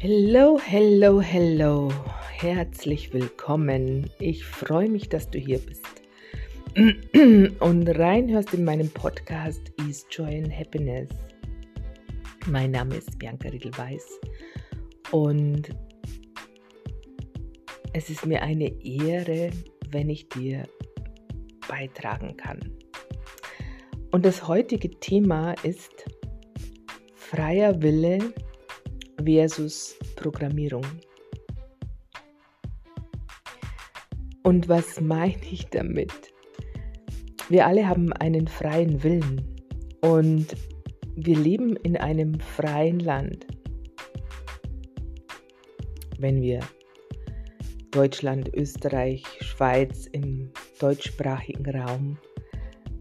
Hello, 0.00 0.60
hello, 0.64 1.20
hello. 1.20 1.90
Herzlich 2.30 3.12
willkommen. 3.12 4.08
Ich 4.20 4.44
freue 4.44 4.88
mich, 4.88 5.08
dass 5.08 5.28
du 5.28 5.40
hier 5.40 5.58
bist 5.58 5.84
und 7.60 7.88
reinhörst 7.88 8.54
in 8.54 8.64
meinem 8.64 8.88
Podcast 8.90 9.60
Ease 9.80 10.06
Joy 10.08 10.44
and 10.44 10.56
Happiness. 10.56 11.08
Mein 12.46 12.70
Name 12.70 12.94
ist 12.94 13.18
Bianca 13.18 13.48
Riedelweiß 13.48 14.20
und 15.10 15.70
es 17.92 18.08
ist 18.08 18.24
mir 18.24 18.40
eine 18.40 18.70
Ehre, 18.84 19.50
wenn 19.90 20.10
ich 20.10 20.28
dir 20.28 20.62
beitragen 21.66 22.36
kann. 22.36 22.60
Und 24.12 24.24
das 24.24 24.46
heutige 24.46 24.90
Thema 25.00 25.54
ist 25.64 26.04
freier 27.16 27.82
Wille 27.82 28.32
versus 29.24 29.96
Programmierung. 30.16 30.84
Und 34.42 34.68
was 34.68 35.00
meine 35.00 35.44
ich 35.50 35.66
damit? 35.66 36.12
Wir 37.48 37.66
alle 37.66 37.88
haben 37.88 38.12
einen 38.14 38.46
freien 38.46 39.02
Willen 39.02 39.42
und 40.00 40.46
wir 41.16 41.36
leben 41.36 41.76
in 41.76 41.96
einem 41.96 42.38
freien 42.40 43.00
Land. 43.00 43.46
Wenn 46.18 46.40
wir 46.42 46.60
Deutschland, 47.90 48.54
Österreich, 48.54 49.24
Schweiz 49.40 50.06
im 50.12 50.50
deutschsprachigen 50.78 51.74
Raum 51.74 52.18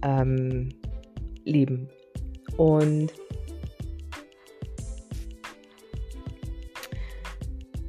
ähm, 0.03 0.69
leben. 1.45 1.89
Und 2.57 3.13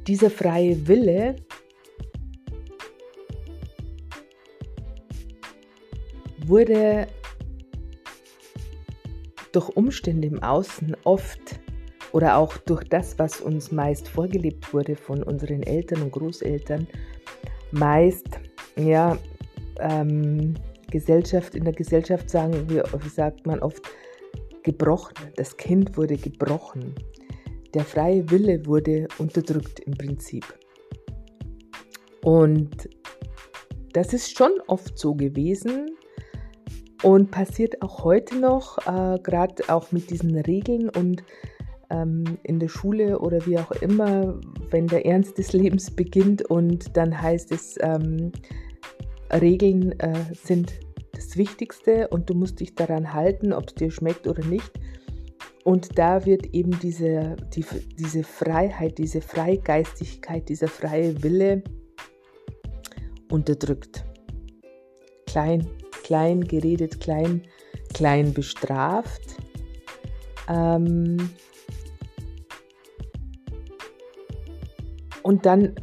dieser 0.09 0.31
freie 0.31 0.87
Wille 0.87 1.35
wurde 6.47 7.05
durch 9.51 9.69
Umstände 9.77 10.27
im 10.27 10.41
Außen 10.41 10.97
oft 11.03 11.59
oder 12.11 12.37
auch 12.37 12.57
durch 12.57 12.85
das, 12.85 13.19
was 13.19 13.39
uns 13.39 13.71
meist 13.71 14.07
vorgelebt 14.07 14.73
wurde 14.73 14.95
von 14.95 15.21
unseren 15.21 15.61
Eltern 15.61 16.01
und 16.01 16.11
Großeltern, 16.11 16.87
meist, 17.69 18.39
ja, 18.77 19.15
ähm, 19.79 20.55
Gesellschaft, 20.89 21.53
in 21.53 21.65
der 21.65 21.73
Gesellschaft 21.73 22.31
sagen 22.31 22.67
wir, 22.67 22.83
sagt 23.13 23.45
man 23.45 23.59
oft, 23.59 23.83
gebrochen. 24.63 25.13
Das 25.35 25.55
Kind 25.55 25.95
wurde 25.97 26.17
gebrochen. 26.17 26.95
Der 27.73 27.83
freie 27.83 28.29
Wille 28.31 28.65
wurde 28.65 29.07
unterdrückt 29.17 29.79
im 29.81 29.93
Prinzip. 29.93 30.45
Und 32.23 32.89
das 33.93 34.13
ist 34.13 34.37
schon 34.37 34.51
oft 34.67 34.97
so 34.97 35.15
gewesen 35.15 35.91
und 37.03 37.31
passiert 37.31 37.81
auch 37.81 38.03
heute 38.03 38.37
noch, 38.37 38.77
äh, 38.79 39.19
gerade 39.21 39.63
auch 39.67 39.91
mit 39.91 40.09
diesen 40.09 40.35
Regeln 40.35 40.89
und 40.89 41.23
ähm, 41.89 42.23
in 42.43 42.59
der 42.59 42.67
Schule 42.67 43.19
oder 43.19 43.45
wie 43.45 43.57
auch 43.57 43.71
immer, 43.71 44.39
wenn 44.69 44.87
der 44.87 45.05
Ernst 45.05 45.37
des 45.37 45.53
Lebens 45.53 45.91
beginnt 45.91 46.43
und 46.49 46.95
dann 46.95 47.19
heißt 47.19 47.51
es, 47.51 47.77
ähm, 47.81 48.31
Regeln 49.31 49.97
äh, 49.99 50.25
sind 50.33 50.73
das 51.13 51.37
Wichtigste 51.37 52.07
und 52.09 52.29
du 52.29 52.33
musst 52.33 52.59
dich 52.59 52.75
daran 52.75 53.13
halten, 53.13 53.53
ob 53.53 53.67
es 53.67 53.75
dir 53.75 53.91
schmeckt 53.91 54.27
oder 54.27 54.43
nicht. 54.45 54.71
Und 55.63 55.97
da 55.97 56.25
wird 56.25 56.47
eben 56.47 56.79
diese, 56.79 57.35
die, 57.53 57.65
diese 57.97 58.23
Freiheit, 58.23 58.97
diese 58.97 59.21
Freigeistigkeit, 59.21 60.47
dieser 60.49 60.67
freie 60.67 61.21
Wille 61.21 61.63
unterdrückt. 63.29 64.05
Klein, 65.27 65.67
klein 66.03 66.41
geredet, 66.41 66.99
klein, 66.99 67.43
klein 67.93 68.33
bestraft. 68.33 69.35
Ähm 70.47 71.29
und 75.21 75.45
dann 75.45 75.75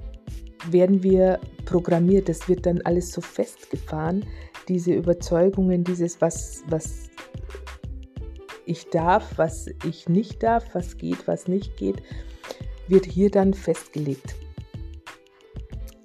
werden 0.71 1.03
wir 1.03 1.39
programmiert, 1.65 2.29
das 2.29 2.49
wird 2.49 2.67
dann 2.67 2.81
alles 2.83 3.13
so 3.13 3.21
festgefahren, 3.21 4.25
diese 4.69 4.93
Überzeugungen, 4.95 5.85
dieses, 5.85 6.21
was, 6.21 6.65
was 6.69 7.11
ich 8.67 8.91
darf, 8.91 9.39
was 9.39 9.69
ich 9.85 10.09
nicht 10.09 10.43
darf, 10.43 10.75
was 10.75 10.99
geht, 10.99 11.27
was 11.27 11.49
nicht 11.49 11.77
geht, 11.77 12.03
wird 12.89 13.07
hier 13.07 13.31
dann 13.31 13.55
festgelegt. 13.55 14.35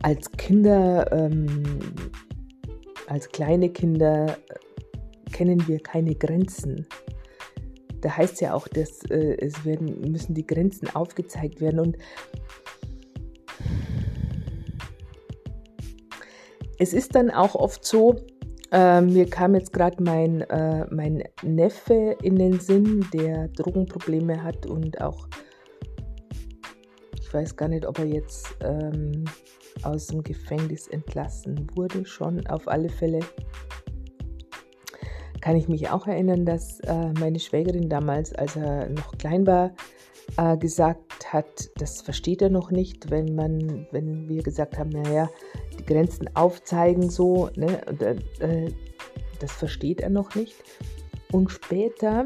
Als 0.01 0.31
Kinder, 0.31 1.11
ähm, 1.11 1.63
als 3.07 3.29
kleine 3.29 3.69
Kinder 3.69 4.37
äh, 4.49 5.31
kennen 5.31 5.67
wir 5.67 5.79
keine 5.79 6.15
Grenzen. 6.15 6.87
Da 8.01 8.17
heißt 8.17 8.41
ja 8.41 8.53
auch, 8.53 8.67
dass 8.67 9.03
äh, 9.09 9.37
es 9.39 9.65
werden, 9.65 10.11
müssen 10.11 10.33
die 10.33 10.47
Grenzen 10.47 10.89
aufgezeigt 10.95 11.61
werden 11.61 11.79
und 11.79 11.97
es 16.79 16.93
ist 16.93 17.13
dann 17.13 17.29
auch 17.29 17.53
oft 17.53 17.85
so, 17.85 18.15
äh, 18.71 19.01
mir 19.01 19.29
kam 19.29 19.55
jetzt 19.55 19.73
gerade 19.73 20.01
mein, 20.01 20.41
äh, 20.41 20.85
mein 20.89 21.23
Neffe 21.43 22.15
in 22.21 22.37
den 22.37 22.59
Sinn, 22.59 23.05
der 23.13 23.49
Drogenprobleme 23.49 24.41
hat 24.41 24.65
und 24.65 25.01
auch, 25.01 25.27
ich 27.19 27.33
weiß 27.33 27.55
gar 27.55 27.67
nicht, 27.67 27.85
ob 27.85 27.99
er 27.99 28.05
jetzt 28.05 28.55
ähm, 28.61 29.25
aus 29.83 30.07
dem 30.07 30.23
Gefängnis 30.23 30.87
entlassen 30.87 31.67
wurde, 31.75 32.05
schon 32.05 32.45
auf 32.47 32.67
alle 32.67 32.89
Fälle. 32.89 33.19
Kann 35.41 35.55
ich 35.55 35.67
mich 35.67 35.89
auch 35.89 36.07
erinnern, 36.07 36.45
dass 36.45 36.79
äh, 36.81 37.13
meine 37.19 37.39
Schwägerin 37.39 37.89
damals, 37.89 38.33
als 38.33 38.55
er 38.55 38.89
noch 38.89 39.17
klein 39.17 39.47
war, 39.47 39.71
äh, 40.37 40.57
gesagt 40.57 41.33
hat, 41.33 41.69
das 41.77 42.01
versteht 42.01 42.41
er 42.41 42.49
noch 42.49 42.71
nicht, 42.71 43.09
wenn 43.11 43.35
man, 43.35 43.87
wenn 43.91 44.27
wir 44.27 44.43
gesagt 44.43 44.77
haben, 44.77 44.89
naja, 44.89 45.29
die 45.79 45.85
Grenzen 45.85 46.35
aufzeigen 46.35 47.09
so, 47.09 47.49
ne, 47.55 47.81
und, 47.87 48.01
äh, 48.01 48.71
das 49.39 49.51
versteht 49.51 50.01
er 50.01 50.09
noch 50.09 50.35
nicht. 50.35 50.55
Und 51.31 51.49
später 51.49 52.25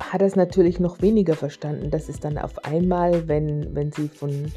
hat 0.00 0.20
er 0.20 0.26
es 0.26 0.36
natürlich 0.36 0.80
noch 0.80 1.02
weniger 1.02 1.34
verstanden, 1.34 1.90
dass 1.90 2.08
es 2.08 2.20
dann 2.20 2.38
auf 2.38 2.64
einmal, 2.64 3.28
wenn, 3.28 3.74
wenn 3.74 3.92
sie 3.92 4.08
von 4.08 4.52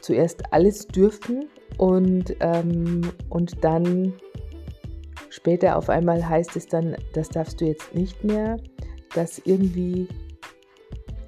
zuerst 0.00 0.52
alles 0.52 0.86
dürfen 0.86 1.48
und, 1.78 2.34
ähm, 2.40 3.02
und 3.28 3.64
dann 3.64 4.14
später 5.28 5.76
auf 5.76 5.88
einmal 5.88 6.26
heißt 6.26 6.56
es 6.56 6.66
dann, 6.66 6.96
das 7.12 7.28
darfst 7.28 7.60
du 7.60 7.66
jetzt 7.66 7.94
nicht 7.94 8.22
mehr, 8.24 8.58
dass 9.14 9.38
irgendwie 9.44 10.08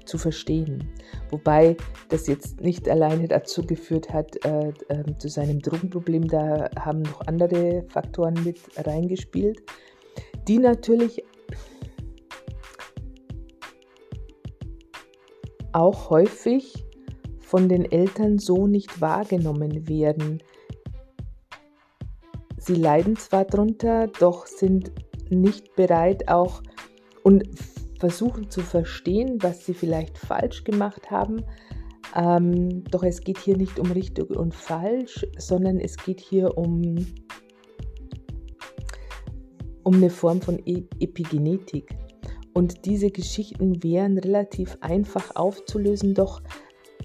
zu 0.05 0.17
verstehen. 0.17 0.89
Wobei 1.29 1.75
das 2.09 2.27
jetzt 2.27 2.61
nicht 2.61 2.87
alleine 2.89 3.27
dazu 3.27 3.65
geführt 3.65 4.11
hat, 4.13 4.43
äh, 4.45 4.69
äh, 4.89 5.17
zu 5.17 5.29
seinem 5.29 5.59
Drogenproblem. 5.61 6.27
Da 6.27 6.69
haben 6.79 7.01
noch 7.01 7.21
andere 7.27 7.85
Faktoren 7.89 8.35
mit 8.43 8.59
reingespielt, 8.77 9.63
die 10.47 10.59
natürlich 10.59 11.23
auch 15.73 16.09
häufig 16.09 16.85
von 17.39 17.69
den 17.69 17.91
Eltern 17.91 18.39
so 18.39 18.65
nicht 18.65 19.01
wahrgenommen 19.01 19.87
werden. 19.87 20.41
Sie 22.57 22.75
leiden 22.75 23.15
zwar 23.17 23.45
darunter, 23.45 24.07
doch 24.07 24.47
sind 24.47 24.91
nicht 25.29 25.75
bereit 25.75 26.29
auch 26.29 26.61
und 27.23 27.43
versuchen 27.99 28.49
zu 28.49 28.61
verstehen, 28.61 29.37
was 29.41 29.65
sie 29.65 29.73
vielleicht 29.73 30.17
falsch 30.17 30.63
gemacht 30.63 31.09
haben. 31.11 31.43
Ähm, 32.15 32.83
doch 32.85 33.03
es 33.03 33.21
geht 33.21 33.39
hier 33.39 33.57
nicht 33.57 33.79
um 33.79 33.91
richtig 33.91 34.29
und 34.29 34.53
falsch, 34.53 35.25
sondern 35.37 35.79
es 35.79 35.97
geht 35.97 36.19
hier 36.19 36.57
um, 36.57 37.05
um 39.83 39.95
eine 39.95 40.09
Form 40.09 40.41
von 40.41 40.59
e 40.65 40.83
Epigenetik. 40.99 41.95
Und 42.53 42.85
diese 42.85 43.11
Geschichten 43.11 43.83
wären 43.83 44.17
relativ 44.17 44.77
einfach 44.79 45.35
aufzulösen, 45.35 46.13
doch 46.13 46.41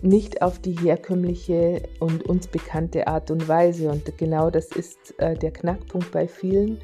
nicht 0.02 0.42
auf 0.42 0.60
die 0.60 0.74
herkömmliche 0.78 1.82
und 1.98 2.22
uns 2.28 2.46
bekannte 2.46 3.08
Art 3.08 3.30
und 3.30 3.48
Weise. 3.48 3.90
Und 3.90 4.16
genau 4.16 4.50
das 4.50 4.66
ist 4.68 5.14
äh, 5.18 5.34
der 5.36 5.52
Knackpunkt 5.52 6.12
bei 6.12 6.28
vielen, 6.28 6.78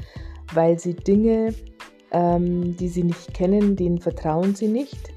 weil 0.52 0.78
sie 0.78 0.94
Dinge 0.94 1.54
ähm, 2.10 2.76
die 2.76 2.88
sie 2.88 3.02
nicht 3.02 3.34
kennen, 3.34 3.76
denen 3.76 3.98
vertrauen 3.98 4.54
sie 4.54 4.68
nicht. 4.68 5.12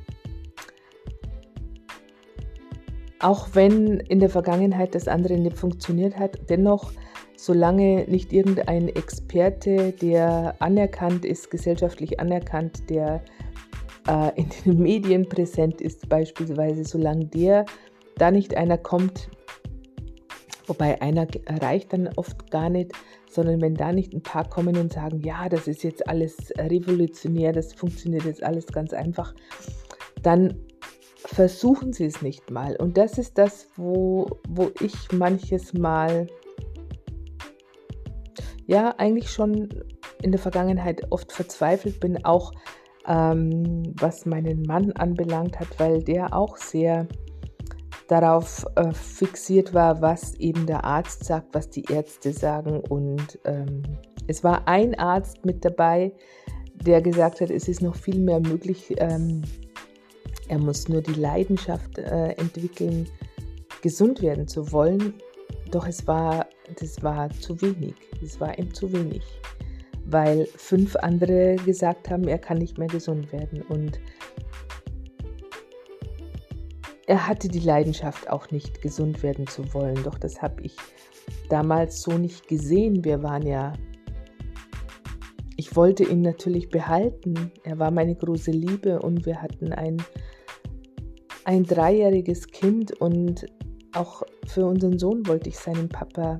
Auch 3.20 3.50
wenn 3.54 4.00
in 4.00 4.20
der 4.20 4.30
Vergangenheit 4.30 4.96
das 4.96 5.08
andere 5.08 5.38
nicht 5.38 5.58
funktioniert 5.58 6.18
hat, 6.18 6.50
dennoch, 6.50 6.92
solange 7.36 8.06
nicht 8.08 8.32
irgendein 8.32 8.88
Experte, 8.88 9.92
der 9.92 10.56
anerkannt 10.60 11.26
ist, 11.26 11.52
gesellschaftlich 11.52 12.20
anerkannt, 12.20 12.90
der 12.90 13.22
äh, 14.08 14.32
in 14.36 14.50
den 14.66 14.80
Medien 14.82 15.28
präsent 15.28 15.82
ist, 15.82 16.08
beispielsweise, 16.08 16.86
solange 16.86 17.26
der 17.26 17.66
da 18.18 18.32
nicht 18.32 18.56
einer 18.56 18.78
kommt, 18.78 19.30
wobei 20.68 21.02
einer 21.02 21.28
reicht 21.48 21.94
dann 21.94 22.10
oft 22.16 22.52
gar 22.52 22.70
nicht, 22.70 22.94
sondern 23.40 23.62
wenn 23.62 23.74
da 23.74 23.94
nicht 23.94 24.14
ein 24.14 24.22
paar 24.22 24.50
kommen 24.50 24.76
und 24.76 24.92
sagen, 24.92 25.22
ja, 25.22 25.48
das 25.48 25.66
ist 25.70 25.82
jetzt 25.84 26.10
alles 26.10 26.36
revolutionär, 26.58 27.54
das 27.54 27.74
funktioniert 27.74 28.26
jetzt 28.26 28.44
alles 28.44 28.68
ganz 28.68 28.92
einfach, 28.92 29.34
dann 30.22 30.60
versuchen 31.16 31.94
sie 31.94 32.04
es 32.04 32.22
nicht 32.22 32.52
mal. 32.52 32.76
Und 32.76 32.98
das 32.98 33.18
ist 33.18 33.38
das, 33.38 33.70
wo, 33.78 34.28
wo 34.50 34.72
ich 34.82 34.94
manches 35.14 35.74
Mal, 35.74 36.28
ja, 38.68 38.94
eigentlich 38.98 39.32
schon 39.32 39.70
in 40.22 40.32
der 40.32 40.40
Vergangenheit 40.42 41.10
oft 41.10 41.32
verzweifelt 41.32 42.02
bin, 42.02 42.26
auch 42.26 42.52
ähm, 43.08 43.84
was 43.98 44.26
meinen 44.26 44.64
Mann 44.64 44.92
anbelangt 44.92 45.62
hat, 45.62 45.80
weil 45.80 46.04
der 46.04 46.34
auch 46.34 46.58
sehr 46.58 47.08
darauf 48.10 48.66
äh, 48.76 48.92
fixiert 48.92 49.74
war, 49.74 50.02
was 50.02 50.34
eben 50.36 50.66
der 50.66 50.84
Arzt 50.84 51.24
sagt, 51.24 51.54
was 51.54 51.70
die 51.70 51.86
Ärzte 51.92 52.34
sagen. 52.34 52.82
Und 52.90 53.40
ähm, 53.46 53.84
es 54.28 54.44
war 54.44 54.68
ein 54.68 54.98
Arzt 54.98 55.46
mit 55.46 55.64
dabei, 55.64 56.12
der 56.74 57.02
gesagt 57.02 57.40
hat, 57.40 57.52
es 57.52 57.68
ist 57.68 57.82
noch 57.82 57.96
viel 57.96 58.18
mehr 58.18 58.40
möglich. 58.40 58.96
Ähm, 58.98 59.44
er 60.48 60.58
muss 60.58 60.90
nur 60.90 61.04
die 61.04 61.14
Leidenschaft 61.14 62.00
äh, 62.00 62.30
entwickeln, 62.32 63.08
gesund 63.84 64.24
werden 64.24 64.48
zu 64.48 64.72
wollen. 64.72 65.14
Doch 65.70 65.88
es 65.88 66.08
war, 66.08 66.48
das 66.80 67.04
war 67.04 67.30
zu 67.30 67.62
wenig. 67.62 67.94
Es 68.24 68.40
war 68.40 68.58
ihm 68.58 68.74
zu 68.74 68.92
wenig, 68.92 69.22
weil 70.06 70.48
fünf 70.56 70.96
andere 70.96 71.58
gesagt 71.58 72.10
haben, 72.10 72.28
er 72.28 72.40
kann 72.40 72.58
nicht 72.58 72.80
mehr 72.80 72.88
gesund 72.88 73.32
werden. 73.32 73.62
Und 73.62 74.00
er 77.10 77.28
hatte 77.28 77.48
die 77.48 77.60
Leidenschaft 77.60 78.30
auch 78.30 78.52
nicht, 78.52 78.84
gesund 78.84 79.24
werden 79.24 79.48
zu 79.48 79.74
wollen. 79.74 80.04
Doch 80.04 80.20
das 80.20 80.44
habe 80.44 80.62
ich 80.62 80.76
damals 81.50 82.04
so 82.04 82.20
nicht 82.20 82.48
gesehen. 82.48 83.04
Wir 83.04 83.24
waren 83.24 83.48
ja, 83.48 83.74
ich 85.58 85.76
wollte 85.76 86.04
ihn 86.04 86.22
natürlich 86.22 86.70
behalten. 86.70 87.52
Er 87.64 87.80
war 87.80 87.90
meine 87.90 88.14
große 88.14 88.52
Liebe 88.52 89.00
und 89.00 89.26
wir 89.26 89.42
hatten 89.42 89.74
ein, 89.74 89.98
ein 91.46 91.64
dreijähriges 91.64 92.46
Kind 92.46 93.02
und 93.02 93.48
auch 93.96 94.22
für 94.46 94.68
unseren 94.68 95.00
Sohn 95.00 95.26
wollte 95.26 95.50
ich 95.50 95.58
seinen 95.58 95.90
Papa 95.90 96.40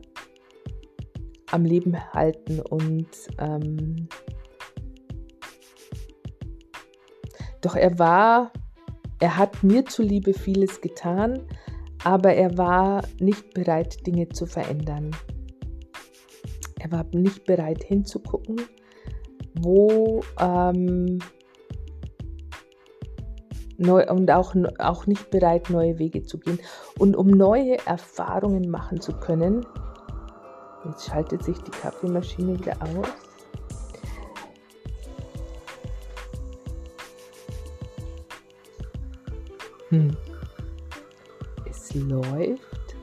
am 1.50 1.66
Leben 1.66 1.98
halten 2.14 2.60
und 2.60 3.08
ähm, 3.40 4.08
doch 7.60 7.76
er 7.76 7.98
war 7.98 8.52
er 9.20 9.38
hat 9.38 9.64
mir 9.64 9.86
zuliebe 9.86 10.34
vieles 10.34 10.82
getan, 10.82 11.40
aber 12.04 12.34
er 12.34 12.58
war 12.58 13.04
nicht 13.20 13.54
bereit, 13.54 14.06
Dinge 14.08 14.30
zu 14.30 14.46
verändern. 14.46 15.12
Er 16.80 16.92
war 16.92 17.06
nicht 17.12 17.44
bereit 17.44 17.84
hinzugucken, 17.84 18.62
wo 19.62 20.24
ähm, 20.40 21.20
neu, 23.78 24.08
und 24.08 24.32
auch, 24.32 24.56
auch 24.78 25.08
nicht 25.08 25.30
bereit, 25.30 25.70
neue 25.70 26.00
Wege 26.00 26.24
zu 26.24 26.40
gehen. 26.40 26.60
Und 26.98 27.18
um 27.18 27.28
neue 27.28 27.78
Erfahrungen 27.86 28.70
machen 28.70 29.02
zu 29.02 29.14
können, 29.14 29.66
jetzt 30.86 31.08
schaltet 31.08 31.44
sich 31.44 31.58
die 31.60 31.72
Kaffeemaschine 31.72 32.58
wieder 32.58 32.78
aus. 32.82 33.29
Hm. 39.90 40.16
Es 41.70 41.94
läuft. 41.96 42.96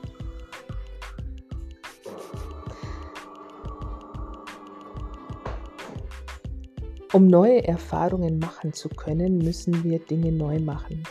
Um 7.13 7.27
neue 7.27 7.63
Erfahrungen 7.63 8.37
machen 8.39 8.73
zu 8.73 8.89
können, 8.89 9.37
müssen 9.37 9.83
wir 9.83 9.99
Dinge 9.99 10.31
neu 10.31 10.59
machen. 10.59 11.03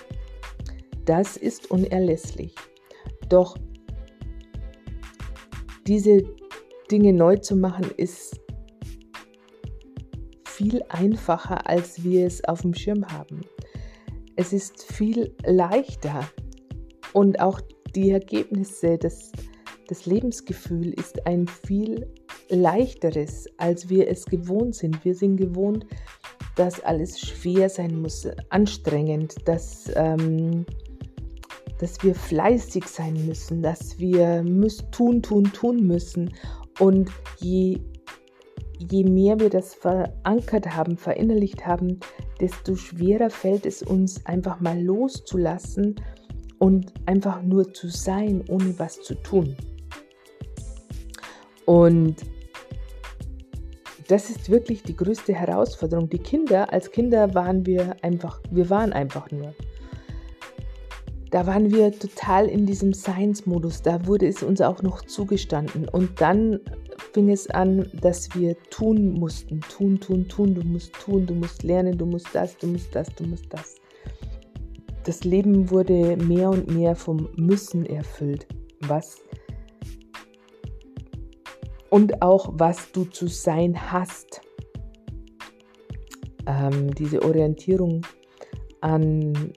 Das 1.04 1.36
ist 1.36 1.70
unerlässlich. 1.70 2.54
Doch 3.28 3.56
diese 5.86 6.22
Dinge 6.90 7.12
neu 7.12 7.36
zu 7.36 7.56
machen 7.56 7.90
ist 7.96 8.40
viel 10.44 10.82
einfacher, 10.88 11.68
als 11.68 12.02
wir 12.02 12.26
es 12.26 12.44
auf 12.44 12.62
dem 12.62 12.74
Schirm 12.74 13.06
haben. 13.08 13.42
Es 14.36 14.52
ist 14.52 14.82
viel 14.92 15.34
leichter 15.44 16.28
und 17.14 17.40
auch 17.40 17.60
die 17.94 18.10
Ergebnisse, 18.10 18.98
das, 18.98 19.32
das 19.88 20.04
Lebensgefühl 20.04 20.92
ist 20.92 21.26
ein 21.26 21.46
viel 21.48 22.06
leichteres, 22.50 23.46
als 23.56 23.88
wir 23.88 24.08
es 24.08 24.26
gewohnt 24.26 24.74
sind. 24.74 25.04
Wir 25.04 25.14
sind 25.14 25.36
gewohnt, 25.36 25.86
dass 26.56 26.80
alles 26.80 27.18
schwer 27.18 27.70
sein 27.70 28.00
muss, 28.00 28.28
anstrengend, 28.50 29.34
dass, 29.46 29.90
ähm, 29.94 30.66
dass 31.78 32.02
wir 32.02 32.14
fleißig 32.14 32.86
sein 32.86 33.26
müssen, 33.26 33.62
dass 33.62 33.98
wir 33.98 34.42
müssen, 34.42 34.90
tun, 34.92 35.22
tun, 35.22 35.44
tun 35.44 35.86
müssen. 35.86 36.34
Und 36.78 37.10
je 37.38 37.80
je 38.78 39.04
mehr 39.04 39.40
wir 39.40 39.50
das 39.50 39.74
verankert 39.74 40.76
haben, 40.76 40.96
verinnerlicht 40.96 41.66
haben, 41.66 41.98
desto 42.40 42.76
schwerer 42.76 43.30
fällt 43.30 43.66
es 43.66 43.82
uns 43.82 44.24
einfach 44.26 44.60
mal 44.60 44.80
loszulassen 44.80 45.96
und 46.58 46.92
einfach 47.06 47.42
nur 47.42 47.72
zu 47.72 47.88
sein, 47.88 48.44
ohne 48.48 48.78
was 48.78 49.02
zu 49.02 49.14
tun. 49.14 49.56
Und 51.64 52.16
das 54.08 54.30
ist 54.30 54.50
wirklich 54.50 54.82
die 54.82 54.94
größte 54.94 55.34
Herausforderung. 55.34 56.08
Die 56.08 56.18
Kinder, 56.18 56.72
als 56.72 56.90
Kinder 56.90 57.34
waren 57.34 57.66
wir 57.66 57.96
einfach, 58.02 58.40
wir 58.50 58.70
waren 58.70 58.92
einfach 58.92 59.30
nur. 59.30 59.52
Da 61.30 61.46
waren 61.46 61.72
wir 61.72 61.90
total 61.98 62.46
in 62.46 62.66
diesem 62.66 62.94
Science-Modus, 62.94 63.82
da 63.82 64.06
wurde 64.06 64.28
es 64.28 64.44
uns 64.44 64.60
auch 64.60 64.82
noch 64.82 65.02
zugestanden. 65.02 65.88
Und 65.88 66.20
dann 66.20 66.60
fing 67.12 67.30
es 67.30 67.48
an, 67.50 67.90
dass 68.00 68.34
wir 68.34 68.56
tun 68.70 69.12
mussten. 69.12 69.60
Tun, 69.60 70.00
tun, 70.00 70.28
tun. 70.28 70.54
Du 70.54 70.62
musst 70.62 70.92
tun, 70.94 71.26
du 71.26 71.34
musst 71.34 71.62
lernen, 71.62 71.96
du 71.96 72.06
musst 72.06 72.28
das, 72.32 72.56
du 72.56 72.66
musst 72.66 72.94
das, 72.94 73.08
du 73.14 73.24
musst 73.24 73.46
das. 73.50 73.76
Das 75.04 75.24
Leben 75.24 75.70
wurde 75.70 76.16
mehr 76.16 76.50
und 76.50 76.68
mehr 76.68 76.96
vom 76.96 77.28
Müssen 77.36 77.86
erfüllt. 77.86 78.46
Was 78.80 79.22
und 81.90 82.20
auch 82.22 82.52
was 82.54 82.92
du 82.92 83.04
zu 83.04 83.26
sein 83.26 83.90
hast. 83.90 84.40
Ähm, 86.46 86.94
diese 86.94 87.22
Orientierung 87.22 88.06
an, 88.80 89.52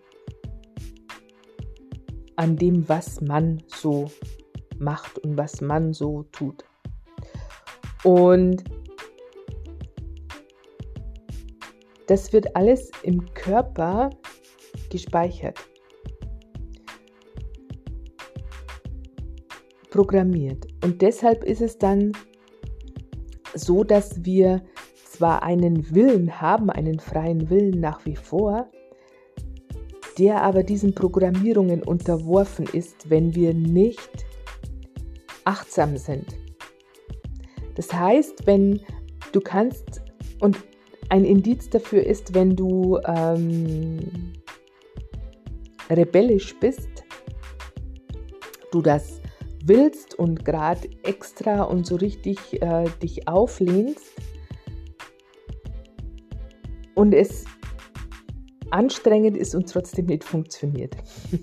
an 2.36 2.56
dem, 2.56 2.88
was 2.88 3.22
man 3.22 3.62
so 3.68 4.10
macht 4.78 5.20
und 5.20 5.38
was 5.38 5.62
man 5.62 5.94
so 5.94 6.24
tut. 6.32 6.64
Und 8.04 8.64
das 12.08 12.34
wird 12.34 12.56
alles 12.56 12.90
im 13.04 13.34
Körper 13.34 14.10
gespeichert, 14.90 15.60
programmiert. 19.92 20.68
Und 20.84 21.02
deshalb 21.02 21.44
ist 21.44 21.62
es 21.62 21.78
dann 21.78 22.14
so, 23.54 23.84
dass 23.84 24.24
wir 24.26 24.64
zwar 25.06 25.44
einen 25.44 25.94
Willen 25.94 26.42
haben, 26.42 26.70
einen 26.70 27.00
freien 27.00 27.50
Willen 27.50 27.80
nach 27.80 28.06
wie 28.06 28.16
vor, 28.16 28.70
der 30.18 30.42
aber 30.42 30.64
diesen 30.64 30.96
Programmierungen 30.96 31.84
unterworfen 31.84 32.66
ist, 32.66 33.10
wenn 33.10 33.36
wir 33.36 33.54
nicht 33.54 34.26
achtsam 35.46 35.98
sind. 35.98 36.26
Das 37.80 37.94
heißt, 37.94 38.46
wenn 38.46 38.82
du 39.32 39.40
kannst, 39.40 40.02
und 40.42 40.58
ein 41.08 41.24
Indiz 41.24 41.70
dafür 41.70 42.06
ist, 42.06 42.34
wenn 42.34 42.54
du 42.54 43.00
ähm, 43.06 44.34
rebellisch 45.90 46.60
bist, 46.60 46.90
du 48.74 48.82
das 48.82 49.22
willst 49.64 50.14
und 50.20 50.44
gerade 50.44 50.90
extra 51.04 51.64
und 51.64 51.86
so 51.88 51.96
richtig 51.96 52.62
äh, 52.62 52.84
dich 53.02 53.30
auflehnst 53.30 54.12
und 56.96 57.14
es 57.14 57.46
anstrengend 58.72 59.38
ist 59.38 59.56
und 59.56 59.72
trotzdem 59.72 60.08
nicht 60.08 60.26
funktioniert. 60.26 60.98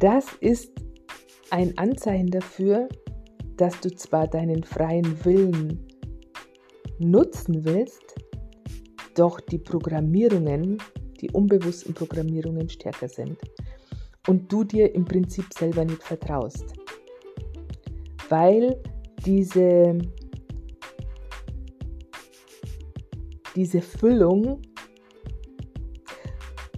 Das 0.00 0.26
ist 0.38 0.70
ein 1.50 1.76
Anzeichen 1.76 2.30
dafür, 2.30 2.88
dass 3.58 3.78
du 3.80 3.90
zwar 3.94 4.26
deinen 4.28 4.62
freien 4.64 5.24
Willen 5.24 5.86
nutzen 6.98 7.64
willst, 7.64 8.14
doch 9.14 9.40
die 9.40 9.58
Programmierungen, 9.58 10.78
die 11.20 11.30
unbewussten 11.32 11.92
Programmierungen 11.92 12.68
stärker 12.68 13.08
sind 13.08 13.36
und 14.28 14.50
du 14.52 14.62
dir 14.62 14.94
im 14.94 15.04
Prinzip 15.04 15.46
selber 15.52 15.84
nicht 15.84 16.02
vertraust. 16.02 16.72
Weil 18.28 18.80
diese, 19.26 19.98
diese 23.56 23.80
Füllung, 23.80 24.62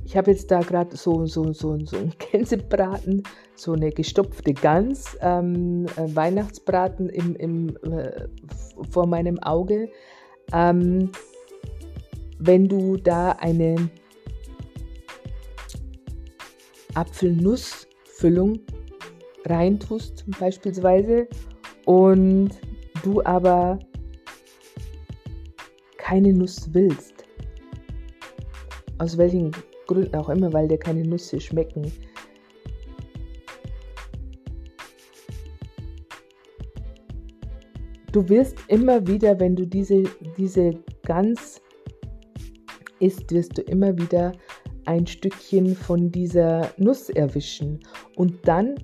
ich 0.05 0.17
habe 0.17 0.31
jetzt 0.31 0.51
da 0.51 0.61
gerade 0.61 0.97
so, 0.97 1.27
so, 1.27 1.53
so, 1.53 1.79
so 1.85 1.97
einen 1.99 2.15
Gänsebraten, 2.31 3.23
so 3.61 3.73
eine 3.73 3.91
gestopfte 3.91 4.55
Gans, 4.55 5.17
ähm, 5.21 5.87
äh, 5.97 6.15
Weihnachtsbraten 6.15 7.09
im, 7.09 7.37
im, 7.37 7.77
äh, 7.83 8.29
vor 8.91 9.07
meinem 9.07 9.39
Auge. 9.41 9.91
Ähm, 10.53 11.11
wenn 12.39 12.69
du 12.69 12.97
da 12.97 13.33
eine 13.33 13.91
Apfelnussfüllung 16.95 18.61
reintust 19.45 20.25
beispielsweise 20.39 21.29
und 21.85 22.51
du 23.03 23.23
aber 23.25 23.79
keine 25.99 26.33
Nuss 26.33 26.69
willst, 26.73 27.25
aus 28.99 29.17
welchen 29.17 29.53
Gründen 29.87 30.17
auch 30.17 30.29
immer, 30.29 30.53
weil 30.53 30.69
dir 30.69 30.79
keine 30.79 31.03
Nüsse 31.03 31.41
schmecken, 31.41 31.93
du 38.13 38.29
wirst 38.29 38.57
immer 38.69 39.07
wieder, 39.07 39.39
wenn 39.39 39.57
du 39.57 39.67
diese, 39.67 40.05
diese 40.37 40.71
Gans 41.05 41.61
isst, 42.99 43.31
wirst 43.33 43.59
du 43.59 43.63
immer 43.63 43.97
wieder 43.97 44.33
ein 44.87 45.07
Stückchen 45.07 45.77
von 45.77 46.11
dieser 46.11 46.71
Nuss 46.77 47.11
erwischen. 47.11 47.81
Und 48.17 48.37
dann 48.45 48.75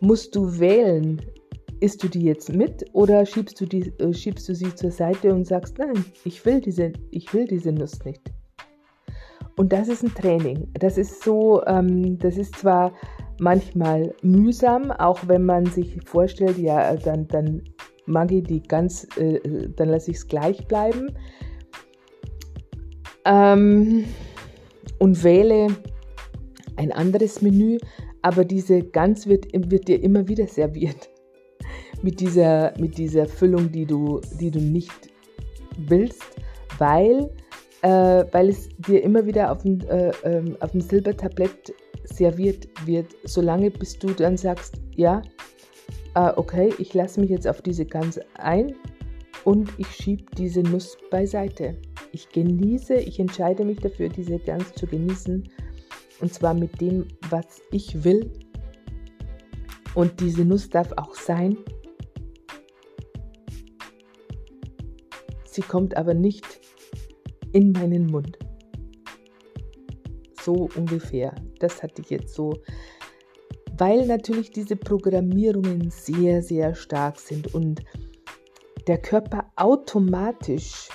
musst 0.00 0.34
du 0.36 0.58
wählen, 0.58 1.20
isst 1.80 2.02
du 2.02 2.08
die 2.08 2.22
jetzt 2.22 2.52
mit 2.52 2.84
oder 2.92 3.26
schiebst 3.26 3.60
du, 3.60 3.66
die, 3.66 3.92
äh, 3.98 4.12
schiebst 4.12 4.48
du 4.48 4.54
sie 4.54 4.74
zur 4.74 4.90
Seite 4.90 5.34
und 5.34 5.46
sagst, 5.46 5.78
nein, 5.78 6.04
ich 6.24 6.44
will 6.46 6.60
diese, 6.60 6.92
ich 7.10 7.32
will 7.34 7.46
diese 7.46 7.72
Nuss 7.72 8.04
nicht. 8.04 8.22
Und 9.56 9.72
das 9.72 9.88
ist 9.88 10.02
ein 10.02 10.14
Training. 10.14 10.68
Das 10.74 10.96
ist 10.96 11.22
so, 11.22 11.62
ähm, 11.66 12.18
das 12.18 12.36
ist 12.36 12.56
zwar 12.56 12.92
manchmal 13.38 14.14
mühsam, 14.22 14.90
auch 14.92 15.18
wenn 15.26 15.44
man 15.44 15.66
sich 15.66 16.00
vorstellt, 16.04 16.58
ja, 16.58 16.94
dann, 16.96 17.26
dann 17.28 17.62
mag 18.06 18.30
ich 18.32 18.44
die 18.44 18.62
ganz, 18.62 19.06
äh, 19.16 19.68
dann 19.76 19.88
lasse 19.88 20.10
ich 20.10 20.18
es 20.18 20.28
gleich 20.28 20.66
bleiben. 20.66 21.14
Ähm, 23.24 24.04
und 24.98 25.22
wähle 25.22 25.68
ein 26.76 26.92
anderes 26.92 27.42
Menü, 27.42 27.78
aber 28.22 28.44
diese 28.44 28.82
Gans 28.82 29.26
wird, 29.26 29.46
wird 29.52 29.88
dir 29.88 30.02
immer 30.02 30.26
wieder 30.28 30.46
serviert. 30.46 31.10
Mit 32.02 32.18
dieser, 32.18 32.72
mit 32.80 32.98
dieser 32.98 33.26
Füllung, 33.26 33.70
die 33.70 33.86
du, 33.86 34.20
die 34.40 34.50
du 34.50 34.58
nicht 34.58 35.08
willst, 35.76 36.24
weil, 36.78 37.30
äh, 37.82 38.24
weil 38.32 38.48
es 38.48 38.68
dir 38.88 39.04
immer 39.04 39.24
wieder 39.24 39.52
auf 39.52 39.62
dem, 39.62 39.80
äh, 39.82 40.08
äh, 40.08 40.42
auf 40.58 40.72
dem 40.72 40.80
Silbertablett 40.80 41.72
serviert 42.04 42.68
wird, 42.86 43.06
solange 43.22 43.70
bis 43.70 43.96
du 43.98 44.08
dann 44.08 44.36
sagst, 44.36 44.80
ja, 44.96 45.22
äh, 46.14 46.32
okay, 46.36 46.72
ich 46.78 46.94
lasse 46.94 47.20
mich 47.20 47.30
jetzt 47.30 47.48
auf 47.48 47.62
diese 47.62 47.84
Gans 47.84 48.20
ein 48.34 48.74
und 49.44 49.70
ich 49.78 49.88
schiebe 49.88 50.24
diese 50.36 50.62
Nuss 50.62 50.96
beiseite. 51.10 51.76
Ich 52.12 52.28
genieße, 52.28 52.94
ich 52.94 53.18
entscheide 53.18 53.64
mich 53.64 53.78
dafür, 53.80 54.08
diese 54.08 54.38
Gans 54.38 54.72
zu 54.74 54.86
genießen. 54.86 55.48
Und 56.20 56.32
zwar 56.32 56.54
mit 56.54 56.80
dem, 56.80 57.08
was 57.30 57.60
ich 57.72 58.04
will. 58.04 58.30
Und 59.94 60.20
diese 60.20 60.44
Nuss 60.44 60.68
darf 60.68 60.92
auch 60.96 61.14
sein. 61.14 61.56
Sie 65.44 65.62
kommt 65.62 65.96
aber 65.96 66.14
nicht 66.14 66.60
in 67.52 67.72
meinen 67.72 68.06
Mund. 68.06 68.38
So 70.40 70.68
ungefähr. 70.76 71.34
Das 71.58 71.82
hatte 71.82 72.02
ich 72.02 72.10
jetzt 72.10 72.34
so 72.34 72.54
weil 73.82 74.06
natürlich 74.06 74.52
diese 74.52 74.76
Programmierungen 74.76 75.90
sehr, 75.90 76.40
sehr 76.40 76.76
stark 76.76 77.18
sind 77.18 77.52
und 77.52 77.82
der 78.86 78.98
Körper 78.98 79.50
automatisch 79.56 80.88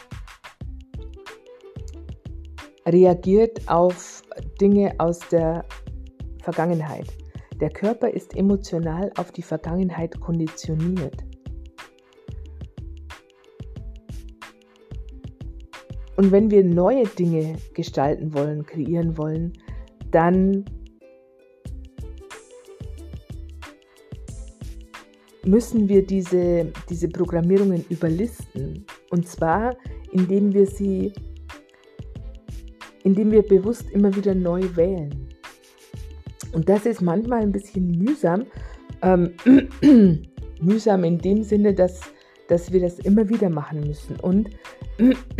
reagiert 2.86 3.60
auf 3.68 4.22
Dinge 4.62 4.96
aus 5.00 5.20
der 5.20 5.66
Vergangenheit. 6.42 7.08
Der 7.60 7.72
Körper 7.72 8.10
ist 8.10 8.38
emotional 8.38 9.12
auf 9.18 9.34
die 9.34 9.42
Vergangenheit 9.42 10.18
konditioniert. 10.22 11.26
Und 16.16 16.32
wenn 16.32 16.50
wir 16.50 16.64
neue 16.64 17.04
Dinge 17.06 17.58
gestalten 17.74 18.34
wollen, 18.34 18.66
kreieren 18.66 19.18
wollen, 19.18 19.52
dann 20.10 20.64
müssen 25.48 25.88
wir 25.88 26.06
diese, 26.06 26.72
diese 26.90 27.08
Programmierungen 27.08 27.86
überlisten. 27.90 28.86
Und 29.10 29.28
zwar, 29.28 29.76
indem 30.12 30.54
wir 30.54 30.68
sie, 30.68 31.14
indem 33.04 33.32
wir 33.32 33.42
bewusst 33.42 33.90
immer 33.92 34.16
wieder 34.16 34.36
neu 34.36 34.64
wählen. 34.76 35.28
Und 36.54 36.70
das 36.70 36.86
ist 36.86 37.02
manchmal 37.02 37.42
ein 37.42 37.52
bisschen 37.52 37.92
mühsam. 37.92 38.46
Ähm, 39.02 39.34
mühsam 40.62 41.04
in 41.04 41.18
dem 41.18 41.44
Sinne, 41.44 41.74
dass, 41.74 42.02
dass 42.48 42.72
wir 42.72 42.82
das 42.82 43.00
immer 43.00 43.30
wieder 43.30 43.50
machen 43.50 43.82
müssen. 43.82 44.20
Und 44.20 44.50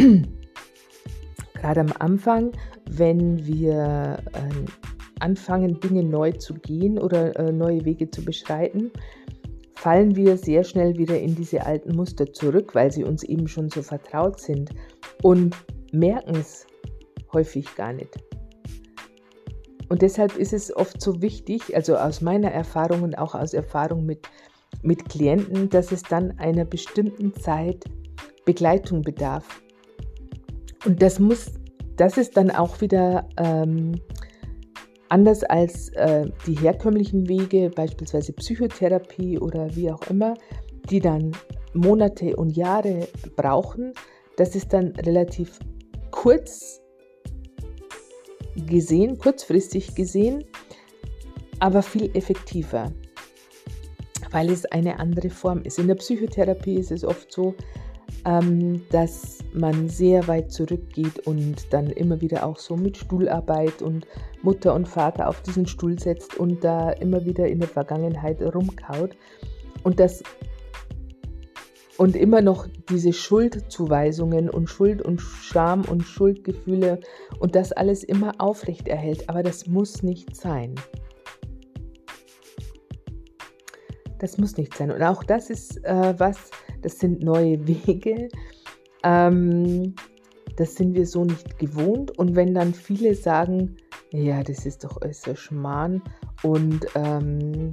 gerade 1.54 1.82
am 1.82 1.94
Anfang, 2.00 2.52
wenn 2.90 3.46
wir 3.46 4.20
äh, 4.34 5.20
anfangen, 5.20 5.80
Dinge 5.80 6.04
neu 6.04 6.32
zu 6.34 6.54
gehen 6.54 7.00
oder 7.00 7.36
äh, 7.38 7.52
neue 7.52 7.84
Wege 7.86 8.10
zu 8.10 8.24
beschreiten, 8.24 8.92
fallen 9.88 10.18
wir 10.18 10.36
sehr 10.36 10.66
schnell 10.66 10.98
wieder 10.98 11.18
in 11.18 11.34
diese 11.34 11.66
alten 11.66 11.96
Muster 11.96 12.34
zurück, 12.34 12.76
weil 12.76 12.92
sie 12.92 13.06
uns 13.06 13.24
eben 13.24 13.48
schon 13.48 13.70
so 13.70 13.82
vertraut 13.82 14.38
sind 14.38 14.72
und 15.24 15.56
merken 15.94 16.36
es 16.36 16.68
häufig 17.32 17.74
gar 17.78 17.94
nicht. 17.94 18.14
Und 19.88 20.02
deshalb 20.02 20.36
ist 20.36 20.52
es 20.52 20.76
oft 20.76 21.02
so 21.02 21.22
wichtig, 21.22 21.74
also 21.74 21.96
aus 21.96 22.20
meiner 22.20 22.52
Erfahrung 22.52 23.04
und 23.04 23.18
auch 23.18 23.34
aus 23.34 23.54
Erfahrung 23.54 24.06
mit, 24.06 24.28
mit 24.82 25.08
Klienten, 25.08 25.70
dass 25.70 25.94
es 25.94 26.04
dann 26.04 26.38
einer 26.38 26.66
bestimmten 26.66 27.34
Zeit 27.36 27.86
Begleitung 28.44 29.04
bedarf. 29.04 29.62
Und 30.86 31.02
das 31.02 31.18
muss, 31.18 31.54
das 31.96 32.18
ist 32.18 32.36
dann 32.36 32.52
auch 32.52 32.82
wieder 32.82 33.30
ähm, 33.38 34.02
Anders 35.10 35.44
als 35.44 35.90
äh, 35.90 36.30
die 36.46 36.56
herkömmlichen 36.56 37.28
Wege, 37.30 37.70
beispielsweise 37.70 38.34
Psychotherapie 38.34 39.40
oder 39.40 39.74
wie 39.76 39.92
auch 39.92 40.02
immer, 40.10 40.34
die 40.90 41.00
dann 41.00 41.32
Monate 41.74 42.36
und 42.36 42.58
Jahre 42.58 43.08
brauchen, 43.36 43.94
das 44.36 44.56
ist 44.56 44.74
dann 44.74 44.88
relativ 44.98 45.60
kurz 46.12 46.82
gesehen, 48.66 49.18
kurzfristig 49.18 49.96
gesehen, 49.96 50.44
aber 51.60 51.82
viel 51.82 52.10
effektiver, 52.16 52.92
weil 54.32 54.50
es 54.50 54.66
eine 54.66 55.00
andere 55.00 55.30
Form 55.30 55.62
ist. 55.64 55.80
In 55.80 55.88
der 55.88 55.96
Psychotherapie 55.96 56.76
ist 56.76 56.92
es 56.92 57.04
oft 57.04 57.32
so, 57.32 57.56
ähm, 58.26 58.82
dass 58.92 59.40
man 59.54 59.90
sehr 59.90 60.28
weit 60.28 60.52
zurückgeht 60.52 61.26
und 61.28 61.72
dann 61.72 61.88
immer 61.88 62.22
wieder 62.22 62.46
auch 62.46 62.58
so 62.58 62.76
mit 62.76 62.98
Stuhlarbeit 62.98 63.82
und 63.82 64.06
Mutter 64.42 64.74
und 64.74 64.88
Vater 64.88 65.28
auf 65.30 65.42
diesen 65.42 65.66
Stuhl 65.66 65.98
setzt 66.00 66.36
und 66.38 66.64
da 66.64 66.92
immer 66.92 67.26
wieder 67.26 67.48
in 67.48 67.60
der 67.60 67.70
Vergangenheit 67.70 68.42
rumkaut 68.42 69.16
und 69.84 70.00
das 70.00 70.24
und 71.98 72.16
immer 72.16 72.42
noch 72.42 72.68
diese 72.90 73.12
Schuldzuweisungen 73.12 74.50
und 74.50 74.70
Schuld 74.70 75.02
und 75.02 75.20
Scham 75.20 75.82
und 75.86 76.04
Schuldgefühle 76.04 77.00
und 77.40 77.56
das 77.56 77.72
alles 77.72 78.04
immer 78.04 78.34
aufrecht 78.38 78.88
erhält. 78.88 79.28
Aber 79.30 79.42
das 79.42 79.66
muss 79.66 80.04
nicht 80.04 80.36
sein. 80.36 80.76
Das 84.20 84.38
muss 84.38 84.58
nicht 84.58 84.76
sein. 84.76 84.92
Und 84.92 85.02
auch 85.02 85.24
das 85.24 85.50
ist 85.50 85.84
äh, 85.86 86.14
was, 86.18 86.52
das 86.82 87.00
sind 87.00 87.24
neue 87.24 87.68
Wege. 87.68 88.30
Ähm, 89.04 89.96
das 90.56 90.76
sind 90.76 90.96
wir 90.96 91.06
so 91.06 91.24
nicht 91.26 91.60
gewohnt. 91.60 92.18
Und 92.18 92.36
wenn 92.36 92.54
dann 92.54 92.74
viele 92.74 93.14
sagen, 93.16 93.76
ja, 94.12 94.44
das 94.44 94.66
ist 94.66 94.84
doch 94.84 95.02
äußerst 95.02 95.40
Schmarrn 95.40 96.02
und 96.44 96.86
ähm, 96.96 97.72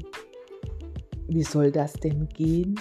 wie 1.29 1.43
soll 1.43 1.71
das 1.71 1.95
denn 1.95 2.29
gehen? 2.29 2.79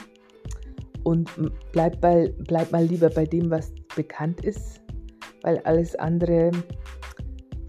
Und 1.03 1.30
bleib, 1.72 2.01
bei, 2.01 2.34
bleib 2.48 2.72
mal 2.72 2.84
lieber 2.84 3.10
bei 3.10 3.25
dem, 3.25 3.50
was 3.50 3.74
bekannt 3.96 4.44
ist. 4.44 4.82
weil 5.44 5.60
alles 5.60 5.96
andere 5.96 6.51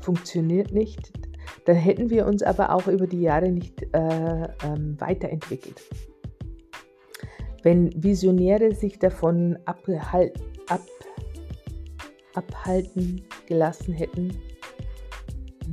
funktioniert 0.01 0.73
nicht. 0.73 1.13
Dann 1.67 1.77
hätten 1.77 2.11
wir 2.11 2.27
uns 2.27 2.43
aber 2.43 2.73
auch 2.75 2.87
über 2.87 3.07
die 3.07 3.21
Jahre 3.21 3.51
nicht 3.51 3.83
äh, 3.93 4.49
ähm, 4.65 4.97
weiterentwickelt. 4.99 5.83
Wenn 7.65 7.91
Visionäre 8.03 8.75
sich 8.75 8.99
davon 8.99 9.59
abhalt, 9.65 10.39
ab, 10.69 10.83
abhalten 12.35 13.23
gelassen 13.47 13.95
hätten, 13.95 14.37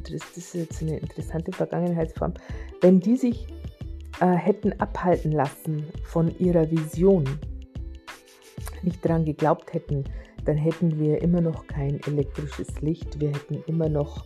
das 0.10 0.38
ist 0.38 0.56
jetzt 0.56 0.82
eine 0.82 1.00
interessante 1.00 1.52
Vergangenheitsform, 1.52 2.34
wenn 2.80 3.02
die 3.02 3.18
sich 3.18 3.46
äh, 4.22 4.26
hätten 4.26 4.72
abhalten 4.80 5.34
lassen 5.34 5.86
von 6.06 6.34
ihrer 6.40 6.72
Vision, 6.72 7.26
nicht 8.84 9.04
daran 9.04 9.26
geglaubt 9.26 9.74
hätten, 9.74 10.06
dann 10.46 10.56
hätten 10.56 10.98
wir 10.98 11.22
immer 11.22 11.42
noch 11.42 11.68
kein 11.68 12.00
elektrisches 12.08 12.80
Licht, 12.80 13.20
wir 13.20 13.30
hätten 13.30 13.64
immer 13.68 13.90
noch, 13.90 14.26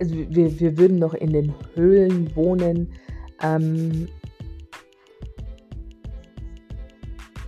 also 0.00 0.14
wir, 0.14 0.58
wir 0.58 0.78
würden 0.78 0.98
noch 0.98 1.12
in 1.12 1.34
den 1.34 1.54
Höhlen 1.74 2.34
wohnen, 2.34 2.94
ähm, 3.42 4.08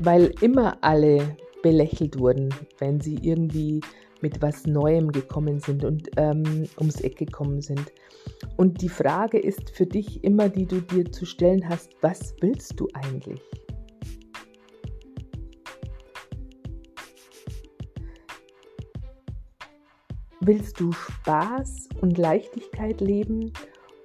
weil 0.04 0.34
immer 0.42 0.76
alle 0.82 1.36
belächelt 1.62 2.18
wurden, 2.18 2.54
wenn 2.78 3.00
sie 3.00 3.16
irgendwie 3.22 3.80
mit 4.20 4.42
was 4.42 4.66
Neuem 4.66 5.10
gekommen 5.10 5.60
sind 5.60 5.84
und 5.84 6.10
ähm, 6.16 6.64
ums 6.78 7.00
Eck 7.00 7.16
gekommen 7.16 7.62
sind. 7.62 7.92
Und 8.56 8.82
die 8.82 8.88
Frage 8.88 9.38
ist 9.38 9.70
für 9.70 9.86
dich 9.86 10.22
immer, 10.22 10.48
die 10.48 10.66
du 10.66 10.80
dir 10.80 11.10
zu 11.10 11.24
stellen 11.24 11.66
hast, 11.68 11.90
was 12.02 12.34
willst 12.40 12.78
du 12.78 12.88
eigentlich? 12.92 13.40
Willst 20.40 20.78
du 20.78 20.92
Spaß 20.92 21.88
und 22.02 22.18
Leichtigkeit 22.18 23.00
leben 23.00 23.52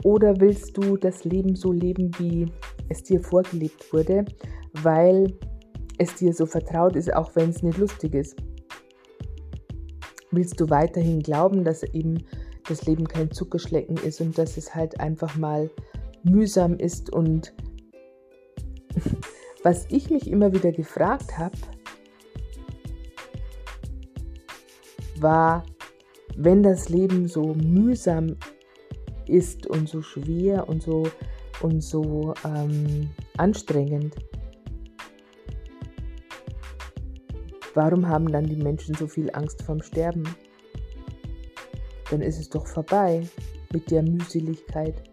oder 0.06 0.40
willst 0.40 0.78
du 0.78 0.96
das 0.96 1.26
Leben 1.26 1.56
so 1.56 1.74
leben, 1.74 2.12
wie 2.18 2.46
es 2.88 3.04
dir 3.04 3.20
vorgelebt 3.20 3.92
wurde, 3.92 4.24
weil 4.82 5.34
es 6.00 6.16
dir 6.16 6.34
so 6.34 6.48
vertraut 6.48 6.96
ist, 6.96 7.14
auch 7.14 7.36
wenn 7.36 7.52
es 7.52 7.62
nicht 7.62 7.78
lustig 7.78 8.16
ist? 8.16 8.36
Willst 10.32 10.60
du 10.60 10.70
weiterhin 10.70 11.22
glauben, 11.22 11.64
dass 11.64 11.84
eben 11.84 12.24
das 12.68 12.86
Leben 12.86 13.08
kein 13.08 13.32
Zuckerschlecken 13.32 13.98
ist 13.98 14.22
und 14.22 14.38
dass 14.38 14.58
es 14.58 14.74
halt 14.74 15.00
einfach 15.00 15.36
mal 15.36 15.70
mühsam 16.24 16.76
ist 16.78 17.12
und 17.14 17.54
was 19.64 19.86
ich 19.90 20.10
mich 20.10 20.30
immer 20.30 20.54
wieder 20.54 20.72
gefragt 20.72 21.38
habe, 21.38 21.56
war, 25.20 25.66
wenn 26.38 26.64
das 26.64 26.90
Leben 26.90 27.28
so 27.28 27.54
mühsam 27.56 28.38
ist 29.26 29.68
und 29.68 29.90
so 29.90 30.02
schwer 30.02 30.70
und 30.70 30.82
so 30.82 31.04
und 31.62 31.82
so 31.82 32.34
ähm, 32.46 33.10
anstrengend, 33.38 34.16
warum 37.74 38.08
haben 38.08 38.32
dann 38.32 38.46
die 38.46 38.56
Menschen 38.56 38.96
so 38.96 39.08
viel 39.08 39.30
Angst 39.34 39.62
vorm 39.64 39.82
Sterben? 39.82 40.24
Dann 42.10 42.22
ist 42.22 42.40
es 42.40 42.50
doch 42.50 42.68
vorbei 42.68 43.28
mit 43.72 43.92
der 43.92 44.02
Mühseligkeit. 44.02 45.04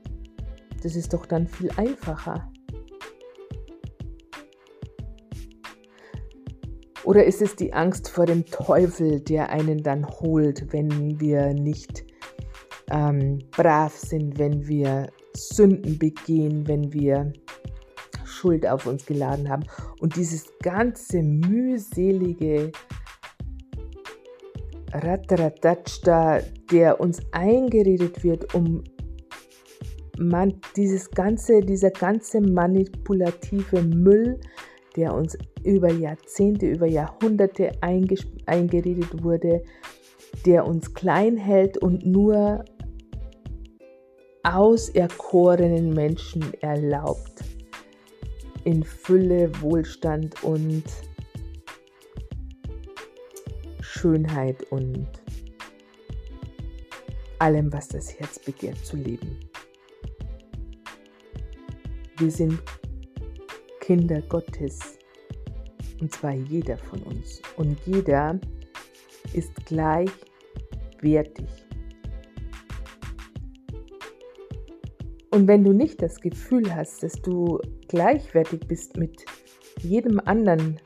Das 0.83 0.97
ist 0.97 1.13
doch 1.13 1.27
dann 1.27 1.47
viel 1.47 1.71
einfacher. 1.77 2.51
Oder 7.05 7.25
ist 7.25 7.41
es 7.41 7.55
die 7.55 7.73
Angst 7.73 8.09
vor 8.09 8.27
dem 8.27 8.45
Teufel, 8.47 9.21
der 9.21 9.51
einen 9.51 9.83
dann 9.83 10.05
holt, 10.05 10.73
wenn 10.73 11.21
wir 11.21 11.55
nicht 11.55 12.05
ähm, 12.91 13.39
brav 13.53 13.97
sind, 13.97 14.39
wenn 14.39 14.67
wir 14.67 15.09
Sünden 15.35 15.99
begehen, 15.99 16.67
wenn 16.67 16.93
wir 16.93 17.33
Schuld 18.37 18.67
auf 18.67 18.87
uns 18.87 19.07
geladen 19.07 19.49
haben? 19.49 19.65
Und 20.01 20.17
dieses 20.17 20.47
ganze 20.63 21.23
mühselige 21.23 22.71
Rataratatsch 24.93 26.01
da, 26.05 26.41
der 26.71 27.01
uns 27.01 27.21
eingeredet 27.33 28.23
wird, 28.23 28.55
um 28.55 28.85
man, 30.19 30.55
dieses 30.77 31.11
ganze, 31.11 31.61
dieser 31.61 31.91
ganze 31.91 32.41
manipulative 32.41 33.83
Müll, 33.83 34.41
der 34.97 35.15
uns 35.15 35.37
über 35.65 35.93
Jahrzehnte, 35.93 36.67
über 36.67 36.87
Jahrhunderte 36.87 37.73
eingeredet 37.83 39.23
wurde, 39.23 39.63
der 40.47 40.67
uns 40.67 40.95
klein 40.95 41.37
hält 41.37 41.79
und 41.79 42.07
nur 42.07 42.65
auserkorenen 44.43 45.93
Menschen 45.93 46.45
erlaubt, 46.61 47.43
in 48.67 48.83
Fülle, 48.83 49.49
Wohlstand 49.61 50.43
und 50.43 50.83
Schönheit 53.81 54.61
und 54.73 55.07
allem, 57.39 57.73
was 57.73 57.87
das 57.87 58.19
Herz 58.19 58.41
begehrt, 58.41 58.85
zu 58.85 58.97
leben. 58.97 59.39
Wir 62.19 62.31
sind 62.31 62.61
Kinder 63.79 64.21
Gottes. 64.23 64.99
Und 66.01 66.13
zwar 66.13 66.33
jeder 66.33 66.77
von 66.77 67.01
uns. 67.05 67.41
Und 67.57 67.79
jeder 67.87 68.41
ist 69.33 69.55
gleichwertig. 69.65 71.66
Und 75.37 75.49
wenn 75.49 75.65
du 75.65 75.75
nicht 75.75 76.01
das 76.01 76.19
Gefühl 76.19 76.75
hast, 76.75 77.03
dass 77.03 77.13
du 77.13 77.61
gleichwertig 77.89 78.61
bist 78.67 78.97
mit 78.97 79.23
jedem 79.83 80.19
anderen, 80.25 80.81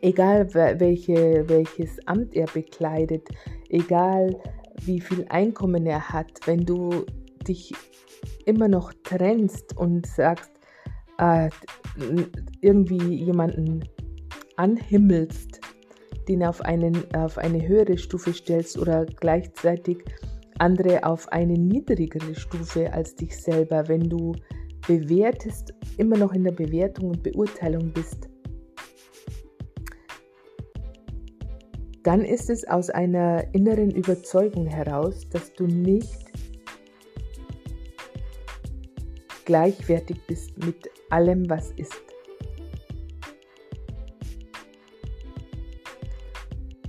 egal 0.00 0.52
welche, 0.52 1.48
welches 1.48 2.04
Amt 2.08 2.34
er 2.34 2.46
bekleidet, 2.46 3.28
egal 3.68 4.36
wie 4.84 5.00
viel 5.00 5.26
Einkommen 5.28 5.86
er 5.86 6.08
hat, 6.08 6.40
wenn 6.46 6.66
du 6.66 7.06
dich 7.46 7.72
immer 8.46 8.66
noch 8.66 8.92
trennst 9.04 9.76
und 9.76 10.06
sagst, 10.06 10.50
äh, 11.18 11.50
irgendwie 12.60 13.14
jemanden 13.14 13.84
anhimmelst, 14.56 15.60
den 16.26 16.42
auf, 16.42 16.62
einen, 16.62 16.96
auf 17.14 17.38
eine 17.38 17.64
höhere 17.64 17.96
Stufe 17.96 18.32
stellst 18.32 18.76
oder 18.76 19.06
gleichzeitig 19.06 20.02
andere 20.60 21.04
auf 21.04 21.28
eine 21.28 21.54
niedrigere 21.54 22.34
Stufe 22.34 22.92
als 22.92 23.14
dich 23.14 23.36
selber, 23.36 23.88
wenn 23.88 24.08
du 24.08 24.34
bewertest, 24.86 25.74
immer 25.98 26.16
noch 26.16 26.32
in 26.32 26.44
der 26.44 26.52
Bewertung 26.52 27.10
und 27.10 27.22
Beurteilung 27.22 27.92
bist, 27.92 28.28
dann 32.02 32.24
ist 32.24 32.48
es 32.48 32.66
aus 32.66 32.88
einer 32.90 33.44
inneren 33.54 33.90
Überzeugung 33.90 34.66
heraus, 34.66 35.28
dass 35.30 35.52
du 35.52 35.66
nicht 35.66 36.30
gleichwertig 39.44 40.16
bist 40.26 40.56
mit 40.64 40.90
allem, 41.10 41.48
was 41.50 41.72
ist. 41.72 42.00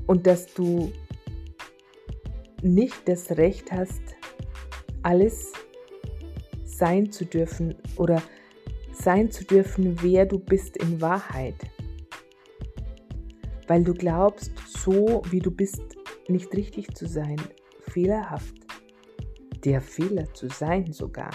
Und 0.07 0.27
dass 0.27 0.45
du 0.53 0.91
nicht 2.61 3.07
das 3.07 3.31
Recht 3.31 3.71
hast, 3.71 4.01
alles 5.03 5.51
sein 6.63 7.11
zu 7.11 7.25
dürfen 7.25 7.75
oder 7.97 8.21
sein 8.91 9.31
zu 9.31 9.43
dürfen, 9.43 10.01
wer 10.01 10.25
du 10.25 10.39
bist 10.39 10.77
in 10.77 11.01
Wahrheit. 11.01 11.55
Weil 13.67 13.83
du 13.83 13.93
glaubst, 13.93 14.51
so 14.67 15.21
wie 15.29 15.39
du 15.39 15.51
bist, 15.51 15.81
nicht 16.27 16.53
richtig 16.55 16.95
zu 16.95 17.07
sein, 17.07 17.37
fehlerhaft, 17.79 18.55
der 19.63 19.81
Fehler 19.81 20.33
zu 20.33 20.49
sein 20.49 20.91
sogar. 20.91 21.31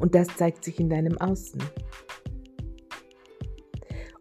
Und 0.00 0.14
das 0.14 0.28
zeigt 0.36 0.64
sich 0.64 0.80
in 0.80 0.90
deinem 0.90 1.18
Außen. 1.18 1.62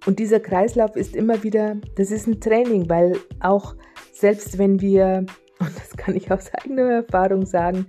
Und 0.06 0.20
dieser 0.20 0.40
Kreislauf 0.40 0.96
ist 0.96 1.16
immer 1.16 1.44
wieder, 1.44 1.78
das 1.96 2.12
ist 2.12 2.28
ein 2.28 2.40
Training, 2.42 2.90
weil 2.90 3.18
auch 3.40 3.76
selbst 4.24 4.58
wenn 4.58 4.80
wir, 4.80 5.26
und 5.60 5.76
das 5.76 5.98
kann 5.98 6.16
ich 6.16 6.32
aus 6.32 6.50
eigener 6.54 6.90
Erfahrung 6.90 7.46
sagen, 7.46 7.88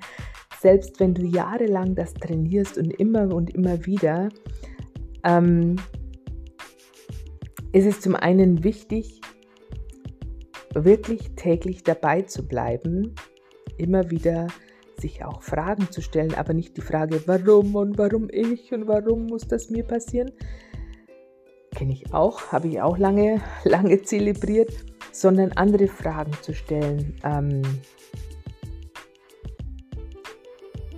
selbst 0.60 0.98
wenn 0.98 1.14
du 1.14 1.22
jahrelang 1.22 1.94
das 1.94 2.12
trainierst 2.12 2.76
und 2.76 2.90
immer 2.90 3.32
und 3.32 3.54
immer 3.54 3.86
wieder, 3.86 4.30
ähm, 5.22 5.76
ist 7.70 7.86
es 7.86 8.00
zum 8.00 8.16
einen 8.16 8.64
wichtig, 8.64 9.20
wirklich 10.74 11.36
täglich 11.36 11.84
dabei 11.84 12.22
zu 12.22 12.48
bleiben, 12.48 13.14
immer 13.76 14.10
wieder 14.10 14.48
sich 14.98 15.24
auch 15.24 15.40
Fragen 15.40 15.88
zu 15.92 16.02
stellen, 16.02 16.34
aber 16.34 16.52
nicht 16.52 16.76
die 16.76 16.82
Frage, 16.82 17.22
warum 17.26 17.76
und 17.76 17.96
warum 17.96 18.28
ich 18.28 18.72
und 18.72 18.88
warum 18.88 19.26
muss 19.26 19.46
das 19.46 19.70
mir 19.70 19.84
passieren. 19.84 20.32
Kenne 21.76 21.92
ich 21.92 22.12
auch, 22.12 22.50
habe 22.50 22.66
ich 22.66 22.80
auch 22.80 22.98
lange, 22.98 23.40
lange 23.64 24.02
zelebriert, 24.02 24.72
sondern 25.14 25.52
andere 25.52 25.86
Fragen 25.86 26.32
zu 26.42 26.52
stellen. 26.52 27.14
Ähm, 27.22 27.62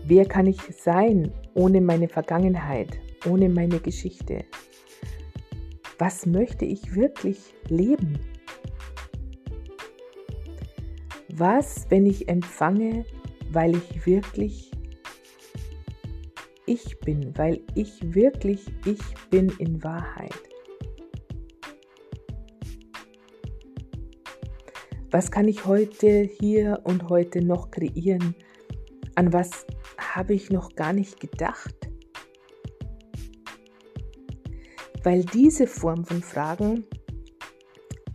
wer 0.04 0.24
kann 0.24 0.46
ich 0.46 0.58
sein 0.78 1.30
ohne 1.54 1.82
meine 1.82 2.08
Vergangenheit, 2.08 2.98
ohne 3.26 3.50
meine 3.50 3.78
Geschichte? 3.78 4.44
Was 5.98 6.24
möchte 6.24 6.64
ich 6.64 6.94
wirklich 6.94 7.54
leben? 7.68 8.18
Was, 11.28 11.86
wenn 11.90 12.06
ich 12.06 12.28
empfange, 12.28 13.04
weil 13.50 13.76
ich 13.76 14.06
wirklich 14.06 14.70
ich 16.64 16.98
bin, 17.00 17.36
weil 17.36 17.60
ich 17.74 18.14
wirklich 18.14 18.64
ich 18.86 19.00
bin 19.30 19.52
in 19.58 19.84
Wahrheit? 19.84 20.32
Was 25.10 25.30
kann 25.30 25.46
ich 25.46 25.64
heute, 25.66 26.28
hier 26.40 26.80
und 26.82 27.08
heute 27.08 27.40
noch 27.40 27.70
kreieren? 27.70 28.34
An 29.14 29.32
was 29.32 29.64
habe 29.98 30.34
ich 30.34 30.50
noch 30.50 30.74
gar 30.74 30.92
nicht 30.92 31.20
gedacht? 31.20 31.74
Weil 35.04 35.24
diese 35.24 35.68
Form 35.68 36.04
von 36.04 36.22
Fragen 36.22 36.84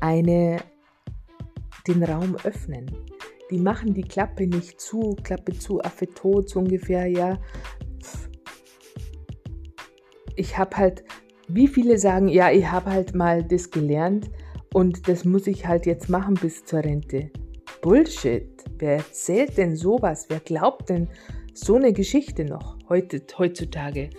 eine, 0.01 0.57
den 1.87 2.03
Raum 2.03 2.35
öffnen. 2.43 2.91
Die 3.49 3.59
machen 3.59 3.93
die 3.93 4.03
Klappe 4.03 4.45
nicht 4.45 4.81
zu, 4.81 5.15
Klappe 5.23 5.53
zu, 5.57 5.81
Affe 5.81 6.07
tot, 6.07 6.49
so 6.49 6.59
ungefähr, 6.59 7.07
ja. 7.07 7.39
Ich 10.35 10.57
habe 10.57 10.75
halt, 10.75 11.03
wie 11.47 11.67
viele 11.67 11.97
sagen, 11.97 12.27
ja, 12.27 12.51
ich 12.51 12.69
habe 12.69 12.91
halt 12.91 13.15
mal 13.15 13.43
das 13.43 13.69
gelernt, 13.69 14.29
und 14.73 15.07
das 15.07 15.25
muss 15.25 15.47
ich 15.47 15.67
halt 15.67 15.85
jetzt 15.85 16.09
machen 16.09 16.35
bis 16.35 16.63
zur 16.65 16.83
Rente. 16.83 17.31
Bullshit. 17.81 18.47
Wer 18.77 18.97
erzählt 18.97 19.57
denn 19.57 19.75
sowas? 19.75 20.25
Wer 20.29 20.39
glaubt 20.39 20.89
denn 20.89 21.07
so 21.53 21.75
eine 21.75 21.93
Geschichte 21.93 22.45
noch 22.45 22.77
heute, 22.89 23.21
heutzutage? 23.37 24.09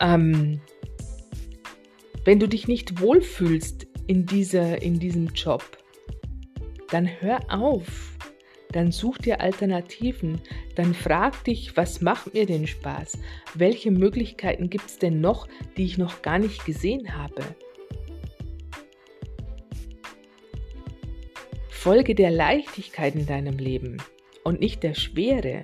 Ähm, 0.00 0.60
wenn 2.24 2.38
du 2.38 2.48
dich 2.48 2.68
nicht 2.68 3.00
wohlfühlst 3.00 3.86
in, 4.06 4.26
dieser, 4.26 4.82
in 4.82 4.98
diesem 4.98 5.28
Job, 5.28 5.62
dann 6.90 7.08
hör 7.20 7.40
auf. 7.48 8.16
Dann 8.72 8.92
such 8.92 9.18
dir 9.18 9.40
Alternativen. 9.40 10.40
Dann 10.74 10.92
frag 10.94 11.42
dich, 11.44 11.76
was 11.76 12.00
macht 12.00 12.34
mir 12.34 12.44
denn 12.44 12.66
Spaß? 12.66 13.18
Welche 13.54 13.90
Möglichkeiten 13.90 14.68
gibt 14.68 14.86
es 14.86 14.98
denn 14.98 15.20
noch, 15.20 15.48
die 15.76 15.84
ich 15.84 15.96
noch 15.96 16.22
gar 16.22 16.38
nicht 16.38 16.66
gesehen 16.66 17.16
habe? 17.16 17.42
Folge 21.78 22.16
der 22.16 22.32
Leichtigkeit 22.32 23.14
in 23.14 23.24
deinem 23.24 23.56
Leben 23.56 23.98
und 24.42 24.58
nicht 24.58 24.82
der 24.82 24.94
Schwere. 24.94 25.62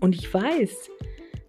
Und 0.00 0.14
ich 0.14 0.32
weiß, 0.32 0.90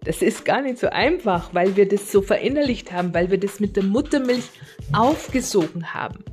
das 0.04 0.22
ist 0.22 0.46
gar 0.46 0.62
nicht 0.62 0.78
so 0.78 0.88
einfach, 0.88 1.52
weil 1.52 1.76
wir 1.76 1.86
das 1.86 2.10
so 2.10 2.22
verinnerlicht 2.22 2.90
haben, 2.90 3.12
weil 3.12 3.30
wir 3.30 3.38
das 3.38 3.60
mit 3.60 3.76
der 3.76 3.82
Muttermilch 3.84 4.48
aufgesogen 4.94 5.92
haben. 5.92 6.24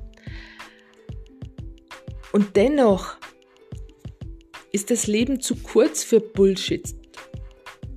Und 2.31 2.55
dennoch 2.55 3.17
ist 4.71 4.91
das 4.91 5.07
Leben 5.07 5.41
zu 5.41 5.57
kurz 5.57 6.05
für 6.05 6.21
Bullshit 6.21 6.95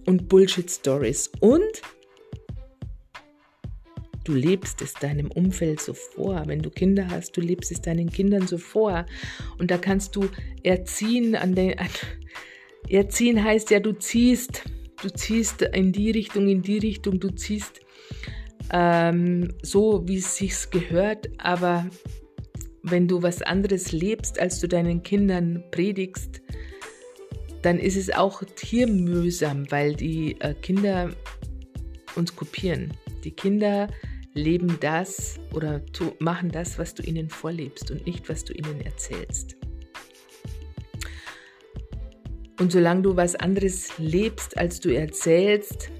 und 0.05 0.29
Bullshit-Stories. 0.29 1.31
Und 1.39 1.81
Du 4.29 4.35
lebst 4.35 4.83
es 4.83 4.93
deinem 4.93 5.31
Umfeld 5.31 5.81
so 5.81 5.95
vor. 5.95 6.43
Wenn 6.45 6.61
du 6.61 6.69
Kinder 6.69 7.09
hast, 7.09 7.35
du 7.35 7.41
lebst 7.41 7.73
es 7.73 7.81
deinen 7.81 8.11
Kindern 8.11 8.47
so 8.47 8.59
vor. 8.59 9.07
Und 9.57 9.71
da 9.71 9.79
kannst 9.79 10.17
du 10.17 10.29
erziehen 10.63 11.35
an 11.35 11.55
den. 11.55 11.79
An, 11.79 11.89
erziehen 12.91 13.43
heißt 13.43 13.71
ja, 13.71 13.81
du 13.81 13.93
ziehst, 13.93 14.65
du 15.03 15.09
ziehst 15.09 15.63
in 15.63 15.93
die 15.93 16.11
Richtung, 16.11 16.47
in 16.47 16.61
die 16.61 16.77
Richtung, 16.77 17.21
du 17.21 17.31
ziehst 17.31 17.81
ähm, 18.71 19.55
so, 19.63 20.07
wie 20.07 20.19
es 20.19 20.37
sich 20.37 20.69
gehört. 20.69 21.31
Aber 21.39 21.89
wenn 22.83 23.09
du 23.09 23.23
was 23.23 23.41
anderes 23.41 23.93
lebst, 23.93 24.39
als 24.39 24.61
du 24.61 24.69
deinen 24.69 25.03
Kindern 25.03 25.65
predigst, 25.71 26.43
dann 27.63 27.79
ist 27.79 27.97
es 27.97 28.11
auch 28.11 28.43
hier 28.61 28.89
mühsam, 28.89 29.71
weil 29.71 29.95
die 29.95 30.39
äh, 30.43 30.53
Kinder 30.53 31.13
uns 32.15 32.37
kopieren. 32.37 32.93
Die 33.25 33.31
Kinder 33.31 33.89
leben 34.35 34.79
das 34.81 35.39
oder 35.53 35.85
tu, 35.87 36.13
machen 36.19 36.51
das, 36.51 36.79
was 36.79 36.95
du 36.95 37.03
ihnen 37.03 37.29
vorlebst 37.29 37.91
und 37.91 38.07
nicht, 38.07 38.29
was 38.29 38.45
du 38.45 38.53
ihnen 38.53 38.81
erzählst. 38.81 39.57
Und 42.61 42.73
solange 42.73 43.03
du 43.03 43.17
was 43.17 43.37
anderes 43.37 43.97
lebst, 43.99 44.59
als 44.59 44.81
du 44.81 44.91
erzählst, 44.91 45.91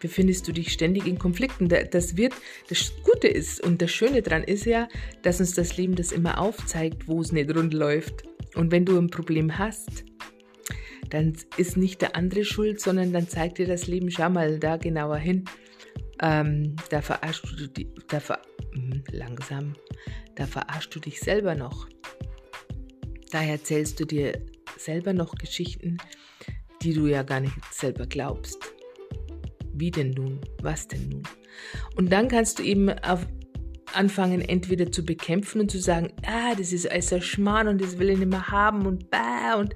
befindest 0.00 0.48
du 0.48 0.52
dich 0.52 0.72
ständig 0.72 1.06
in 1.06 1.16
Konflikten. 1.18 1.68
Das 1.68 2.16
wird, 2.16 2.34
das 2.68 2.92
Gute 3.04 3.28
ist 3.28 3.62
und 3.62 3.80
das 3.80 3.92
Schöne 3.92 4.20
daran 4.20 4.42
ist 4.42 4.66
ja, 4.66 4.88
dass 5.22 5.38
uns 5.38 5.54
das 5.54 5.76
Leben 5.76 5.94
das 5.94 6.10
immer 6.10 6.40
aufzeigt, 6.40 7.06
wo 7.06 7.20
es 7.20 7.30
nicht 7.30 7.54
rund 7.54 7.72
läuft. 7.72 8.24
Und 8.56 8.72
wenn 8.72 8.84
du 8.84 8.98
ein 8.98 9.10
Problem 9.10 9.58
hast, 9.58 10.04
dann 11.10 11.34
ist 11.56 11.76
nicht 11.76 12.02
der 12.02 12.16
andere 12.16 12.44
schuld, 12.44 12.80
sondern 12.80 13.12
dann 13.12 13.28
zeigt 13.28 13.58
dir 13.58 13.66
das 13.66 13.86
Leben, 13.86 14.10
schau 14.10 14.28
mal 14.28 14.58
da 14.58 14.76
genauer 14.76 15.18
hin 15.18 15.44
ähm, 16.22 16.76
da 16.90 17.02
verarschst 17.02 17.44
du 17.58 17.66
dich, 17.66 17.88
da 18.08 18.20
ver, 18.20 18.40
hm, 18.72 19.02
langsam, 19.10 19.74
da 20.36 20.46
verarschst 20.46 20.94
du 20.94 21.00
dich 21.00 21.20
selber 21.20 21.54
noch. 21.54 21.88
Da 23.30 23.42
erzählst 23.42 23.98
du 23.98 24.04
dir 24.04 24.40
selber 24.78 25.12
noch 25.12 25.34
Geschichten, 25.34 25.98
die 26.82 26.94
du 26.94 27.06
ja 27.06 27.22
gar 27.22 27.40
nicht 27.40 27.54
selber 27.70 28.06
glaubst. 28.06 28.58
Wie 29.74 29.90
denn 29.90 30.10
nun? 30.10 30.40
Was 30.62 30.86
denn 30.86 31.08
nun? 31.08 31.22
Und 31.96 32.12
dann 32.12 32.28
kannst 32.28 32.58
du 32.58 32.62
eben 32.62 32.90
auf, 32.90 33.26
anfangen, 33.94 34.40
entweder 34.42 34.90
zu 34.90 35.04
bekämpfen 35.04 35.60
und 35.60 35.70
zu 35.70 35.80
sagen, 35.80 36.12
ah, 36.24 36.54
das 36.54 36.72
ist 36.72 36.90
alles 36.90 37.12
ein 37.12 37.22
Schmarrn 37.22 37.68
und 37.68 37.80
das 37.80 37.98
will 37.98 38.10
ich 38.10 38.18
nicht 38.18 38.30
mehr 38.30 38.48
haben 38.48 38.86
und 38.86 39.10
bah 39.10 39.54
und 39.56 39.74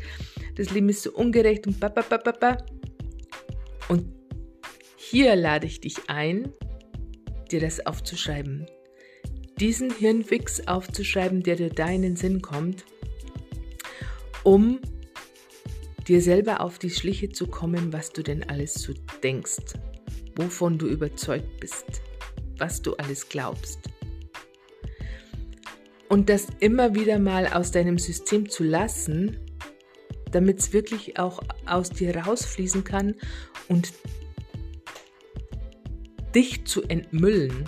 das 0.54 0.70
Leben 0.70 0.88
ist 0.88 1.02
so 1.02 1.12
ungerecht 1.12 1.66
und 1.66 1.80
ba, 1.80 1.88
ba, 1.88 2.02
ba, 2.02 2.18
ba, 2.18 2.32
ba. 2.32 2.56
Und 3.88 4.15
hier 5.10 5.36
lade 5.36 5.66
ich 5.66 5.80
dich 5.80 5.96
ein, 6.08 6.52
dir 7.52 7.60
das 7.60 7.86
aufzuschreiben. 7.86 8.66
Diesen 9.60 9.90
Hirnfix 9.90 10.66
aufzuschreiben, 10.66 11.42
der 11.42 11.56
dir 11.56 11.70
da 11.70 11.88
in 11.88 12.02
den 12.02 12.16
Sinn 12.16 12.42
kommt, 12.42 12.84
um 14.42 14.80
dir 16.08 16.20
selber 16.20 16.60
auf 16.60 16.78
die 16.78 16.90
Schliche 16.90 17.30
zu 17.30 17.46
kommen, 17.46 17.92
was 17.92 18.12
du 18.12 18.22
denn 18.22 18.48
alles 18.48 18.74
so 18.74 18.94
denkst, 19.22 19.74
wovon 20.34 20.76
du 20.76 20.88
überzeugt 20.88 21.60
bist, 21.60 22.02
was 22.58 22.82
du 22.82 22.94
alles 22.94 23.28
glaubst. 23.28 23.78
Und 26.08 26.28
das 26.28 26.48
immer 26.58 26.94
wieder 26.94 27.18
mal 27.18 27.46
aus 27.46 27.70
deinem 27.70 27.98
System 27.98 28.48
zu 28.48 28.64
lassen, 28.64 29.38
damit 30.32 30.58
es 30.58 30.72
wirklich 30.72 31.18
auch 31.18 31.42
aus 31.64 31.90
dir 31.90 32.16
rausfließen 32.16 32.82
kann 32.82 33.14
und 33.68 33.92
dich 36.36 36.66
zu 36.66 36.82
entmüllen 36.82 37.64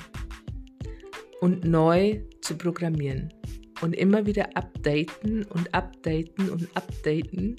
und 1.41 1.65
neu 1.65 2.21
zu 2.43 2.59
programmieren. 2.59 3.33
Und 3.81 3.95
immer 3.95 4.27
wieder 4.27 4.57
updaten 4.57 5.45
und 5.45 5.73
updaten 5.73 6.51
und 6.51 6.69
updaten, 6.77 7.59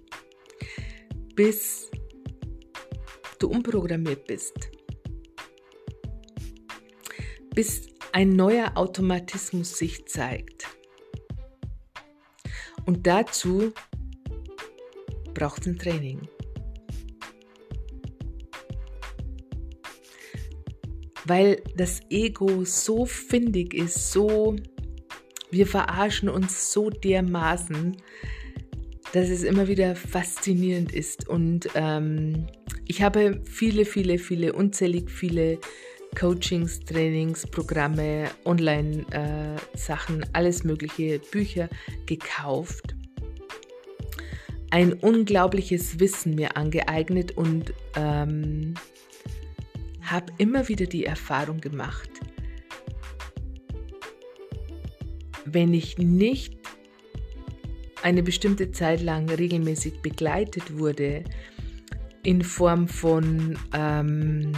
bis 1.33 1.89
du 3.39 3.47
umprogrammiert 3.47 4.27
bist. 4.27 4.69
Bis 7.55 7.87
ein 8.11 8.35
neuer 8.35 8.73
Automatismus 8.75 9.77
sich 9.77 10.05
zeigt. 10.05 10.67
Und 12.85 13.07
dazu 13.07 13.73
braucht 15.33 15.61
es 15.61 15.67
ein 15.67 15.79
Training. 15.79 16.27
Weil 21.29 21.61
das 21.75 22.01
Ego 22.09 22.65
so 22.65 23.05
findig 23.05 23.73
ist, 23.73 24.11
so, 24.11 24.55
wir 25.51 25.67
verarschen 25.67 26.27
uns 26.27 26.73
so 26.73 26.89
dermaßen, 26.89 27.95
dass 29.13 29.29
es 29.29 29.43
immer 29.43 29.67
wieder 29.67 29.95
faszinierend 29.95 30.91
ist. 30.91 31.27
Und 31.27 31.69
ähm, 31.75 32.47
ich 32.87 33.01
habe 33.01 33.41
viele, 33.45 33.85
viele, 33.85 34.17
viele, 34.17 34.53
unzählig 34.53 35.09
viele 35.09 35.59
Coachings, 36.19 36.79
Trainings, 36.79 37.45
Programme, 37.45 38.29
Online-Sachen, 38.45 40.23
äh, 40.23 40.25
alles 40.33 40.63
mögliche, 40.63 41.19
Bücher 41.19 41.69
gekauft. 42.07 42.95
Ein 44.71 44.93
unglaubliches 44.93 45.99
Wissen 45.99 46.35
mir 46.35 46.57
angeeignet 46.57 47.37
und 47.37 47.73
ähm, 47.95 48.75
habe 50.11 50.33
immer 50.37 50.67
wieder 50.67 50.85
die 50.85 51.05
Erfahrung 51.05 51.61
gemacht, 51.61 52.09
wenn 55.45 55.73
ich 55.73 55.97
nicht 55.97 56.57
eine 58.01 58.23
bestimmte 58.23 58.71
Zeit 58.71 59.01
lang 59.01 59.29
regelmäßig 59.29 60.01
begleitet 60.01 60.77
wurde 60.77 61.23
in 62.23 62.43
Form 62.43 62.87
von 62.87 63.57
ähm, 63.73 64.51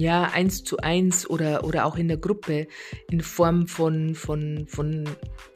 ja, 0.00 0.30
eins 0.32 0.64
zu 0.64 0.78
eins 0.78 1.28
oder, 1.28 1.62
oder 1.62 1.84
auch 1.84 1.96
in 1.96 2.08
der 2.08 2.16
Gruppe 2.16 2.66
in 3.10 3.20
Form 3.20 3.66
von, 3.66 4.14
von, 4.14 4.66
von 4.66 5.04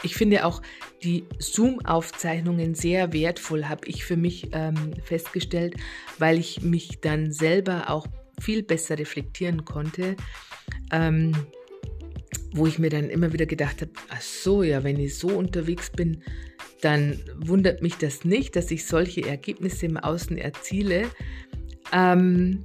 ich 0.03 0.17
finde 0.17 0.45
auch 0.45 0.61
die 1.03 1.25
Zoom-Aufzeichnungen 1.39 2.75
sehr 2.75 3.15
wertvoll, 3.15 3.65
habe 3.65 3.89
ich 3.89 4.05
für 4.05 4.19
mich 4.19 4.51
ähm, 4.53 4.93
festgestellt, 5.03 5.77
weil 6.19 6.39
ich 6.39 6.61
mich 6.61 7.01
dann 7.01 7.33
selber 7.33 7.89
auch 7.89 8.07
viel 8.39 8.63
besser 8.63 8.99
reflektieren 8.99 9.65
konnte. 9.65 10.15
Ähm, 10.93 11.33
wo 12.53 12.67
ich 12.67 12.79
mir 12.79 12.91
dann 12.91 13.11
immer 13.11 13.33
wieder 13.33 13.47
gedacht 13.47 13.81
habe, 13.81 13.91
ach 14.11 14.21
so, 14.21 14.63
ja, 14.63 14.85
wenn 14.85 15.01
ich 15.01 15.19
so 15.19 15.29
unterwegs 15.29 15.91
bin, 15.91 16.23
dann 16.83 17.19
wundert 17.37 17.83
mich 17.83 17.97
das 17.97 18.25
nicht, 18.25 18.55
dass 18.55 18.71
ich 18.71 18.87
solche 18.87 19.27
Ergebnisse 19.27 19.87
im 19.87 19.97
Außen 19.97 20.39
erziele. 20.39 21.11
Ähm, 21.93 22.65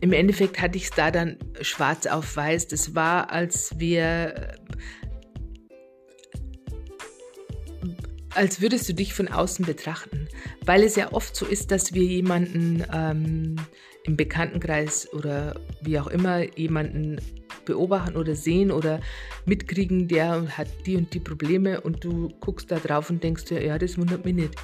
Im 0.00 0.12
Endeffekt 0.12 0.60
hatte 0.60 0.76
ich 0.76 0.84
es 0.84 0.90
da 0.90 1.10
dann 1.10 1.38
schwarz 1.60 2.06
auf 2.06 2.36
weiß. 2.36 2.68
Das 2.68 2.94
war, 2.94 3.30
als 3.30 3.78
wir 3.78 4.54
als 8.36 8.60
würdest 8.60 8.86
du 8.88 8.92
dich 8.92 9.14
von 9.14 9.28
außen 9.28 9.64
betrachten, 9.64 10.28
weil 10.66 10.82
es 10.82 10.94
ja 10.94 11.12
oft 11.12 11.34
so 11.34 11.46
ist, 11.46 11.70
dass 11.70 11.94
wir 11.94 12.02
jemanden 12.02 12.84
ähm, 12.92 13.56
im 14.04 14.16
Bekanntenkreis 14.16 15.10
oder 15.12 15.58
wie 15.80 15.98
auch 15.98 16.06
immer 16.06 16.42
jemanden 16.56 17.18
beobachten 17.64 18.16
oder 18.16 18.36
sehen 18.36 18.70
oder 18.70 19.00
mitkriegen, 19.46 20.06
der 20.06 20.56
hat 20.56 20.68
die 20.84 20.96
und 20.96 21.12
die 21.14 21.20
Probleme 21.20 21.80
und 21.80 22.04
du 22.04 22.28
guckst 22.40 22.70
da 22.70 22.78
drauf 22.78 23.10
und 23.10 23.24
denkst 23.24 23.46
dir, 23.46 23.64
ja, 23.64 23.78
das 23.78 23.98
wundert 23.98 24.24
mich 24.24 24.34
nicht. 24.34 24.54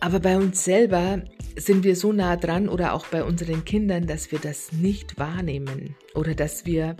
Aber 0.00 0.20
bei 0.20 0.36
uns 0.36 0.64
selber 0.64 1.22
sind 1.56 1.84
wir 1.84 1.96
so 1.96 2.12
nah 2.12 2.36
dran 2.36 2.68
oder 2.68 2.92
auch 2.92 3.06
bei 3.06 3.24
unseren 3.24 3.64
Kindern, 3.64 4.06
dass 4.06 4.30
wir 4.30 4.38
das 4.38 4.72
nicht 4.72 5.18
wahrnehmen 5.18 5.96
oder 6.14 6.34
dass 6.34 6.66
wir 6.66 6.96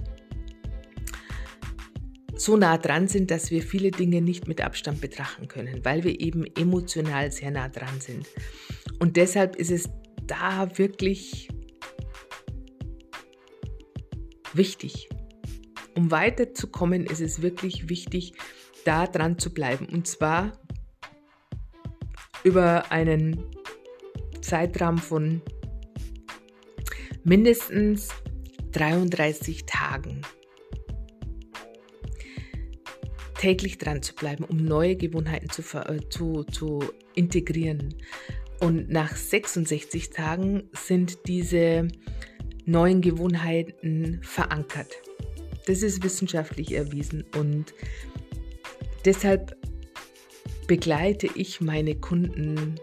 so 2.36 2.56
nah 2.56 2.78
dran 2.78 3.08
sind, 3.08 3.30
dass 3.30 3.50
wir 3.50 3.62
viele 3.62 3.90
Dinge 3.90 4.20
nicht 4.20 4.46
mit 4.46 4.60
Abstand 4.60 5.00
betrachten 5.00 5.48
können, 5.48 5.84
weil 5.84 6.04
wir 6.04 6.20
eben 6.20 6.44
emotional 6.56 7.32
sehr 7.32 7.50
nah 7.50 7.68
dran 7.68 8.00
sind. 8.00 8.26
Und 8.98 9.16
deshalb 9.16 9.56
ist 9.56 9.70
es 9.70 9.88
da 10.26 10.78
wirklich 10.78 11.48
wichtig. 14.52 15.08
Um 15.94 16.10
weiterzukommen, 16.10 17.06
ist 17.06 17.20
es 17.20 17.40
wirklich 17.42 17.88
wichtig, 17.88 18.34
da 18.84 19.06
dran 19.06 19.38
zu 19.38 19.52
bleiben. 19.52 19.86
Und 19.86 20.06
zwar 20.06 20.52
über 22.46 22.92
einen 22.92 23.44
Zeitraum 24.40 24.98
von 24.98 25.42
mindestens 27.24 28.10
33 28.70 29.66
Tagen 29.66 30.22
täglich 33.36 33.78
dran 33.78 34.00
zu 34.00 34.14
bleiben, 34.14 34.44
um 34.44 34.64
neue 34.64 34.94
Gewohnheiten 34.94 35.50
zu, 35.50 35.62
äh, 35.76 35.98
zu, 36.08 36.44
zu 36.44 36.84
integrieren. 37.16 37.96
Und 38.60 38.90
nach 38.90 39.16
66 39.16 40.10
Tagen 40.10 40.70
sind 40.72 41.26
diese 41.26 41.88
neuen 42.64 43.00
Gewohnheiten 43.00 44.20
verankert. 44.22 44.94
Das 45.66 45.82
ist 45.82 46.04
wissenschaftlich 46.04 46.74
erwiesen 46.74 47.24
und 47.36 47.74
deshalb 49.04 49.56
begleite 50.66 51.28
ich 51.34 51.60
meine 51.60 51.94
Kunden 51.94 52.76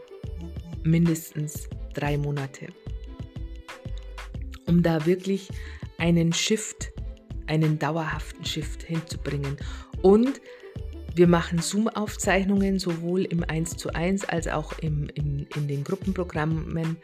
mindestens 0.84 1.70
drei 1.94 2.18
Monate, 2.18 2.68
um 4.66 4.84
da 4.84 5.06
wirklich 5.06 5.50
einen 5.98 6.34
Shift, 6.34 6.92
einen 7.48 7.80
dauerhaften 7.80 8.46
Shift 8.46 8.84
hinzubringen 8.84 9.58
und 10.02 10.42
wir 11.16 11.28
machen 11.28 11.60
Zoom-Aufzeichnungen 11.60 12.80
sowohl 12.80 13.26
im 13.26 13.44
1 13.44 13.78
zu 13.78 13.94
1 13.94 14.26
als 14.26 14.48
auch 14.48 14.80
im, 14.80 15.10
im, 15.14 15.46
in 15.56 15.68
den 15.68 15.84
Gruppenprogrammen. 15.84 16.98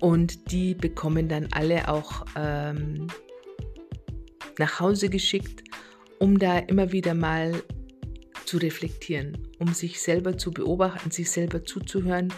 Und 0.00 0.50
die 0.50 0.74
bekommen 0.74 1.28
dann 1.28 1.48
alle 1.52 1.88
auch 1.88 2.24
ähm, 2.36 3.08
nach 4.58 4.80
Hause 4.80 5.10
geschickt, 5.10 5.62
um 6.18 6.38
da 6.38 6.58
immer 6.58 6.92
wieder 6.92 7.12
mal 7.12 7.62
zu 8.44 8.58
reflektieren, 8.58 9.48
um 9.58 9.72
sich 9.72 10.00
selber 10.00 10.36
zu 10.36 10.50
beobachten, 10.50 11.10
sich 11.10 11.30
selber 11.30 11.64
zuzuhören 11.64 12.32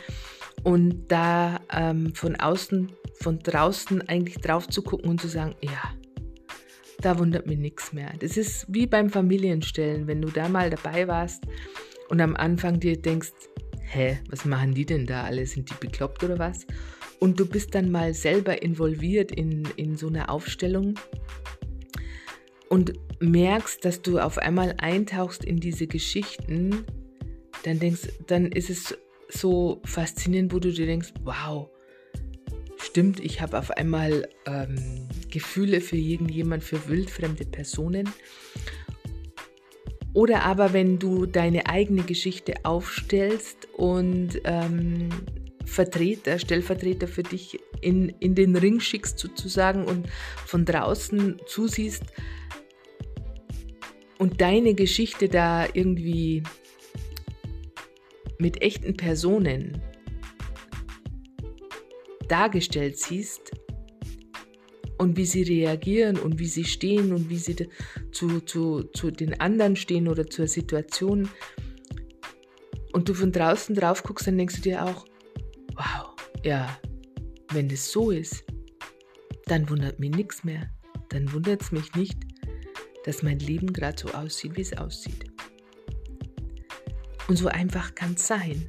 und 0.62 1.09
da 1.09 1.61
ähm, 1.72 2.14
von 2.14 2.37
außen, 2.37 2.92
von 3.20 3.38
draußen 3.38 4.09
eigentlich 4.09 4.38
drauf 4.38 4.68
zu 4.68 4.82
gucken 4.82 5.11
und 5.11 5.20
zu 5.20 5.28
sagen, 5.28 5.54
ja, 5.61 5.94
da 7.00 7.18
wundert 7.18 7.46
mich 7.46 7.59
nichts 7.59 7.92
mehr. 7.92 8.12
Das 8.18 8.37
ist 8.37 8.66
wie 8.68 8.87
beim 8.87 9.11
Familienstellen, 9.11 10.06
wenn 10.06 10.22
du 10.22 10.28
da 10.28 10.48
mal 10.48 10.70
dabei 10.70 11.06
warst 11.09 11.44
und 12.09 12.20
am 12.20 12.37
Anfang 12.37 12.80
dir 12.80 13.00
denkst, 13.00 13.32
hä, 13.82 14.18
was 14.30 14.44
machen 14.44 14.74
die 14.74 14.87
denn 14.87 15.06
da 15.06 15.24
alle? 15.24 15.46
Sind 15.46 15.70
die 15.70 15.87
bekloppt 15.87 16.24
oder 16.24 16.38
was? 16.38 16.66
Und 17.18 17.40
du 17.40 17.46
bist 17.46 17.74
dann 17.74 17.90
mal 17.90 18.12
selber 18.14 18.62
involviert 18.62 19.32
in, 19.32 19.66
in 19.76 19.96
so 19.96 20.09
einer 20.09 20.30
Aufstellung 20.30 20.94
und 22.68 22.92
merkst, 23.20 23.85
dass 23.85 24.02
du 24.02 24.18
auf 24.18 24.38
einmal 24.38 24.74
eintauchst 24.79 25.44
in 25.44 25.59
diese 25.59 25.87
Geschichten, 25.87 26.85
dann 27.64 27.79
denkst, 27.79 28.09
dann 28.26 28.46
ist 28.46 28.70
es 28.70 28.96
so 29.29 29.81
faszinierend, 29.85 30.52
wo 30.52 30.59
du 30.59 30.72
dir 30.72 30.87
denkst, 30.87 31.12
wow, 31.24 31.68
stimmt, 32.79 33.20
ich 33.20 33.40
habe 33.40 33.59
auf 33.59 33.70
einmal 33.70 34.29
ähm, 34.46 35.09
Gefühle 35.31 35.81
für 35.81 35.96
irgendjemand, 35.96 36.62
für 36.62 36.88
wildfremde 36.88 37.44
Personen. 37.44 38.09
Oder 40.12 40.44
aber 40.44 40.72
wenn 40.72 40.98
du 40.98 41.26
deine 41.26 41.66
eigene 41.66 42.02
Geschichte 42.02 42.55
aufstellst 42.64 43.68
und 43.74 44.40
ähm, 44.44 45.11
Vertreter, 45.66 46.38
Stellvertreter 46.38 47.07
für 47.07 47.22
dich 47.22 47.59
in, 47.83 48.09
in 48.20 48.35
den 48.35 48.57
Ring 48.57 48.81
schickst 48.81 49.18
sozusagen 49.18 49.85
und 49.85 50.09
von 50.46 50.64
draußen 50.64 51.37
zusiehst 51.46 52.05
und 54.18 54.40
deine 54.40 54.74
Geschichte 54.74 55.29
da 55.29 55.66
irgendwie 55.72 56.42
mit 58.38 58.62
echten 58.62 58.96
Personen 58.96 59.83
dargestellt 62.29 62.98
siehst 62.98 63.52
und 64.98 65.16
wie 65.16 65.26
sie 65.26 65.42
reagieren 65.42 66.18
und 66.18 66.38
wie 66.38 66.46
sie 66.46 66.64
stehen 66.64 67.12
und 67.12 67.31
wie 67.31 67.38
sie 67.38 67.68
zu, 68.12 68.40
zu, 68.40 68.85
zu 68.94 69.11
den 69.11 69.40
anderen 69.40 69.76
stehen 69.76 70.09
oder 70.09 70.26
zur 70.26 70.48
Situation 70.48 71.29
und 72.92 73.09
du 73.09 73.14
von 73.14 73.33
draußen 73.33 73.74
drauf 73.74 74.02
guckst, 74.02 74.26
dann 74.26 74.38
denkst 74.38 74.57
du 74.57 74.62
dir 74.62 74.85
auch, 74.85 75.05
wow, 75.74 76.14
ja, 76.44 76.79
wenn 77.52 77.68
das 77.68 77.92
so 77.92 78.11
ist, 78.11 78.44
dann 79.46 79.68
wundert 79.68 80.00
mich 80.00 80.11
nichts 80.11 80.44
mehr. 80.44 80.70
Dann 81.11 81.33
wundert 81.33 81.62
es 81.62 81.72
mich 81.72 81.94
nicht, 81.94 82.25
dass 83.06 83.22
mein 83.22 83.38
Leben 83.38 83.72
gerade 83.72 83.98
so 83.98 84.08
aussieht, 84.08 84.56
wie 84.56 84.60
es 84.62 84.76
aussieht. 84.76 85.24
Und 87.28 87.36
so 87.36 87.48
einfach 87.48 87.94
kann 87.94 88.14
es 88.14 88.26
sein. 88.26 88.66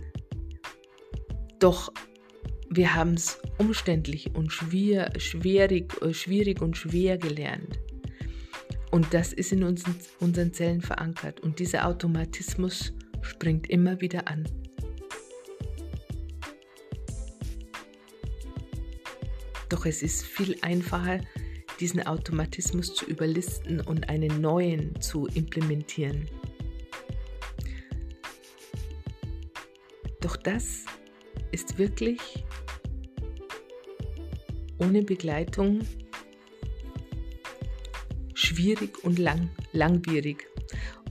Doch 1.60 1.91
wir 2.69 2.93
haben 2.93 3.13
es 3.13 3.39
umständlich 3.58 4.36
und 4.36 4.52
schwer, 4.52 5.12
schwierig, 5.17 5.93
äh, 6.02 6.13
schwierig 6.13 6.62
und 6.62 6.78
schwer 6.78 7.17
gelernt. 7.17 7.80
Und 8.91 9.13
das 9.13 9.34
ist 9.34 9.52
in 9.52 9.63
unseren, 9.63 9.95
unseren 10.19 10.54
Zellen 10.54 10.82
verankert. 10.82 11.39
Und 11.39 11.60
dieser 11.60 11.88
Automatismus 11.88 12.93
springt 13.21 13.69
immer 13.69 14.00
wieder 14.02 14.28
an. 14.28 14.47
Doch 19.69 19.86
es 19.86 20.02
ist 20.02 20.26
viel 20.26 20.58
einfacher, 20.62 21.19
diesen 21.80 22.06
Automatismus 22.06 22.94
zu 22.94 23.06
überlisten 23.06 23.82
und 23.82 24.10
einen 24.10 24.42
neuen 24.42 25.00
zu 25.02 25.28
implementieren. 25.28 26.28
Doch 30.22 30.36
das 30.36 30.86
ist 31.52 31.78
wirklich 31.78 32.20
ohne 34.80 35.04
Begleitung 35.04 35.82
schwierig 38.34 39.04
und 39.04 39.20
lang, 39.20 39.50
langwierig 39.72 40.48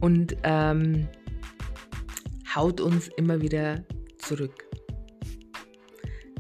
und 0.01 0.37
ähm, 0.43 1.09
haut 2.55 2.81
uns 2.81 3.09
immer 3.17 3.41
wieder 3.41 3.85
zurück. 4.19 4.66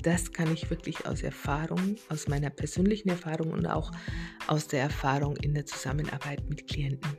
Das 0.07 0.31
kann 0.31 0.53
ich 0.55 0.71
wirklich 0.71 1.05
aus 1.05 1.23
Erfahrung, 1.23 1.97
aus 2.09 2.29
meiner 2.29 2.49
persönlichen 2.49 3.09
Erfahrung 3.09 3.51
und 3.51 3.67
auch 3.67 3.91
aus 4.47 4.69
der 4.69 4.83
Erfahrung 4.83 5.37
in 5.39 5.53
der 5.53 5.67
Zusammenarbeit 5.67 6.49
mit 6.49 6.69
Klienten 6.69 7.11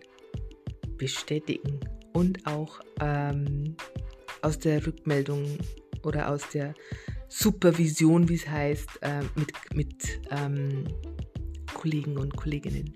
bestätigen 0.97 1.81
und 2.13 2.47
auch 2.47 2.79
ähm, 3.01 3.75
aus 4.41 4.57
der 4.57 4.87
Rückmeldung 4.87 5.57
oder 6.03 6.29
aus 6.29 6.47
der 6.53 6.73
Supervision, 7.27 8.29
wie 8.29 8.35
es 8.35 8.47
heißt, 8.47 8.89
äh, 9.01 9.19
mit, 9.35 9.51
mit 9.73 10.21
ähm, 10.31 10.85
Kollegen 11.73 12.17
und 12.17 12.37
Kolleginnen. 12.37 12.93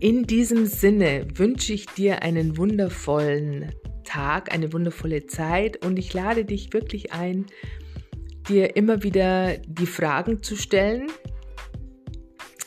In 0.00 0.22
diesem 0.22 0.64
Sinne 0.64 1.28
wünsche 1.34 1.74
ich 1.74 1.84
dir 1.84 2.22
einen 2.22 2.56
wundervollen 2.56 3.74
Tag, 4.04 4.54
eine 4.54 4.72
wundervolle 4.72 5.26
Zeit 5.26 5.84
und 5.84 5.98
ich 5.98 6.14
lade 6.14 6.46
dich 6.46 6.72
wirklich 6.72 7.12
ein, 7.12 7.46
dir 8.48 8.76
immer 8.76 9.02
wieder 9.02 9.58
die 9.58 9.86
Fragen 9.86 10.42
zu 10.42 10.56
stellen, 10.56 11.08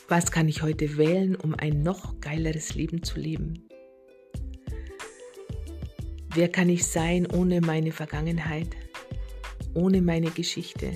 was 0.08 0.30
kann 0.30 0.48
ich 0.48 0.62
heute 0.62 0.96
wählen, 0.96 1.34
um 1.34 1.54
ein 1.54 1.82
noch 1.82 2.20
geileres 2.20 2.74
Leben 2.74 3.02
zu 3.02 3.18
leben? 3.18 3.68
Wer 6.34 6.48
kann 6.48 6.68
ich 6.68 6.86
sein 6.86 7.26
ohne 7.26 7.60
meine 7.60 7.92
Vergangenheit, 7.92 8.68
ohne 9.74 10.02
meine 10.02 10.30
Geschichte? 10.30 10.92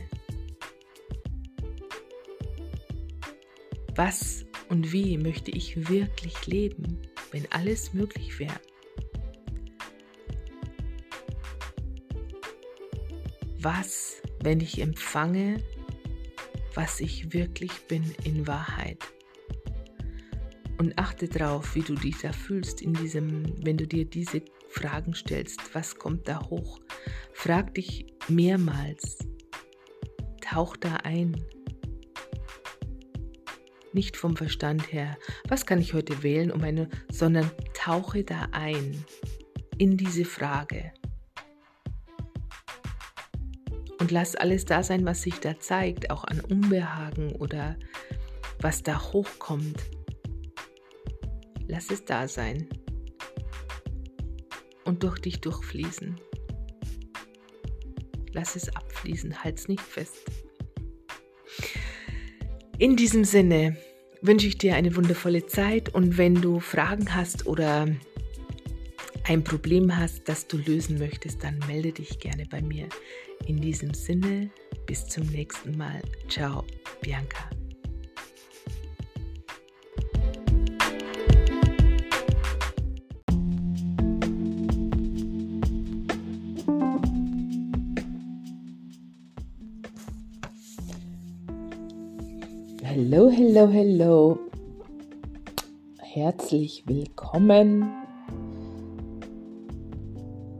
Was 3.96 4.44
und 4.68 4.92
wie 4.92 5.18
möchte 5.18 5.50
ich 5.50 5.88
wirklich 5.88 6.46
leben, 6.46 7.02
wenn 7.32 7.50
alles 7.50 7.92
möglich 7.92 8.38
wäre? 8.38 8.60
Was, 13.62 14.22
wenn 14.42 14.60
ich 14.60 14.80
empfange, 14.80 15.62
was 16.74 16.98
ich 17.00 17.34
wirklich 17.34 17.70
bin 17.88 18.14
in 18.24 18.46
Wahrheit? 18.46 19.04
Und 20.78 20.98
achte 20.98 21.28
darauf, 21.28 21.74
wie 21.74 21.82
du 21.82 21.94
dich 21.94 22.16
da 22.22 22.32
fühlst 22.32 22.80
in 22.80 22.94
diesem, 22.94 23.54
wenn 23.62 23.76
du 23.76 23.86
dir 23.86 24.06
diese 24.06 24.40
Fragen 24.70 25.14
stellst. 25.14 25.74
Was 25.74 25.94
kommt 25.96 26.26
da 26.26 26.40
hoch? 26.48 26.80
Frag 27.34 27.74
dich 27.74 28.06
mehrmals. 28.28 29.18
Tauch 30.40 30.74
da 30.78 30.96
ein. 30.96 31.44
Nicht 33.92 34.16
vom 34.16 34.38
Verstand 34.38 34.90
her, 34.90 35.18
was 35.48 35.66
kann 35.66 35.80
ich 35.80 35.92
heute 35.92 36.22
wählen, 36.22 36.50
um 36.50 36.62
eine, 36.62 36.88
sondern 37.12 37.50
tauche 37.74 38.24
da 38.24 38.48
ein 38.52 39.04
in 39.76 39.98
diese 39.98 40.24
Frage. 40.24 40.94
Und 44.00 44.10
lass 44.10 44.34
alles 44.34 44.64
da 44.64 44.82
sein, 44.82 45.04
was 45.04 45.22
sich 45.22 45.40
da 45.40 45.60
zeigt, 45.60 46.10
auch 46.10 46.24
an 46.24 46.40
Unbehagen 46.40 47.32
oder 47.36 47.76
was 48.60 48.82
da 48.82 49.12
hochkommt. 49.12 49.78
Lass 51.68 51.90
es 51.90 52.04
da 52.04 52.26
sein 52.26 52.66
und 54.84 55.02
durch 55.02 55.18
dich 55.20 55.40
durchfließen. 55.40 56.18
Lass 58.32 58.56
es 58.56 58.74
abfließen, 58.74 59.44
halt's 59.44 59.68
nicht 59.68 59.82
fest. 59.82 60.16
In 62.78 62.96
diesem 62.96 63.24
Sinne 63.24 63.76
wünsche 64.22 64.46
ich 64.46 64.56
dir 64.56 64.76
eine 64.76 64.96
wundervolle 64.96 65.46
Zeit 65.46 65.94
und 65.94 66.16
wenn 66.16 66.36
du 66.36 66.58
Fragen 66.58 67.14
hast 67.14 67.46
oder 67.46 67.86
ein 69.24 69.44
Problem 69.44 69.96
hast, 69.96 70.28
das 70.28 70.46
du 70.46 70.56
lösen 70.58 70.98
möchtest, 70.98 71.42
dann 71.44 71.58
melde 71.66 71.92
dich 71.92 72.18
gerne 72.18 72.44
bei 72.50 72.60
mir. 72.62 72.88
In 73.46 73.60
diesem 73.60 73.94
Sinne, 73.94 74.50
bis 74.86 75.06
zum 75.06 75.26
nächsten 75.26 75.76
Mal. 75.76 76.00
Ciao, 76.28 76.64
Bianca. 77.00 77.48
Hallo, 92.84 93.30
hallo, 93.30 93.72
hallo. 93.72 94.38
Herzlich 95.98 96.82
willkommen 96.86 97.99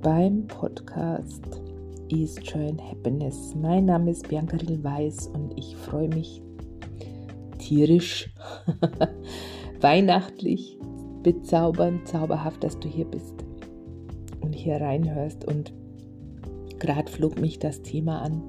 beim 0.03 0.47
Podcast 0.47 1.61
East 2.09 2.41
Joy 2.45 2.75
Happiness. 2.91 3.55
Mein 3.55 3.85
Name 3.85 4.13
ist 4.13 4.29
Bianca 4.29 4.57
Weiß 4.57 5.29
und 5.35 5.53
ich 5.59 5.77
freue 5.77 6.09
mich 6.09 6.41
tierisch, 7.59 8.33
weihnachtlich, 9.81 10.79
bezaubernd, 11.23 12.09
zauberhaft, 12.09 12.65
dass 12.65 12.79
du 12.79 12.89
hier 12.89 13.05
bist 13.05 13.35
und 14.41 14.55
hier 14.55 14.81
reinhörst. 14.81 15.45
Und 15.45 15.75
gerade 16.79 17.11
flog 17.11 17.39
mich 17.39 17.59
das 17.59 17.83
Thema 17.83 18.23
an. 18.23 18.43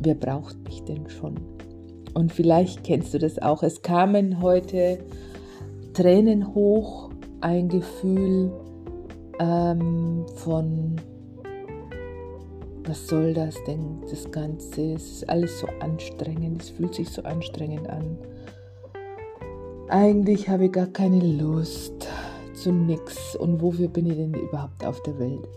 Wer 0.00 0.14
braucht 0.14 0.56
mich 0.64 0.82
denn 0.84 1.10
schon? 1.10 1.34
Und 2.14 2.32
vielleicht 2.32 2.84
kennst 2.84 3.12
du 3.12 3.18
das 3.18 3.38
auch. 3.38 3.62
Es 3.62 3.82
kamen 3.82 4.40
heute 4.40 4.98
Tränen 5.92 6.54
hoch, 6.54 7.10
ein 7.42 7.68
Gefühl 7.68 8.50
ähm, 9.38 10.26
von, 10.36 10.96
was 12.84 13.06
soll 13.06 13.34
das 13.34 13.56
denn, 13.64 14.00
das 14.10 14.30
Ganze? 14.30 14.94
Es 14.94 15.10
ist 15.10 15.28
alles 15.28 15.60
so 15.60 15.66
anstrengend, 15.80 16.62
es 16.62 16.70
fühlt 16.70 16.94
sich 16.94 17.08
so 17.08 17.22
anstrengend 17.22 17.88
an. 17.88 18.18
Eigentlich 19.88 20.48
habe 20.48 20.66
ich 20.66 20.72
gar 20.72 20.86
keine 20.86 21.20
Lust 21.20 22.08
zu 22.54 22.72
nichts. 22.72 23.36
Und 23.36 23.62
wofür 23.62 23.88
bin 23.88 24.06
ich 24.06 24.16
denn 24.16 24.34
überhaupt 24.34 24.84
auf 24.84 25.02
der 25.02 25.18
Welt? 25.18 25.48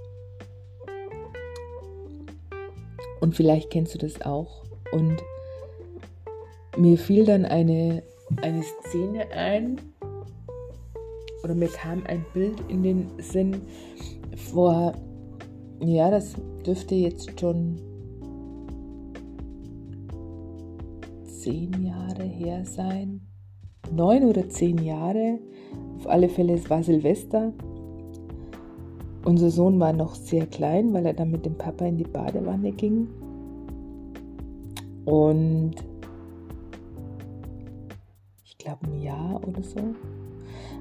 Und 3.20 3.36
vielleicht 3.36 3.70
kennst 3.70 3.94
du 3.94 3.98
das 3.98 4.22
auch. 4.22 4.64
Und 4.92 5.24
mir 6.78 6.98
fiel 6.98 7.26
dann 7.26 7.46
eine, 7.46 8.04
eine 8.42 8.64
Szene 8.64 9.30
ein, 9.32 9.80
oder 11.44 11.56
mir 11.56 11.70
kam 11.70 12.04
ein 12.08 12.26
Bild 12.34 12.62
in 12.68 12.84
den 12.84 13.08
Sinn 13.20 13.62
vor, 14.36 14.94
ja, 15.80 16.12
das 16.12 16.36
dürfte 16.66 16.96
jetzt 16.96 17.40
schon 17.40 17.78
zehn 21.24 21.72
Jahre 21.84 22.24
her 22.24 22.64
sein, 22.66 23.22
neun 23.92 24.26
oder 24.26 24.48
zehn 24.50 24.78
Jahre. 24.84 25.40
Auf 25.98 26.08
alle 26.08 26.30
Fälle, 26.30 26.54
es 26.54 26.70
war 26.70 26.84
Silvester. 26.84 27.54
Unser 29.26 29.52
Sohn 29.52 29.80
war 29.80 29.94
noch 29.94 30.16
sehr 30.16 30.48
klein, 30.48 30.94
weil 30.94 31.06
er 31.06 31.14
dann 31.14 31.32
mit 31.32 31.46
dem 31.46 31.56
Papa 31.56 31.86
in 31.86 31.98
die 31.98 32.04
Badewanne 32.04 32.72
ging. 32.72 33.08
Und 35.06 35.76
glaube, 38.62 38.88
ein 38.88 39.02
Jahr 39.02 39.42
oder 39.48 39.64
so. 39.64 39.80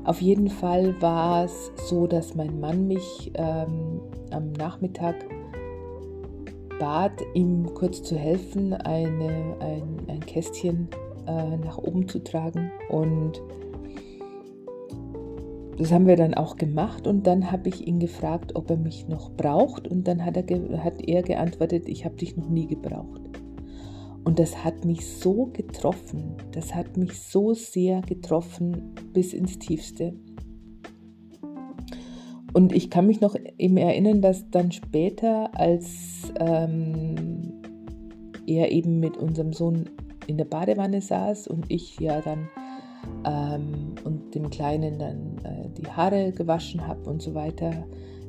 Auf 0.04 0.22
jeden 0.22 0.48
Fall 0.48 1.00
war 1.00 1.44
es 1.44 1.72
so, 1.76 2.06
dass 2.06 2.34
mein 2.34 2.58
Mann 2.58 2.88
mich 2.88 3.30
ähm, 3.34 4.00
am 4.30 4.52
Nachmittag 4.52 5.16
bat, 6.78 7.12
ihm 7.34 7.72
kurz 7.74 8.02
zu 8.02 8.16
helfen, 8.16 8.72
eine, 8.72 9.56
ein, 9.60 9.98
ein 10.08 10.20
Kästchen 10.20 10.88
äh, 11.26 11.56
nach 11.58 11.78
oben 11.78 12.08
zu 12.08 12.24
tragen. 12.24 12.72
Und 12.88 13.42
das 15.76 15.92
haben 15.92 16.06
wir 16.06 16.16
dann 16.16 16.34
auch 16.34 16.56
gemacht 16.56 17.06
und 17.06 17.26
dann 17.26 17.52
habe 17.52 17.68
ich 17.68 17.86
ihn 17.86 18.00
gefragt, 18.00 18.56
ob 18.56 18.70
er 18.70 18.76
mich 18.76 19.08
noch 19.08 19.30
braucht 19.30 19.86
und 19.86 20.08
dann 20.08 20.24
hat 20.24 20.36
er, 20.36 20.84
hat 20.84 21.00
er 21.06 21.22
geantwortet, 21.22 21.88
ich 21.88 22.04
habe 22.04 22.16
dich 22.16 22.36
noch 22.36 22.48
nie 22.48 22.66
gebraucht. 22.66 23.29
Und 24.24 24.38
das 24.38 24.64
hat 24.64 24.84
mich 24.84 25.06
so 25.06 25.46
getroffen, 25.46 26.34
das 26.52 26.74
hat 26.74 26.96
mich 26.96 27.18
so 27.20 27.54
sehr 27.54 28.02
getroffen 28.02 28.94
bis 29.12 29.32
ins 29.32 29.58
Tiefste. 29.58 30.14
Und 32.52 32.74
ich 32.74 32.90
kann 32.90 33.06
mich 33.06 33.20
noch 33.20 33.36
eben 33.58 33.76
erinnern, 33.76 34.22
dass 34.22 34.50
dann 34.50 34.72
später, 34.72 35.50
als 35.58 36.32
ähm, 36.38 37.14
er 38.46 38.72
eben 38.72 39.00
mit 39.00 39.16
unserem 39.16 39.52
Sohn 39.52 39.88
in 40.26 40.36
der 40.36 40.44
Badewanne 40.44 41.00
saß 41.00 41.48
und 41.48 41.70
ich 41.70 41.98
ja 42.00 42.20
dann 42.20 42.48
ähm, 43.24 43.94
und 44.04 44.34
dem 44.34 44.50
Kleinen 44.50 44.98
dann 44.98 45.38
äh, 45.44 45.68
die 45.70 45.88
Haare 45.88 46.32
gewaschen 46.32 46.86
habe 46.86 47.08
und 47.08 47.22
so 47.22 47.34
weiter, 47.34 47.86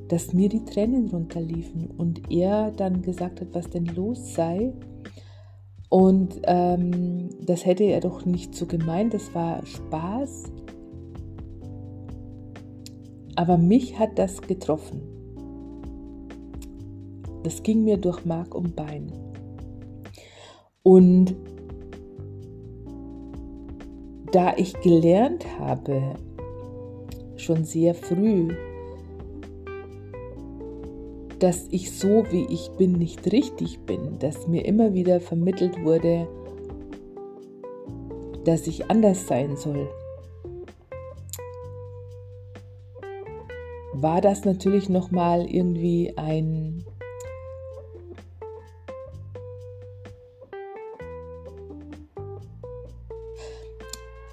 dass 0.07 0.33
mir 0.33 0.49
die 0.49 0.65
Tränen 0.65 1.07
runterliefen 1.07 1.89
und 1.97 2.31
er 2.31 2.71
dann 2.71 3.01
gesagt 3.01 3.41
hat, 3.41 3.47
was 3.53 3.69
denn 3.69 3.85
los 3.85 4.33
sei 4.33 4.73
und 5.91 6.39
ähm, 6.43 7.27
das 7.41 7.65
hätte 7.65 7.83
er 7.83 7.99
doch 7.99 8.25
nicht 8.25 8.55
so 8.55 8.65
gemeint, 8.65 9.13
das 9.13 9.35
war 9.35 9.65
Spaß. 9.65 10.43
Aber 13.35 13.57
mich 13.57 13.99
hat 13.99 14.17
das 14.17 14.41
getroffen. 14.41 15.01
Das 17.43 17.61
ging 17.61 17.83
mir 17.83 17.97
durch 17.97 18.23
Mark 18.23 18.55
und 18.55 18.73
Bein. 18.73 19.11
Und 20.81 21.35
da 24.31 24.53
ich 24.55 24.79
gelernt 24.79 25.45
habe, 25.59 26.15
schon 27.35 27.65
sehr 27.65 27.95
früh, 27.95 28.47
dass 31.41 31.67
ich 31.71 31.97
so, 31.97 32.23
wie 32.29 32.45
ich 32.53 32.69
bin, 32.77 32.93
nicht 32.93 33.31
richtig 33.31 33.79
bin, 33.87 34.19
dass 34.19 34.47
mir 34.47 34.63
immer 34.63 34.93
wieder 34.93 35.19
vermittelt 35.19 35.83
wurde, 35.83 36.27
dass 38.45 38.67
ich 38.67 38.91
anders 38.91 39.25
sein 39.25 39.57
soll, 39.57 39.89
war 43.93 44.21
das 44.21 44.45
natürlich 44.45 44.87
nochmal 44.87 45.47
irgendwie 45.47 46.13
ein 46.15 46.85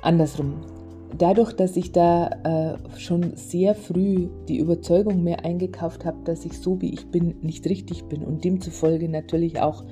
andersrum. 0.02 0.77
Dadurch, 1.16 1.52
dass 1.52 1.76
ich 1.76 1.92
da 1.92 2.28
äh, 2.44 2.98
schon 2.98 3.34
sehr 3.34 3.74
früh 3.74 4.28
die 4.48 4.59
Überzeugung 4.59 5.24
mehr 5.24 5.44
eingekauft 5.44 6.04
habe, 6.04 6.18
dass 6.24 6.44
ich 6.44 6.59
so 6.59 6.80
wie 6.80 6.92
ich 6.92 7.06
bin 7.06 7.36
nicht 7.40 7.66
richtig 7.66 8.04
bin 8.04 8.22
und 8.22 8.44
demzufolge 8.44 9.09
natürlich 9.09 9.61
auch 9.61 9.84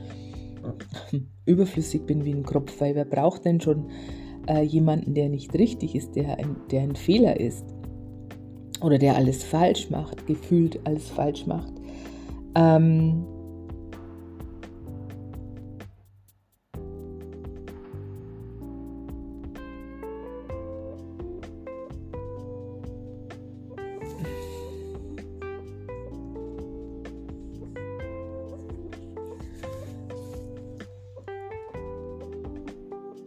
überflüssig 1.47 2.05
bin 2.07 2.25
wie 2.25 2.33
ein 2.33 2.43
Kropf, 2.43 2.81
weil 2.81 2.95
wer 2.95 3.05
braucht 3.05 3.45
denn 3.45 3.61
schon 3.61 3.87
äh, 4.47 4.63
jemanden, 4.63 5.15
der 5.15 5.29
nicht 5.29 5.55
richtig 5.55 5.95
ist, 5.95 6.17
der 6.17 6.39
ein, 6.39 6.57
der 6.71 6.83
ein 6.83 6.97
Fehler 6.97 7.41
ist 7.41 7.65
oder 8.83 8.99
der 8.99 9.17
alles 9.17 9.43
falsch 9.43 9.91
macht, 9.91 10.27
gefühlt 10.27 10.79
alles 10.85 11.09
falsch 11.09 11.47
macht. 11.47 11.73
Ähm, 12.55 13.25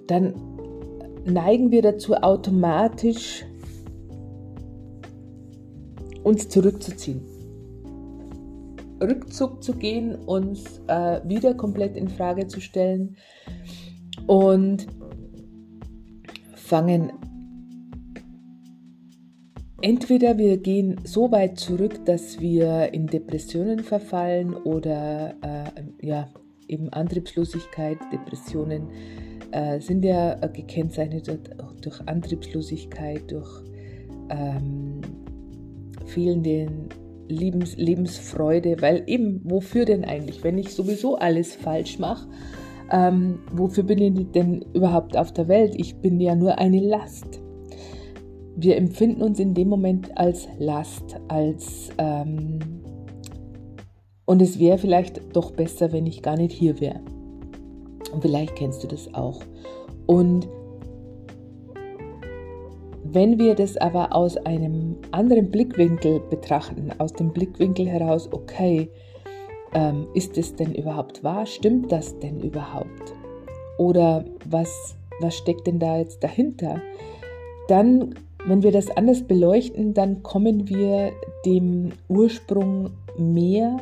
dann 0.09 0.33
neigen 1.25 1.71
wir 1.71 1.81
dazu 1.81 2.15
automatisch, 2.15 3.45
uns 6.23 6.49
zurückzuziehen. 6.49 7.21
Rückzug 9.01 9.63
zu 9.63 9.73
gehen, 9.73 10.15
uns 10.15 10.81
äh, 10.87 11.21
wieder 11.23 11.53
komplett 11.53 11.95
in 11.95 12.09
Frage 12.09 12.47
zu 12.47 12.59
stellen 12.59 13.15
und 14.27 14.87
fangen 16.55 17.13
entweder 19.81 20.37
wir 20.37 20.57
gehen 20.57 20.99
so 21.05 21.31
weit 21.31 21.57
zurück, 21.57 22.05
dass 22.05 22.39
wir 22.39 22.93
in 22.93 23.07
Depressionen 23.07 23.79
verfallen 23.79 24.53
oder 24.53 25.35
äh, 25.41 26.05
ja 26.05 26.27
eben 26.67 26.89
Antriebslosigkeit, 26.89 27.97
Depressionen 28.11 28.89
äh, 29.51 29.79
sind 29.79 30.03
ja 30.03 30.33
äh, 30.41 30.49
gekennzeichnet 30.49 31.27
durch 31.81 32.07
Antriebslosigkeit, 32.07 33.31
durch 33.31 33.63
ähm, 34.29 35.01
fehlende 36.05 36.67
Lebens 37.27 37.75
Lebensfreude, 37.77 38.81
weil 38.81 39.03
eben, 39.07 39.41
wofür 39.43 39.85
denn 39.85 40.03
eigentlich, 40.03 40.43
wenn 40.43 40.57
ich 40.57 40.73
sowieso 40.73 41.15
alles 41.15 41.55
falsch 41.55 41.99
mache, 41.99 42.27
ähm, 42.91 43.39
wofür 43.51 43.83
bin 43.83 43.99
ich 43.99 44.31
denn 44.31 44.65
überhaupt 44.73 45.15
auf 45.15 45.31
der 45.31 45.47
Welt? 45.47 45.73
Ich 45.75 45.97
bin 45.97 46.19
ja 46.19 46.35
nur 46.35 46.57
eine 46.57 46.79
Last. 46.79 47.41
Wir 48.55 48.77
empfinden 48.77 49.21
uns 49.21 49.39
in 49.39 49.53
dem 49.53 49.69
Moment 49.69 50.17
als 50.17 50.47
Last, 50.57 51.17
als 51.27 51.89
ähm, 51.97 52.59
und 54.25 54.43
es 54.43 54.59
wäre 54.59 54.77
vielleicht 54.77 55.35
doch 55.35 55.51
besser, 55.51 55.91
wenn 55.91 56.05
ich 56.05 56.21
gar 56.21 56.37
nicht 56.37 56.51
hier 56.51 56.79
wäre. 56.79 57.01
Und 58.11 58.21
vielleicht 58.21 58.55
kennst 58.55 58.83
du 58.83 58.87
das 58.87 59.13
auch. 59.13 59.41
Und 60.05 60.47
wenn 63.03 63.39
wir 63.39 63.55
das 63.55 63.77
aber 63.77 64.13
aus 64.15 64.37
einem 64.37 64.97
anderen 65.11 65.49
Blickwinkel 65.49 66.19
betrachten, 66.29 66.91
aus 66.99 67.13
dem 67.13 67.31
Blickwinkel 67.31 67.87
heraus, 67.87 68.29
okay, 68.31 68.89
ähm, 69.73 70.07
ist 70.13 70.37
es 70.37 70.55
denn 70.55 70.73
überhaupt 70.73 71.23
wahr? 71.23 71.45
Stimmt 71.45 71.91
das 71.91 72.17
denn 72.19 72.39
überhaupt? 72.39 73.13
Oder 73.77 74.25
was, 74.45 74.95
was 75.21 75.35
steckt 75.35 75.67
denn 75.67 75.79
da 75.79 75.97
jetzt 75.97 76.23
dahinter? 76.23 76.81
Dann, 77.67 78.15
wenn 78.45 78.63
wir 78.63 78.71
das 78.71 78.89
anders 78.95 79.23
beleuchten, 79.23 79.93
dann 79.93 80.21
kommen 80.21 80.69
wir 80.69 81.11
dem 81.45 81.91
Ursprung 82.07 82.91
mehr 83.17 83.77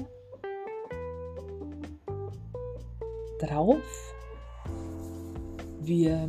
drauf 3.39 4.06
wir 5.87 6.27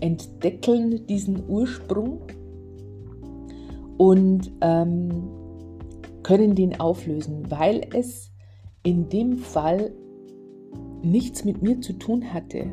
entdeckeln 0.00 1.06
diesen 1.06 1.48
Ursprung 1.48 2.22
und 3.96 4.50
ähm, 4.60 5.10
können 6.22 6.54
den 6.54 6.80
auflösen, 6.80 7.50
weil 7.50 7.86
es 7.94 8.32
in 8.82 9.08
dem 9.08 9.38
Fall 9.38 9.92
nichts 11.02 11.44
mit 11.44 11.62
mir 11.62 11.80
zu 11.80 11.92
tun 11.94 12.32
hatte. 12.32 12.66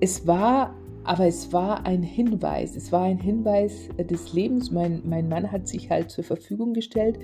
Es 0.00 0.26
war, 0.26 0.74
aber 1.04 1.26
es 1.26 1.52
war 1.52 1.86
ein 1.86 2.02
Hinweis, 2.02 2.76
es 2.76 2.92
war 2.92 3.02
ein 3.02 3.18
Hinweis 3.18 3.88
des 3.98 4.32
Lebens. 4.32 4.70
Mein, 4.70 5.02
mein 5.04 5.28
Mann 5.28 5.52
hat 5.52 5.68
sich 5.68 5.90
halt 5.90 6.10
zur 6.10 6.24
Verfügung 6.24 6.74
gestellt 6.74 7.18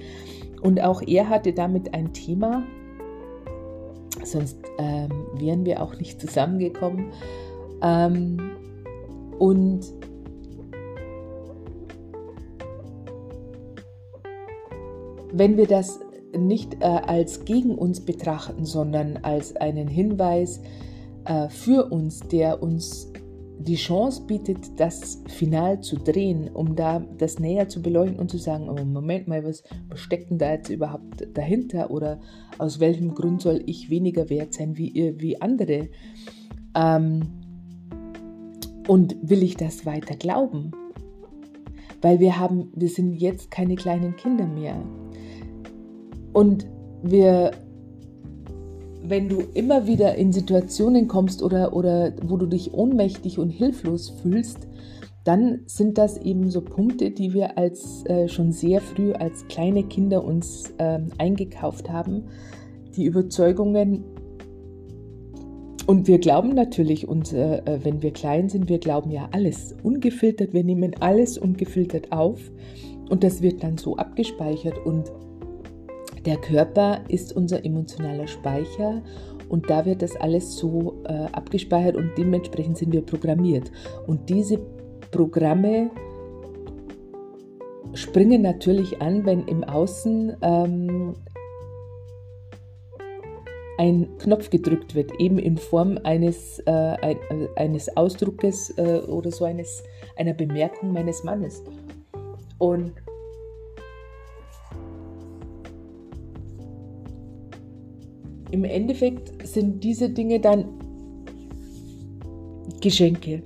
und 0.62 0.80
auch 0.80 1.02
er 1.02 1.28
hatte 1.28 1.52
damit 1.52 1.94
ein 1.94 2.12
Thema 2.12 2.62
sonst 4.32 4.58
ähm, 4.78 5.10
wären 5.34 5.64
wir 5.64 5.82
auch 5.82 5.98
nicht 5.98 6.20
zusammengekommen. 6.20 7.12
Ähm, 7.82 8.38
und 9.38 9.80
wenn 15.32 15.56
wir 15.56 15.66
das 15.66 16.00
nicht 16.36 16.82
äh, 16.82 16.84
als 16.84 17.44
gegen 17.44 17.76
uns 17.76 18.04
betrachten, 18.04 18.64
sondern 18.64 19.18
als 19.18 19.56
einen 19.56 19.88
Hinweis 19.88 20.60
äh, 21.24 21.48
für 21.48 21.90
uns, 21.90 22.20
der 22.20 22.62
uns 22.62 23.12
die 23.58 23.74
Chance 23.74 24.22
bietet, 24.26 24.78
das 24.78 25.22
Final 25.26 25.80
zu 25.80 25.96
drehen, 25.96 26.48
um 26.48 26.76
da 26.76 27.00
das 27.18 27.38
näher 27.38 27.68
zu 27.68 27.82
beleuchten 27.82 28.18
und 28.18 28.30
zu 28.30 28.38
sagen, 28.38 28.68
oh 28.68 28.84
Moment 28.84 29.26
mal, 29.26 29.44
was, 29.44 29.64
steckt 29.94 30.30
denn 30.30 30.38
da 30.38 30.52
jetzt 30.52 30.70
überhaupt 30.70 31.26
dahinter 31.34 31.90
oder 31.90 32.20
aus 32.58 32.78
welchem 32.80 33.14
Grund 33.14 33.42
soll 33.42 33.62
ich 33.66 33.90
weniger 33.90 34.30
wert 34.30 34.54
sein 34.54 34.76
wie, 34.76 35.14
wie 35.18 35.40
andere? 35.40 35.88
Ähm, 36.74 37.22
und 38.86 39.16
will 39.22 39.42
ich 39.42 39.56
das 39.56 39.84
weiter 39.84 40.16
glauben? 40.16 40.70
Weil 42.00 42.20
wir 42.20 42.38
haben, 42.38 42.72
wir 42.74 42.88
sind 42.88 43.14
jetzt 43.14 43.50
keine 43.50 43.74
kleinen 43.74 44.16
Kinder 44.16 44.46
mehr. 44.46 44.80
Und 46.32 46.66
wir 47.02 47.50
wenn 49.08 49.28
du 49.28 49.40
immer 49.54 49.86
wieder 49.86 50.14
in 50.16 50.32
Situationen 50.32 51.08
kommst 51.08 51.42
oder, 51.42 51.74
oder 51.74 52.12
wo 52.22 52.36
du 52.36 52.46
dich 52.46 52.74
ohnmächtig 52.74 53.38
und 53.38 53.50
hilflos 53.50 54.10
fühlst, 54.22 54.68
dann 55.24 55.60
sind 55.66 55.98
das 55.98 56.16
eben 56.18 56.50
so 56.50 56.62
Punkte, 56.62 57.10
die 57.10 57.34
wir 57.34 57.58
als 57.58 58.04
äh, 58.06 58.28
schon 58.28 58.52
sehr 58.52 58.80
früh 58.80 59.12
als 59.12 59.46
kleine 59.48 59.84
Kinder 59.84 60.24
uns 60.24 60.72
äh, 60.78 61.00
eingekauft 61.18 61.90
haben. 61.90 62.24
Die 62.96 63.04
Überzeugungen. 63.04 64.04
Und 65.86 66.06
wir 66.06 66.18
glauben 66.18 66.54
natürlich, 66.54 67.08
und 67.08 67.32
äh, 67.32 67.62
wenn 67.82 68.02
wir 68.02 68.12
klein 68.12 68.48
sind, 68.48 68.68
wir 68.68 68.78
glauben 68.78 69.10
ja 69.10 69.28
alles 69.32 69.74
ungefiltert. 69.82 70.52
Wir 70.52 70.64
nehmen 70.64 70.94
alles 71.00 71.38
ungefiltert 71.38 72.12
auf 72.12 72.50
und 73.08 73.24
das 73.24 73.42
wird 73.42 73.62
dann 73.62 73.78
so 73.78 73.96
abgespeichert 73.96 74.78
und 74.84 75.10
der 76.28 76.36
Körper 76.36 77.00
ist 77.08 77.34
unser 77.34 77.64
emotionaler 77.64 78.26
Speicher 78.26 79.00
und 79.48 79.70
da 79.70 79.86
wird 79.86 80.02
das 80.02 80.14
alles 80.14 80.56
so 80.56 81.02
äh, 81.04 81.24
abgespeichert 81.32 81.96
und 81.96 82.12
dementsprechend 82.18 82.76
sind 82.76 82.92
wir 82.92 83.00
programmiert. 83.00 83.72
Und 84.06 84.28
diese 84.28 84.58
Programme 85.10 85.90
springen 87.94 88.42
natürlich 88.42 89.00
an, 89.00 89.24
wenn 89.24 89.46
im 89.46 89.64
Außen 89.64 90.36
ähm, 90.42 91.14
ein 93.78 94.18
Knopf 94.18 94.50
gedrückt 94.50 94.94
wird, 94.94 95.18
eben 95.18 95.38
in 95.38 95.56
Form 95.56 95.98
eines, 96.04 96.58
äh, 96.66 96.70
ein, 96.70 97.16
äh, 97.30 97.48
eines 97.56 97.96
Ausdruckes 97.96 98.76
äh, 98.76 98.98
oder 99.06 99.30
so 99.30 99.46
eines, 99.46 99.82
einer 100.16 100.34
Bemerkung 100.34 100.92
meines 100.92 101.24
Mannes. 101.24 101.62
Und 102.58 102.92
im 108.50 108.64
Endeffekt 108.64 109.46
sind 109.46 109.82
diese 109.84 110.10
Dinge 110.10 110.40
dann 110.40 110.64
Geschenke. 112.80 113.42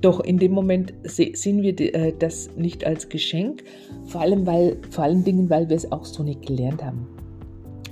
Doch 0.00 0.20
in 0.20 0.38
dem 0.38 0.52
Moment 0.52 0.92
sehen 1.04 1.62
wir 1.62 1.80
äh, 1.80 2.12
das 2.18 2.50
nicht 2.56 2.86
als 2.86 3.08
Geschenk, 3.08 3.64
vor 4.06 4.20
allem 4.20 4.46
weil, 4.46 4.76
vor 4.90 5.04
allen 5.04 5.24
Dingen, 5.24 5.48
weil 5.48 5.68
wir 5.70 5.76
es 5.76 5.90
auch 5.90 6.04
so 6.04 6.22
nicht 6.22 6.44
gelernt 6.46 6.84
haben. 6.84 7.06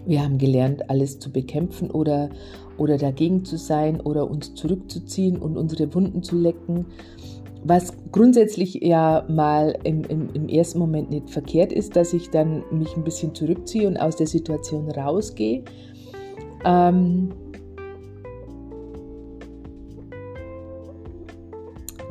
Wir 0.05 0.23
haben 0.23 0.37
gelernt, 0.37 0.91
alles 0.91 1.19
zu 1.19 1.31
bekämpfen 1.31 1.91
oder, 1.91 2.29
oder 2.77 2.99
dagegen 2.99 3.45
zu 3.45 3.57
sein 3.57 4.01
oder 4.01 4.31
uns 4.31 4.55
zurückzuziehen 4.55 5.39
und 5.39 5.57
unsere 5.57 5.95
Wunden 5.95 6.23
zu 6.23 6.37
lecken. 6.37 6.87
Was 7.65 7.95
grundsätzlich 8.11 8.75
ja 8.75 9.25
mal 9.29 9.79
im, 9.85 10.03
im, 10.05 10.29
im, 10.35 10.49
ersten 10.49 10.81
Moment 10.81 11.11
nicht 11.11 11.31
verkehrt 11.31 11.73
ist, 11.73 11.95
dass 11.95 12.13
ich 12.13 12.29
dann 12.31 12.65
mich 12.73 12.97
ein 12.97 13.05
bisschen 13.05 13.35
zurückziehe 13.35 13.87
und 13.87 13.97
aus 13.97 14.17
der 14.17 14.27
Situation 14.27 14.91
rausgehe. 14.91 15.63
Ähm, 16.65 17.31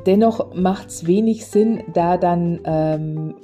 dennoch 0.05 0.53
macht 0.55 0.89
es 0.89 1.07
wenig 1.07 1.45
Sinn, 1.45 1.83
da 1.93 2.17
dann 2.17 2.59
ähm, 2.63 3.35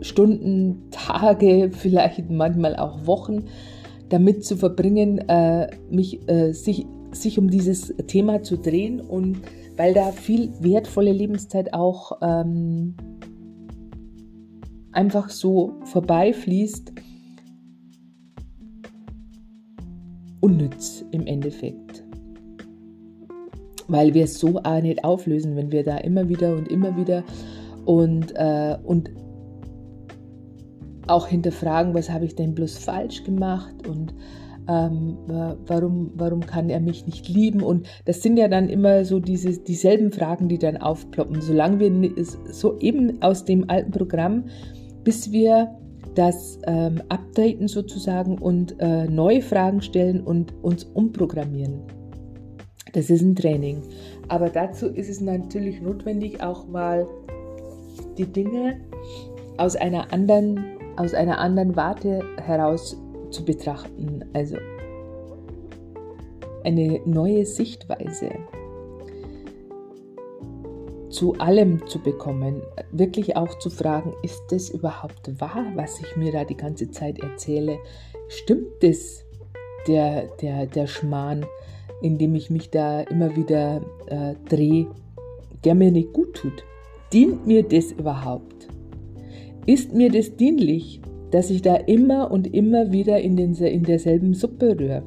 Stunden, 0.00 0.88
Tage, 0.90 1.70
vielleicht 1.76 2.30
manchmal 2.30 2.76
auch 2.76 3.06
Wochen 3.06 3.44
damit 4.08 4.44
zu 4.44 4.56
verbringen, 4.56 5.18
äh, 5.28 5.68
mich, 5.88 6.28
äh, 6.28 6.52
sich, 6.52 6.86
sich 7.12 7.38
um 7.38 7.48
dieses 7.48 7.94
Thema 8.08 8.42
zu 8.42 8.56
drehen 8.56 9.00
und 9.00 9.42
weil 9.76 9.94
da 9.94 10.10
viel 10.10 10.52
wertvolle 10.60 11.12
Lebenszeit 11.12 11.72
auch 11.72 12.18
ähm, 12.20 12.94
einfach 14.92 15.30
so 15.30 15.74
vorbeifließt, 15.84 16.92
unnütz 20.40 21.04
im 21.10 21.26
Endeffekt. 21.26 22.04
Weil 23.88 24.14
wir 24.14 24.24
es 24.24 24.38
so 24.38 24.60
auch 24.62 24.82
nicht 24.82 25.04
auflösen, 25.04 25.56
wenn 25.56 25.72
wir 25.72 25.84
da 25.84 25.98
immer 25.98 26.28
wieder 26.28 26.54
und 26.54 26.68
immer 26.68 26.96
wieder 26.96 27.24
und, 27.84 28.32
äh, 28.36 28.76
und 28.84 29.10
auch 31.06 31.26
hinterfragen, 31.26 31.94
was 31.94 32.10
habe 32.10 32.24
ich 32.24 32.36
denn 32.36 32.54
bloß 32.54 32.78
falsch 32.78 33.24
gemacht 33.24 33.86
und 33.88 34.14
ähm, 34.68 35.16
warum, 35.66 36.12
warum 36.14 36.40
kann 36.40 36.70
er 36.70 36.78
mich 36.78 37.06
nicht 37.06 37.28
lieben? 37.28 37.62
Und 37.62 37.88
das 38.04 38.22
sind 38.22 38.36
ja 38.36 38.46
dann 38.46 38.68
immer 38.68 39.04
so 39.04 39.18
diese, 39.18 39.58
dieselben 39.58 40.12
Fragen, 40.12 40.48
die 40.48 40.58
dann 40.58 40.76
aufploppen. 40.76 41.40
Solange 41.40 41.80
wir 41.80 42.12
so 42.52 42.78
eben 42.78 43.20
aus 43.20 43.44
dem 43.44 43.68
alten 43.68 43.90
Programm, 43.90 44.44
bis 45.02 45.32
wir 45.32 45.74
das 46.14 46.58
ähm, 46.66 47.02
updaten 47.08 47.68
sozusagen 47.68 48.38
und 48.38 48.76
äh, 48.80 49.06
neue 49.06 49.42
Fragen 49.42 49.80
stellen 49.80 50.20
und 50.20 50.52
uns 50.62 50.84
umprogrammieren. 50.84 51.80
Das 52.92 53.10
ist 53.10 53.22
ein 53.22 53.36
Training. 53.36 53.82
Aber 54.28 54.48
dazu 54.48 54.88
ist 54.88 55.08
es 55.08 55.20
natürlich 55.20 55.80
notwendig, 55.80 56.42
auch 56.42 56.66
mal 56.66 57.06
die 58.18 58.26
Dinge 58.26 58.80
aus 59.56 59.76
einer 59.76 60.12
anderen 60.12 60.58
aus 60.96 61.14
einer 61.14 61.38
anderen 61.38 61.76
Warte 61.76 62.20
heraus 62.36 63.00
zu 63.30 63.44
betrachten, 63.44 64.24
also 64.34 64.56
eine 66.64 67.00
neue 67.06 67.46
Sichtweise 67.46 68.30
zu 71.10 71.34
allem 71.34 71.86
zu 71.86 71.98
bekommen, 71.98 72.62
wirklich 72.92 73.36
auch 73.36 73.58
zu 73.58 73.68
fragen, 73.68 74.14
ist 74.22 74.40
das 74.50 74.70
überhaupt 74.70 75.40
wahr, 75.40 75.66
was 75.74 76.00
ich 76.00 76.16
mir 76.16 76.32
da 76.32 76.44
die 76.44 76.56
ganze 76.56 76.90
Zeit 76.90 77.18
erzähle? 77.18 77.78
Stimmt 78.28 78.68
das, 78.80 79.24
der, 79.86 80.28
der, 80.40 80.66
der 80.66 80.86
Schmarrn, 80.86 81.44
in 82.00 82.16
dem 82.16 82.34
ich 82.34 82.48
mich 82.48 82.70
da 82.70 83.00
immer 83.00 83.34
wieder 83.36 83.82
äh, 84.06 84.34
drehe, 84.48 84.86
der 85.64 85.74
mir 85.74 85.90
nicht 85.90 86.12
gut 86.12 86.34
tut? 86.34 86.64
Dient 87.12 87.44
mir 87.46 87.64
das 87.64 87.90
überhaupt? 87.90 88.68
Ist 89.66 89.92
mir 89.92 90.10
das 90.10 90.36
dienlich, 90.36 91.00
dass 91.32 91.50
ich 91.50 91.60
da 91.60 91.74
immer 91.74 92.30
und 92.30 92.54
immer 92.54 92.92
wieder 92.92 93.20
in, 93.20 93.36
den, 93.36 93.54
in 93.54 93.82
derselben 93.82 94.34
Suppe 94.34 94.78
rühre? 94.78 95.02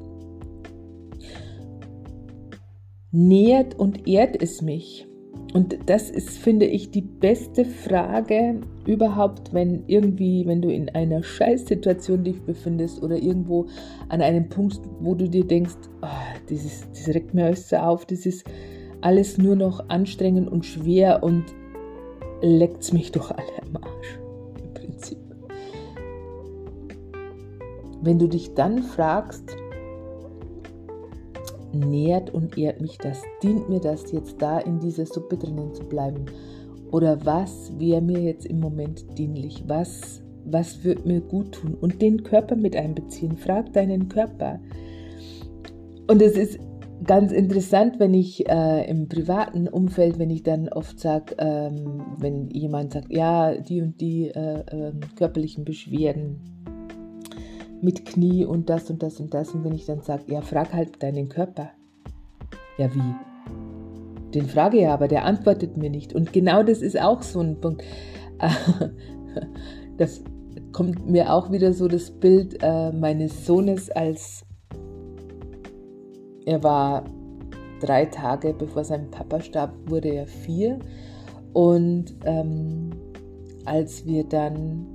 Nährt 3.11 3.79
und 3.79 4.07
ehrt 4.07 4.41
es 4.41 4.61
mich? 4.61 5.07
Und 5.53 5.77
das 5.85 6.09
ist, 6.09 6.37
finde 6.39 6.65
ich, 6.65 6.89
die 6.89 7.01
beste 7.01 7.63
Frage 7.63 8.61
überhaupt, 8.87 9.53
wenn 9.53 9.83
irgendwie, 9.87 10.47
wenn 10.47 10.61
du 10.61 10.69
in 10.69 10.89
einer 10.89 11.21
Scheißsituation 11.21 12.23
dich 12.23 12.41
befindest 12.41 13.03
oder 13.03 13.17
irgendwo 13.17 13.67
an 14.09 14.21
einem 14.21 14.49
Punkt, 14.49 14.81
wo 14.99 15.13
du 15.13 15.29
dir 15.29 15.45
denkst, 15.45 15.75
oh, 16.01 16.07
dieses, 16.49 16.89
das 16.89 17.07
regt 17.13 17.35
mir 17.35 17.45
alles 17.45 17.69
so 17.69 17.75
auf, 17.75 18.05
das 18.05 18.25
ist 18.25 18.45
alles 19.01 19.37
nur 19.37 19.55
noch 19.55 19.89
anstrengend 19.89 20.51
und 20.51 20.65
schwer 20.65 21.21
und 21.21 21.45
leckt's 22.41 22.91
mich 22.91 23.11
doch 23.11 23.29
alle 23.29 23.63
am 23.67 23.77
Arsch. 23.77 24.19
Wenn 28.03 28.19
du 28.19 28.27
dich 28.27 28.53
dann 28.53 28.83
fragst, 28.83 29.55
nährt 31.73 32.33
und 32.33 32.57
ehrt 32.57 32.81
mich 32.81 32.97
das, 32.97 33.21
dient 33.41 33.69
mir 33.69 33.79
das 33.79 34.11
jetzt 34.11 34.41
da 34.41 34.59
in 34.59 34.79
dieser 34.79 35.05
Suppe 35.05 35.37
drinnen 35.37 35.73
zu 35.73 35.83
bleiben? 35.83 36.25
Oder 36.91 37.25
was 37.25 37.71
wäre 37.79 38.01
mir 38.01 38.19
jetzt 38.19 38.45
im 38.45 38.59
Moment 38.59 39.17
dienlich? 39.17 39.63
Was, 39.67 40.21
was 40.45 40.83
wird 40.83 41.05
mir 41.05 41.21
gut 41.21 41.53
tun? 41.53 41.73
Und 41.73 42.01
den 42.01 42.23
Körper 42.23 42.55
mit 42.55 42.75
einbeziehen. 42.75 43.35
Frag 43.37 43.73
deinen 43.73 44.09
Körper. 44.09 44.59
Und 46.07 46.21
es 46.21 46.37
ist 46.37 46.59
ganz 47.03 47.31
interessant, 47.31 47.99
wenn 47.99 48.13
ich 48.13 48.47
äh, 48.47 48.89
im 48.89 49.07
privaten 49.07 49.67
Umfeld, 49.67 50.19
wenn 50.19 50.29
ich 50.29 50.43
dann 50.43 50.69
oft 50.69 50.99
sage, 50.99 51.35
ähm, 51.39 52.01
wenn 52.19 52.49
jemand 52.49 52.93
sagt, 52.93 53.11
ja, 53.11 53.55
die 53.55 53.81
und 53.81 53.99
die 53.99 54.27
äh, 54.27 54.59
äh, 54.59 54.93
körperlichen 55.15 55.65
Beschwerden, 55.65 56.52
mit 57.83 58.05
Knie 58.05 58.45
und 58.45 58.69
das 58.69 58.89
und 58.89 59.03
das 59.03 59.19
und 59.19 59.33
das. 59.33 59.51
Und 59.51 59.63
wenn 59.63 59.73
ich 59.73 59.85
dann 59.85 60.01
sage, 60.01 60.23
ja, 60.27 60.41
frag 60.41 60.73
halt 60.73 61.03
deinen 61.03 61.29
Körper. 61.29 61.69
Ja, 62.77 62.93
wie? 62.93 64.31
Den 64.33 64.47
frage 64.47 64.81
ja, 64.81 64.93
aber 64.93 65.07
der 65.07 65.25
antwortet 65.25 65.77
mir 65.77 65.89
nicht. 65.89 66.13
Und 66.13 66.33
genau 66.33 66.63
das 66.63 66.81
ist 66.81 66.99
auch 66.99 67.21
so 67.21 67.41
ein 67.41 67.59
Punkt. 67.59 67.83
Das 69.97 70.23
kommt 70.71 71.07
mir 71.07 71.31
auch 71.31 71.51
wieder 71.51 71.71
so 71.71 71.87
das 71.87 72.09
Bild 72.09 72.57
äh, 72.63 72.91
meines 72.91 73.45
Sohnes, 73.45 73.91
als 73.91 74.43
er 76.45 76.63
war 76.63 77.05
drei 77.79 78.05
Tage 78.05 78.53
bevor 78.53 78.83
sein 78.83 79.11
Papa 79.11 79.39
starb, 79.39 79.73
wurde 79.87 80.09
er 80.09 80.25
vier. 80.25 80.79
Und 81.53 82.15
ähm, 82.25 82.89
als 83.65 84.05
wir 84.05 84.23
dann, 84.23 84.87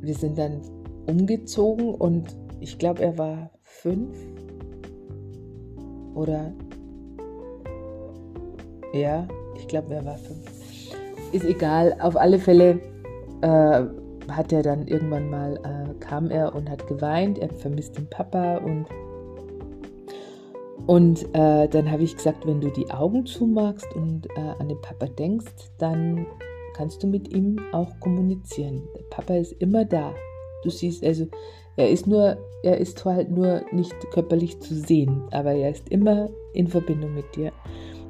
wir 0.00 0.14
sind 0.14 0.36
dann 0.36 0.60
umgezogen 1.06 1.94
und 1.94 2.36
ich 2.60 2.78
glaube, 2.78 3.02
er 3.02 3.18
war 3.18 3.50
fünf 3.62 4.16
oder 6.14 6.52
ja, 8.92 9.26
ich 9.56 9.66
glaube, 9.68 9.94
er 9.94 10.04
war 10.04 10.16
fünf. 10.16 10.46
Ist 11.32 11.44
egal, 11.44 11.96
auf 12.00 12.16
alle 12.16 12.38
Fälle 12.38 12.78
äh, 13.40 13.82
hat 14.30 14.52
er 14.52 14.62
dann 14.62 14.86
irgendwann 14.86 15.30
mal, 15.30 15.56
äh, 15.56 15.94
kam 16.00 16.30
er 16.30 16.54
und 16.54 16.68
hat 16.70 16.86
geweint, 16.86 17.38
er 17.38 17.48
vermisst 17.48 17.96
den 17.96 18.08
Papa 18.08 18.58
und 18.58 18.86
und 20.86 21.22
äh, 21.34 21.68
dann 21.68 21.90
habe 21.90 22.02
ich 22.02 22.16
gesagt, 22.16 22.44
wenn 22.44 22.60
du 22.60 22.68
die 22.68 22.90
Augen 22.90 23.24
zumachst 23.24 23.86
und 23.94 24.26
äh, 24.36 24.54
an 24.58 24.68
den 24.68 24.80
Papa 24.80 25.06
denkst, 25.06 25.70
dann 25.78 26.26
kannst 26.74 27.02
du 27.02 27.06
mit 27.06 27.32
ihm 27.32 27.60
auch 27.72 27.88
kommunizieren. 28.00 28.82
Der 28.96 29.04
Papa 29.04 29.34
ist 29.34 29.52
immer 29.52 29.84
da. 29.84 30.12
Du 30.62 30.70
siehst 30.70 31.04
also, 31.04 31.26
er 31.76 31.90
ist 31.90 32.06
nur, 32.06 32.36
er 32.62 32.78
ist 32.78 33.04
halt 33.04 33.30
nur 33.30 33.62
nicht 33.72 33.94
körperlich 34.12 34.60
zu 34.60 34.74
sehen, 34.74 35.22
aber 35.30 35.52
er 35.52 35.70
ist 35.70 35.88
immer 35.88 36.28
in 36.54 36.68
Verbindung 36.68 37.14
mit 37.14 37.34
dir. 37.34 37.52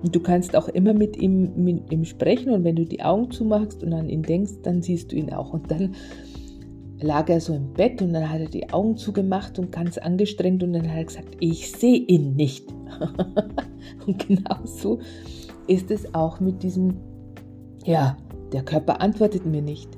Und 0.02 0.14
du 0.14 0.20
kannst 0.20 0.56
auch 0.56 0.68
immer 0.68 0.94
mit 0.94 1.16
ihm, 1.16 1.52
mit 1.54 1.92
ihm 1.92 2.04
sprechen 2.04 2.52
und 2.52 2.64
wenn 2.64 2.74
du 2.74 2.84
die 2.84 3.02
Augen 3.02 3.30
zumachst 3.30 3.84
und 3.84 3.92
an 3.92 4.08
ihn 4.08 4.22
denkst, 4.22 4.54
dann 4.62 4.82
siehst 4.82 5.12
du 5.12 5.16
ihn 5.16 5.32
auch. 5.32 5.52
Und 5.52 5.70
dann 5.70 5.94
lag 7.00 7.28
er 7.28 7.40
so 7.40 7.54
im 7.54 7.72
Bett 7.72 8.02
und 8.02 8.12
dann 8.12 8.28
hat 8.28 8.40
er 8.40 8.48
die 8.48 8.72
Augen 8.72 8.96
zugemacht 8.96 9.58
und 9.60 9.70
ganz 9.70 9.98
angestrengt 9.98 10.62
und 10.62 10.72
dann 10.72 10.88
hat 10.88 10.96
er 10.96 11.04
gesagt, 11.04 11.36
ich 11.38 11.70
sehe 11.70 11.98
ihn 11.98 12.34
nicht. 12.34 12.68
und 14.06 14.26
genau 14.26 14.56
so 14.64 14.98
ist 15.68 15.90
es 15.92 16.14
auch 16.14 16.40
mit 16.40 16.62
diesem, 16.64 16.96
ja, 17.84 18.16
der 18.52 18.64
Körper 18.64 19.00
antwortet 19.00 19.46
mir 19.46 19.62
nicht. 19.62 19.88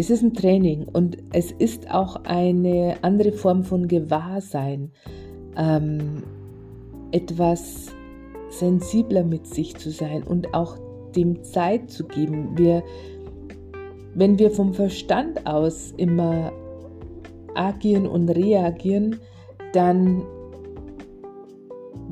Es 0.00 0.10
ist 0.10 0.22
ein 0.22 0.32
Training 0.32 0.86
und 0.92 1.18
es 1.32 1.50
ist 1.50 1.90
auch 1.90 2.24
eine 2.24 2.94
andere 3.02 3.32
Form 3.32 3.64
von 3.64 3.88
Gewahrsein, 3.88 4.92
ähm, 5.56 6.22
etwas 7.10 7.88
sensibler 8.48 9.24
mit 9.24 9.48
sich 9.48 9.76
zu 9.76 9.90
sein 9.90 10.22
und 10.22 10.54
auch 10.54 10.78
dem 11.16 11.42
Zeit 11.42 11.90
zu 11.90 12.06
geben. 12.06 12.56
Wir, 12.56 12.84
wenn 14.14 14.38
wir 14.38 14.52
vom 14.52 14.72
Verstand 14.72 15.44
aus 15.48 15.92
immer 15.96 16.52
agieren 17.56 18.06
und 18.06 18.28
reagieren, 18.28 19.16
dann 19.72 20.22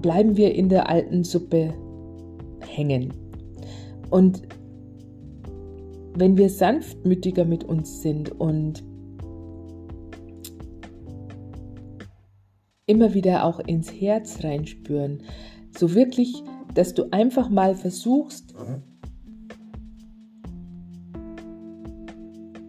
bleiben 0.03 0.37
wir 0.37 0.53
in 0.57 0.68
der 0.68 0.89
alten 0.89 1.22
Suppe 1.22 1.72
hängen. 2.66 3.12
Und 4.11 4.43
wenn 6.17 6.37
wir 6.37 6.49
sanftmütiger 6.49 7.45
mit 7.45 7.64
uns 7.64 8.01
sind 8.03 8.31
und 8.41 8.83
immer 12.87 13.14
wieder 13.14 13.45
auch 13.45 13.61
ins 13.61 13.93
Herz 13.93 14.43
reinspüren, 14.43 15.23
so 15.77 15.95
wirklich, 15.95 16.43
dass 16.75 16.95
du 16.95 17.11
einfach 17.11 17.51
mal 17.51 17.75
versuchst, 17.75 18.55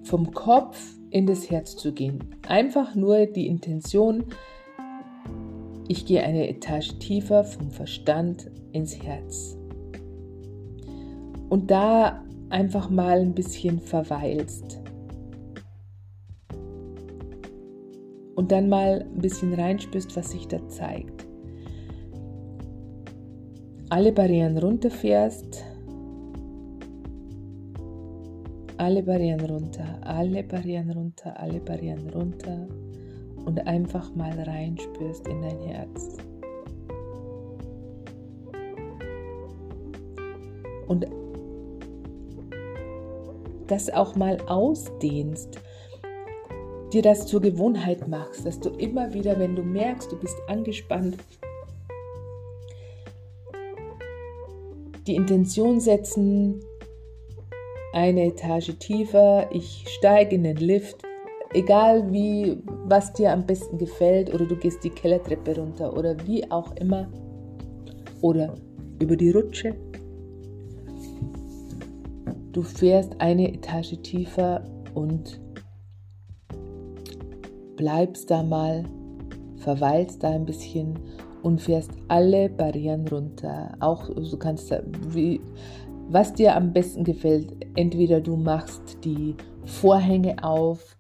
vom 0.04 0.32
Kopf 0.32 0.96
in 1.10 1.26
das 1.26 1.50
Herz 1.50 1.76
zu 1.76 1.94
gehen. 1.94 2.20
Einfach 2.48 2.96
nur 2.96 3.26
die 3.28 3.48
Intention, 3.48 4.26
ich 5.88 6.06
gehe 6.06 6.24
eine 6.24 6.50
Etage 6.50 6.98
tiefer 7.00 7.44
vom 7.44 7.72
Verstand 7.72 8.50
ins 8.74 9.02
Herz. 9.02 9.58
Und 11.50 11.72
da 11.72 12.24
einfach 12.50 12.90
mal 12.90 13.20
ein 13.20 13.34
bisschen 13.34 13.80
verweilst. 13.80 14.80
Und 18.36 18.52
dann 18.52 18.70
mal 18.70 19.02
ein 19.02 19.22
bisschen 19.22 19.54
reinspürst, 19.54 20.16
was 20.16 20.32
sich 20.32 20.48
da 20.48 20.66
zeigt. 20.68 21.26
Alle 23.90 24.12
Barrieren 24.12 24.58
runterfährst. 24.58 25.64
Alle 28.78 29.02
Barrieren 29.02 29.44
runter, 29.44 29.98
alle 30.02 30.44
Barrieren 30.44 30.92
runter, 30.92 31.40
alle 31.40 31.60
Barrieren 31.60 32.10
runter 32.10 32.68
und 33.44 33.66
einfach 33.66 34.14
mal 34.16 34.40
reinspürst 34.40 35.28
in 35.28 35.42
dein 35.42 35.60
Herz. 35.62 36.18
Und 40.88 41.08
das 43.68 43.90
auch 43.90 44.16
mal 44.16 44.38
ausdehnst, 44.48 45.60
dir 46.94 47.02
das 47.02 47.28
zur 47.28 47.42
Gewohnheit 47.42 48.08
machst, 48.08 48.46
dass 48.46 48.60
du 48.60 48.70
immer 48.70 49.14
wieder, 49.14 49.38
wenn 49.40 49.56
du 49.56 49.64
merkst, 49.64 50.12
du 50.12 50.18
bist 50.18 50.38
angespannt, 50.48 51.18
die 55.06 55.16
Intention 55.16 55.80
setzen, 55.80 56.62
eine 57.94 58.26
Etage 58.26 58.78
tiefer, 58.80 59.50
ich 59.52 59.86
steige 59.88 60.36
in 60.36 60.44
den 60.44 60.58
Lift, 60.58 61.02
egal 61.54 62.12
wie, 62.12 62.62
was 62.86 63.14
dir 63.14 63.32
am 63.32 63.46
besten 63.46 63.78
gefällt, 63.78 64.34
oder 64.34 64.46
du 64.46 64.56
gehst 64.56 64.84
die 64.84 64.90
Kellertreppe 64.90 65.56
runter 65.56 65.96
oder 65.96 66.16
wie 66.26 66.50
auch 66.52 66.76
immer, 66.76 67.10
oder 68.22 68.54
über 69.00 69.16
die 69.16 69.32
Rutsche. 69.32 69.76
Du 72.58 72.64
fährst 72.64 73.22
eine 73.22 73.54
Etage 73.54 74.02
tiefer 74.02 74.64
und 74.96 75.40
bleibst 77.76 78.32
da 78.32 78.42
mal, 78.42 78.84
verweilst 79.58 80.24
da 80.24 80.32
ein 80.32 80.44
bisschen 80.44 80.98
und 81.44 81.62
fährst 81.62 81.92
alle 82.08 82.50
Barrieren 82.50 83.08
runter. 83.10 83.74
Auch 83.80 84.10
du 84.10 84.38
kannst 84.38 84.74
wie 85.10 85.40
was 86.10 86.34
dir 86.34 86.56
am 86.56 86.74
besten 86.74 87.04
gefällt. 87.04 87.54
Entweder 87.76 88.22
du 88.22 88.36
machst 88.36 89.06
die 89.06 89.36
Vorhänge 89.66 90.44
auf 90.44 90.98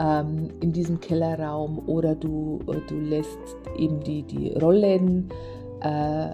ähm, 0.00 0.48
in 0.58 0.72
diesem 0.72 0.98
Kellerraum 0.98 1.78
oder 1.88 2.16
du, 2.16 2.58
du 2.88 2.98
lässt 2.98 3.38
eben 3.78 4.00
die, 4.00 4.24
die 4.24 4.48
Rollläden, 4.54 5.28
äh, 5.80 6.30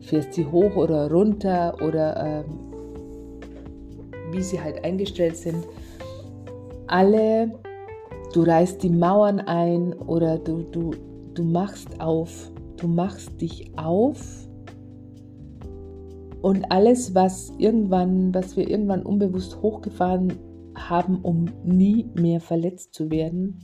fährst 0.00 0.34
sie 0.34 0.44
hoch 0.44 0.74
oder 0.74 1.08
runter 1.08 1.76
oder 1.80 2.16
ähm, 2.16 2.67
wie 4.32 4.42
sie 4.42 4.60
halt 4.60 4.84
eingestellt 4.84 5.36
sind. 5.36 5.66
Alle, 6.86 7.52
du 8.32 8.42
reißt 8.42 8.82
die 8.82 8.90
Mauern 8.90 9.40
ein 9.40 9.92
oder 9.92 10.38
du, 10.38 10.62
du, 10.62 10.92
du 11.34 11.44
machst 11.44 12.00
auf, 12.00 12.50
du 12.76 12.88
machst 12.88 13.40
dich 13.40 13.70
auf 13.76 14.48
und 16.40 16.70
alles, 16.70 17.14
was 17.14 17.52
irgendwann, 17.58 18.32
was 18.32 18.56
wir 18.56 18.68
irgendwann 18.68 19.02
unbewusst 19.02 19.60
hochgefahren 19.60 20.32
haben, 20.74 21.20
um 21.22 21.46
nie 21.64 22.06
mehr 22.14 22.40
verletzt 22.40 22.94
zu 22.94 23.10
werden, 23.10 23.58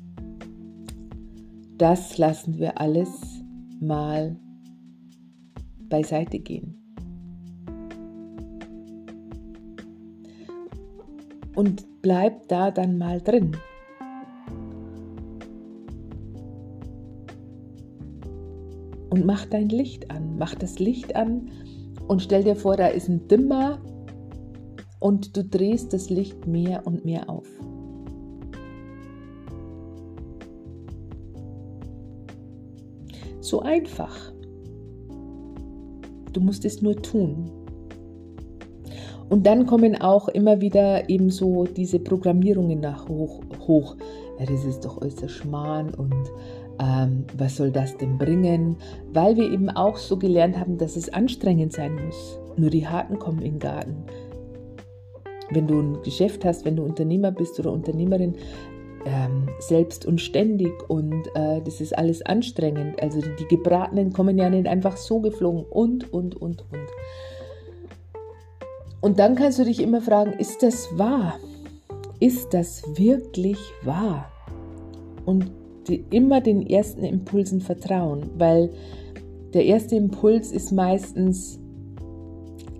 das 1.78 2.18
lassen 2.18 2.58
wir 2.58 2.80
alles 2.80 3.10
mal 3.80 4.36
beiseite 5.88 6.38
gehen. 6.38 6.83
Und 11.54 11.86
bleib 12.02 12.48
da 12.48 12.70
dann 12.70 12.98
mal 12.98 13.20
drin. 13.20 13.56
Und 19.10 19.24
mach 19.24 19.46
dein 19.46 19.68
Licht 19.68 20.10
an. 20.10 20.36
Mach 20.36 20.54
das 20.54 20.78
Licht 20.78 21.14
an 21.14 21.50
und 22.08 22.20
stell 22.20 22.44
dir 22.44 22.56
vor, 22.56 22.76
da 22.76 22.88
ist 22.88 23.08
ein 23.08 23.26
Dimmer 23.28 23.78
und 25.00 25.36
du 25.36 25.44
drehst 25.44 25.92
das 25.92 26.10
Licht 26.10 26.46
mehr 26.46 26.86
und 26.86 27.04
mehr 27.04 27.28
auf. 27.30 27.46
So 33.40 33.60
einfach. 33.60 34.32
Du 36.32 36.40
musst 36.40 36.64
es 36.64 36.82
nur 36.82 36.96
tun. 36.96 37.63
Und 39.34 39.48
dann 39.48 39.66
kommen 39.66 40.00
auch 40.00 40.28
immer 40.28 40.60
wieder 40.60 41.10
eben 41.10 41.28
so 41.28 41.64
diese 41.64 41.98
Programmierungen 41.98 42.78
nach 42.78 43.08
hoch. 43.08 43.40
hoch. 43.66 43.96
Ja, 44.38 44.46
das 44.46 44.64
ist 44.64 44.84
doch 44.84 45.02
äußerst 45.02 45.34
Schmarrn 45.34 45.92
und 45.92 46.30
ähm, 46.78 47.24
was 47.36 47.56
soll 47.56 47.72
das 47.72 47.96
denn 47.96 48.16
bringen? 48.16 48.76
Weil 49.12 49.36
wir 49.36 49.50
eben 49.50 49.70
auch 49.70 49.96
so 49.96 50.18
gelernt 50.18 50.56
haben, 50.56 50.78
dass 50.78 50.94
es 50.94 51.12
anstrengend 51.12 51.72
sein 51.72 51.96
muss. 51.96 52.38
Nur 52.56 52.70
die 52.70 52.86
Harten 52.86 53.18
kommen 53.18 53.42
in 53.42 53.54
den 53.54 53.58
Garten. 53.58 54.04
Wenn 55.50 55.66
du 55.66 55.80
ein 55.80 56.02
Geschäft 56.04 56.44
hast, 56.44 56.64
wenn 56.64 56.76
du 56.76 56.84
Unternehmer 56.84 57.32
bist 57.32 57.58
oder 57.58 57.72
Unternehmerin, 57.72 58.36
ähm, 59.04 59.48
selbst 59.58 60.06
und 60.06 60.20
ständig 60.20 60.72
und 60.88 61.26
äh, 61.34 61.60
das 61.60 61.80
ist 61.80 61.98
alles 61.98 62.22
anstrengend. 62.22 63.02
Also 63.02 63.20
die 63.20 63.48
Gebratenen 63.48 64.12
kommen 64.12 64.38
ja 64.38 64.48
nicht 64.48 64.68
einfach 64.68 64.96
so 64.96 65.18
geflogen 65.18 65.64
und, 65.64 66.12
und, 66.12 66.36
und, 66.36 66.64
und. 66.70 66.88
Und 69.04 69.18
dann 69.18 69.34
kannst 69.34 69.58
du 69.58 69.64
dich 69.64 69.82
immer 69.82 70.00
fragen, 70.00 70.32
ist 70.32 70.62
das 70.62 70.88
wahr? 70.96 71.34
Ist 72.20 72.54
das 72.54 72.82
wirklich 72.96 73.58
wahr? 73.82 74.32
Und 75.26 75.50
die, 75.86 76.06
immer 76.08 76.40
den 76.40 76.66
ersten 76.66 77.04
Impulsen 77.04 77.60
vertrauen, 77.60 78.30
weil 78.38 78.70
der 79.52 79.66
erste 79.66 79.94
Impuls 79.96 80.52
ist 80.52 80.72
meistens 80.72 81.60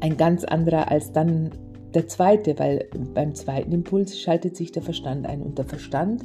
ein 0.00 0.16
ganz 0.16 0.44
anderer 0.44 0.90
als 0.90 1.12
dann 1.12 1.50
der 1.92 2.08
zweite, 2.08 2.58
weil 2.58 2.88
beim 3.12 3.34
zweiten 3.34 3.72
Impuls 3.72 4.18
schaltet 4.18 4.56
sich 4.56 4.72
der 4.72 4.82
Verstand 4.82 5.26
ein 5.26 5.42
und 5.42 5.58
der 5.58 5.66
Verstand 5.66 6.24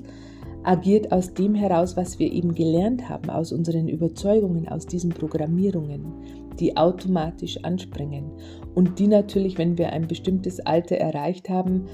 agiert 0.63 1.11
aus 1.11 1.33
dem 1.33 1.55
heraus, 1.55 1.97
was 1.97 2.19
wir 2.19 2.31
eben 2.31 2.55
gelernt 2.55 3.09
haben, 3.09 3.29
aus 3.29 3.51
unseren 3.51 3.89
Überzeugungen, 3.89 4.69
aus 4.69 4.85
diesen 4.85 5.09
Programmierungen, 5.09 6.05
die 6.59 6.77
automatisch 6.77 7.63
anspringen 7.63 8.31
und 8.75 8.99
die 8.99 9.07
natürlich, 9.07 9.57
wenn 9.57 9.77
wir 9.77 9.91
ein 9.91 10.07
bestimmtes 10.07 10.59
Alter 10.59 10.97
erreicht 10.97 11.49
haben, 11.49 11.85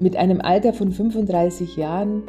mit 0.00 0.16
einem 0.16 0.40
Alter 0.40 0.72
von 0.72 0.90
35 0.90 1.76
Jahren 1.76 2.24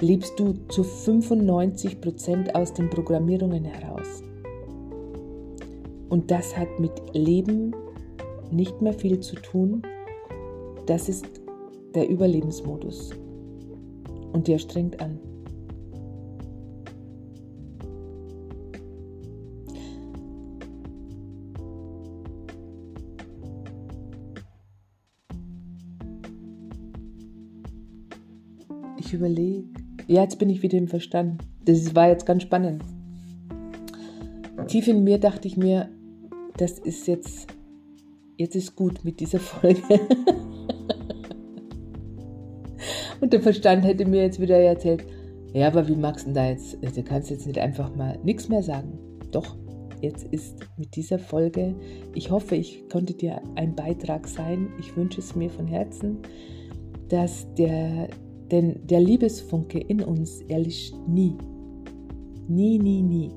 lebst 0.00 0.38
du 0.38 0.54
zu 0.68 0.82
95 0.82 2.00
Prozent 2.00 2.54
aus 2.54 2.72
den 2.72 2.90
Programmierungen 2.90 3.64
heraus. 3.64 4.22
Und 6.08 6.30
das 6.30 6.56
hat 6.56 6.80
mit 6.80 6.92
Leben 7.14 7.74
nicht 8.50 8.82
mehr 8.82 8.92
viel 8.92 9.20
zu 9.20 9.36
tun. 9.36 9.82
Das 10.86 11.08
ist 11.08 11.26
der 11.94 12.08
Überlebensmodus. 12.08 13.10
Und 14.32 14.48
der 14.48 14.58
strengt 14.58 15.00
an. 15.00 15.18
Überlege, 29.12 29.64
ja, 30.06 30.22
jetzt 30.22 30.38
bin 30.38 30.50
ich 30.50 30.62
wieder 30.62 30.78
im 30.78 30.88
Verstand. 30.88 31.42
Das 31.64 31.94
war 31.94 32.08
jetzt 32.08 32.26
ganz 32.26 32.42
spannend. 32.42 32.82
Tief 34.66 34.88
in 34.88 35.04
mir 35.04 35.18
dachte 35.18 35.48
ich 35.48 35.56
mir, 35.56 35.88
das 36.56 36.78
ist 36.78 37.06
jetzt, 37.06 37.48
jetzt 38.36 38.54
ist 38.56 38.76
gut 38.76 39.04
mit 39.04 39.20
dieser 39.20 39.40
Folge. 39.40 39.82
Und 43.20 43.32
der 43.32 43.40
Verstand 43.40 43.84
hätte 43.84 44.04
mir 44.04 44.22
jetzt 44.22 44.40
wieder 44.40 44.58
erzählt, 44.58 45.04
Ja, 45.54 45.68
aber 45.68 45.86
wie 45.86 45.96
magst 45.96 46.26
du 46.26 46.32
da 46.32 46.48
jetzt? 46.48 46.78
Du 46.82 47.02
kannst 47.02 47.30
jetzt 47.30 47.46
nicht 47.46 47.58
einfach 47.58 47.94
mal 47.94 48.18
nichts 48.24 48.48
mehr 48.48 48.62
sagen. 48.62 48.98
Doch, 49.30 49.56
jetzt 50.00 50.24
ist 50.32 50.58
mit 50.76 50.96
dieser 50.96 51.18
Folge, 51.18 51.74
ich 52.14 52.30
hoffe, 52.30 52.56
ich 52.56 52.88
konnte 52.88 53.14
dir 53.14 53.40
ein 53.54 53.74
Beitrag 53.74 54.26
sein. 54.26 54.70
Ich 54.80 54.96
wünsche 54.96 55.20
es 55.20 55.36
mir 55.36 55.50
von 55.50 55.66
Herzen, 55.66 56.18
dass 57.08 57.46
der, 57.54 58.08
denn 58.52 58.86
der 58.86 59.00
Liebesfunke 59.00 59.78
in 59.80 60.02
uns 60.02 60.42
erlischt 60.42 60.94
nie. 61.08 61.36
Nie, 62.46 62.78
nie, 62.78 63.02
nie. 63.02 63.30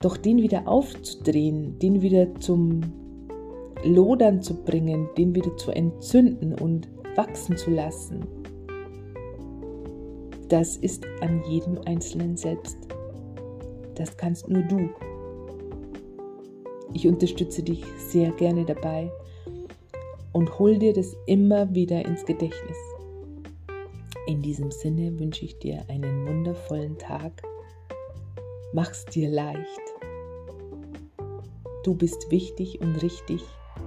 Doch 0.00 0.16
den 0.16 0.38
wieder 0.38 0.68
aufzudrehen, 0.68 1.78
den 1.80 2.00
wieder 2.00 2.34
zum 2.36 2.80
Lodern 3.84 4.40
zu 4.42 4.54
bringen, 4.54 5.08
den 5.18 5.34
wieder 5.34 5.56
zu 5.56 5.72
entzünden 5.72 6.54
und 6.54 6.88
wachsen 7.16 7.56
zu 7.56 7.70
lassen, 7.70 8.24
das 10.48 10.76
ist 10.78 11.04
an 11.20 11.42
jedem 11.50 11.78
Einzelnen 11.84 12.36
selbst. 12.36 12.78
Das 13.96 14.16
kannst 14.16 14.48
nur 14.48 14.62
du. 14.62 14.88
Ich 16.94 17.06
unterstütze 17.06 17.62
dich 17.62 17.84
sehr 18.08 18.30
gerne 18.30 18.64
dabei 18.64 19.10
und 20.38 20.56
hol 20.60 20.78
dir 20.78 20.92
das 20.92 21.16
immer 21.26 21.74
wieder 21.74 22.06
ins 22.06 22.24
Gedächtnis. 22.24 22.76
In 24.28 24.40
diesem 24.40 24.70
Sinne 24.70 25.18
wünsche 25.18 25.44
ich 25.44 25.58
dir 25.58 25.84
einen 25.88 26.28
wundervollen 26.28 26.96
Tag. 26.96 27.42
Mach's 28.72 29.04
dir 29.06 29.28
leicht. 29.28 29.80
Du 31.82 31.92
bist 31.96 32.30
wichtig 32.30 32.80
und 32.80 33.02
richtig, 33.02 33.42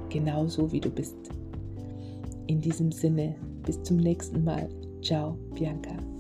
genauso 0.10 0.74
wie 0.74 0.82
du 0.82 0.90
bist. 0.90 1.16
In 2.48 2.60
diesem 2.60 2.92
Sinne, 2.92 3.38
bis 3.66 3.82
zum 3.84 3.96
nächsten 3.96 4.44
Mal. 4.44 4.68
Ciao, 5.02 5.38
Bianca. 5.56 6.11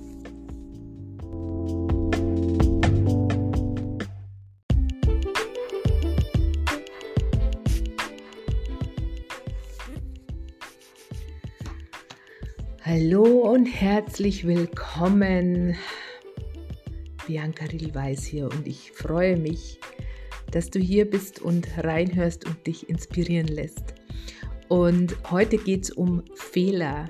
Hallo 12.94 13.24
und 13.24 13.68
herzlich 13.68 14.46
willkommen. 14.46 15.78
Bianca 17.26 17.64
Rielweis 17.64 18.26
hier 18.26 18.50
und 18.50 18.68
ich 18.68 18.92
freue 18.92 19.38
mich, 19.38 19.80
dass 20.52 20.70
du 20.70 20.78
hier 20.78 21.10
bist 21.10 21.42
und 21.42 21.70
reinhörst 21.78 22.46
und 22.46 22.68
dich 22.68 22.90
inspirieren 22.90 23.48
lässt. 23.48 23.94
Und 24.68 25.16
heute 25.32 25.58
geht 25.58 25.86
es 25.86 25.92
um 25.92 26.22
Fehler. 26.36 27.10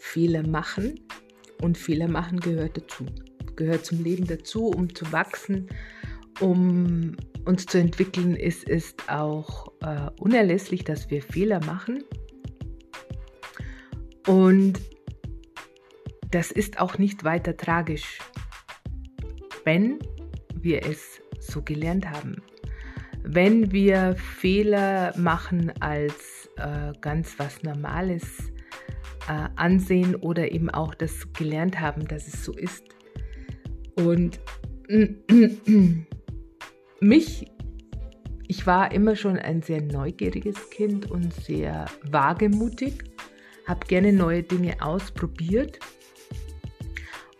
Fehler 0.00 0.44
machen 0.44 0.98
und 1.62 1.78
Fehler 1.78 2.08
machen 2.08 2.40
gehört 2.40 2.76
dazu. 2.76 3.06
Gehört 3.54 3.86
zum 3.86 4.02
Leben 4.02 4.26
dazu, 4.26 4.66
um 4.66 4.92
zu 4.92 5.12
wachsen, 5.12 5.68
um 6.40 7.16
uns 7.44 7.66
zu 7.66 7.78
entwickeln, 7.78 8.34
ist 8.34 8.68
es 8.68 8.96
auch 9.06 9.70
äh, 9.80 10.10
unerlässlich, 10.18 10.82
dass 10.82 11.08
wir 11.08 11.22
Fehler 11.22 11.64
machen 11.64 12.02
und 14.28 14.78
das 16.30 16.50
ist 16.50 16.78
auch 16.78 16.98
nicht 16.98 17.24
weiter 17.24 17.56
tragisch, 17.56 18.18
wenn 19.64 19.98
wir 20.54 20.84
es 20.84 21.22
so 21.40 21.62
gelernt 21.62 22.10
haben. 22.10 22.42
Wenn 23.22 23.72
wir 23.72 24.16
Fehler 24.16 25.16
machen 25.16 25.72
als 25.80 26.50
äh, 26.56 26.92
ganz 27.00 27.38
was 27.38 27.62
Normales 27.62 28.52
äh, 29.28 29.48
ansehen 29.56 30.14
oder 30.14 30.52
eben 30.52 30.68
auch 30.68 30.94
das 30.94 31.32
gelernt 31.32 31.80
haben, 31.80 32.06
dass 32.06 32.28
es 32.28 32.44
so 32.44 32.52
ist. 32.52 32.84
Und 33.96 34.40
mich, 37.00 37.46
ich 38.46 38.66
war 38.66 38.92
immer 38.92 39.16
schon 39.16 39.38
ein 39.38 39.62
sehr 39.62 39.80
neugieriges 39.80 40.68
Kind 40.68 41.10
und 41.10 41.32
sehr 41.32 41.86
wagemutig 42.10 43.04
habe 43.68 43.86
gerne 43.86 44.12
neue 44.12 44.42
Dinge 44.42 44.76
ausprobiert 44.80 45.78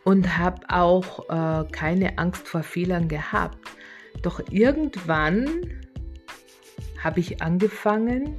und 0.04 0.38
habe 0.38 0.60
auch 0.68 1.28
äh, 1.28 1.66
keine 1.72 2.18
Angst 2.18 2.46
vor 2.46 2.62
Fehlern 2.62 3.08
gehabt. 3.08 3.58
Doch 4.22 4.40
irgendwann 4.50 5.48
habe 7.02 7.20
ich 7.20 7.42
angefangen, 7.42 8.36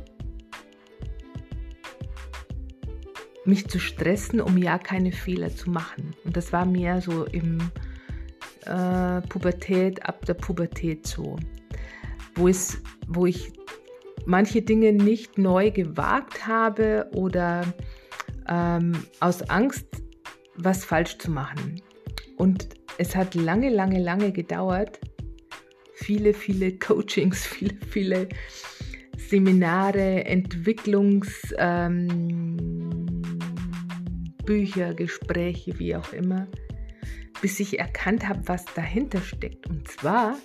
mich 3.46 3.68
zu 3.68 3.80
stressen, 3.80 4.40
um 4.40 4.58
ja 4.58 4.78
keine 4.78 5.12
Fehler 5.12 5.54
zu 5.56 5.72
machen. 5.72 6.16
Und 6.24 6.38
das 6.38 6.54
war 6.54 6.66
mir 6.66 7.02
so 7.02 7.26
im 7.26 7.60
äh, 8.66 9.22
Pubertät, 9.22 10.06
ab 10.06 10.26
der 10.26 10.36
Pubertät 10.36 11.08
so, 11.08 11.38
wo, 12.36 12.48
es, 12.48 12.82
wo 13.08 13.26
ich 13.26 13.52
manche 14.26 14.62
Dinge 14.62 14.94
nicht 14.94 15.38
neu 15.38 15.72
gewagt 15.72 16.48
habe 16.48 17.10
oder 17.14 17.66
ähm, 18.48 18.94
aus 19.20 19.42
Angst, 19.50 19.86
was 20.56 20.84
falsch 20.86 21.18
zu 21.18 21.32
machen. 21.32 21.82
Und 22.38 22.70
es 22.98 23.16
hat 23.16 23.36
lange, 23.36 23.70
lange, 23.70 24.00
lange 24.00 24.32
gedauert. 24.32 25.00
Viele, 25.94 26.34
viele 26.34 26.78
Coachings, 26.80 27.46
viele, 27.46 27.76
viele 27.88 28.30
Seminare, 29.18 30.26
Entwicklungsbücher, 30.26 31.60
ähm, 31.60 33.22
Gespräche, 34.96 35.78
wie 35.78 35.96
auch 35.96 36.14
immer, 36.14 36.48
bis 37.42 37.60
ich 37.60 37.78
erkannt 37.78 38.28
habe, 38.28 38.42
was 38.48 38.66
dahinter 38.74 39.22
steckt. 39.22 39.70
Und 39.70 39.88
zwar 39.88 40.36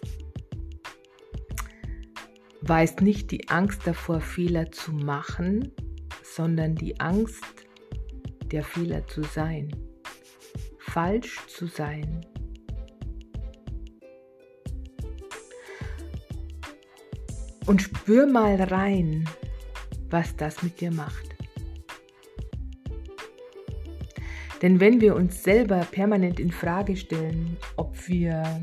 es 2.69 2.97
nicht 2.97 3.31
die 3.31 3.49
Angst 3.49 3.83
davor, 3.85 4.21
Fehler 4.21 4.71
zu 4.73 4.93
machen, 4.93 5.73
sondern 6.23 6.75
die 6.75 6.99
Angst, 7.01 7.45
der 8.51 8.65
Fehler 8.65 9.07
zu 9.07 9.23
sein, 9.23 9.75
falsch 10.79 11.39
zu 11.47 11.67
sein. 11.67 12.25
Und 17.67 17.81
spür 17.81 18.27
mal 18.27 18.57
rein, 18.63 19.29
was 20.11 20.37
das 20.37 20.63
mit 20.63 20.81
dir 20.81 20.93
macht. 20.93 21.35
Denn 24.63 24.81
wenn 24.81 25.01
wir 25.01 25.15
uns 25.15 25.43
selber 25.43 25.81
permanent 25.91 26.41
in 26.41 26.51
Frage 26.51 26.97
stellen, 26.97 27.57
ob 27.77 28.09
wir 28.09 28.63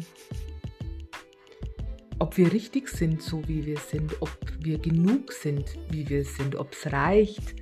ob 2.22 2.38
wir 2.38 2.54
richtig 2.54 2.88
sind, 2.88 3.20
so 3.20 3.42
wie 3.48 3.66
wir 3.66 3.78
sind, 3.78 4.16
ob 4.22 4.30
wir 4.60 4.78
genug 4.78 5.34
sind, 5.34 5.66
wie 5.90 6.08
wir 6.08 6.24
sind, 6.24 6.56
ob 6.56 6.72
es 6.74 6.92
reicht, 6.94 7.56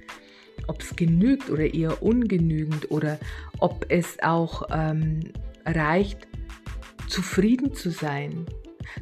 ob 0.67 0.81
es 0.81 0.97
genügt 0.97 1.49
oder 1.49 1.73
eher 1.73 2.03
ungenügend 2.03 2.91
oder 2.91 3.17
ob 3.59 3.85
es 3.87 4.17
auch 4.21 4.63
ähm, 4.69 5.21
reicht, 5.65 6.27
zufrieden 7.07 7.73
zu 7.73 7.89
sein. 7.89 8.45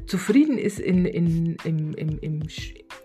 Zufrieden 0.05 0.60
ist 0.60 0.80
in, 0.80 1.05
in, 1.05 1.55
im, 1.64 1.93
im, 1.95 2.20
im, 2.20 2.39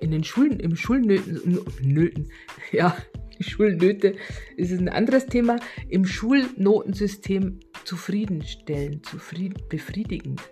in 0.00 0.11
den 0.11 0.22
Schulen, 0.22 0.61
im 0.61 0.76
Schulnöten, 0.76 1.59
Nöten, 1.80 2.28
ja, 2.70 2.94
Schulnöte 3.40 4.14
ist 4.59 4.72
ein 4.72 4.90
anderes 4.90 5.24
Thema, 5.24 5.57
im 5.88 6.05
Schulnotensystem 6.05 7.61
zufriedenstellend, 7.84 9.07
zufrieden, 9.07 9.57
befriedigend. 9.70 10.42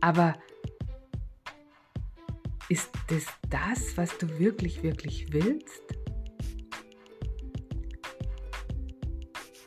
Aber 0.00 0.34
ist 2.68 2.90
es 3.10 3.26
das, 3.48 3.96
was 3.96 4.16
du 4.18 4.38
wirklich, 4.38 4.82
wirklich 4.82 5.32
willst? 5.32 5.82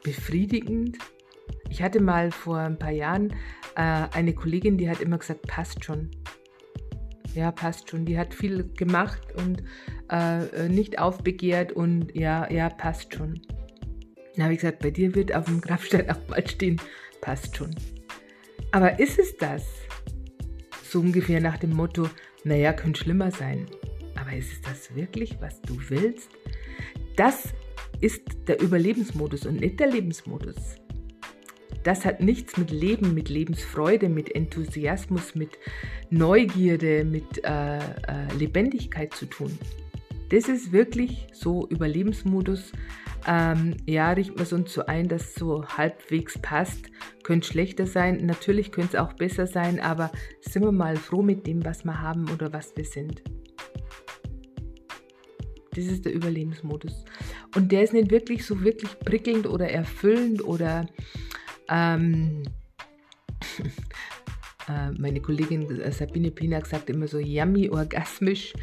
Befriedigend? 0.04 0.98
Ich 1.70 1.82
hatte 1.82 2.02
mal 2.02 2.32
vor 2.32 2.58
ein 2.58 2.80
paar 2.80 2.92
Jahren 2.92 3.34
äh, 3.76 4.08
eine 4.12 4.34
Kollegin, 4.34 4.78
die 4.78 4.90
hat 4.90 5.02
immer 5.02 5.18
gesagt, 5.18 5.48
passt 5.48 5.86
schon. 5.86 6.10
Ja, 7.36 7.52
passt 7.52 7.90
schon. 7.90 8.06
Die 8.06 8.18
hat 8.18 8.34
viel 8.34 8.70
gemacht 8.74 9.22
und 9.36 9.64
äh, 10.10 10.68
nicht 10.68 11.00
aufbegehrt 11.00 11.72
und 11.72 12.14
ja, 12.16 12.52
ja, 12.52 12.70
passt 12.70 13.14
schon. 13.14 13.42
Dann 14.36 14.46
habe 14.46 14.54
ich 14.54 14.62
gesagt, 14.62 14.80
bei 14.80 14.92
dir 14.92 15.14
wird 15.16 15.34
auf 15.34 15.46
dem 15.46 15.62
Grabstein 15.62 16.10
auch 16.12 16.28
mal 16.28 16.46
stehen, 16.48 16.82
passt 17.22 17.56
schon. 17.56 17.76
Aber 18.72 19.00
ist 19.00 19.20
es 19.20 19.38
das? 19.38 19.64
So 20.90 21.02
ungefähr 21.02 21.40
nach 21.40 21.58
dem 21.58 21.74
Motto, 21.74 22.10
naja, 22.44 22.74
könnte 22.74 23.02
schlimmer 23.02 23.30
sein. 23.30 23.68
Aber 24.16 24.36
ist 24.36 24.66
das 24.66 24.96
wirklich, 24.96 25.38
was 25.40 25.62
du 25.62 25.78
willst? 25.90 26.30
Das 27.16 27.54
ist 28.02 28.24
der 28.48 28.60
Überlebensmodus 28.60 29.46
und 29.46 29.60
nicht 29.60 29.80
der 29.80 29.92
Lebensmodus. 29.92 30.56
Das 31.84 32.06
hat 32.06 32.22
nichts 32.22 32.58
mit 32.58 32.72
Leben, 32.72 33.14
mit 33.14 33.30
Lebensfreude, 33.30 34.10
mit 34.10 34.36
Enthusiasmus, 34.36 35.36
mit 35.36 35.60
Neugierde, 36.10 37.06
mit 37.06 37.44
äh, 37.44 37.78
äh, 37.78 37.82
Lebendigkeit 38.40 39.14
zu 39.14 39.28
tun. 39.28 39.60
Das 40.30 40.50
ist 40.50 40.72
wirklich 40.72 41.28
so 41.34 41.68
Überlebensmodus 41.70 42.72
Ähm, 43.28 43.76
ja, 43.86 44.12
richten 44.12 44.38
wir 44.38 44.44
es 44.44 44.54
uns 44.54 44.74
so 44.74 44.86
ein, 44.86 45.08
dass 45.08 45.36
so 45.36 45.66
halbwegs 45.66 46.38
passt. 46.40 46.90
Könnte 47.24 47.48
schlechter 47.48 47.86
sein, 47.86 48.26
natürlich 48.26 48.72
könnte 48.72 48.98
es 48.98 49.04
auch 49.04 49.14
besser 49.14 49.46
sein, 49.48 49.80
aber 49.80 50.12
sind 50.42 50.64
wir 50.64 50.72
mal 50.72 50.96
froh 50.96 51.22
mit 51.22 51.46
dem, 51.46 51.64
was 51.66 51.84
wir 51.84 52.02
haben 52.02 52.30
oder 52.32 52.52
was 52.54 52.76
wir 52.76 52.86
sind. 52.86 53.22
Das 55.76 55.86
ist 55.86 56.06
der 56.06 56.14
Überlebensmodus. 56.14 57.06
Und 57.56 57.72
der 57.72 57.84
ist 57.84 57.94
nicht 57.94 58.12
wirklich 58.12 58.46
so 58.46 58.62
wirklich 58.62 58.98
prickelnd 59.00 59.48
oder 59.48 59.70
erfüllend 59.70 60.44
oder 60.44 60.88
ähm, 61.70 62.44
äh, 64.68 64.92
meine 64.98 65.22
Kollegin 65.22 65.68
Sabine 65.92 66.32
Pina 66.32 66.64
sagt 66.66 66.90
immer 66.90 67.08
so 67.08 67.20
yummy, 67.20 67.70
orgasmisch. 67.70 68.54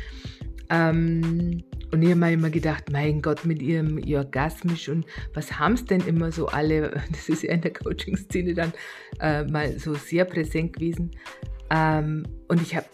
Ähm, 0.68 1.62
und 1.92 2.02
ich 2.02 2.10
habe 2.10 2.20
mir 2.20 2.32
immer 2.32 2.50
gedacht, 2.50 2.90
mein 2.90 3.22
Gott, 3.22 3.44
mit 3.44 3.62
ihrem 3.62 4.02
orgasmisch 4.12 4.88
und 4.88 5.06
was 5.34 5.58
haben 5.58 5.74
es 5.74 5.84
denn 5.84 6.00
immer 6.06 6.32
so 6.32 6.48
alle? 6.48 7.02
Das 7.10 7.28
ist 7.28 7.42
ja 7.42 7.52
in 7.52 7.60
der 7.60 7.72
Coaching-Szene 7.72 8.54
dann 8.54 8.72
äh, 9.20 9.44
mal 9.44 9.78
so 9.78 9.94
sehr 9.94 10.24
präsent 10.24 10.74
gewesen. 10.74 11.12
Ähm, 11.70 12.24
und 12.48 12.60
ich 12.60 12.74
habe, 12.76 12.86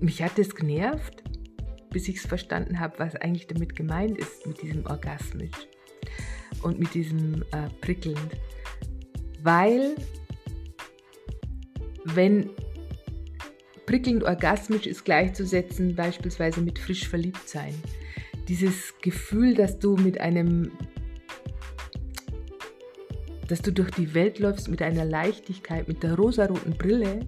mich 0.00 0.22
hat 0.22 0.38
das 0.38 0.54
genervt, 0.54 1.22
bis 1.90 2.08
ich 2.08 2.16
es 2.16 2.26
verstanden 2.26 2.80
habe, 2.80 2.98
was 2.98 3.14
eigentlich 3.16 3.46
damit 3.46 3.76
gemeint 3.76 4.18
ist, 4.18 4.46
mit 4.46 4.60
diesem 4.62 4.84
orgasmisch 4.86 5.68
und 6.62 6.78
mit 6.78 6.94
diesem 6.94 7.42
äh, 7.52 7.68
prickelnd. 7.80 8.18
Weil 9.42 9.94
wenn 12.04 12.50
prickelnd 13.86 14.24
orgasmisch 14.24 14.86
ist 14.86 15.04
gleichzusetzen 15.04 15.94
beispielsweise 15.94 16.62
mit 16.62 16.78
frisch 16.78 17.06
verliebt 17.06 17.48
sein. 17.48 17.74
Dieses 18.48 18.94
Gefühl, 19.00 19.54
dass 19.54 19.78
du 19.78 19.96
mit 19.96 20.20
einem, 20.20 20.70
dass 23.48 23.62
du 23.62 23.72
durch 23.72 23.90
die 23.92 24.14
Welt 24.14 24.38
läufst 24.38 24.68
mit 24.68 24.82
einer 24.82 25.04
Leichtigkeit, 25.04 25.88
mit 25.88 26.02
der 26.02 26.14
rosaroten 26.14 26.76
Brille, 26.76 27.20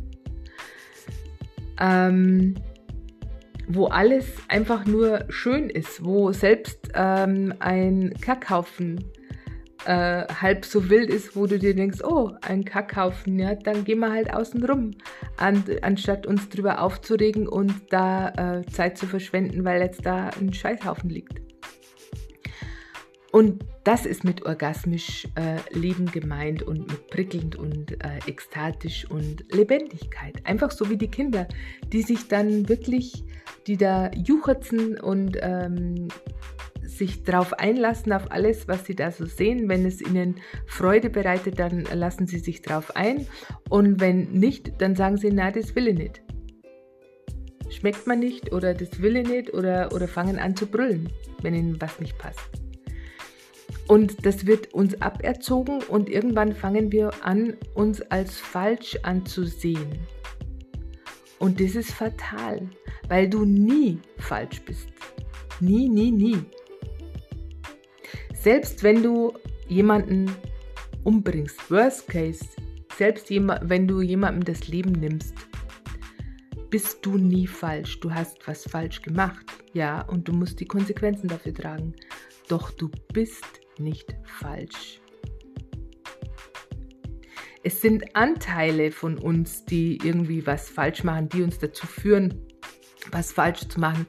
ähm, 1.81 2.55
wo 3.69 3.87
alles 3.87 4.27
einfach 4.49 4.87
nur 4.87 5.25
schön 5.29 5.71
ist, 5.71 6.05
wo 6.05 6.33
selbst 6.33 6.91
ähm, 6.95 7.55
ein 7.59 8.15
Kackhaufen 8.21 9.03
äh, 9.87 10.27
halb 10.27 10.65
so 10.65 10.91
wild 10.91 11.11
ist, 11.11 11.37
wo 11.37 11.47
du 11.47 11.59
dir 11.59 11.75
denkst, 11.75 12.01
oh, 12.03 12.33
ein 12.43 12.65
Kackhaufen, 12.65 13.39
ja, 13.39 13.55
dann 13.55 13.85
gehen 13.85 14.01
wir 14.01 14.13
halt 14.13 14.33
außen 14.33 14.65
rum, 14.65 14.93
an, 15.37 15.65
anstatt 15.83 16.27
uns 16.27 16.49
drüber 16.49 16.81
aufzuregen 16.83 17.47
und 17.47 17.73
da 17.91 18.31
äh, 18.59 18.67
Zeit 18.67 18.99
zu 18.99 19.07
verschwenden, 19.07 19.65
weil 19.65 19.81
jetzt 19.81 20.05
da 20.05 20.31
ein 20.41 20.53
Scheißhaufen 20.53 21.09
liegt. 21.09 21.41
Und 23.33 23.65
das 23.85 24.07
ist 24.07 24.25
mit 24.25 24.47
orgasmisch 24.47 25.29
äh, 25.35 25.59
Leben 25.77 26.07
gemeint 26.07 26.63
und 26.63 26.89
mit 26.91 27.09
prickelnd 27.09 27.55
und 27.55 27.93
äh, 28.03 28.19
ekstatisch 28.27 29.09
und 29.11 29.45
Lebendigkeit. 29.53 30.45
Einfach 30.45 30.71
so 30.71 30.89
wie 30.89 30.97
die 30.97 31.11
Kinder, 31.11 31.47
die 31.93 32.03
sich 32.03 32.29
dann 32.29 32.69
wirklich, 32.69 33.25
die 33.67 33.77
da 33.77 34.11
juchzen 34.13 34.99
und 34.99 35.37
ähm, 35.43 36.09
sich 36.87 37.25
darauf 37.25 37.53
einlassen, 37.55 38.13
auf 38.13 38.31
alles, 38.31 38.69
was 38.69 38.85
sie 38.85 38.95
da 38.95 39.11
so 39.11 39.27
sehen. 39.27 39.69
Wenn 39.69 39.85
es 39.85 40.01
ihnen 40.01 40.37
Freude 40.67 41.11
bereitet, 41.11 41.59
dann 41.59 41.85
lassen 41.93 42.27
sie 42.27 42.39
sich 42.39 42.63
darauf 42.63 42.97
ein. 42.97 43.27
Und 43.69 44.01
wenn 44.01 44.33
nicht, 44.33 44.81
dann 44.81 44.95
sagen 44.95 45.17
sie, 45.17 45.31
na, 45.31 45.51
das 45.51 45.75
will 45.75 45.89
ich 45.89 45.99
nicht. 45.99 46.23
Schmeckt 47.71 48.07
man 48.07 48.21
nicht 48.21 48.53
oder 48.53 48.75
das 48.75 49.03
will 49.03 49.17
ich 49.17 49.29
nicht 49.29 49.53
oder, 49.53 49.93
oder 49.93 50.07
fangen 50.09 50.39
an 50.39 50.57
zu 50.57 50.67
brüllen, 50.67 51.11
wenn 51.43 51.55
ihnen 51.55 51.81
was 51.81 51.99
nicht 52.01 52.17
passt. 52.19 52.49
Und 53.89 54.25
das 54.27 54.47
wird 54.47 54.73
uns 54.75 55.01
aberzogen 55.01 55.83
und 55.89 56.09
irgendwann 56.09 56.55
fangen 56.55 56.91
wir 56.91 57.11
an, 57.25 57.57
uns 57.75 58.03
als 58.03 58.37
falsch 58.37 58.99
anzusehen. 59.03 59.99
Und 61.39 61.61
das 61.61 61.75
ist 61.75 61.93
fatal, 61.93 62.69
weil 63.09 63.29
du 63.29 63.45
nie 63.45 64.01
falsch 64.19 64.63
bist. 64.63 64.89
Nie, 65.61 65.89
nie, 65.89 66.11
nie. 66.11 66.39
Selbst 68.47 68.85
wenn 68.85 69.03
du 69.03 69.33
jemanden 69.67 70.31
umbringst, 71.03 71.69
worst 71.69 72.07
case, 72.07 72.45
selbst 72.97 73.29
wenn 73.29 73.89
du 73.89 74.03
jemandem 74.03 74.45
das 74.45 74.69
Leben 74.69 74.93
nimmst, 74.93 75.35
bist 76.71 77.05
du 77.05 77.19
nie 77.19 77.49
falsch. 77.49 77.99
Du 77.99 78.15
hast 78.15 78.47
was 78.47 78.63
falsch 78.63 79.03
gemacht, 79.03 79.45
ja, 79.73 80.03
und 80.03 80.29
du 80.29 80.33
musst 80.33 80.61
die 80.61 80.65
Konsequenzen 80.65 81.27
dafür 81.27 81.55
tragen. 81.55 81.97
Doch 82.47 82.71
du 82.71 82.89
bist 83.13 83.45
nicht 83.79 84.15
falsch. 84.23 85.01
Es 87.65 87.81
sind 87.81 88.15
Anteile 88.15 88.93
von 88.93 89.19
uns, 89.19 89.65
die 89.65 89.99
irgendwie 90.05 90.47
was 90.47 90.71
falsch 90.71 91.03
machen, 91.03 91.29
die 91.31 91.43
uns 91.43 91.59
dazu 91.59 91.85
führen, 91.89 92.47
was 93.11 93.33
falsch 93.33 93.67
zu 93.67 93.81
machen. 93.81 94.07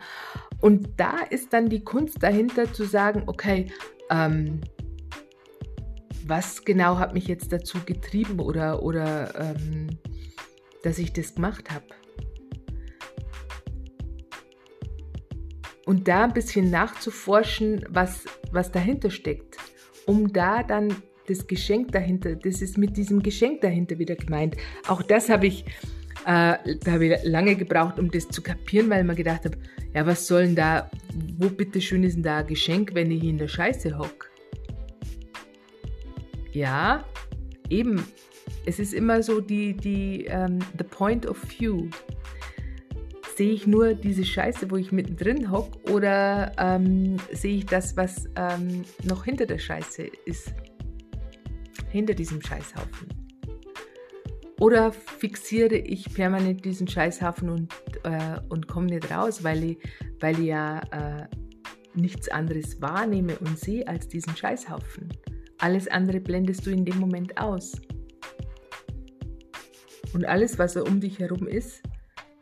Und 0.61 0.99
da 0.99 1.21
ist 1.21 1.53
dann 1.53 1.69
die 1.69 1.83
Kunst 1.83 2.21
dahinter 2.21 2.71
zu 2.71 2.83
sagen, 2.83 3.23
okay, 3.25 3.71
ähm, 4.09 4.61
was 6.25 6.63
genau 6.65 6.97
hat 6.97 7.13
mich 7.13 7.27
jetzt 7.27 7.51
dazu 7.51 7.79
getrieben 7.85 8.39
oder, 8.39 8.83
oder 8.83 9.33
ähm, 9.39 9.87
dass 10.83 10.99
ich 10.99 11.13
das 11.13 11.35
gemacht 11.35 11.71
habe. 11.71 11.85
Und 15.85 16.07
da 16.07 16.25
ein 16.25 16.33
bisschen 16.33 16.69
nachzuforschen, 16.69 17.85
was, 17.89 18.25
was 18.51 18.71
dahinter 18.71 19.09
steckt, 19.09 19.55
um 20.05 20.33
da 20.33 20.63
dann 20.63 20.93
das 21.27 21.47
Geschenk 21.47 21.91
dahinter, 21.91 22.35
das 22.35 22.61
ist 22.61 22.77
mit 22.77 22.97
diesem 22.97 23.21
Geschenk 23.21 23.61
dahinter 23.61 23.97
wieder 23.99 24.15
gemeint. 24.15 24.57
Auch 24.87 25.01
das 25.01 25.29
habe 25.29 25.47
ich, 25.47 25.65
äh, 26.27 26.57
da 26.83 26.91
habe 26.91 27.05
ich 27.05 27.23
lange 27.23 27.55
gebraucht, 27.55 27.97
um 27.99 28.11
das 28.11 28.27
zu 28.27 28.41
kapieren, 28.41 28.89
weil 28.89 29.05
man 29.05 29.15
gedacht 29.15 29.45
habe, 29.45 29.57
ja, 29.95 30.05
was 30.05 30.27
soll 30.27 30.43
denn 30.47 30.55
da, 30.55 30.91
wo 31.37 31.47
bitteschön 31.47 32.03
ist 32.03 32.15
denn 32.15 32.23
da 32.23 32.39
ein 32.39 32.47
Geschenk, 32.47 32.93
wenn 32.93 33.09
ich 33.11 33.23
in 33.23 33.37
der 33.37 33.47
Scheiße 33.47 33.97
hock? 33.97 34.29
Ja, 36.51 37.05
eben. 37.69 38.05
Es 38.65 38.77
ist 38.77 38.93
immer 38.93 39.23
so 39.23 39.39
die, 39.39 39.73
die, 39.73 40.25
ähm, 40.25 40.59
the 40.77 40.83
point 40.83 41.25
of 41.25 41.41
view. 41.57 41.87
Sehe 43.37 43.53
ich 43.53 43.65
nur 43.65 43.93
diese 43.93 44.25
Scheiße, 44.25 44.69
wo 44.69 44.75
ich 44.75 44.91
mittendrin 44.91 45.49
hock, 45.49 45.77
oder 45.89 46.51
ähm, 46.57 47.15
sehe 47.31 47.59
ich 47.59 47.65
das, 47.67 47.95
was 47.95 48.27
ähm, 48.35 48.83
noch 49.03 49.23
hinter 49.23 49.45
der 49.45 49.59
Scheiße 49.59 50.03
ist? 50.25 50.53
Hinter 51.89 52.15
diesem 52.15 52.41
Scheißhaufen. 52.41 53.26
Oder 54.59 54.91
fixiere 54.91 55.77
ich 55.77 56.13
permanent 56.13 56.65
diesen 56.65 56.87
Scheißhaufen 56.87 57.49
und, 57.49 57.73
äh, 58.03 58.39
und 58.49 58.67
komme 58.67 58.87
nicht 58.87 59.11
raus, 59.11 59.43
weil 59.43 59.63
ich, 59.63 59.77
weil 60.19 60.39
ich 60.39 60.47
ja 60.47 60.79
äh, 60.91 61.27
nichts 61.93 62.29
anderes 62.29 62.81
wahrnehme 62.81 63.37
und 63.37 63.59
sehe 63.59 63.87
als 63.87 64.07
diesen 64.07 64.35
Scheißhaufen. 64.35 65.09
Alles 65.59 65.87
andere 65.87 66.19
blendest 66.19 66.65
du 66.65 66.71
in 66.71 66.85
dem 66.85 66.99
Moment 66.99 67.37
aus. 67.37 67.73
Und 70.13 70.25
alles, 70.25 70.57
was 70.57 70.75
um 70.75 70.99
dich 71.01 71.19
herum 71.19 71.47
ist, 71.47 71.83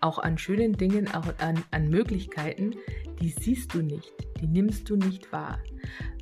auch 0.02 0.20
an 0.20 0.38
schönen 0.38 0.74
Dingen, 0.74 1.10
auch 1.14 1.28
an, 1.40 1.64
an 1.72 1.90
Möglichkeiten, 1.90 2.76
die 3.20 3.30
siehst 3.30 3.74
du 3.74 3.82
nicht, 3.82 4.14
die 4.40 4.48
nimmst 4.48 4.90
du 4.90 4.96
nicht 4.96 5.32
wahr. 5.32 5.60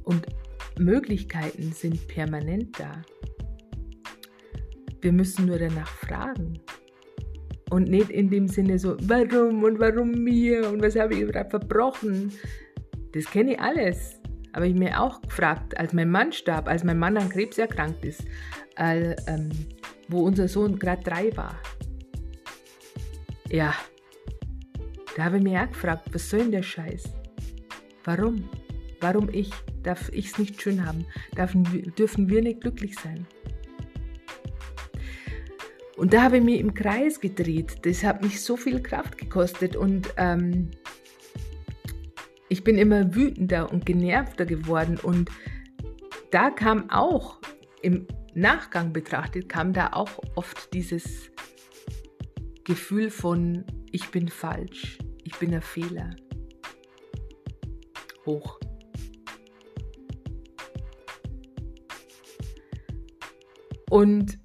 Und 0.04 0.26
Möglichkeiten 0.80 1.72
sind 1.74 2.08
permanent 2.08 2.80
da. 2.80 3.02
Wir 5.04 5.12
müssen 5.12 5.48
nur 5.48 5.60
danach 5.60 5.90
fragen. 5.98 6.62
Und 7.70 7.90
nicht 7.90 8.10
in 8.10 8.30
dem 8.30 8.48
Sinne 8.48 8.80
so, 8.80 8.96
warum 9.02 9.64
und 9.64 9.78
warum 9.78 10.12
mir 10.12 10.70
und 10.70 10.82
was 10.82 10.96
habe 10.96 11.14
ich 11.14 11.28
gerade 11.28 11.50
verbrochen. 11.50 12.32
Das 13.12 13.26
kenne 13.26 13.54
ich 13.54 13.60
alles. 13.60 14.22
Habe 14.54 14.70
ich 14.70 14.76
mir 14.76 15.02
auch 15.02 15.22
gefragt, 15.22 15.78
als 15.78 15.92
mein 15.92 16.10
Mann 16.10 16.32
starb, 16.32 16.70
als 16.70 16.86
mein 16.86 17.00
Mann 17.00 17.18
an 17.18 17.28
Krebs 17.28 17.58
erkrankt 17.58 18.06
ist, 18.06 18.24
äh, 18.78 19.14
ähm, 19.28 19.50
wo 20.08 20.22
unser 20.22 20.48
Sohn 20.48 20.80
gerade 20.80 21.04
drei 21.04 21.36
war. 21.36 21.60
Ja, 23.50 23.76
da 25.18 25.26
habe 25.26 25.38
ich 25.38 25.44
mir 25.44 25.64
auch 25.64 25.70
gefragt, 25.70 26.06
was 26.14 26.30
soll 26.30 26.44
denn 26.44 26.52
der 26.52 26.64
Scheiß? 26.64 27.12
Warum? 28.06 28.48
Warum 29.02 29.28
ich? 29.34 29.52
Darf 29.82 30.10
ich 30.14 30.28
es 30.28 30.38
nicht 30.38 30.62
schön 30.62 30.86
haben? 30.86 31.06
Dürfen, 31.38 31.94
dürfen 31.98 32.30
wir 32.30 32.42
nicht 32.42 32.62
glücklich 32.62 32.96
sein? 32.98 33.28
Und 35.96 36.14
da 36.14 36.24
habe 36.24 36.38
ich 36.38 36.44
mich 36.44 36.60
im 36.60 36.74
Kreis 36.74 37.20
gedreht. 37.20 37.86
Das 37.86 38.04
hat 38.04 38.24
mich 38.24 38.42
so 38.42 38.58
viel 38.58 38.82
Kraft 38.82 39.18
gekostet 39.18 39.76
und 39.76 40.14
ähm, 40.18 40.72
ich 42.50 42.64
bin 42.64 42.78
immer 42.78 43.16
wütender 43.16 43.72
und 43.72 43.86
genervter 43.86 44.46
geworden. 44.46 45.00
Und 45.02 45.30
da 46.32 46.50
kam 46.50 46.90
auch 46.90 47.40
im 47.82 48.08
Nachgang 48.34 48.94
betrachtet, 48.94 49.50
kam 49.50 49.74
da 49.74 49.94
auch 49.94 50.20
oft 50.36 50.74
dieses 50.74 51.32
Gefühl 52.64 53.12
von, 53.12 53.66
ich 53.92 54.10
bin 54.10 54.28
falsch, 54.30 54.98
ich 55.24 55.38
bin 55.38 55.54
ein 55.54 55.62
Fehler. 55.62 56.16
Hoch. 58.26 58.60
Und 63.90 64.40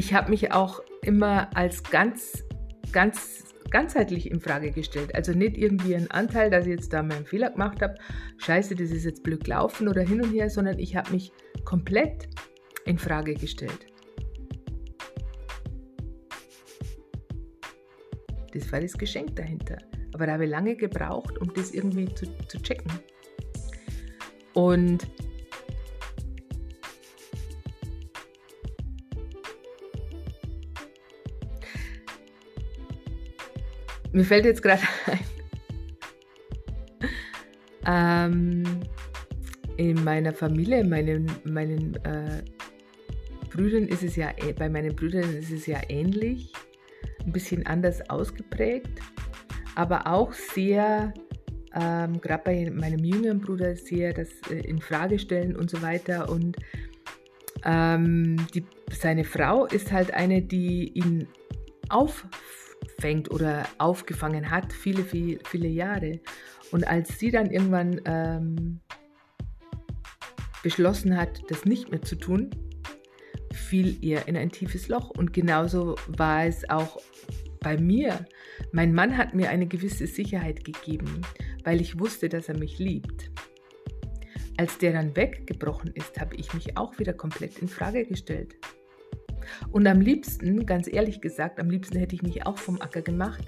ich 0.00 0.14
habe 0.14 0.30
mich 0.30 0.50
auch 0.50 0.80
immer 1.02 1.54
als 1.54 1.82
ganz, 1.82 2.42
ganz 2.90 3.44
ganzheitlich 3.68 4.30
in 4.30 4.40
Frage 4.40 4.70
gestellt. 4.70 5.14
Also 5.14 5.32
nicht 5.32 5.58
irgendwie 5.58 5.94
ein 5.94 6.10
Anteil, 6.10 6.48
dass 6.48 6.64
ich 6.64 6.70
jetzt 6.70 6.94
da 6.94 7.02
meinen 7.02 7.26
Fehler 7.26 7.50
gemacht 7.50 7.82
habe, 7.82 7.96
scheiße, 8.38 8.74
das 8.76 8.92
ist 8.92 9.04
jetzt 9.04 9.22
blöd 9.22 9.44
gelaufen 9.44 9.88
oder 9.88 10.00
hin 10.00 10.22
und 10.22 10.32
her, 10.32 10.48
sondern 10.48 10.78
ich 10.78 10.96
habe 10.96 11.12
mich 11.12 11.30
komplett 11.66 12.30
in 12.86 12.96
Frage 12.96 13.34
gestellt. 13.34 13.88
Das 18.54 18.72
war 18.72 18.80
das 18.80 18.94
Geschenk 18.94 19.36
dahinter. 19.36 19.76
Aber 20.14 20.24
da 20.24 20.32
habe 20.32 20.46
ich 20.46 20.50
lange 20.50 20.76
gebraucht, 20.76 21.36
um 21.36 21.52
das 21.52 21.72
irgendwie 21.72 22.06
zu, 22.14 22.24
zu 22.48 22.58
checken. 22.62 22.90
Und 24.54 25.06
Mir 34.12 34.24
fällt 34.24 34.44
jetzt 34.44 34.62
gerade 34.62 34.82
ein, 37.84 38.64
ähm, 38.64 38.80
in 39.76 40.02
meiner 40.04 40.32
Familie, 40.32 40.84
meinen, 40.84 41.30
meinen 41.44 41.94
äh, 42.04 42.42
Brüdern 43.50 43.86
ist 43.88 44.02
es 44.02 44.16
ja, 44.16 44.32
bei 44.58 44.68
meinen 44.68 44.94
Brüdern 44.94 45.36
ist 45.36 45.50
es 45.50 45.66
ja 45.66 45.80
ähnlich, 45.88 46.52
ein 47.24 47.32
bisschen 47.32 47.66
anders 47.66 48.08
ausgeprägt, 48.10 49.00
aber 49.74 50.06
auch 50.06 50.32
sehr, 50.32 51.14
ähm, 51.74 52.20
gerade 52.20 52.42
bei 52.44 52.70
meinem 52.70 53.04
jüngeren 53.04 53.40
Bruder, 53.40 53.76
sehr 53.76 54.12
das 54.12 54.28
äh, 54.50 54.60
in 54.68 54.80
Frage 54.80 55.18
stellen 55.18 55.56
und 55.56 55.70
so 55.70 55.80
weiter. 55.82 56.28
Und 56.28 56.56
ähm, 57.64 58.36
die, 58.54 58.64
seine 58.90 59.24
Frau 59.24 59.66
ist 59.66 59.92
halt 59.92 60.12
eine, 60.12 60.42
die 60.42 60.92
ihn 60.94 61.26
auf 61.88 62.26
fängt 63.00 63.30
oder 63.30 63.66
aufgefangen 63.78 64.50
hat, 64.50 64.72
viele, 64.72 65.02
viele, 65.02 65.38
viele 65.44 65.68
Jahre. 65.68 66.20
Und 66.70 66.86
als 66.86 67.18
sie 67.18 67.30
dann 67.30 67.50
irgendwann 67.50 68.00
ähm, 68.04 68.80
beschlossen 70.62 71.16
hat, 71.16 71.42
das 71.48 71.64
nicht 71.64 71.90
mehr 71.90 72.02
zu 72.02 72.16
tun, 72.16 72.50
fiel 73.52 73.96
ihr 74.02 74.28
in 74.28 74.36
ein 74.36 74.50
tiefes 74.50 74.88
Loch. 74.88 75.10
Und 75.10 75.32
genauso 75.32 75.96
war 76.06 76.44
es 76.44 76.68
auch 76.68 77.00
bei 77.60 77.76
mir. 77.76 78.26
Mein 78.72 78.92
Mann 78.94 79.16
hat 79.16 79.34
mir 79.34 79.50
eine 79.50 79.66
gewisse 79.66 80.06
Sicherheit 80.06 80.64
gegeben, 80.64 81.22
weil 81.64 81.80
ich 81.80 81.98
wusste, 81.98 82.28
dass 82.28 82.48
er 82.48 82.58
mich 82.58 82.78
liebt. 82.78 83.30
Als 84.56 84.78
der 84.78 84.92
dann 84.92 85.16
weggebrochen 85.16 85.92
ist, 85.94 86.20
habe 86.20 86.36
ich 86.36 86.52
mich 86.52 86.76
auch 86.76 86.98
wieder 86.98 87.14
komplett 87.14 87.58
in 87.58 87.68
Frage 87.68 88.04
gestellt. 88.04 88.56
Und 89.70 89.86
am 89.86 90.00
liebsten, 90.00 90.66
ganz 90.66 90.86
ehrlich 90.86 91.20
gesagt, 91.20 91.60
am 91.60 91.70
liebsten 91.70 91.98
hätte 91.98 92.14
ich 92.14 92.22
mich 92.22 92.46
auch 92.46 92.58
vom 92.58 92.80
Acker 92.80 93.02
gemacht. 93.02 93.44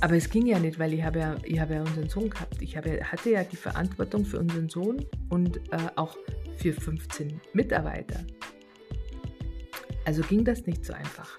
Aber 0.00 0.16
es 0.16 0.28
ging 0.28 0.46
ja 0.46 0.58
nicht, 0.58 0.78
weil 0.78 0.92
ich 0.92 1.02
habe 1.02 1.18
ja, 1.18 1.36
ich 1.44 1.58
habe 1.58 1.74
ja 1.74 1.80
unseren 1.80 2.08
Sohn 2.08 2.28
gehabt. 2.28 2.60
Ich 2.60 2.76
habe, 2.76 3.02
hatte 3.02 3.30
ja 3.30 3.44
die 3.44 3.56
Verantwortung 3.56 4.24
für 4.24 4.38
unseren 4.38 4.68
Sohn 4.68 5.04
und 5.30 5.56
äh, 5.72 5.78
auch 5.96 6.16
für 6.56 6.72
15 6.72 7.40
Mitarbeiter. 7.52 8.20
Also 10.04 10.22
ging 10.22 10.44
das 10.44 10.66
nicht 10.66 10.84
so 10.84 10.92
einfach. 10.92 11.38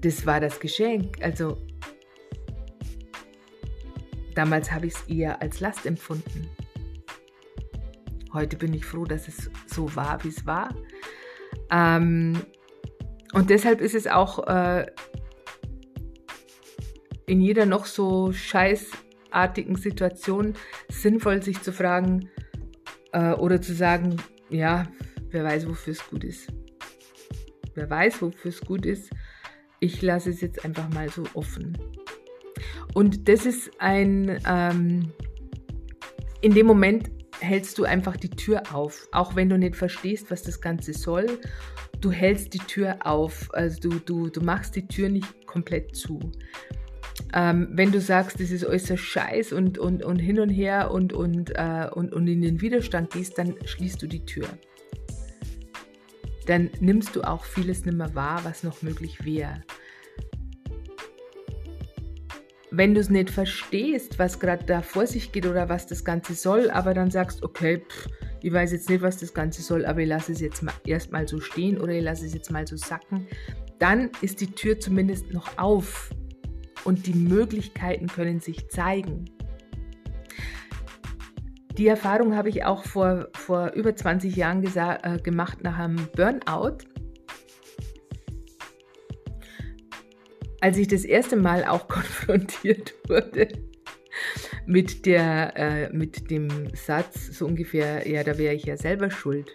Das 0.00 0.24
war 0.26 0.40
das 0.40 0.60
Geschenk. 0.60 1.22
Also 1.22 1.58
damals 4.34 4.70
habe 4.72 4.86
ich 4.86 4.94
es 4.94 5.02
eher 5.08 5.40
als 5.42 5.60
Last 5.60 5.86
empfunden. 5.86 6.48
Heute 8.34 8.56
bin 8.56 8.74
ich 8.74 8.84
froh, 8.84 9.04
dass 9.04 9.28
es 9.28 9.48
so 9.66 9.94
war, 9.94 10.22
wie 10.24 10.28
es 10.28 10.44
war. 10.44 10.74
Ähm, 11.70 12.42
und 13.32 13.48
deshalb 13.48 13.80
ist 13.80 13.94
es 13.94 14.08
auch 14.08 14.44
äh, 14.48 14.86
in 17.26 17.40
jeder 17.40 17.64
noch 17.64 17.86
so 17.86 18.32
scheißartigen 18.32 19.76
Situation 19.76 20.54
sinnvoll, 20.88 21.44
sich 21.44 21.62
zu 21.62 21.72
fragen 21.72 22.28
äh, 23.12 23.34
oder 23.34 23.60
zu 23.62 23.72
sagen, 23.72 24.16
ja, 24.50 24.88
wer 25.30 25.44
weiß, 25.44 25.68
wofür 25.68 25.92
es 25.92 26.04
gut 26.04 26.24
ist. 26.24 26.52
Wer 27.74 27.88
weiß, 27.88 28.20
wofür 28.20 28.48
es 28.48 28.60
gut 28.60 28.84
ist. 28.84 29.10
Ich 29.78 30.02
lasse 30.02 30.30
es 30.30 30.40
jetzt 30.40 30.64
einfach 30.64 30.92
mal 30.92 31.08
so 31.08 31.22
offen. 31.34 31.78
Und 32.94 33.28
das 33.28 33.46
ist 33.46 33.70
ein, 33.78 34.40
ähm, 34.44 35.12
in 36.40 36.52
dem 36.52 36.66
Moment 36.66 37.10
hältst 37.40 37.78
du 37.78 37.84
einfach 37.84 38.16
die 38.16 38.30
Tür 38.30 38.62
auf, 38.72 39.08
auch 39.12 39.36
wenn 39.36 39.48
du 39.48 39.58
nicht 39.58 39.76
verstehst, 39.76 40.30
was 40.30 40.42
das 40.42 40.60
Ganze 40.60 40.92
soll. 40.92 41.38
Du 42.00 42.10
hältst 42.10 42.54
die 42.54 42.58
Tür 42.58 42.98
auf, 43.00 43.48
also 43.52 43.80
du, 43.80 43.98
du, 43.98 44.28
du 44.28 44.40
machst 44.40 44.76
die 44.76 44.86
Tür 44.86 45.08
nicht 45.08 45.46
komplett 45.46 45.96
zu. 45.96 46.20
Ähm, 47.32 47.68
wenn 47.72 47.92
du 47.92 48.00
sagst, 48.00 48.40
das 48.40 48.50
ist 48.50 48.64
äußerst 48.64 49.02
scheiß 49.02 49.52
und, 49.52 49.78
und, 49.78 50.02
und 50.02 50.18
hin 50.18 50.40
und 50.40 50.50
her 50.50 50.90
und, 50.90 51.12
und, 51.12 51.50
äh, 51.50 51.88
und, 51.92 52.12
und 52.12 52.26
in 52.26 52.42
den 52.42 52.60
Widerstand 52.60 53.10
gehst, 53.10 53.38
dann 53.38 53.54
schließt 53.64 54.02
du 54.02 54.06
die 54.06 54.24
Tür. 54.24 54.48
Dann 56.46 56.70
nimmst 56.80 57.16
du 57.16 57.22
auch 57.22 57.44
vieles 57.44 57.84
nicht 57.84 57.96
mehr 57.96 58.14
wahr, 58.14 58.40
was 58.44 58.62
noch 58.62 58.82
möglich 58.82 59.24
wäre 59.24 59.62
wenn 62.70 62.94
du 62.94 63.00
es 63.00 63.10
nicht 63.10 63.30
verstehst, 63.30 64.18
was 64.18 64.40
gerade 64.40 64.64
da 64.64 64.82
vor 64.82 65.06
sich 65.06 65.32
geht 65.32 65.46
oder 65.46 65.68
was 65.68 65.86
das 65.86 66.04
Ganze 66.04 66.34
soll, 66.34 66.70
aber 66.70 66.94
dann 66.94 67.10
sagst, 67.10 67.42
okay, 67.42 67.82
pff, 67.88 68.08
ich 68.42 68.52
weiß 68.52 68.72
jetzt 68.72 68.90
nicht, 68.90 69.02
was 69.02 69.18
das 69.18 69.32
Ganze 69.32 69.62
soll, 69.62 69.86
aber 69.86 70.00
ich 70.00 70.08
lasse 70.08 70.32
es 70.32 70.40
jetzt 70.40 70.62
mal 70.62 70.74
erstmal 70.86 71.26
so 71.26 71.40
stehen 71.40 71.80
oder 71.80 71.92
ich 71.92 72.02
lasse 72.02 72.26
es 72.26 72.34
jetzt 72.34 72.50
mal 72.50 72.66
so 72.66 72.76
sacken, 72.76 73.26
dann 73.78 74.10
ist 74.20 74.40
die 74.40 74.50
Tür 74.50 74.78
zumindest 74.78 75.32
noch 75.32 75.58
auf 75.58 76.10
und 76.84 77.06
die 77.06 77.14
Möglichkeiten 77.14 78.06
können 78.06 78.40
sich 78.40 78.68
zeigen. 78.68 79.24
Die 81.78 81.88
Erfahrung 81.88 82.36
habe 82.36 82.50
ich 82.50 82.64
auch 82.64 82.84
vor, 82.84 83.28
vor 83.32 83.72
über 83.72 83.96
20 83.96 84.36
Jahren 84.36 84.62
äh, 84.62 85.18
gemacht 85.18 85.58
nach 85.62 85.78
einem 85.78 86.08
Burnout. 86.14 86.78
Als 90.64 90.78
ich 90.78 90.88
das 90.88 91.04
erste 91.04 91.36
Mal 91.36 91.62
auch 91.66 91.88
konfrontiert 91.88 92.94
wurde 93.06 93.48
mit, 94.64 95.04
der, 95.04 95.52
äh, 95.56 95.92
mit 95.92 96.30
dem 96.30 96.48
Satz, 96.74 97.36
so 97.36 97.44
ungefähr, 97.44 98.08
ja, 98.08 98.24
da 98.24 98.38
wäre 98.38 98.54
ich 98.54 98.64
ja 98.64 98.78
selber 98.78 99.10
schuld. 99.10 99.50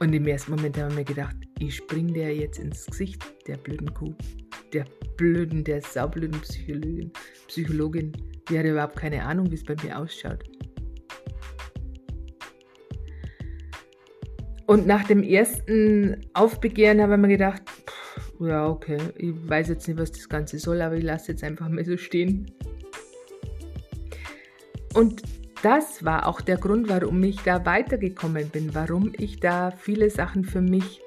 Und 0.00 0.12
im 0.12 0.26
ersten 0.26 0.50
Moment 0.50 0.76
haben 0.76 0.90
wir 0.90 0.96
mir 0.96 1.04
gedacht, 1.04 1.36
ich 1.60 1.76
spring 1.76 2.12
der 2.12 2.34
jetzt 2.34 2.58
ins 2.58 2.86
Gesicht, 2.86 3.22
der 3.46 3.56
blöden 3.56 3.94
Kuh, 3.94 4.16
der 4.72 4.84
blöden, 5.16 5.62
der 5.62 5.80
saublöden 5.80 6.40
Psychologin. 6.40 7.12
Psychologin. 7.46 8.12
Die 8.50 8.58
hatte 8.58 8.72
überhaupt 8.72 8.96
keine 8.96 9.24
Ahnung, 9.24 9.48
wie 9.52 9.54
es 9.54 9.64
bei 9.64 9.76
mir 9.80 9.96
ausschaut. 9.96 10.42
Und 14.66 14.88
nach 14.88 15.04
dem 15.04 15.22
ersten 15.22 16.26
Aufbegehren 16.34 17.00
haben 17.00 17.10
wir 17.10 17.16
mir 17.16 17.28
gedacht, 17.28 17.62
ja, 18.40 18.66
okay, 18.68 18.98
ich 19.16 19.32
weiß 19.48 19.68
jetzt 19.68 19.88
nicht, 19.88 19.98
was 19.98 20.12
das 20.12 20.28
Ganze 20.28 20.58
soll, 20.58 20.82
aber 20.82 20.96
ich 20.96 21.04
lasse 21.04 21.32
jetzt 21.32 21.44
einfach 21.44 21.68
mal 21.68 21.84
so 21.84 21.96
stehen. 21.96 22.50
Und 24.94 25.22
das 25.62 26.04
war 26.04 26.26
auch 26.26 26.40
der 26.40 26.58
Grund, 26.58 26.88
warum 26.88 27.22
ich 27.22 27.42
da 27.42 27.64
weitergekommen 27.64 28.48
bin, 28.50 28.74
warum 28.74 29.12
ich 29.18 29.40
da 29.40 29.70
viele 29.70 30.10
Sachen 30.10 30.44
für 30.44 30.60
mich 30.60 31.02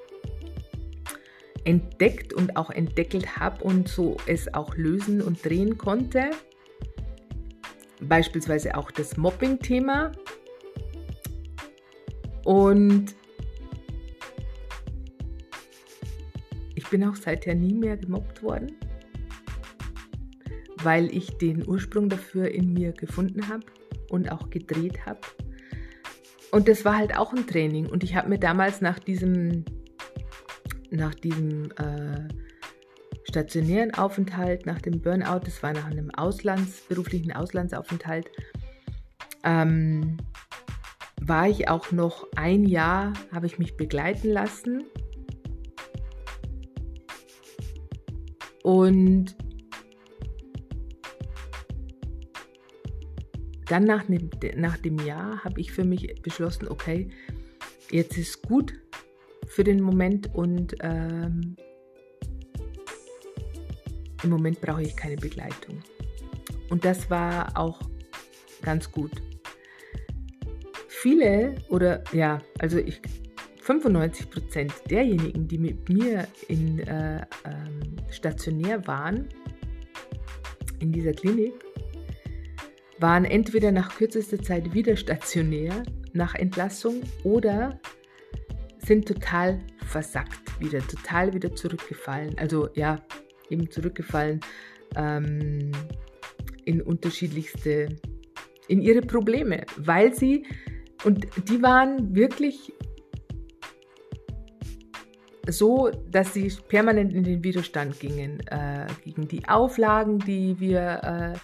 entdeckt 1.64 2.32
und 2.32 2.56
auch 2.56 2.70
entdeckelt 2.70 3.36
habe 3.36 3.62
und 3.64 3.88
so 3.88 4.16
es 4.26 4.52
auch 4.54 4.76
lösen 4.76 5.20
und 5.22 5.44
drehen 5.44 5.78
konnte. 5.78 6.30
Beispielsweise 8.00 8.76
auch 8.76 8.90
das 8.90 9.16
Mobbing-Thema. 9.16 10.12
Und 12.44 13.14
bin 16.90 17.04
auch 17.04 17.16
seither 17.16 17.54
nie 17.54 17.74
mehr 17.74 17.96
gemobbt 17.96 18.42
worden, 18.42 18.72
weil 20.82 21.14
ich 21.14 21.38
den 21.38 21.66
Ursprung 21.66 22.08
dafür 22.08 22.50
in 22.50 22.72
mir 22.72 22.92
gefunden 22.92 23.48
habe 23.48 23.64
und 24.10 24.30
auch 24.30 24.50
gedreht 24.50 25.06
habe. 25.06 25.20
Und 26.50 26.68
das 26.68 26.84
war 26.84 26.96
halt 26.96 27.16
auch 27.16 27.32
ein 27.32 27.46
Training. 27.46 27.86
Und 27.86 28.02
ich 28.02 28.16
habe 28.16 28.28
mir 28.28 28.38
damals 28.38 28.80
nach 28.80 28.98
diesem, 28.98 29.64
nach 30.90 31.14
diesem 31.14 31.70
äh, 31.72 32.28
stationären 33.22 33.94
Aufenthalt, 33.94 34.66
nach 34.66 34.80
dem 34.80 35.00
Burnout, 35.00 35.40
das 35.44 35.62
war 35.62 35.72
nach 35.72 35.86
einem 35.86 36.10
Auslands, 36.10 36.82
beruflichen 36.88 37.32
Auslandsaufenthalt, 37.32 38.30
ähm, 39.44 40.16
war 41.20 41.48
ich 41.48 41.68
auch 41.68 41.92
noch 41.92 42.26
ein 42.34 42.64
Jahr, 42.64 43.12
habe 43.32 43.46
ich 43.46 43.58
mich 43.58 43.76
begleiten 43.76 44.28
lassen 44.28 44.84
Und 48.62 49.36
dann 53.66 53.84
nach 53.84 54.04
dem, 54.04 54.30
nach 54.56 54.76
dem 54.78 54.98
Jahr 54.98 55.44
habe 55.44 55.60
ich 55.60 55.72
für 55.72 55.84
mich 55.84 56.20
beschlossen, 56.22 56.68
okay, 56.68 57.08
jetzt 57.90 58.18
ist 58.18 58.42
gut 58.42 58.74
für 59.46 59.64
den 59.64 59.80
Moment 59.80 60.34
und 60.34 60.74
ähm, 60.80 61.56
im 64.22 64.30
Moment 64.30 64.60
brauche 64.60 64.82
ich 64.82 64.96
keine 64.96 65.16
Begleitung. 65.16 65.82
Und 66.68 66.84
das 66.84 67.10
war 67.10 67.56
auch 67.56 67.80
ganz 68.62 68.90
gut. 68.90 69.10
Viele 70.88 71.56
oder 71.68 72.04
ja, 72.12 72.40
also 72.58 72.78
ich 72.78 73.00
95 73.70 74.30
Prozent 74.30 74.72
derjenigen, 74.90 75.46
die 75.46 75.58
mit 75.58 75.88
mir 75.88 76.26
in 76.48 76.80
äh, 76.80 77.18
ähm, 77.44 77.96
stationär 78.10 78.84
waren, 78.88 79.28
in 80.80 80.90
dieser 80.90 81.12
Klinik, 81.12 81.52
waren 82.98 83.24
entweder 83.24 83.70
nach 83.70 83.94
kürzester 83.94 84.42
Zeit 84.42 84.74
wieder 84.74 84.96
stationär 84.96 85.84
nach 86.12 86.34
Entlassung 86.34 87.00
oder 87.22 87.78
sind 88.78 89.06
total 89.06 89.60
versackt 89.86 90.60
wieder, 90.60 90.80
total 90.80 91.32
wieder 91.32 91.54
zurückgefallen. 91.54 92.36
Also 92.38 92.70
ja, 92.74 92.98
eben 93.50 93.70
zurückgefallen 93.70 94.40
ähm, 94.96 95.70
in 96.64 96.82
unterschiedlichste, 96.82 97.86
in 98.66 98.82
ihre 98.82 99.02
Probleme, 99.02 99.64
weil 99.76 100.12
sie, 100.12 100.44
und 101.04 101.28
die 101.48 101.62
waren 101.62 102.16
wirklich 102.16 102.72
so, 105.52 105.90
dass 106.10 106.34
sie 106.34 106.52
permanent 106.68 107.12
in 107.12 107.24
den 107.24 107.44
Widerstand 107.44 107.98
gingen 108.00 108.40
äh, 108.48 108.86
gegen 109.04 109.28
die 109.28 109.48
Auflagen, 109.48 110.18
die 110.18 110.58
wir 110.58 111.34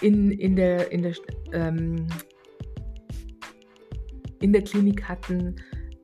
äh, 0.00 0.06
in, 0.06 0.30
in, 0.30 0.56
der, 0.56 0.90
in, 0.92 1.02
der, 1.02 1.14
ähm, 1.52 2.06
in 4.40 4.52
der 4.52 4.62
Klinik 4.62 5.08
hatten. 5.08 5.56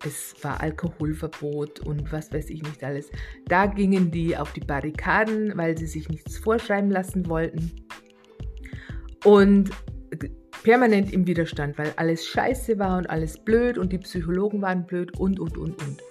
Es 0.04 0.34
war 0.42 0.60
Alkoholverbot 0.60 1.80
und 1.80 2.10
was 2.10 2.32
weiß 2.32 2.50
ich 2.50 2.62
nicht 2.62 2.82
alles. 2.82 3.10
Da 3.46 3.66
gingen 3.66 4.10
die 4.10 4.36
auf 4.36 4.52
die 4.52 4.60
Barrikaden, 4.60 5.56
weil 5.56 5.78
sie 5.78 5.86
sich 5.86 6.08
nichts 6.08 6.38
vorschreiben 6.38 6.90
lassen 6.90 7.28
wollten. 7.28 7.70
Und 9.24 9.70
permanent 10.62 11.12
im 11.12 11.26
Widerstand, 11.26 11.78
weil 11.78 11.92
alles 11.96 12.26
scheiße 12.26 12.78
war 12.78 12.98
und 12.98 13.10
alles 13.10 13.38
blöd 13.38 13.78
und 13.78 13.92
die 13.92 13.98
Psychologen 13.98 14.62
waren 14.62 14.86
blöd 14.86 15.18
und, 15.18 15.38
und, 15.38 15.56
und, 15.56 15.80
und. 15.82 16.02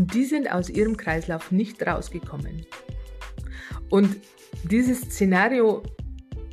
Und 0.00 0.14
die 0.14 0.24
sind 0.24 0.50
aus 0.50 0.70
ihrem 0.70 0.96
Kreislauf 0.96 1.52
nicht 1.52 1.86
rausgekommen. 1.86 2.64
Und 3.90 4.16
dieses 4.62 5.02
Szenario 5.02 5.82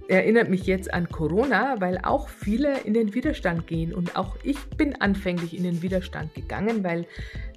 erinnert 0.10 0.50
mich 0.50 0.66
jetzt 0.66 0.94
an 0.94 1.08
Corona, 1.08 1.80
weil 1.80 1.98
auch 2.04 2.28
viele 2.28 2.82
in 2.82 2.94
den 2.94 3.14
Widerstand 3.14 3.66
gehen. 3.66 3.94
Und 3.94 4.18
auch 4.18 4.36
ich 4.44 4.60
bin 4.76 5.00
anfänglich 5.00 5.56
in 5.56 5.64
den 5.64 5.82
Widerstand 5.82 6.34
gegangen, 6.34 6.84
weil 6.84 7.08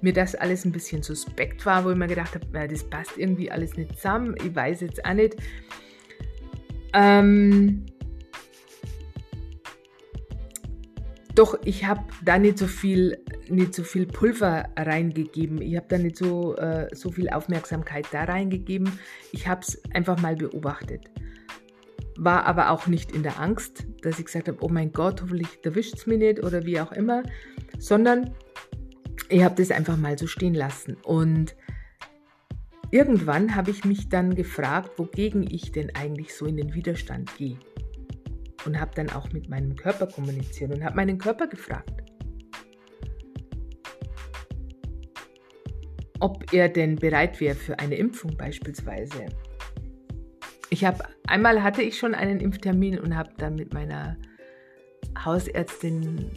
mir 0.01 0.13
das 0.13 0.33
alles 0.33 0.63
ein 0.63 0.71
bisschen 0.71 1.03
suspekt 1.03 1.65
war, 1.65 1.83
wo 1.83 1.91
ich 1.91 1.97
mir 1.97 2.07
gedacht 2.07 2.35
habe, 2.35 2.69
das 2.69 2.89
passt 2.89 3.17
irgendwie 3.17 3.51
alles 3.51 3.75
nicht 3.75 3.97
zusammen. 3.97 4.33
Ich 4.41 4.55
weiß 4.55 4.79
jetzt 4.79 5.03
auch 5.03 5.13
nicht. 5.13 5.35
Ähm, 6.93 7.85
Doch 11.35 11.57
ich 11.63 11.85
habe 11.85 12.01
da 12.23 12.37
nicht 12.37 12.57
so 12.57 12.67
viel, 12.67 13.23
nicht 13.47 13.73
so 13.73 13.83
viel 13.83 14.05
Pulver 14.05 14.69
reingegeben. 14.75 15.61
Ich 15.61 15.75
habe 15.77 15.85
da 15.87 15.97
nicht 15.97 16.17
so, 16.17 16.55
äh, 16.57 16.93
so 16.93 17.11
viel 17.11 17.29
Aufmerksamkeit 17.29 18.07
da 18.11 18.25
reingegeben. 18.25 18.99
Ich 19.31 19.47
habe 19.47 19.61
es 19.61 19.81
einfach 19.93 20.21
mal 20.21 20.35
beobachtet. 20.35 21.09
War 22.17 22.45
aber 22.45 22.71
auch 22.71 22.87
nicht 22.87 23.13
in 23.13 23.23
der 23.23 23.39
Angst, 23.39 23.85
dass 24.01 24.19
ich 24.19 24.25
gesagt 24.25 24.49
habe, 24.49 24.57
oh 24.61 24.67
mein 24.67 24.91
Gott, 24.91 25.21
hoffentlich 25.21 25.47
erwischt 25.63 25.95
es 25.95 26.05
mich 26.05 26.19
nicht 26.19 26.43
oder 26.43 26.65
wie 26.65 26.79
auch 26.79 26.91
immer, 26.91 27.23
sondern 27.79 28.35
ich 29.29 29.43
habe 29.43 29.55
das 29.55 29.71
einfach 29.71 29.95
mal 29.95 30.17
so 30.17 30.27
stehen 30.27 30.53
lassen. 30.53 30.97
Und 31.03 31.55
irgendwann 32.91 33.55
habe 33.55 33.71
ich 33.71 33.85
mich 33.85 34.09
dann 34.09 34.35
gefragt, 34.35 34.99
wogegen 34.99 35.49
ich 35.49 35.71
denn 35.71 35.95
eigentlich 35.95 36.35
so 36.35 36.45
in 36.45 36.57
den 36.57 36.73
Widerstand 36.73 37.37
gehe 37.37 37.57
und 38.65 38.79
habe 38.79 38.91
dann 38.95 39.09
auch 39.09 39.31
mit 39.31 39.49
meinem 39.49 39.75
Körper 39.75 40.07
kommuniziert 40.07 40.73
und 40.73 40.83
habe 40.83 40.95
meinen 40.95 41.17
Körper 41.17 41.47
gefragt, 41.47 42.03
ob 46.19 46.53
er 46.53 46.69
denn 46.69 46.95
bereit 46.95 47.39
wäre 47.39 47.55
für 47.55 47.79
eine 47.79 47.95
Impfung 47.95 48.37
beispielsweise. 48.37 49.25
Ich 50.69 50.85
habe 50.85 51.03
einmal 51.27 51.63
hatte 51.63 51.81
ich 51.81 51.97
schon 51.97 52.15
einen 52.15 52.39
Impftermin 52.39 52.99
und 52.99 53.17
habe 53.17 53.31
dann 53.37 53.55
mit 53.55 53.73
meiner 53.73 54.17
Hausärztin 55.23 56.31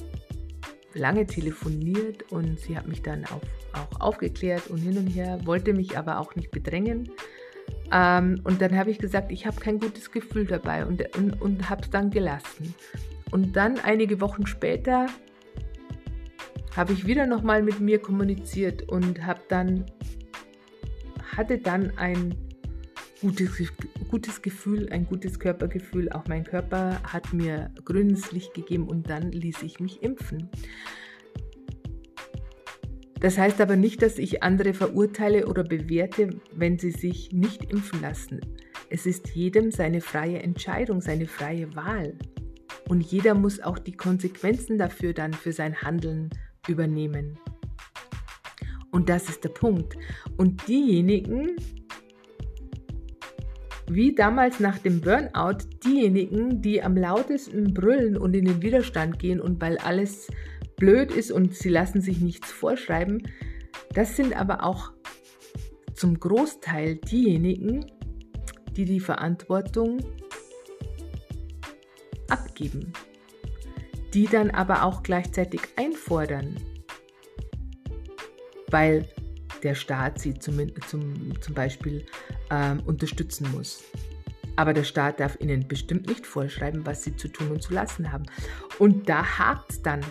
lange 0.95 1.27
telefoniert 1.27 2.31
und 2.33 2.59
sie 2.59 2.77
hat 2.77 2.87
mich 2.87 3.03
dann 3.03 3.25
auf, 3.27 3.43
auch 3.73 4.01
aufgeklärt 4.01 4.69
und 4.69 4.79
hin 4.79 4.97
und 4.99 5.09
her, 5.09 5.41
wollte 5.45 5.73
mich 5.73 5.99
aber 5.99 6.19
auch 6.19 6.35
nicht 6.35 6.51
bedrängen. 6.51 7.11
Ähm, 7.93 8.41
und 8.45 8.61
dann 8.61 8.77
habe 8.77 8.91
ich 8.91 8.99
gesagt, 8.99 9.31
ich 9.33 9.47
habe 9.47 9.61
kein 9.61 9.79
gutes 9.79 10.11
Gefühl 10.11 10.47
dabei 10.47 10.87
und, 10.87 11.17
und, 11.17 11.41
und 11.41 11.71
habe 11.71 11.83
es 11.83 11.91
dann 11.91 12.11
gelassen. 12.11 12.75
Und 13.31 13.57
dann 13.57 13.79
einige 13.81 14.21
Wochen 14.21 14.47
später 14.47 15.07
habe 16.77 16.93
ich 16.93 17.07
wieder 17.07 17.27
nochmal 17.27 17.63
mit 17.63 17.81
mir 17.81 17.99
kommuniziert 17.99 18.89
und 18.89 19.25
habe 19.25 19.41
dann, 19.49 19.87
hatte 21.37 21.59
dann 21.59 21.97
ein 21.97 22.35
gutes, 23.21 23.73
gutes 24.11 24.43
Gefühl, 24.43 24.89
ein 24.91 25.07
gutes 25.07 25.39
Körpergefühl. 25.39 26.11
Auch 26.13 26.27
mein 26.29 26.45
Körper 26.45 27.01
hat 27.05 27.33
mir 27.33 27.71
grünes 27.85 28.33
Licht 28.33 28.55
gegeben 28.55 28.89
und 28.89 29.09
dann 29.09 29.33
ließ 29.33 29.63
ich 29.63 29.81
mich 29.81 30.03
impfen. 30.03 30.51
Das 33.25 33.39
heißt 33.39 33.59
aber 33.63 33.77
nicht, 33.77 34.03
dass 34.03 34.19
ich 34.19 34.43
andere 34.43 34.75
verurteile 34.75 35.47
oder 35.47 35.65
bewerte, 35.65 36.29
wenn 36.53 36.79
sie 36.79 36.91
sich 36.91 37.33
nicht 37.33 37.73
impfen 37.73 38.03
lassen. 38.03 38.43
Es 38.91 39.07
ist 39.07 39.31
jedem 39.31 39.71
seine 39.71 40.03
freie 40.03 40.41
Entscheidung, 40.41 41.01
seine 41.01 41.25
freie 41.25 41.75
Wahl. 41.75 42.19
Und 42.87 43.01
jeder 43.01 43.33
muss 43.33 43.61
auch 43.61 43.79
die 43.79 43.97
Konsequenzen 43.97 44.77
dafür 44.77 45.15
dann 45.15 45.33
für 45.33 45.53
sein 45.53 45.81
Handeln 45.81 46.29
übernehmen. 46.69 47.39
Und 48.91 49.09
das 49.09 49.31
ist 49.31 49.43
der 49.43 49.49
Punkt. 49.49 49.97
Und 50.37 50.69
diejenigen, 50.69 51.57
wie 53.89 54.15
damals 54.15 54.61
nach 54.61 54.79
dem 54.79 55.01
Burnout, 55.01 55.61
diejenigen, 55.83 56.61
die 56.61 56.83
am 56.83 56.95
lautesten 56.95 57.73
brüllen 57.73 58.19
und 58.19 58.37
in 58.37 58.45
den 58.45 58.61
Widerstand 58.61 59.19
gehen 59.19 59.41
und 59.41 59.63
weil 59.63 59.79
alles 59.79 60.29
blöd 60.85 61.13
ist 61.13 61.33
und 61.33 61.55
sie 61.55 61.71
lassen 61.71 62.03
sich 62.03 62.21
nichts 62.21 62.53
vorschreiben. 62.53 63.27
Das 63.95 64.17
sind 64.17 64.37
aber 64.37 64.65
auch 64.65 64.93
zum 65.95 66.21
Großteil 66.21 66.97
diejenigen, 66.97 67.87
die 68.77 68.85
die 68.85 69.01
Verantwortung 69.01 70.05
abgeben, 72.29 72.93
die 74.13 74.27
dann 74.27 74.51
aber 74.51 74.83
auch 74.83 75.03
gleichzeitig 75.03 75.63
einfordern, 75.77 76.57
weil 78.71 79.09
der 79.63 79.75
Staat 79.75 80.19
sie 80.19 80.39
zum, 80.39 80.61
zum, 80.87 81.41
zum 81.41 81.55
Beispiel 81.55 82.05
ähm, 82.51 82.83
unterstützen 82.85 83.51
muss. 83.53 83.83
Aber 84.57 84.75
der 84.75 84.85
Staat 84.85 85.19
darf 85.19 85.41
ihnen 85.41 85.67
bestimmt 85.67 86.09
nicht 86.09 86.27
vorschreiben, 86.27 86.85
was 86.85 87.05
sie 87.05 87.17
zu 87.17 87.29
tun 87.29 87.53
und 87.53 87.63
zu 87.63 87.73
lassen 87.73 88.13
haben. 88.13 88.27
Und 88.79 89.09
da 89.09 89.39
hakt 89.39 89.87
dann. 89.87 90.03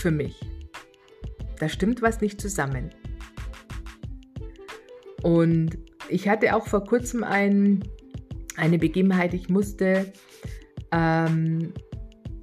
Für 0.00 0.10
mich. 0.10 0.40
Da 1.58 1.68
stimmt 1.68 2.02
was 2.02 2.20
nicht 2.20 2.40
zusammen. 2.40 2.90
Und 5.22 5.78
ich 6.08 6.28
hatte 6.28 6.56
auch 6.56 6.66
vor 6.66 6.84
kurzem 6.84 7.22
ein, 7.22 7.84
eine 8.56 8.78
Begebenheit, 8.78 9.34
ich 9.34 9.48
musste, 9.48 10.12
ähm, 10.90 11.74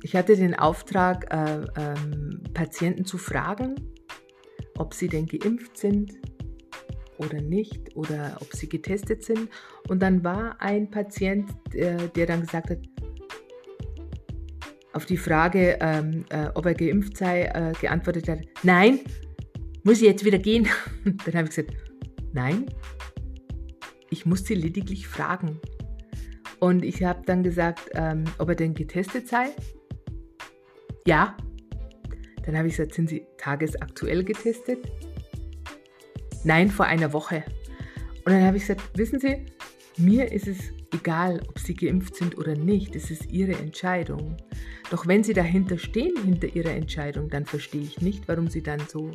ich 0.04 0.16
hatte 0.16 0.36
den 0.36 0.54
Auftrag, 0.54 1.34
äh, 1.34 1.66
ähm, 1.76 2.44
Patienten 2.54 3.06
zu 3.06 3.18
fragen, 3.18 3.76
ob 4.78 4.94
sie 4.94 5.08
denn 5.08 5.26
geimpft 5.26 5.78
sind 5.78 6.14
oder 7.18 7.42
nicht 7.42 7.96
oder 7.96 8.38
ob 8.40 8.54
sie 8.54 8.70
getestet 8.70 9.24
sind. 9.24 9.50
Und 9.90 10.02
dann 10.02 10.24
war 10.24 10.62
ein 10.62 10.90
Patient, 10.92 11.50
der, 11.74 11.98
der 12.10 12.28
dann 12.28 12.42
gesagt 12.42 12.70
hat, 12.70 12.80
auf 14.98 15.06
die 15.06 15.18
Frage, 15.18 15.78
ähm, 15.80 16.26
äh, 16.30 16.48
ob 16.56 16.66
er 16.66 16.74
geimpft 16.74 17.18
sei, 17.18 17.44
äh, 17.44 17.72
geantwortet 17.80 18.28
hat, 18.28 18.40
nein, 18.64 19.00
muss 19.84 20.02
ich 20.02 20.08
jetzt 20.08 20.26
wieder 20.26 20.40
gehen? 20.40 20.68
Dann 21.04 21.36
habe 21.36 21.44
ich 21.44 21.56
gesagt, 21.56 21.72
nein, 22.34 22.66
ich 24.10 24.26
muss 24.26 24.44
sie 24.44 24.56
lediglich 24.56 25.08
fragen. 25.08 25.60
Und 26.60 26.84
ich 26.84 27.04
habe 27.04 27.22
dann 27.28 27.44
gesagt, 27.44 27.92
ähm, 27.94 28.24
ob 28.40 28.50
er 28.50 28.56
denn 28.56 28.74
getestet 28.74 29.28
sei. 29.28 29.50
Ja. 31.06 31.38
Dann 32.44 32.58
habe 32.58 32.68
ich 32.68 32.78
gesagt, 32.78 32.96
sind 32.96 33.10
Sie 33.10 33.28
tagesaktuell 33.38 34.24
getestet? 34.24 34.80
Nein, 36.44 36.72
vor 36.72 36.88
einer 36.88 37.14
Woche. 37.14 37.44
Und 38.26 38.32
dann 38.32 38.44
habe 38.44 38.58
ich 38.58 38.64
gesagt, 38.66 38.98
wissen 38.98 39.20
Sie, 39.20 39.46
mir 39.98 40.32
ist 40.32 40.48
es 40.48 40.58
Egal, 40.94 41.42
ob 41.50 41.60
sie 41.60 41.74
geimpft 41.74 42.16
sind 42.16 42.38
oder 42.38 42.56
nicht, 42.56 42.96
es 42.96 43.12
ist 43.12 43.30
ihre 43.30 43.54
Entscheidung. 43.54 44.38
Doch 44.90 45.06
wenn 45.06 45.24
sie 45.24 45.34
dahinter 45.34 45.78
stehen, 45.78 46.16
hinter 46.24 46.48
ihrer 46.56 46.72
Entscheidung, 46.72 47.30
dann 47.30 47.46
verstehe 47.46 47.82
ich 47.82 48.02
nicht, 48.02 48.28
warum 48.28 48.48
sie 48.48 48.64
dann 48.64 48.80
so 48.88 49.12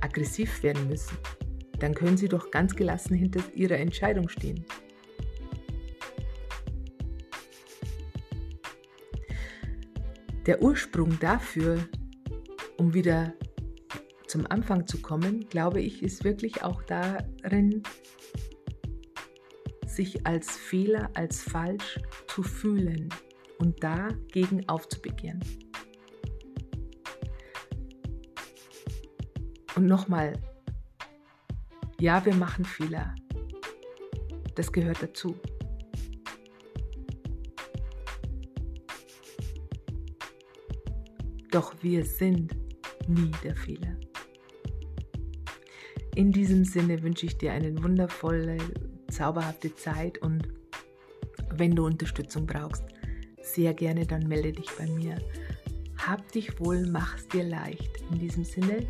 aggressiv 0.00 0.62
werden 0.62 0.88
müssen. 0.88 1.16
Dann 1.78 1.94
können 1.94 2.18
sie 2.18 2.28
doch 2.28 2.50
ganz 2.50 2.76
gelassen 2.76 3.14
hinter 3.14 3.40
ihrer 3.54 3.78
Entscheidung 3.78 4.28
stehen. 4.28 4.64
Der 10.46 10.62
Ursprung 10.62 11.18
dafür, 11.20 11.78
um 12.76 12.92
wieder 12.92 13.34
zum 14.26 14.46
Anfang 14.50 14.86
zu 14.86 15.00
kommen, 15.00 15.48
glaube 15.48 15.80
ich, 15.80 16.02
ist 16.02 16.24
wirklich 16.24 16.62
auch 16.62 16.82
darin, 16.82 17.82
sich 20.00 20.26
als 20.26 20.56
Fehler, 20.56 21.10
als 21.12 21.42
falsch 21.42 21.98
zu 22.26 22.42
fühlen 22.42 23.10
und 23.58 23.84
dagegen 23.84 24.66
aufzubegehren. 24.66 25.44
Und 29.76 29.86
nochmal, 29.86 30.32
ja, 32.00 32.24
wir 32.24 32.34
machen 32.34 32.64
Fehler. 32.64 33.14
Das 34.54 34.72
gehört 34.72 35.02
dazu. 35.02 35.36
Doch 41.50 41.74
wir 41.82 42.06
sind 42.06 42.56
nie 43.06 43.32
der 43.44 43.54
Fehler. 43.54 43.98
In 46.14 46.32
diesem 46.32 46.64
Sinne 46.64 47.02
wünsche 47.02 47.26
ich 47.26 47.36
dir 47.36 47.52
eine 47.52 47.82
wundervolle, 47.82 48.56
zauberhafte 49.10 49.74
Zeit 49.74 50.18
und 50.18 50.48
wenn 51.52 51.74
du 51.74 51.84
Unterstützung 51.84 52.46
brauchst, 52.46 52.84
sehr 53.42 53.74
gerne 53.74 54.06
dann 54.06 54.26
melde 54.28 54.52
dich 54.52 54.70
bei 54.78 54.86
mir. 54.86 55.16
Hab 55.98 56.30
dich 56.32 56.58
wohl, 56.60 56.86
mach's 56.86 57.28
dir 57.28 57.44
leicht. 57.44 57.90
In 58.10 58.18
diesem 58.18 58.44
Sinne, 58.44 58.86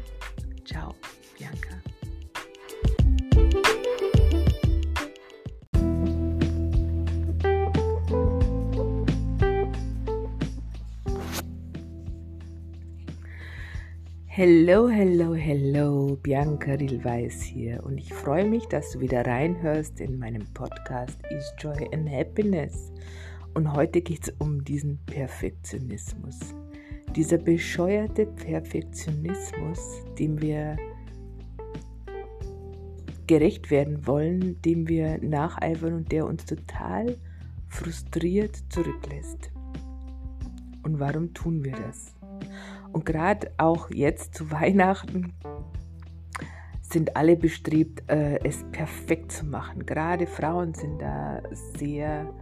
ciao, 0.65 0.95
Bianca. 1.37 1.81
Hello, 14.43 14.89
hello, 14.89 15.35
hello, 15.35 16.17
Bianca 16.23 16.73
Rilweis 16.73 17.43
hier 17.43 17.85
und 17.85 17.99
ich 17.99 18.15
freue 18.15 18.49
mich, 18.49 18.65
dass 18.69 18.93
du 18.93 19.01
wieder 19.01 19.27
reinhörst 19.27 20.01
in 20.01 20.19
meinem 20.19 20.47
Podcast 20.55 21.19
Is 21.29 21.53
Joy 21.59 21.91
and 21.93 22.11
Happiness. 22.11 22.91
Und 23.53 23.71
heute 23.71 24.01
geht 24.01 24.29
es 24.29 24.35
um 24.39 24.65
diesen 24.65 24.99
Perfektionismus. 25.05 26.39
Dieser 27.15 27.37
bescheuerte 27.37 28.25
Perfektionismus, 28.25 30.07
dem 30.19 30.41
wir 30.41 30.79
gerecht 33.27 33.71
werden 33.71 34.07
wollen, 34.07 34.59
dem 34.63 34.89
wir 34.89 35.23
nacheifern 35.23 35.93
und 35.93 36.13
der 36.13 36.25
uns 36.25 36.47
total 36.47 37.19
frustriert 37.69 38.57
zurücklässt. 38.71 39.51
Und 40.83 40.99
warum 40.99 41.35
tun 41.35 41.63
wir 41.63 41.73
das? 41.73 42.15
Und 42.93 43.07
gerade 43.07 43.51
auch 43.59 43.91
jetzt 43.91 44.35
zu 44.35 44.51
Weihnachten 44.51 45.33
sind 46.83 47.17
alle 47.17 47.37
bestrebt, 47.37 48.03
äh, 48.11 48.41
es 48.45 48.65
perfekt 48.73 49.33
zu 49.33 49.47
machen. 49.47 49.87
Gerade 49.87 50.27
Frauen 50.27 50.75
sind 50.75 51.01
da 51.01 51.41
sehr, 51.77 52.33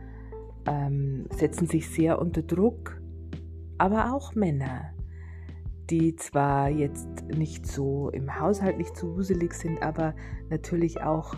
ähm, 0.66 1.27
setzen 1.31 1.66
sich 1.66 1.91
sehr 1.91 2.19
unter 2.19 2.43
Druck, 2.43 3.01
aber 3.77 4.15
auch 4.15 4.35
Männer, 4.35 4.95
die 5.91 6.16
zwar 6.16 6.70
jetzt 6.70 7.25
nicht 7.29 7.66
so 7.66 8.11
im 8.11 8.41
Haushalt 8.41 8.79
nicht 8.79 8.97
so 8.97 9.16
wuselig 9.16 9.53
sind, 9.53 9.83
aber 9.83 10.15
natürlich 10.49 11.03
auch 11.03 11.35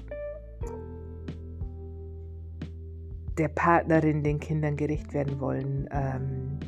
der 3.39 3.49
Partnerin, 3.49 4.23
den 4.23 4.39
Kindern 4.39 4.77
gerecht 4.77 5.15
werden 5.15 5.41
wollen. 5.41 5.89
Ähm, 5.91 6.59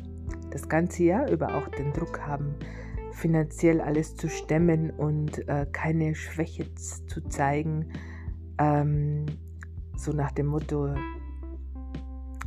das 0.53 0.69
ganze 0.69 1.03
Jahr 1.03 1.29
über 1.29 1.55
auch 1.55 1.67
den 1.69 1.91
Druck 1.93 2.21
haben, 2.21 2.55
finanziell 3.11 3.81
alles 3.81 4.15
zu 4.15 4.29
stemmen 4.29 4.91
und 4.91 5.47
äh, 5.47 5.65
keine 5.71 6.15
Schwäche 6.15 6.73
zu 6.75 7.21
zeigen. 7.27 7.91
Ähm, 8.59 9.25
so 9.95 10.11
nach 10.11 10.31
dem 10.31 10.47
Motto, 10.47 10.93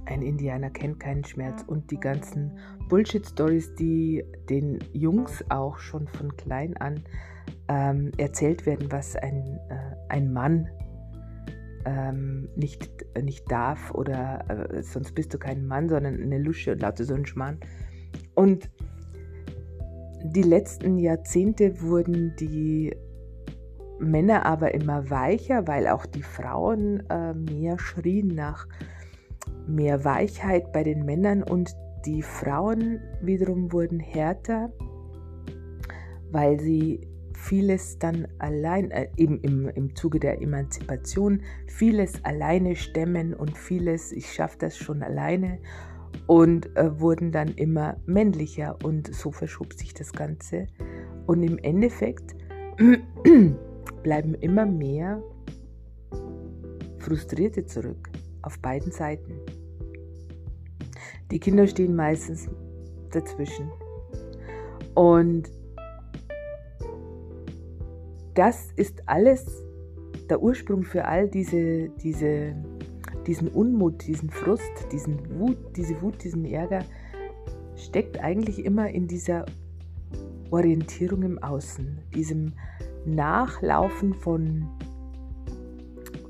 ein 0.07 0.23
Indianer 0.23 0.71
kennt 0.71 1.01
keinen 1.01 1.25
Schmerz 1.25 1.65
und 1.67 1.91
die 1.91 1.99
ganzen 1.99 2.59
Bullshit-Stories, 2.89 3.75
die 3.75 4.25
den 4.49 4.79
Jungs 4.93 5.45
auch 5.51 5.79
schon 5.79 6.07
von 6.07 6.37
klein 6.37 6.77
an 6.77 7.03
ähm, 7.69 8.13
erzählt 8.17 8.67
werden, 8.67 8.91
was 8.93 9.17
ein, 9.17 9.59
äh, 9.69 9.97
ein 10.09 10.33
Mann 10.33 10.69
ähm, 11.85 12.49
nicht, 12.57 12.89
nicht 13.21 13.51
darf 13.51 13.93
oder 13.93 14.45
äh, 14.49 14.83
sonst 14.83 15.15
bist 15.15 15.35
du 15.35 15.39
kein 15.39 15.67
Mann, 15.67 15.89
sondern 15.89 16.21
eine 16.21 16.39
Lusche 16.39 16.73
und 16.73 16.83
lauter 16.83 17.05
so 17.05 17.15
ein 17.15 17.27
Schmarrn. 17.27 17.59
Und 18.37 18.71
die 20.23 20.43
letzten 20.43 20.99
Jahrzehnte 20.99 21.81
wurden 21.81 22.37
die 22.39 22.95
Männer 23.99 24.45
aber 24.45 24.75
immer 24.75 25.09
weicher, 25.11 25.67
weil 25.67 25.89
auch 25.89 26.05
die 26.07 26.23
Frauen 26.23 27.03
äh, 27.09 27.33
mehr 27.33 27.79
schrien 27.79 28.35
nach 28.35 28.69
mehr 29.67 30.05
Weichheit 30.05 30.73
bei 30.73 30.85
den 30.85 31.05
Männern 31.05 31.43
und 31.43 31.75
die 32.05 32.23
Frauen 32.23 33.01
wiederum 33.23 33.73
wurden 33.73 33.99
härter, 33.99 34.71
weil 36.31 36.61
sie 36.61 37.09
vieles 37.33 37.99
dann 37.99 38.29
allein, 38.39 38.91
äh, 38.91 39.09
eben 39.17 39.41
im, 39.41 39.69
im 39.69 39.97
Zuge 39.97 40.21
der 40.21 40.43
Emanzipation, 40.43 41.43
vieles 41.67 42.23
alleine 42.25 42.77
stemmen 42.77 43.33
und 43.33 43.57
vieles, 43.57 44.13
ich 44.13 44.33
schaffe 44.33 44.59
das 44.59 44.77
schon 44.77 45.03
alleine 45.03 45.59
und 46.27 46.75
äh, 46.77 47.01
wurden 47.01 47.33
dann 47.33 47.49
immer 47.55 47.97
männlicher 48.07 48.77
und 48.83 49.15
so 49.15 49.31
verschob 49.31 49.73
sich 49.75 49.95
das 49.95 50.13
Ganze. 50.13 50.67
Und 51.27 51.43
im 51.43 51.59
Endeffekt 51.59 52.35
bleiben 54.03 54.35
immer 54.35 54.67
mehr 54.67 55.23
Frustrierte 56.99 57.65
zurück 57.65 58.09
auf 58.43 58.59
beiden 58.61 58.93
Seiten. 58.93 59.35
Die 61.31 61.41
Kinder 61.41 61.67
stehen 61.67 61.95
meistens 61.95 62.49
dazwischen. 63.11 63.71
Und 64.95 65.51
das 68.35 68.71
ist 68.77 69.09
alles 69.09 69.45
der 70.29 70.43
Ursprung 70.43 70.83
für 70.83 71.05
all 71.05 71.29
diese, 71.29 71.89
diese 72.03 72.55
diesen 73.27 73.49
Unmut, 73.49 74.07
diesen 74.07 74.31
Frust, 74.31 74.93
diesen 74.93 75.39
Wut, 75.39 75.59
diese 75.77 76.01
Wut, 76.03 76.23
diesen 76.23 76.45
Ärger 76.45 76.85
steckt 77.77 78.23
eigentlich 78.23 78.65
immer 78.65 78.89
in 78.89 79.07
dieser 79.07 79.45
Orientierung 80.51 81.23
im 81.23 81.43
Außen, 81.43 81.99
diesem 82.15 82.53
Nachlaufen 83.05 84.15
von, 84.15 84.69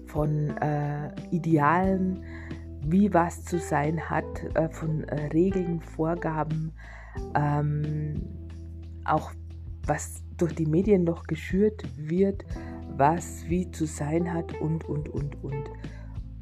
von 0.07 0.51
äh, 0.59 1.11
Idealen, 1.31 2.25
wie 2.83 3.13
was 3.13 3.45
zu 3.45 3.59
sein 3.59 4.09
hat, 4.09 4.25
äh, 4.55 4.69
von 4.69 5.05
äh, 5.05 5.27
Regeln, 5.29 5.81
Vorgaben, 5.81 6.73
ähm, 7.35 8.15
auch 9.05 9.33
was 9.87 10.23
durch 10.37 10.55
die 10.55 10.67
Medien 10.67 11.05
noch 11.05 11.25
geschürt 11.25 11.85
wird, 11.97 12.45
was 12.97 13.45
wie 13.49 13.71
zu 13.71 13.87
sein 13.87 14.33
hat 14.33 14.59
und, 14.61 14.85
und, 14.89 15.09
und, 15.09 15.43
und. 15.45 15.71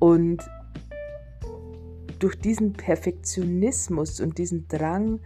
Und 0.05 0.51
durch 2.19 2.39
diesen 2.39 2.75
Perfektionismus 2.75 4.21
und 4.21 4.37
diesen 4.37 4.69
Drang, 4.69 5.21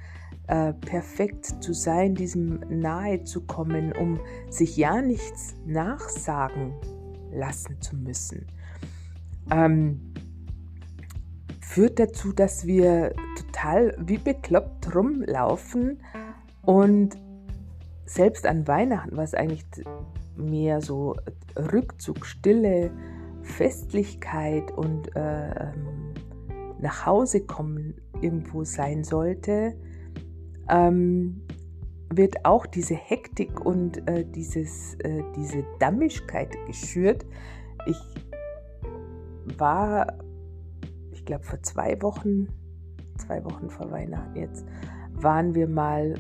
äh, 0.47 0.73
perfekt 0.73 1.47
zu 1.61 1.73
sein, 1.73 2.15
diesem 2.15 2.61
nahe 2.69 3.25
zu 3.25 3.41
kommen, 3.41 3.93
um 3.93 4.21
sich 4.51 4.77
ja 4.77 5.03
nichts 5.03 5.57
nachsagen 5.67 6.75
lassen 7.33 7.81
zu 7.81 7.97
müssen, 7.97 8.47
ähm, 9.51 10.15
führt 11.61 11.99
dazu, 11.99 12.33
dass 12.33 12.65
wir 12.65 13.17
total 13.37 13.97
wie 13.99 14.19
bekloppt 14.19 14.95
rumlaufen 14.95 15.99
und 16.63 17.19
selbst 18.05 18.47
an 18.47 18.69
Weihnachten, 18.69 19.17
was 19.17 19.35
eigentlich 19.35 19.65
mehr 20.37 20.81
so 20.81 21.17
Rückzug, 21.57 22.25
Stille, 22.25 22.93
Festlichkeit 23.49 24.71
und 24.73 25.15
äh, 25.17 25.51
ähm, 25.51 26.15
nach 26.81 27.07
Hause 27.07 27.45
kommen 27.45 27.95
irgendwo 28.21 28.65
sein 28.65 29.05
sollte, 29.05 29.75
ähm, 30.69 31.43
wird 32.15 32.45
auch 32.45 32.67
diese 32.67 32.95
Hektik 32.95 33.65
und 33.65 34.09
äh, 34.09 34.25
dieses, 34.25 34.95
äh, 35.01 35.23
diese 35.37 35.65
Dammigkeit 35.79 36.57
geschürt. 36.67 37.27
Ich 37.87 37.99
war 39.59 40.19
glaube 41.29 41.45
vor 41.45 41.63
zwei 41.63 42.01
Wochen, 42.01 42.49
zwei 43.19 43.45
Wochen 43.45 43.69
vor 43.69 43.91
Weihnachten 43.91 44.35
jetzt, 44.35 44.65
waren 45.13 45.55
wir 45.55 45.69
mal, 45.69 46.15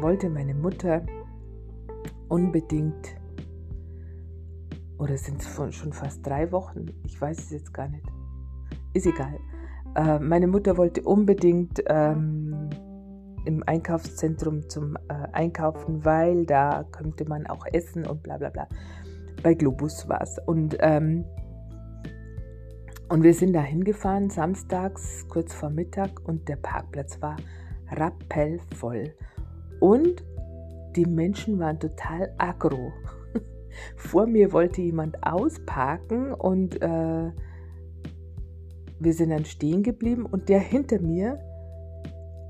wollte 0.00 0.28
meine 0.28 0.54
Mutter 0.54 1.06
unbedingt, 2.28 3.14
oder 5.00 5.16
sind 5.16 5.40
es 5.40 5.74
schon 5.74 5.92
fast 5.92 6.24
drei 6.26 6.52
Wochen, 6.52 6.86
ich 7.04 7.20
weiß 7.20 7.38
es 7.38 7.50
jetzt 7.50 7.72
gar 7.72 7.88
nicht, 7.88 8.04
ist 8.92 9.06
egal. 9.06 9.38
Äh, 9.96 10.18
meine 10.18 10.46
Mutter 10.46 10.76
wollte 10.76 11.02
unbedingt 11.02 11.82
ähm, 11.86 12.68
im 13.46 13.62
Einkaufszentrum 13.66 14.68
zum 14.68 14.96
äh, 15.08 15.14
Einkaufen, 15.32 16.04
weil 16.04 16.44
da 16.44 16.84
könnte 16.92 17.24
man 17.24 17.46
auch 17.46 17.64
essen 17.72 18.06
und 18.06 18.22
bla 18.22 18.36
bla 18.36 18.50
bla. 18.50 18.68
Bei 19.42 19.54
Globus 19.54 20.06
war 20.08 20.20
es. 20.20 20.38
Und, 20.46 20.76
ähm, 20.80 21.24
und 23.08 23.22
wir 23.22 23.32
sind 23.32 23.54
da 23.54 23.62
hingefahren, 23.62 24.28
samstags, 24.28 25.26
kurz 25.28 25.54
vor 25.54 25.70
Mittag, 25.70 26.10
und 26.24 26.46
der 26.48 26.56
Parkplatz 26.56 27.20
war 27.22 27.36
rappellvoll. 27.90 29.14
Und 29.80 30.22
die 30.94 31.06
Menschen 31.06 31.58
waren 31.58 31.80
total 31.80 32.32
aggro. 32.36 32.92
Vor 33.96 34.26
mir 34.26 34.52
wollte 34.52 34.80
jemand 34.80 35.24
ausparken 35.26 36.32
und 36.32 36.80
äh, 36.82 37.30
wir 38.98 39.14
sind 39.14 39.30
dann 39.30 39.44
stehen 39.44 39.82
geblieben 39.82 40.26
und 40.26 40.48
der 40.48 40.60
hinter 40.60 41.00
mir 41.00 41.40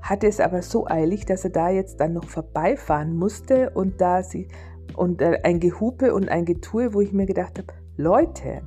hatte 0.01 0.27
es 0.27 0.39
aber 0.39 0.61
so 0.61 0.87
eilig, 0.87 1.25
dass 1.25 1.45
er 1.45 1.51
da 1.51 1.69
jetzt 1.69 1.99
dann 1.99 2.13
noch 2.13 2.25
vorbeifahren 2.25 3.15
musste 3.15 3.69
und 3.69 4.01
da 4.01 4.23
sie 4.23 4.47
und 4.95 5.21
äh, 5.21 5.39
ein 5.43 5.59
Gehupe 5.59 6.13
und 6.13 6.29
ein 6.29 6.45
Getue, 6.45 6.93
wo 6.93 7.01
ich 7.01 7.13
mir 7.13 7.25
gedacht 7.25 7.57
habe, 7.57 7.73
Leute, 7.97 8.61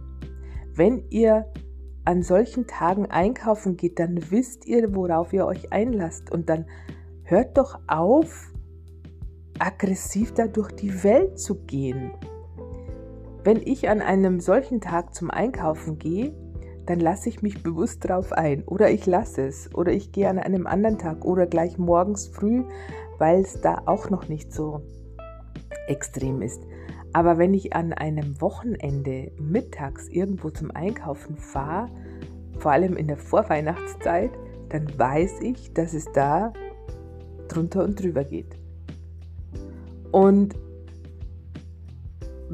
wenn 0.74 1.04
ihr 1.10 1.46
an 2.04 2.22
solchen 2.22 2.66
Tagen 2.66 3.06
einkaufen 3.06 3.76
geht, 3.76 3.98
dann 3.98 4.30
wisst 4.30 4.66
ihr, 4.66 4.94
worauf 4.94 5.32
ihr 5.32 5.46
euch 5.46 5.72
einlasst 5.72 6.30
und 6.30 6.48
dann 6.48 6.66
hört 7.22 7.56
doch 7.56 7.78
auf, 7.86 8.52
aggressiv 9.58 10.32
da 10.34 10.46
durch 10.46 10.72
die 10.72 11.04
Welt 11.04 11.38
zu 11.38 11.54
gehen. 11.64 12.12
Wenn 13.44 13.60
ich 13.62 13.90
an 13.90 14.00
einem 14.00 14.40
solchen 14.40 14.80
Tag 14.80 15.14
zum 15.14 15.30
Einkaufen 15.30 15.98
gehe, 15.98 16.32
dann 16.86 16.98
lasse 16.98 17.28
ich 17.28 17.42
mich 17.42 17.62
bewusst 17.62 18.08
drauf 18.08 18.32
ein 18.32 18.64
oder 18.64 18.90
ich 18.90 19.04
lasse 19.04 19.46
es 19.46 19.68
oder 19.74 19.92
ich 19.92 20.12
gehe 20.12 20.30
an 20.30 20.38
einem 20.38 20.66
anderen 20.66 20.96
Tag 20.96 21.26
oder 21.26 21.46
gleich 21.46 21.76
morgens 21.76 22.26
früh, 22.26 22.64
weil 23.18 23.42
es 23.42 23.60
da 23.60 23.82
auch 23.84 24.08
noch 24.08 24.30
nicht 24.30 24.50
so 24.50 24.80
extrem 25.88 26.40
ist. 26.40 26.62
Aber 27.12 27.36
wenn 27.36 27.52
ich 27.52 27.76
an 27.76 27.92
einem 27.92 28.40
Wochenende 28.40 29.30
mittags 29.38 30.08
irgendwo 30.08 30.48
zum 30.48 30.70
Einkaufen 30.70 31.36
fahre, 31.36 31.90
vor 32.58 32.72
allem 32.72 32.96
in 32.96 33.08
der 33.08 33.18
Vorweihnachtszeit, 33.18 34.30
dann 34.70 34.86
weiß 34.98 35.40
ich, 35.42 35.74
dass 35.74 35.92
es 35.92 36.06
da 36.14 36.54
drunter 37.48 37.84
und 37.84 38.02
drüber 38.02 38.24
geht. 38.24 38.58
Und 40.12 40.56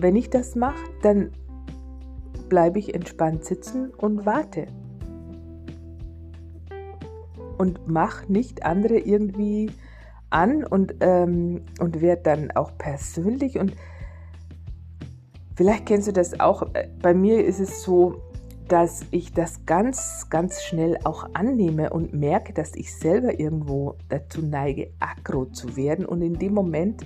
wenn 0.03 0.17
ich 0.17 0.31
das 0.31 0.55
mache, 0.55 0.91
dann 1.03 1.31
bleibe 2.49 2.79
ich 2.79 2.95
entspannt 2.95 3.45
sitzen 3.45 3.91
und 3.91 4.27
warte. 4.27 4.67
Und 7.59 7.81
mach 7.87 8.29
nicht 8.29 8.65
andere 8.65 8.99
irgendwie 8.99 9.71
an 10.31 10.65
und, 10.65 10.95
ähm, 11.01 11.63
und 11.79 12.01
werde 12.01 12.23
dann 12.23 12.51
auch 12.53 12.77
persönlich. 12.79 13.59
Und 13.59 13.75
vielleicht 15.55 15.87
kennst 15.87 16.09
du 16.09 16.13
das 16.13 16.41
auch. 16.41 16.67
Bei 17.03 17.13
mir 17.15 17.45
ist 17.45 17.61
es 17.61 17.83
so, 17.83 18.21
dass 18.69 19.05
ich 19.11 19.33
das 19.33 19.67
ganz, 19.67 20.29
ganz 20.31 20.63
schnell 20.63 20.97
auch 21.05 21.29
annehme 21.35 21.91
und 21.91 22.15
merke, 22.15 22.53
dass 22.53 22.75
ich 22.77 22.95
selber 22.95 23.39
irgendwo 23.39 23.97
dazu 24.09 24.43
neige, 24.43 24.93
aggro 25.01 25.47
zu 25.47 25.77
werden. 25.77 26.07
Und 26.07 26.23
in 26.23 26.39
dem 26.39 26.55
Moment 26.55 27.05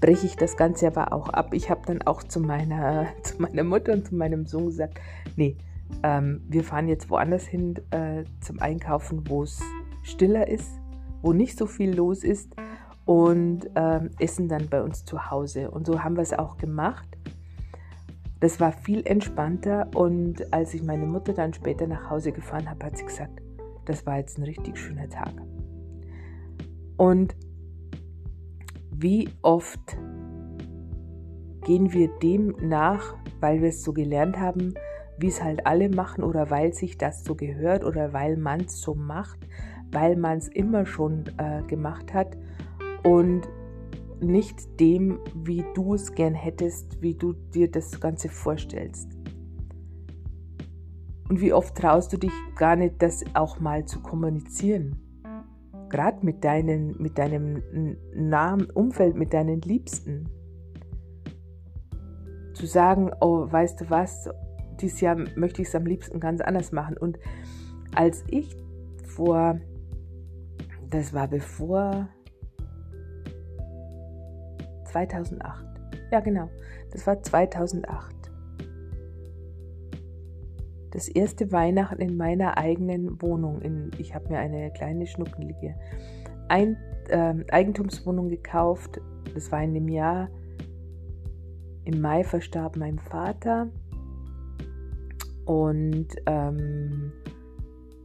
breche 0.00 0.26
ich 0.26 0.36
das 0.36 0.56
Ganze 0.56 0.86
aber 0.86 1.12
auch 1.12 1.28
ab. 1.28 1.52
Ich 1.52 1.70
habe 1.70 1.82
dann 1.86 2.02
auch 2.02 2.22
zu 2.22 2.40
meiner, 2.40 3.08
zu 3.22 3.40
meiner 3.40 3.64
Mutter 3.64 3.92
und 3.92 4.06
zu 4.06 4.14
meinem 4.14 4.46
Sohn 4.46 4.66
gesagt, 4.66 5.00
nee, 5.36 5.56
ähm, 6.02 6.42
wir 6.48 6.64
fahren 6.64 6.88
jetzt 6.88 7.10
woanders 7.10 7.46
hin 7.46 7.74
äh, 7.90 8.24
zum 8.40 8.60
Einkaufen, 8.60 9.28
wo 9.28 9.42
es 9.42 9.60
stiller 10.02 10.48
ist, 10.48 10.70
wo 11.22 11.32
nicht 11.32 11.58
so 11.58 11.66
viel 11.66 11.94
los 11.94 12.24
ist 12.24 12.54
und 13.04 13.70
ähm, 13.74 14.10
essen 14.18 14.48
dann 14.48 14.68
bei 14.68 14.82
uns 14.82 15.04
zu 15.04 15.30
Hause. 15.30 15.70
Und 15.70 15.86
so 15.86 16.02
haben 16.02 16.16
wir 16.16 16.22
es 16.22 16.32
auch 16.32 16.58
gemacht. 16.58 17.08
Das 18.40 18.60
war 18.60 18.70
viel 18.70 19.04
entspannter 19.04 19.88
und 19.94 20.52
als 20.52 20.72
ich 20.74 20.84
meine 20.84 21.06
Mutter 21.06 21.32
dann 21.32 21.52
später 21.52 21.88
nach 21.88 22.08
Hause 22.08 22.30
gefahren 22.30 22.70
habe, 22.70 22.86
hat 22.86 22.96
sie 22.96 23.04
gesagt, 23.04 23.40
das 23.86 24.06
war 24.06 24.18
jetzt 24.18 24.38
ein 24.38 24.44
richtig 24.44 24.78
schöner 24.78 25.08
Tag. 25.08 25.32
Und 26.96 27.34
wie 29.00 29.28
oft 29.42 29.96
gehen 31.64 31.92
wir 31.92 32.08
dem 32.18 32.56
nach, 32.60 33.14
weil 33.40 33.60
wir 33.62 33.68
es 33.68 33.84
so 33.84 33.92
gelernt 33.92 34.38
haben, 34.38 34.74
wie 35.18 35.28
es 35.28 35.42
halt 35.42 35.66
alle 35.66 35.88
machen 35.88 36.24
oder 36.24 36.50
weil 36.50 36.72
sich 36.72 36.98
das 36.98 37.24
so 37.24 37.34
gehört 37.34 37.84
oder 37.84 38.12
weil 38.12 38.36
man 38.36 38.62
es 38.62 38.80
so 38.80 38.94
macht, 38.94 39.38
weil 39.92 40.16
man 40.16 40.38
es 40.38 40.48
immer 40.48 40.84
schon 40.84 41.24
äh, 41.38 41.62
gemacht 41.68 42.12
hat 42.12 42.36
und 43.04 43.42
nicht 44.20 44.80
dem, 44.80 45.20
wie 45.34 45.64
du 45.74 45.94
es 45.94 46.14
gern 46.14 46.34
hättest, 46.34 47.00
wie 47.00 47.14
du 47.14 47.34
dir 47.54 47.70
das 47.70 48.00
Ganze 48.00 48.28
vorstellst. 48.28 49.08
Und 51.28 51.40
wie 51.40 51.52
oft 51.52 51.76
traust 51.76 52.12
du 52.12 52.16
dich 52.16 52.32
gar 52.56 52.74
nicht, 52.74 53.00
das 53.00 53.22
auch 53.34 53.60
mal 53.60 53.84
zu 53.84 54.00
kommunizieren? 54.00 55.07
Gerade 55.88 56.24
mit, 56.24 56.44
mit 56.98 57.18
deinem 57.18 57.96
nahen 58.14 58.70
Umfeld, 58.70 59.16
mit 59.16 59.32
deinen 59.32 59.60
Liebsten. 59.60 60.28
Zu 62.54 62.66
sagen, 62.66 63.10
oh, 63.20 63.50
weißt 63.50 63.80
du 63.80 63.90
was, 63.90 64.28
dieses 64.80 65.00
Jahr 65.00 65.16
möchte 65.36 65.62
ich 65.62 65.68
es 65.68 65.74
am 65.74 65.86
liebsten 65.86 66.20
ganz 66.20 66.40
anders 66.40 66.72
machen. 66.72 66.96
Und 66.96 67.18
als 67.94 68.24
ich 68.28 68.56
vor, 69.04 69.60
das 70.90 71.12
war 71.12 71.28
bevor 71.28 72.08
2008, 74.90 75.64
ja 76.10 76.20
genau, 76.20 76.48
das 76.90 77.06
war 77.06 77.22
2008 77.22 78.17
das 80.90 81.08
erste 81.08 81.52
Weihnachten 81.52 82.00
in 82.00 82.16
meiner 82.16 82.56
eigenen 82.56 83.20
Wohnung. 83.20 83.60
In, 83.62 83.90
ich 83.98 84.14
habe 84.14 84.28
mir 84.28 84.38
eine 84.38 84.70
kleine 84.72 85.06
schnuckelige 85.06 85.74
Ein, 86.48 86.76
äh, 87.08 87.34
Eigentumswohnung 87.50 88.28
gekauft. 88.28 89.00
Das 89.34 89.52
war 89.52 89.62
in 89.62 89.74
dem 89.74 89.88
Jahr. 89.88 90.28
Im 91.84 92.00
Mai 92.00 92.24
verstarb 92.24 92.76
mein 92.76 92.98
Vater. 92.98 93.68
Und 95.44 96.08
ähm, 96.26 97.12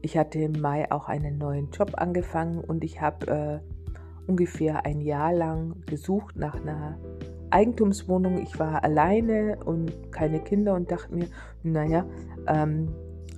ich 0.01 0.17
hatte 0.17 0.39
im 0.39 0.53
Mai 0.53 0.89
auch 0.91 1.07
einen 1.07 1.37
neuen 1.37 1.69
Job 1.71 1.91
angefangen 1.95 2.59
und 2.59 2.83
ich 2.83 3.01
habe 3.01 3.27
äh, 3.27 3.59
ungefähr 4.27 4.85
ein 4.85 5.01
Jahr 5.01 5.33
lang 5.33 5.81
gesucht 5.85 6.35
nach 6.37 6.55
einer 6.55 6.97
Eigentumswohnung. 7.53 8.41
Ich 8.41 8.59
war 8.59 8.83
alleine 8.83 9.57
und 9.63 10.11
keine 10.11 10.39
Kinder 10.39 10.73
und 10.73 10.91
dachte 10.91 11.15
mir, 11.15 11.27
naja, 11.63 12.05
ähm, 12.47 12.89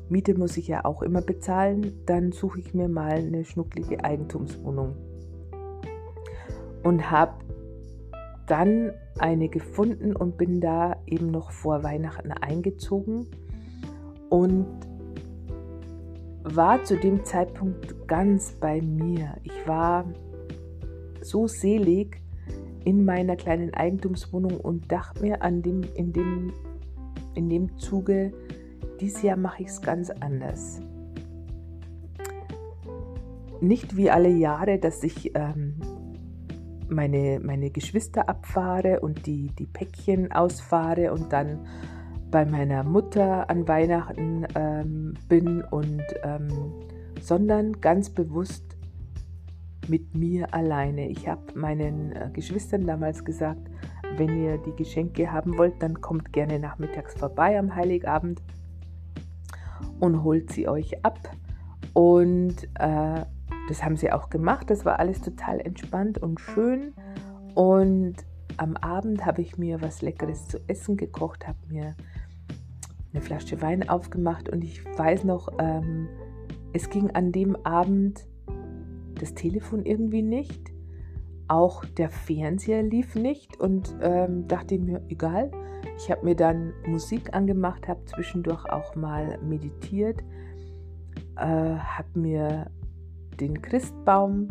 Miete 0.08 0.36
muss 0.36 0.56
ich 0.58 0.68
ja 0.68 0.86
auch 0.86 1.02
immer 1.02 1.22
bezahlen, 1.22 2.02
dann 2.06 2.32
suche 2.32 2.60
ich 2.60 2.74
mir 2.74 2.88
mal 2.88 3.18
eine 3.18 3.44
schnucklige 3.44 4.04
Eigentumswohnung. 4.04 4.96
Und 6.84 7.10
habe 7.10 7.34
dann 8.46 8.92
eine 9.18 9.50
gefunden 9.50 10.16
und 10.16 10.38
bin 10.38 10.62
da 10.62 10.98
eben 11.08 11.32
noch 11.32 11.52
vor 11.52 11.84
Weihnachten 11.84 12.32
eingezogen 12.32 13.28
und 14.30 14.68
war 16.44 16.84
zu 16.84 16.96
dem 16.96 17.26
Zeitpunkt 17.26 18.08
ganz 18.08 18.52
bei 18.52 18.82
mir. 18.82 19.36
Ich 19.44 19.68
war 19.68 20.06
so 21.22 21.48
selig, 21.48 22.22
in 22.86 23.04
meiner 23.04 23.36
kleinen 23.36 23.74
Eigentumswohnung 23.74 24.58
und 24.58 24.92
dachte 24.92 25.22
mir 25.22 25.42
an 25.42 25.62
dem, 25.62 25.82
in, 25.96 26.14
dem, 26.14 26.54
in 27.34 27.50
dem 27.50 27.78
Zuge, 27.78 28.32
dieses 29.02 29.22
Jahr 29.22 29.38
mache 29.38 29.64
ich 29.64 29.70
es 29.70 29.82
ganz 29.82 30.10
anders. 30.10 30.80
Nicht 33.60 33.98
wie 33.98 34.10
alle 34.10 34.30
Jahre, 34.30 34.80
dass 34.80 35.04
ich 35.04 35.32
ähm, 35.36 35.76
meine, 36.88 37.40
meine 37.44 37.72
Geschwister 37.72 38.30
abfahre 38.30 39.00
und 39.00 39.26
die, 39.26 39.52
die 39.58 39.66
Päckchen 39.66 40.32
ausfahre 40.32 41.12
und 41.12 41.34
dann 41.34 41.66
bei 42.30 42.46
meiner 42.46 42.84
Mutter 42.84 43.50
an 43.50 43.68
Weihnachten 43.68 44.46
ähm, 44.56 45.14
bin 45.28 45.64
und 45.64 46.04
ähm, 46.24 46.74
sondern 47.22 47.80
ganz 47.82 48.10
bewusst 48.10 48.75
mit 49.88 50.16
mir 50.16 50.54
alleine. 50.54 51.10
Ich 51.10 51.28
habe 51.28 51.42
meinen 51.56 52.12
äh, 52.12 52.30
Geschwistern 52.34 52.86
damals 52.86 53.24
gesagt, 53.24 53.70
wenn 54.18 54.42
ihr 54.44 54.58
die 54.60 54.76
Geschenke 54.76 55.32
haben 55.32 55.58
wollt, 55.58 55.82
dann 55.82 56.02
kommt 56.02 56.32
gerne 56.32 56.60
nachmittags 56.60 57.14
vorbei 57.16 57.58
am 57.58 57.76
Heiligabend. 57.76 58.42
und 60.00 60.24
holt 60.24 60.52
sie 60.52 60.68
euch 60.68 61.04
ab. 61.06 61.20
Und 61.94 62.64
äh, 62.76 63.26
das 63.68 63.84
haben 63.84 63.98
sie 63.98 64.12
auch 64.12 64.30
gemacht. 64.30 64.70
Das 64.70 64.86
war 64.86 65.00
alles 65.00 65.22
total 65.22 65.60
entspannt 65.62 66.18
und 66.18 66.40
schön. 66.40 66.94
Und 67.54 68.16
am 68.58 68.78
Abend 68.78 69.26
habe 69.26 69.42
ich 69.42 69.58
mir 69.58 69.82
was 69.82 70.02
Leckeres 70.02 70.48
zu 70.48 70.60
essen 70.68 70.98
gekocht, 70.98 71.48
habe 71.48 71.58
mir 71.68 71.96
eine 73.14 73.22
Flasche 73.22 73.62
Wein 73.62 73.88
aufgemacht 73.88 74.50
und 74.50 74.64
ich 74.64 74.84
weiß 74.98 75.24
noch, 75.24 75.50
ähm, 75.60 76.08
es 76.74 76.90
ging 76.90 77.12
an 77.12 77.32
dem 77.32 77.56
Abend 77.66 78.26
das 79.16 79.34
Telefon 79.34 79.86
irgendwie 79.86 80.22
nicht. 80.22 80.72
Auch 81.48 81.86
der 81.86 82.10
Fernseher 82.10 82.84
lief 82.84 83.16
nicht 83.16 83.60
und 83.60 83.96
ähm, 84.02 84.48
dachte 84.48 84.78
mir, 84.80 85.02
egal. 85.10 85.52
Ich 85.98 86.10
habe 86.10 86.26
mir 86.26 86.36
dann 86.36 86.74
Musik 86.88 87.34
angemacht, 87.34 87.88
habe 87.88 88.04
zwischendurch 88.06 88.66
auch 88.66 88.96
mal 88.96 89.40
meditiert, 89.42 90.22
äh, 91.38 91.46
habe 91.46 92.20
mir 92.20 92.72
den 93.40 93.62
Christbaum 93.62 94.48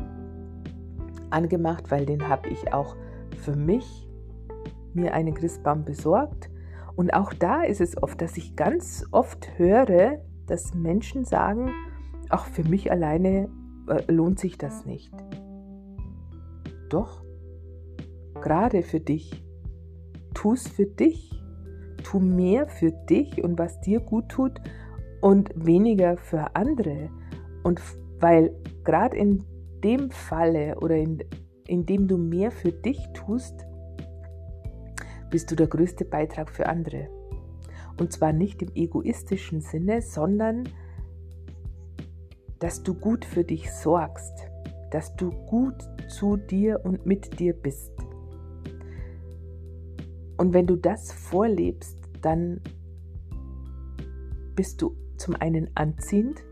angemacht, 1.30 1.90
weil 1.90 2.06
den 2.06 2.28
habe 2.28 2.48
ich 2.48 2.72
auch 2.72 2.96
für 3.38 3.56
mich 3.56 4.08
mir 4.94 5.12
einen 5.14 5.34
Christbaum 5.34 5.84
besorgt. 5.84 6.50
Und 6.96 7.12
auch 7.12 7.32
da 7.34 7.62
ist 7.62 7.80
es 7.80 8.00
oft, 8.00 8.20
dass 8.22 8.36
ich 8.36 8.54
ganz 8.54 9.04
oft 9.10 9.58
höre, 9.58 10.18
dass 10.46 10.74
Menschen 10.74 11.24
sagen, 11.24 11.70
auch 12.30 12.46
für 12.46 12.62
mich 12.64 12.90
alleine 12.90 13.48
lohnt 14.08 14.38
sich 14.38 14.58
das 14.58 14.86
nicht. 14.86 15.12
Doch, 16.88 17.24
gerade 18.40 18.82
für 18.82 19.00
dich. 19.00 19.44
Tu 20.34 20.52
es 20.52 20.68
für 20.68 20.86
dich. 20.86 21.30
Tu 22.02 22.20
mehr 22.20 22.66
für 22.66 22.92
dich 22.92 23.42
und 23.42 23.58
was 23.58 23.80
dir 23.80 24.00
gut 24.00 24.28
tut 24.28 24.60
und 25.22 25.50
weniger 25.54 26.18
für 26.18 26.54
andere. 26.54 27.08
Und 27.62 27.80
weil 28.20 28.54
gerade 28.84 29.16
in 29.16 29.42
dem 29.82 30.10
Falle 30.10 30.78
oder 30.80 30.96
in, 30.96 31.24
in 31.66 31.86
dem 31.86 32.06
du 32.08 32.18
mehr 32.18 32.50
für 32.50 32.72
dich 32.72 33.08
tust, 33.14 33.66
bist 35.30 35.50
du 35.50 35.56
der 35.56 35.66
größte 35.66 36.04
Beitrag 36.04 36.50
für 36.50 36.66
andere. 36.66 37.08
Und 37.98 38.12
zwar 38.12 38.32
nicht 38.32 38.60
im 38.62 38.70
egoistischen 38.74 39.62
Sinne, 39.62 40.02
sondern 40.02 40.64
dass 42.58 42.82
du 42.82 42.94
gut 42.94 43.24
für 43.24 43.44
dich 43.44 43.72
sorgst, 43.72 44.32
dass 44.90 45.14
du 45.16 45.30
gut 45.30 45.74
zu 46.08 46.36
dir 46.36 46.80
und 46.84 47.06
mit 47.06 47.38
dir 47.38 47.52
bist. 47.52 47.92
Und 50.36 50.52
wenn 50.52 50.66
du 50.66 50.76
das 50.76 51.12
vorlebst, 51.12 51.98
dann 52.22 52.60
bist 54.54 54.82
du 54.82 54.96
zum 55.16 55.36
einen 55.36 55.70
anziehend, 55.74 56.42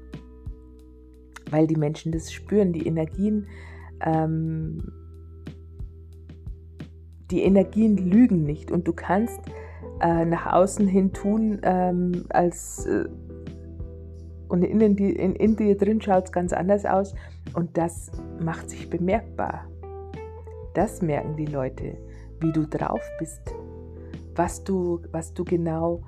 weil 1.50 1.66
die 1.66 1.76
Menschen 1.76 2.12
das 2.12 2.32
spüren, 2.32 2.72
die 2.72 2.86
Energien, 2.86 3.46
ähm, 4.00 4.92
die 7.30 7.42
Energien 7.42 7.96
lügen 7.96 8.44
nicht 8.44 8.70
und 8.70 8.86
du 8.86 8.92
kannst 8.92 9.40
äh, 10.00 10.24
nach 10.24 10.52
außen 10.52 10.86
hin 10.86 11.12
tun, 11.12 11.60
ähm, 11.62 12.24
als 12.28 12.86
äh, 12.86 13.04
und 14.52 14.62
in, 14.62 14.96
die, 14.96 15.12
in, 15.12 15.34
in 15.34 15.56
dir 15.56 15.78
drin 15.78 15.98
schaut 16.02 16.26
es 16.26 16.32
ganz 16.32 16.52
anders 16.52 16.84
aus 16.84 17.14
und 17.54 17.78
das 17.78 18.12
macht 18.38 18.68
sich 18.68 18.90
bemerkbar. 18.90 19.64
Das 20.74 21.00
merken 21.00 21.36
die 21.36 21.46
Leute, 21.46 21.96
wie 22.40 22.52
du 22.52 22.66
drauf 22.66 23.00
bist, 23.18 23.40
was 24.36 24.62
du, 24.62 25.00
was 25.10 25.32
du 25.32 25.44
genau 25.44 26.02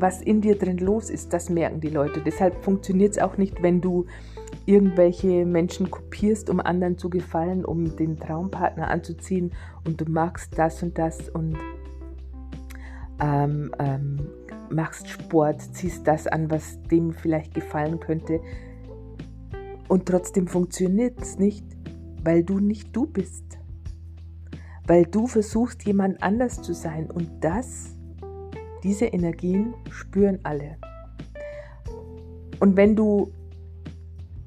was 0.00 0.22
in 0.22 0.40
dir 0.40 0.56
drin 0.56 0.78
los 0.78 1.10
ist, 1.10 1.32
das 1.32 1.50
merken 1.50 1.80
die 1.80 1.88
Leute. 1.88 2.20
Deshalb 2.24 2.62
funktioniert 2.62 3.16
es 3.16 3.18
auch 3.18 3.36
nicht, 3.36 3.60
wenn 3.60 3.80
du 3.80 4.06
irgendwelche 4.64 5.44
Menschen 5.44 5.90
kopierst, 5.90 6.50
um 6.50 6.60
anderen 6.60 6.98
zu 6.98 7.10
gefallen, 7.10 7.64
um 7.64 7.96
den 7.96 8.16
Traumpartner 8.16 8.86
anzuziehen 8.86 9.50
und 9.84 10.00
du 10.00 10.04
magst 10.08 10.56
das 10.56 10.84
und 10.84 10.96
das 10.98 11.28
und 11.30 11.56
ähm, 13.20 13.72
ähm, 13.80 14.28
machst 14.70 15.08
Sport, 15.08 15.60
ziehst 15.74 16.06
das 16.06 16.26
an, 16.26 16.50
was 16.50 16.80
dem 16.90 17.12
vielleicht 17.12 17.54
gefallen 17.54 18.00
könnte. 18.00 18.40
Und 19.88 20.06
trotzdem 20.06 20.46
funktioniert 20.46 21.20
es 21.20 21.38
nicht, 21.38 21.64
weil 22.22 22.44
du 22.44 22.58
nicht 22.58 22.94
du 22.94 23.06
bist. 23.06 23.58
Weil 24.86 25.04
du 25.04 25.26
versuchst, 25.26 25.84
jemand 25.84 26.22
anders 26.22 26.62
zu 26.62 26.74
sein. 26.74 27.10
Und 27.10 27.28
das 27.40 27.98
diese 28.82 29.06
Energien 29.06 29.74
spüren 29.90 30.38
alle. 30.42 30.76
Und 32.60 32.76
wenn 32.76 32.96
du 32.96 33.32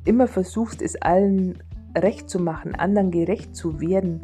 immer 0.06 0.28
versuchst, 0.28 0.82
es 0.82 0.96
allen 0.96 1.60
recht 1.98 2.30
zu 2.30 2.40
machen, 2.40 2.76
anderen 2.76 3.12
gerecht 3.12 3.56
zu 3.56 3.80
werden 3.82 4.22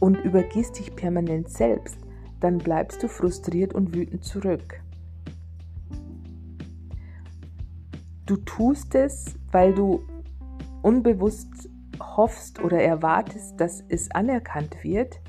und 0.00 0.16
übergehst 0.16 0.78
dich 0.78 0.94
permanent 0.96 1.48
selbst, 1.48 1.98
dann 2.40 2.58
bleibst 2.58 3.02
du 3.02 3.08
frustriert 3.08 3.74
und 3.74 3.94
wütend 3.94 4.24
zurück. 4.24 4.81
Du 8.32 8.38
tust 8.38 8.94
es, 8.94 9.38
weil 9.50 9.74
du 9.74 10.04
unbewusst 10.80 11.68
hoffst 12.00 12.64
oder 12.64 12.82
erwartest, 12.82 13.60
dass 13.60 13.84
es 13.90 14.10
anerkannt 14.10 14.82
wird 14.82 15.20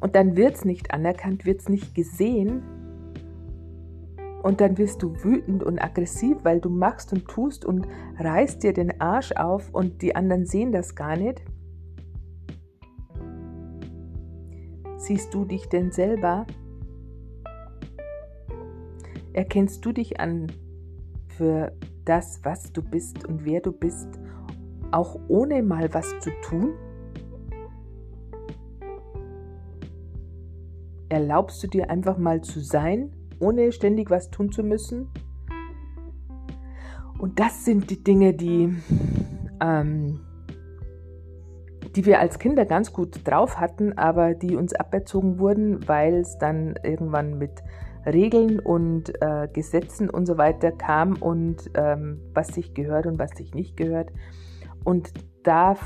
und 0.00 0.16
dann 0.16 0.36
wird 0.36 0.56
es 0.56 0.64
nicht 0.64 0.92
anerkannt, 0.92 1.46
wird 1.46 1.60
es 1.60 1.68
nicht 1.68 1.94
gesehen. 1.94 2.64
Und 4.42 4.60
dann 4.60 4.78
wirst 4.78 5.00
du 5.04 5.14
wütend 5.22 5.62
und 5.62 5.78
aggressiv, 5.78 6.38
weil 6.42 6.60
du 6.60 6.70
machst 6.70 7.12
und 7.12 7.28
tust 7.28 7.64
und 7.64 7.86
reißt 8.18 8.64
dir 8.64 8.72
den 8.72 9.00
Arsch 9.00 9.30
auf 9.30 9.72
und 9.72 10.02
die 10.02 10.16
anderen 10.16 10.46
sehen 10.46 10.72
das 10.72 10.96
gar 10.96 11.16
nicht. 11.16 11.40
Siehst 14.96 15.32
du 15.32 15.44
dich 15.44 15.68
denn 15.68 15.92
selber? 15.92 16.48
Erkennst 19.32 19.84
du 19.86 19.92
dich 19.92 20.18
an 20.18 20.48
für 21.36 21.72
das, 22.04 22.40
was 22.42 22.72
du 22.72 22.82
bist 22.82 23.26
und 23.26 23.44
wer 23.44 23.60
du 23.60 23.72
bist, 23.72 24.08
auch 24.90 25.18
ohne 25.28 25.62
mal 25.62 25.92
was 25.92 26.18
zu 26.20 26.30
tun? 26.42 26.74
Erlaubst 31.08 31.62
du 31.62 31.68
dir 31.68 31.90
einfach 31.90 32.18
mal 32.18 32.40
zu 32.40 32.60
sein, 32.60 33.12
ohne 33.40 33.72
ständig 33.72 34.10
was 34.10 34.30
tun 34.30 34.52
zu 34.52 34.62
müssen? 34.62 35.10
Und 37.18 37.40
das 37.40 37.64
sind 37.64 37.90
die 37.90 38.02
Dinge, 38.02 38.34
die, 38.34 38.74
ähm, 39.60 40.20
die 41.94 42.04
wir 42.04 42.20
als 42.20 42.38
Kinder 42.38 42.64
ganz 42.66 42.92
gut 42.92 43.20
drauf 43.24 43.58
hatten, 43.58 43.96
aber 43.96 44.34
die 44.34 44.56
uns 44.56 44.74
aberzogen 44.74 45.38
wurden, 45.38 45.88
weil 45.88 46.14
es 46.14 46.36
dann 46.38 46.74
irgendwann 46.82 47.38
mit 47.38 47.62
Regeln 48.06 48.60
und 48.60 49.12
äh, 49.22 49.48
Gesetzen 49.52 50.10
und 50.10 50.26
so 50.26 50.36
weiter 50.38 50.72
kam 50.72 51.14
und 51.14 51.70
ähm, 51.74 52.20
was 52.34 52.48
sich 52.48 52.74
gehört 52.74 53.06
und 53.06 53.18
was 53.18 53.30
sich 53.30 53.54
nicht 53.54 53.76
gehört. 53.76 54.10
Und 54.84 55.12
da 55.42 55.76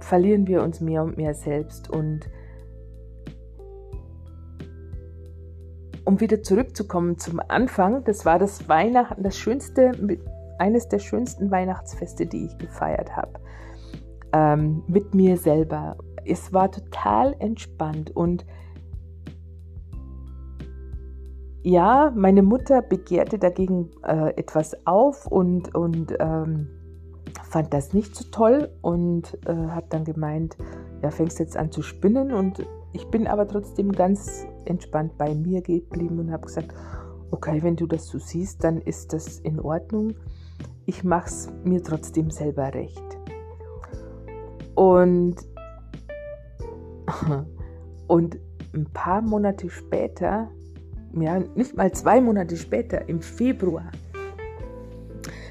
verlieren 0.00 0.46
wir 0.46 0.62
uns 0.62 0.80
mehr 0.80 1.02
und 1.02 1.16
mehr 1.16 1.34
selbst 1.34 1.88
und 1.90 2.28
um 6.04 6.20
wieder 6.20 6.42
zurückzukommen 6.42 7.18
zum 7.18 7.40
Anfang, 7.48 8.04
das 8.04 8.24
war 8.24 8.38
das 8.38 8.68
Weihnachten, 8.68 9.22
das 9.22 9.36
schönste, 9.36 9.92
eines 10.58 10.88
der 10.88 10.98
schönsten 10.98 11.50
Weihnachtsfeste, 11.50 12.26
die 12.26 12.46
ich 12.46 12.58
gefeiert 12.58 13.16
habe. 13.16 13.32
Ähm, 14.32 14.82
mit 14.88 15.14
mir 15.14 15.36
selber. 15.36 15.96
Es 16.24 16.52
war 16.52 16.70
total 16.70 17.36
entspannt 17.38 18.10
und 18.14 18.44
ja, 21.62 22.12
meine 22.14 22.42
Mutter 22.42 22.82
begehrte 22.82 23.38
dagegen 23.38 23.90
äh, 24.04 24.30
etwas 24.36 24.86
auf 24.86 25.26
und, 25.26 25.74
und 25.74 26.14
ähm, 26.18 26.68
fand 27.48 27.72
das 27.72 27.92
nicht 27.92 28.16
so 28.16 28.24
toll 28.30 28.68
und 28.80 29.38
äh, 29.46 29.54
hat 29.54 29.92
dann 29.92 30.04
gemeint, 30.04 30.56
ja, 31.02 31.10
fängst 31.10 31.38
jetzt 31.38 31.56
an 31.56 31.70
zu 31.70 31.82
spinnen 31.82 32.32
und 32.32 32.66
ich 32.92 33.06
bin 33.06 33.26
aber 33.26 33.46
trotzdem 33.46 33.92
ganz 33.92 34.46
entspannt 34.64 35.16
bei 35.16 35.34
mir 35.34 35.62
geblieben 35.62 36.18
und 36.18 36.32
habe 36.32 36.46
gesagt, 36.46 36.74
okay, 37.30 37.62
wenn 37.62 37.76
du 37.76 37.86
das 37.86 38.06
so 38.06 38.18
siehst, 38.18 38.62
dann 38.64 38.78
ist 38.78 39.12
das 39.12 39.38
in 39.38 39.58
Ordnung. 39.60 40.14
Ich 40.84 41.04
mache 41.04 41.26
es 41.26 41.50
mir 41.64 41.82
trotzdem 41.82 42.30
selber 42.30 42.74
recht. 42.74 43.02
Und, 44.74 45.36
und 48.08 48.38
ein 48.74 48.84
paar 48.92 49.22
Monate 49.22 49.70
später, 49.70 50.50
ja, 51.14 51.40
nicht 51.54 51.76
mal 51.76 51.92
zwei 51.92 52.20
Monate 52.20 52.56
später, 52.56 53.08
im 53.08 53.20
Februar, 53.20 53.90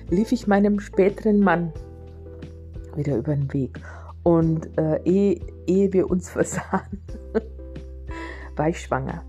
lief 0.10 0.32
ich 0.32 0.48
meinem 0.48 0.80
späteren 0.80 1.40
Mann 1.40 1.72
wieder 2.96 3.18
über 3.18 3.36
den 3.36 3.52
Weg. 3.54 3.80
Und 4.24 4.78
äh, 4.78 5.02
ehe, 5.04 5.40
ehe 5.68 5.94
wir 5.94 6.10
uns 6.10 6.30
versahen, 6.32 7.02
war 8.56 8.70
ich 8.70 8.82
schwanger. 8.82 9.24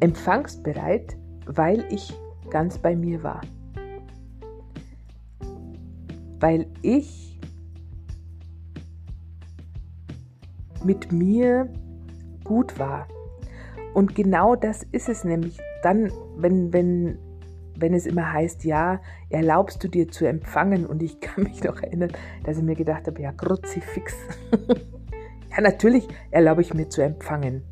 empfangsbereit, 0.00 1.16
weil 1.46 1.84
ich 1.90 2.12
ganz 2.50 2.78
bei 2.78 2.94
mir 2.94 3.22
war. 3.22 3.40
Weil 6.40 6.66
ich 6.82 7.38
mit 10.84 11.10
mir 11.10 11.68
gut 12.44 12.78
war. 12.78 13.08
Und 13.94 14.14
genau 14.14 14.54
das 14.54 14.84
ist 14.92 15.08
es 15.08 15.24
nämlich 15.24 15.58
dann, 15.82 16.12
wenn, 16.36 16.72
wenn, 16.72 17.18
wenn 17.76 17.94
es 17.94 18.06
immer 18.06 18.32
heißt, 18.32 18.64
ja, 18.64 19.00
erlaubst 19.30 19.82
du 19.82 19.88
dir 19.88 20.08
zu 20.08 20.26
empfangen. 20.26 20.86
Und 20.86 21.02
ich 21.02 21.20
kann 21.20 21.44
mich 21.44 21.62
noch 21.62 21.80
erinnern, 21.82 22.12
dass 22.44 22.58
ich 22.58 22.62
mir 22.62 22.76
gedacht 22.76 23.06
habe, 23.06 23.20
ja, 23.20 23.32
Kruzifix. 23.32 24.14
ja, 25.50 25.60
natürlich 25.60 26.06
erlaube 26.30 26.62
ich 26.62 26.74
mir 26.74 26.88
zu 26.88 27.02
empfangen. 27.02 27.62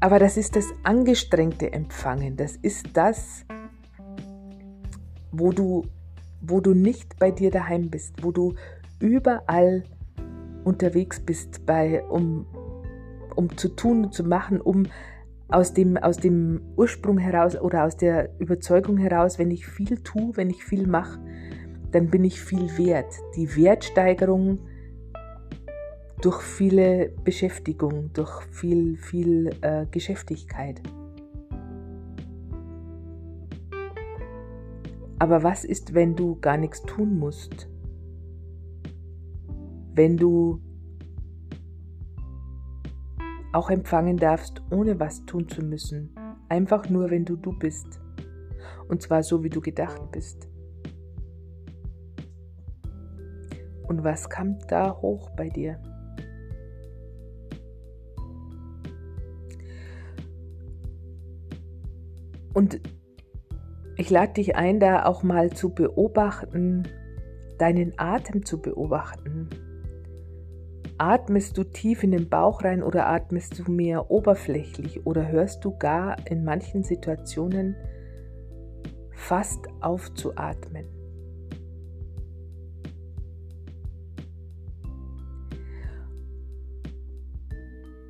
Aber 0.00 0.18
das 0.18 0.38
ist 0.38 0.56
das 0.56 0.64
angestrengte 0.82 1.72
Empfangen. 1.72 2.36
Das 2.36 2.56
ist 2.56 2.88
das, 2.94 3.44
wo 5.30 5.52
du, 5.52 5.86
wo 6.40 6.60
du 6.60 6.72
nicht 6.72 7.18
bei 7.18 7.30
dir 7.30 7.50
daheim 7.50 7.90
bist, 7.90 8.24
wo 8.24 8.32
du 8.32 8.54
überall 8.98 9.84
unterwegs 10.64 11.20
bist, 11.20 11.64
bei, 11.66 12.02
um, 12.04 12.46
um 13.34 13.56
zu 13.56 13.68
tun 13.68 14.04
und 14.04 14.14
zu 14.14 14.24
machen, 14.24 14.60
um 14.60 14.86
aus 15.48 15.72
dem, 15.74 15.96
aus 15.96 16.16
dem 16.16 16.60
Ursprung 16.76 17.18
heraus 17.18 17.60
oder 17.60 17.84
aus 17.84 17.96
der 17.96 18.30
Überzeugung 18.38 18.96
heraus, 18.96 19.38
wenn 19.38 19.50
ich 19.50 19.66
viel 19.66 19.98
tue, 19.98 20.36
wenn 20.36 20.50
ich 20.50 20.64
viel 20.64 20.86
mache, 20.86 21.20
dann 21.90 22.08
bin 22.08 22.24
ich 22.24 22.40
viel 22.40 22.78
wert. 22.78 23.12
Die 23.36 23.56
Wertsteigerung 23.56 24.60
durch 26.20 26.42
viele 26.42 27.12
Beschäftigung, 27.24 28.10
durch 28.12 28.42
viel, 28.50 28.96
viel 28.96 29.50
äh, 29.62 29.86
Geschäftigkeit. 29.90 30.80
Aber 35.18 35.42
was 35.42 35.64
ist, 35.64 35.94
wenn 35.94 36.16
du 36.16 36.38
gar 36.40 36.56
nichts 36.56 36.82
tun 36.82 37.18
musst? 37.18 37.68
Wenn 39.94 40.16
du 40.16 40.60
auch 43.52 43.70
empfangen 43.70 44.16
darfst, 44.16 44.62
ohne 44.70 45.00
was 45.00 45.24
tun 45.26 45.48
zu 45.48 45.62
müssen. 45.62 46.14
Einfach 46.48 46.88
nur, 46.88 47.10
wenn 47.10 47.24
du 47.24 47.36
du 47.36 47.56
bist. 47.58 48.00
Und 48.88 49.02
zwar 49.02 49.22
so, 49.22 49.42
wie 49.42 49.50
du 49.50 49.60
gedacht 49.60 50.00
bist. 50.12 50.48
Und 53.88 54.04
was 54.04 54.28
kam 54.28 54.58
da 54.68 54.96
hoch 55.00 55.30
bei 55.30 55.48
dir? 55.48 55.80
Und 62.54 62.80
ich 63.96 64.10
lade 64.10 64.34
dich 64.34 64.56
ein, 64.56 64.80
da 64.80 65.06
auch 65.06 65.22
mal 65.22 65.50
zu 65.50 65.70
beobachten, 65.70 66.84
deinen 67.58 67.92
Atem 67.96 68.44
zu 68.44 68.60
beobachten. 68.60 69.48
Atmest 71.00 71.56
du 71.56 71.64
tief 71.64 72.02
in 72.02 72.10
den 72.10 72.28
Bauch 72.28 72.62
rein 72.62 72.82
oder 72.82 73.06
atmest 73.06 73.58
du 73.58 73.72
mehr 73.72 74.10
oberflächlich 74.10 75.06
oder 75.06 75.28
hörst 75.28 75.64
du 75.64 75.74
gar 75.78 76.14
in 76.26 76.44
manchen 76.44 76.82
Situationen 76.82 77.74
fast 79.12 79.66
auf 79.80 80.12
zu 80.12 80.36
atmen? 80.36 80.84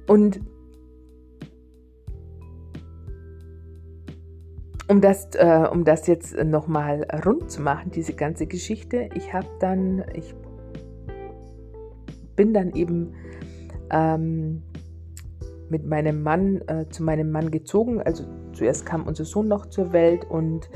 Und 0.09 0.41
um 4.89 5.01
das, 5.01 5.29
äh, 5.37 5.69
um 5.71 5.85
das 5.85 6.09
jetzt 6.09 6.35
nochmal 6.43 7.07
rund 7.25 7.53
zu 7.53 7.63
machen, 7.63 7.93
diese 7.93 8.15
ganze 8.15 8.49
Geschichte, 8.49 9.11
ich 9.15 9.33
habe 9.33 9.47
dann, 9.61 10.05
ich 10.13 10.35
bin 12.41 12.55
dann 12.55 12.73
eben 12.73 13.13
ähm, 13.91 14.63
mit 15.69 15.85
meinem 15.85 16.23
Mann 16.23 16.63
äh, 16.69 16.89
zu 16.89 17.03
meinem 17.03 17.31
Mann 17.31 17.51
gezogen. 17.51 18.01
Also 18.01 18.25
zuerst 18.55 18.87
kam 18.87 19.07
unser 19.07 19.27
Sohn 19.27 19.47
noch 19.47 19.67
zur 19.67 19.93
Welt 19.93 20.25
und 20.25 20.71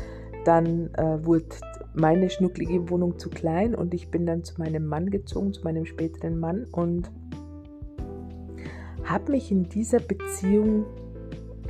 dann 0.44 0.92
äh, 0.92 1.24
wurde 1.24 1.46
meine 1.94 2.28
schnucklige 2.28 2.90
Wohnung 2.90 3.18
zu 3.18 3.30
klein 3.30 3.74
und 3.74 3.94
ich 3.94 4.10
bin 4.10 4.26
dann 4.26 4.44
zu 4.44 4.60
meinem 4.60 4.84
Mann 4.84 5.08
gezogen, 5.08 5.54
zu 5.54 5.64
meinem 5.64 5.86
späteren 5.86 6.38
Mann 6.38 6.66
und 6.70 7.10
habe 9.04 9.32
mich 9.32 9.50
in 9.50 9.62
dieser 9.62 10.00
Beziehung 10.00 10.84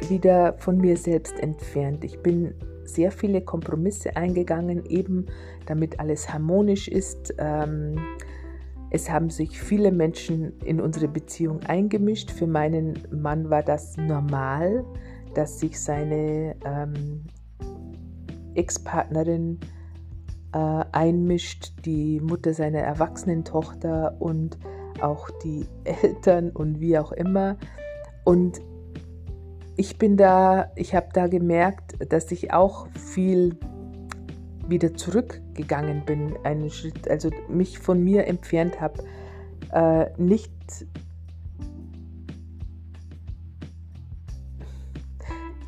wieder 0.09 0.55
von 0.59 0.79
mir 0.79 0.97
selbst 0.97 1.39
entfernt. 1.39 2.03
Ich 2.03 2.19
bin 2.19 2.53
sehr 2.83 3.13
viele 3.13 3.43
Kompromisse 3.43 4.17
eingegangen, 4.17 4.87
eben 4.87 5.27
damit 5.67 6.01
alles 6.01 6.33
harmonisch 6.33 6.89
ist. 6.89 7.33
Ähm, 7.39 7.95
es 8.95 9.11
haben 9.11 9.29
sich 9.29 9.61
viele 9.61 9.91
Menschen 9.91 10.57
in 10.61 10.81
unsere 10.81 11.09
Beziehung 11.09 11.65
eingemischt. 11.65 12.31
Für 12.31 12.47
meinen 12.47 12.97
Mann 13.11 13.51
war 13.51 13.65
das 13.65 13.97
normal, 13.97 14.85
dass 15.35 15.59
sich 15.59 15.81
seine 15.81 16.55
ähm, 16.65 17.25
Ex-Partnerin 18.55 19.59
äh, 20.53 20.85
einmischt, 20.93 21.73
die 21.85 22.21
Mutter 22.21 22.55
seiner 22.55 22.79
erwachsenen 22.79 23.45
Tochter 23.45 24.15
und 24.21 24.59
auch 25.01 25.29
die 25.43 25.67
Eltern 26.03 26.51
und 26.51 26.79
wie 26.79 26.97
auch 26.97 27.11
immer. 27.11 27.57
Und 28.23 28.61
ich 29.75 29.99
bin 29.99 30.17
da, 30.17 30.71
ich 30.77 30.95
habe 30.95 31.09
da 31.13 31.27
gemerkt, 31.27 31.97
dass 32.13 32.31
ich 32.31 32.53
auch 32.53 32.87
viel 32.93 33.59
wieder 34.69 34.95
zurückgegangen 34.95 36.05
bin, 36.05 36.37
einen 36.45 36.71
Schritt, 36.71 37.09
also 37.09 37.31
mich 37.49 37.79
von 37.79 38.03
mir 38.03 38.27
entfernt 38.27 38.81
habe, 38.81 39.05
äh, 39.73 40.07
nicht 40.21 40.53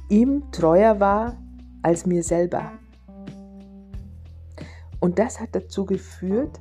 ihm 0.08 0.44
treuer 0.52 1.00
war 1.00 1.36
als 1.82 2.06
mir 2.06 2.22
selber. 2.22 2.72
Und 5.00 5.18
das 5.18 5.40
hat 5.40 5.50
dazu 5.52 5.84
geführt, 5.84 6.58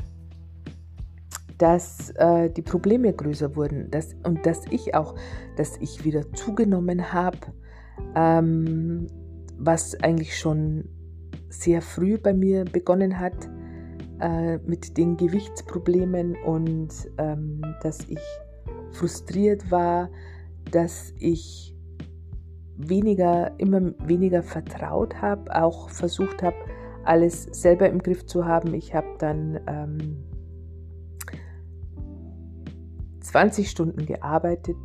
dass 1.57 2.09
äh, 2.11 2.49
die 2.49 2.61
Probleme 2.61 3.13
größer 3.13 3.55
wurden 3.55 3.89
dass, 3.89 4.13
und 4.23 4.45
dass 4.45 4.65
ich 4.69 4.93
auch, 4.93 5.15
dass 5.55 5.77
ich 5.77 6.03
wieder 6.03 6.31
zugenommen 6.33 7.13
habe, 7.13 7.37
ähm, 8.13 9.07
was 9.57 9.95
eigentlich 10.03 10.37
schon 10.37 10.89
sehr 11.49 11.81
früh 11.81 12.17
bei 12.17 12.33
mir 12.33 12.65
begonnen 12.65 13.19
hat 13.19 13.49
äh, 14.19 14.57
mit 14.59 14.97
den 14.97 15.17
Gewichtsproblemen 15.17 16.35
und 16.45 16.89
ähm, 17.17 17.61
dass 17.81 17.99
ich 18.09 18.19
frustriert 18.91 19.71
war, 19.71 20.09
dass 20.71 21.13
ich 21.19 21.75
weniger, 22.77 23.57
immer 23.59 23.93
weniger 24.05 24.43
vertraut 24.43 25.21
habe, 25.21 25.55
auch 25.55 25.89
versucht 25.89 26.43
habe, 26.43 26.55
alles 27.03 27.43
selber 27.43 27.89
im 27.89 27.99
Griff 27.99 28.25
zu 28.25 28.45
haben. 28.45 28.73
Ich 28.73 28.93
habe 28.93 29.07
dann 29.19 29.59
ähm, 29.67 30.23
20 33.21 33.69
Stunden 33.69 34.05
gearbeitet 34.05 34.77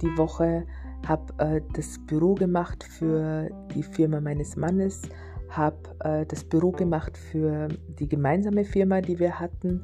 die 0.00 0.18
Woche, 0.18 0.66
habe 1.06 1.32
äh, 1.38 1.60
das 1.74 1.98
Büro 2.06 2.34
gemacht 2.34 2.84
für 2.84 3.48
die 3.74 3.82
Firma 3.82 4.20
meines 4.20 4.56
Mannes, 4.56 5.02
habe 5.56 5.76
äh, 6.00 6.26
das 6.26 6.44
Büro 6.44 6.72
gemacht 6.72 7.16
für 7.16 7.68
die 7.98 8.08
gemeinsame 8.08 8.64
Firma, 8.64 9.00
die 9.00 9.18
wir 9.18 9.38
hatten. 9.38 9.82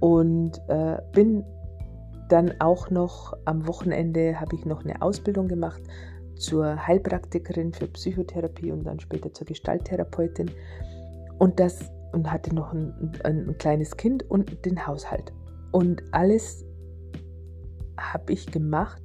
Und 0.00 0.60
äh, 0.68 0.98
bin 1.12 1.44
dann 2.28 2.52
auch 2.60 2.90
noch 2.90 3.34
am 3.44 3.66
Wochenende 3.66 4.40
habe 4.40 4.56
ich 4.56 4.64
noch 4.64 4.84
eine 4.84 5.00
Ausbildung 5.00 5.48
gemacht 5.48 5.80
zur 6.34 6.86
Heilpraktikerin 6.86 7.72
für 7.72 7.86
Psychotherapie 7.86 8.72
und 8.72 8.84
dann 8.84 9.00
später 9.00 9.32
zur 9.32 9.46
Gestalttherapeutin. 9.46 10.50
Und 11.38 11.60
das 11.60 11.90
und 12.12 12.30
hatte 12.30 12.54
noch 12.54 12.72
ein, 12.72 13.12
ein 13.24 13.56
kleines 13.58 13.96
Kind 13.96 14.28
und 14.30 14.64
den 14.64 14.86
Haushalt. 14.86 15.32
Und 15.72 16.02
alles 16.12 16.64
habe 17.98 18.32
ich 18.32 18.46
gemacht, 18.46 19.02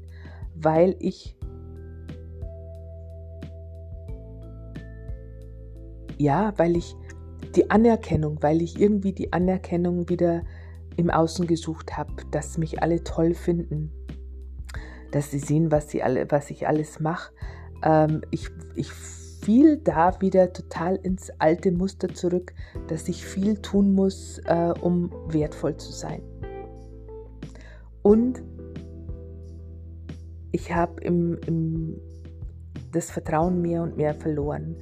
weil 0.56 0.96
ich 1.00 1.36
ja, 6.22 6.54
weil 6.58 6.78
ich 6.78 6.96
die 7.56 7.70
Anerkennung, 7.70 8.38
weil 8.42 8.62
ich 8.62 8.80
irgendwie 8.80 9.14
die 9.14 9.34
Anerkennung 9.34 10.08
wieder 10.10 10.44
im 10.96 11.10
Außen 11.10 11.48
gesucht 11.48 11.98
habe, 11.98 12.14
dass 12.32 12.58
mich 12.58 12.82
alle 12.82 13.04
toll 13.04 13.34
finden, 13.34 13.92
dass 15.12 15.32
sie 15.32 15.40
sehen, 15.40 15.72
was, 15.72 15.90
sie 15.90 16.04
alle, 16.04 16.30
was 16.30 16.52
ich 16.52 16.68
alles 16.68 17.00
mache. 17.00 17.34
Ähm, 17.84 18.22
ich, 18.30 18.50
ich 18.76 18.92
fiel 18.92 19.78
da 19.78 20.22
wieder 20.22 20.54
total 20.54 20.96
ins 20.98 21.32
alte 21.40 21.72
Muster 21.72 22.14
zurück, 22.14 22.54
dass 22.88 23.08
ich 23.08 23.26
viel 23.26 23.58
tun 23.58 23.94
muss, 23.94 24.40
äh, 24.46 24.74
um 24.80 25.12
wertvoll 25.28 25.76
zu 25.78 25.92
sein. 25.92 26.22
Und 28.04 28.44
ich 30.52 30.74
habe 30.74 31.02
im, 31.02 31.40
im, 31.48 32.02
das 32.92 33.10
Vertrauen 33.10 33.62
mehr 33.62 33.82
und 33.82 33.98
mehr 33.98 34.14
verloren. 34.14 34.76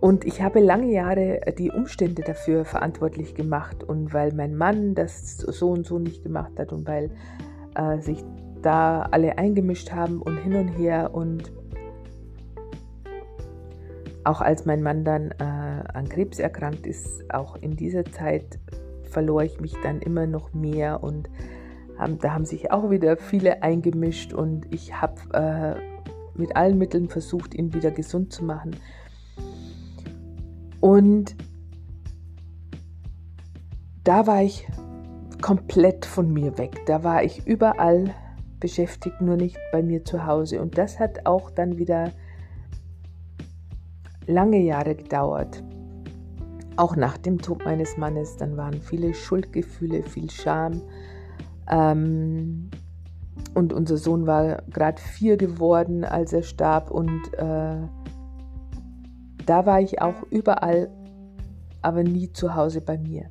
Und 0.00 0.24
ich 0.24 0.42
habe 0.42 0.60
lange 0.60 0.92
Jahre 0.92 1.40
die 1.58 1.70
Umstände 1.70 2.22
dafür 2.22 2.64
verantwortlich 2.64 3.34
gemacht 3.34 3.82
und 3.82 4.14
weil 4.14 4.32
mein 4.32 4.54
Mann 4.54 4.94
das 4.94 5.38
so 5.38 5.70
und 5.70 5.86
so 5.86 5.98
nicht 5.98 6.22
gemacht 6.22 6.52
hat 6.58 6.72
und 6.72 6.86
weil 6.86 7.10
äh, 7.74 7.98
sich 7.98 8.22
da 8.62 9.02
alle 9.02 9.38
eingemischt 9.38 9.90
haben 9.92 10.22
und 10.22 10.36
hin 10.38 10.54
und 10.54 10.68
her 10.68 11.14
und 11.14 11.50
auch 14.24 14.40
als 14.40 14.66
mein 14.66 14.82
Mann 14.82 15.04
dann 15.04 15.30
äh, 15.32 15.44
an 15.94 16.08
Krebs 16.08 16.38
erkrankt 16.38 16.86
ist, 16.86 17.32
auch 17.32 17.56
in 17.56 17.76
dieser 17.76 18.04
Zeit 18.04 18.58
verlor 19.04 19.42
ich 19.42 19.60
mich 19.60 19.74
dann 19.82 20.00
immer 20.00 20.26
noch 20.26 20.52
mehr 20.52 21.02
und 21.02 21.28
haben, 21.98 22.18
da 22.18 22.34
haben 22.34 22.44
sich 22.44 22.70
auch 22.70 22.90
wieder 22.90 23.16
viele 23.16 23.62
eingemischt 23.62 24.32
und 24.32 24.72
ich 24.72 25.00
habe 25.00 25.14
äh, 25.32 26.38
mit 26.38 26.54
allen 26.56 26.78
Mitteln 26.78 27.08
versucht, 27.08 27.54
ihn 27.54 27.74
wieder 27.74 27.90
gesund 27.90 28.32
zu 28.32 28.44
machen. 28.44 28.76
Und 30.80 31.36
da 34.04 34.26
war 34.26 34.42
ich 34.42 34.66
komplett 35.42 36.04
von 36.04 36.32
mir 36.32 36.56
weg. 36.58 36.80
Da 36.86 37.04
war 37.04 37.22
ich 37.22 37.46
überall 37.46 38.14
beschäftigt, 38.60 39.20
nur 39.20 39.36
nicht 39.36 39.58
bei 39.72 39.82
mir 39.82 40.04
zu 40.04 40.26
Hause. 40.26 40.60
Und 40.60 40.78
das 40.78 40.98
hat 40.98 41.26
auch 41.26 41.50
dann 41.50 41.78
wieder 41.78 42.10
lange 44.26 44.60
Jahre 44.60 44.94
gedauert. 44.94 45.62
Auch 46.76 46.96
nach 46.96 47.18
dem 47.18 47.38
Tod 47.38 47.64
meines 47.64 47.96
Mannes, 47.96 48.36
dann 48.36 48.56
waren 48.56 48.80
viele 48.80 49.14
Schuldgefühle, 49.14 50.02
viel 50.02 50.30
Scham. 50.30 50.80
Ähm, 51.68 52.70
und 53.54 53.72
unser 53.72 53.96
Sohn 53.96 54.26
war 54.26 54.62
gerade 54.70 55.00
vier 55.00 55.36
geworden, 55.36 56.04
als 56.04 56.32
er 56.32 56.42
starb. 56.42 56.90
Und 56.90 57.34
äh, 57.34 57.76
da 59.48 59.64
war 59.64 59.80
ich 59.80 60.02
auch 60.02 60.22
überall, 60.30 60.90
aber 61.80 62.02
nie 62.02 62.30
zu 62.32 62.54
Hause 62.54 62.82
bei 62.82 62.98
mir. 62.98 63.30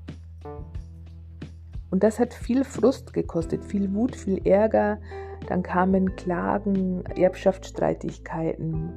Und 1.91 2.03
das 2.03 2.19
hat 2.19 2.33
viel 2.33 2.63
Frust 2.63 3.13
gekostet, 3.13 3.63
viel 3.63 3.93
Wut, 3.93 4.15
viel 4.15 4.45
Ärger. 4.45 4.99
Dann 5.47 5.61
kamen 5.61 6.15
Klagen, 6.15 7.05
Erbschaftsstreitigkeiten. 7.05 8.89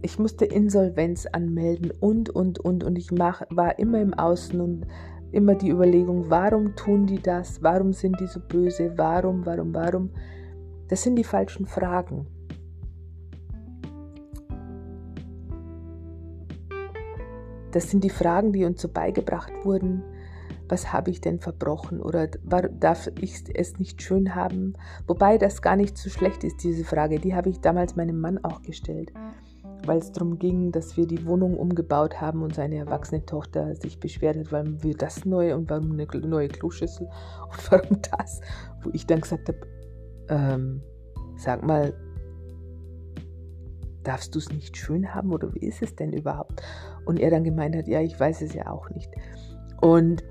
Ich 0.00 0.18
musste 0.18 0.46
Insolvenz 0.46 1.26
anmelden 1.26 1.92
und, 2.00 2.30
und, 2.30 2.58
und. 2.58 2.84
Und 2.84 2.96
ich 2.96 3.12
mach, 3.12 3.42
war 3.50 3.78
immer 3.78 4.00
im 4.00 4.14
Außen 4.14 4.60
und 4.60 4.86
immer 5.30 5.54
die 5.54 5.70
Überlegung, 5.70 6.30
warum 6.30 6.74
tun 6.74 7.06
die 7.06 7.20
das? 7.20 7.62
Warum 7.62 7.92
sind 7.92 8.18
die 8.18 8.26
so 8.26 8.40
böse? 8.40 8.92
Warum, 8.96 9.44
warum, 9.44 9.74
warum? 9.74 10.10
Das 10.88 11.02
sind 11.02 11.16
die 11.16 11.24
falschen 11.24 11.66
Fragen. 11.66 12.26
Das 17.72 17.90
sind 17.90 18.04
die 18.04 18.10
Fragen, 18.10 18.52
die 18.52 18.64
uns 18.64 18.80
so 18.80 18.88
beigebracht 18.88 19.52
wurden, 19.64 20.02
was 20.68 20.92
habe 20.92 21.10
ich 21.10 21.20
denn 21.20 21.38
verbrochen 21.38 22.00
oder 22.00 22.28
darf 22.28 23.10
ich 23.20 23.44
es 23.54 23.78
nicht 23.78 24.00
schön 24.00 24.34
haben? 24.34 24.74
Wobei 25.06 25.36
das 25.36 25.60
gar 25.60 25.76
nicht 25.76 25.98
so 25.98 26.08
schlecht 26.08 26.44
ist, 26.44 26.62
diese 26.62 26.84
Frage. 26.84 27.18
Die 27.18 27.34
habe 27.34 27.50
ich 27.50 27.60
damals 27.60 27.94
meinem 27.94 28.20
Mann 28.20 28.42
auch 28.42 28.62
gestellt, 28.62 29.12
weil 29.84 29.98
es 29.98 30.12
darum 30.12 30.38
ging, 30.38 30.72
dass 30.72 30.96
wir 30.96 31.06
die 31.06 31.26
Wohnung 31.26 31.58
umgebaut 31.58 32.20
haben 32.22 32.42
und 32.42 32.54
seine 32.54 32.76
erwachsene 32.76 33.26
Tochter 33.26 33.74
sich 33.76 34.00
beschwert 34.00 34.38
hat, 34.38 34.50
warum 34.50 34.82
wir 34.82 34.94
das 34.94 35.26
neu 35.26 35.54
und 35.54 35.68
warum 35.68 35.92
eine 35.92 36.06
neue 36.26 36.48
Kloschüssel 36.48 37.06
und 37.50 37.72
warum 37.72 38.00
das, 38.16 38.40
wo 38.82 38.90
ich 38.94 39.06
dann 39.06 39.20
gesagt 39.20 39.48
habe, 39.48 39.60
ähm, 40.28 40.82
sag 41.36 41.62
mal, 41.66 41.92
darfst 44.04 44.34
du 44.34 44.38
es 44.38 44.50
nicht 44.50 44.76
schön 44.76 45.14
haben 45.14 45.32
oder 45.32 45.54
wie 45.54 45.66
ist 45.66 45.82
es 45.82 45.94
denn 45.94 46.12
überhaupt? 46.12 46.62
Und 47.04 47.18
er 47.18 47.30
dann 47.30 47.44
gemeint 47.44 47.76
hat, 47.76 47.88
ja, 47.88 48.00
ich 48.00 48.18
weiß 48.18 48.42
es 48.42 48.54
ja 48.54 48.70
auch 48.70 48.88
nicht. 48.90 49.10
Und 49.80 50.22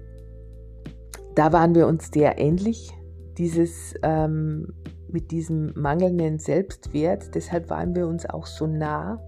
da 1.35 1.51
waren 1.51 1.75
wir 1.75 1.87
uns 1.87 2.09
sehr 2.11 2.37
ähnlich, 2.39 2.91
dieses 3.37 3.93
ähm, 4.03 4.67
mit 5.09 5.31
diesem 5.31 5.73
mangelnden 5.75 6.39
Selbstwert. 6.39 7.35
Deshalb 7.35 7.69
waren 7.69 7.95
wir 7.95 8.07
uns 8.07 8.25
auch 8.25 8.45
so 8.45 8.67
nah. 8.67 9.19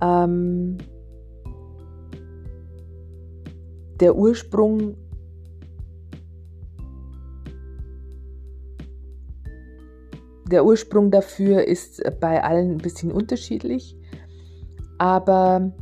Ähm, 0.00 0.78
der 4.00 4.16
Ursprung 4.16 4.96
der 10.50 10.64
Ursprung 10.64 11.10
dafür 11.10 11.64
ist 11.64 12.02
bei 12.20 12.42
allen 12.42 12.72
ein 12.72 12.78
bisschen 12.78 13.12
unterschiedlich, 13.12 13.96
aber 14.96 15.72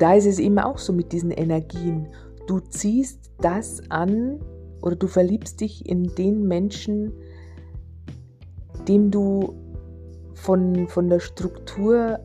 da 0.00 0.14
ist 0.14 0.26
es 0.26 0.38
eben 0.38 0.58
auch 0.58 0.78
so 0.78 0.94
mit 0.94 1.12
diesen 1.12 1.30
Energien. 1.30 2.08
Du 2.46 2.58
ziehst 2.58 3.30
das 3.38 3.82
an 3.90 4.40
oder 4.80 4.96
du 4.96 5.06
verliebst 5.06 5.60
dich 5.60 5.86
in 5.86 6.14
den 6.14 6.48
Menschen, 6.48 7.12
dem 8.88 9.10
du 9.10 9.54
von, 10.32 10.88
von 10.88 11.10
der 11.10 11.20
Struktur 11.20 12.18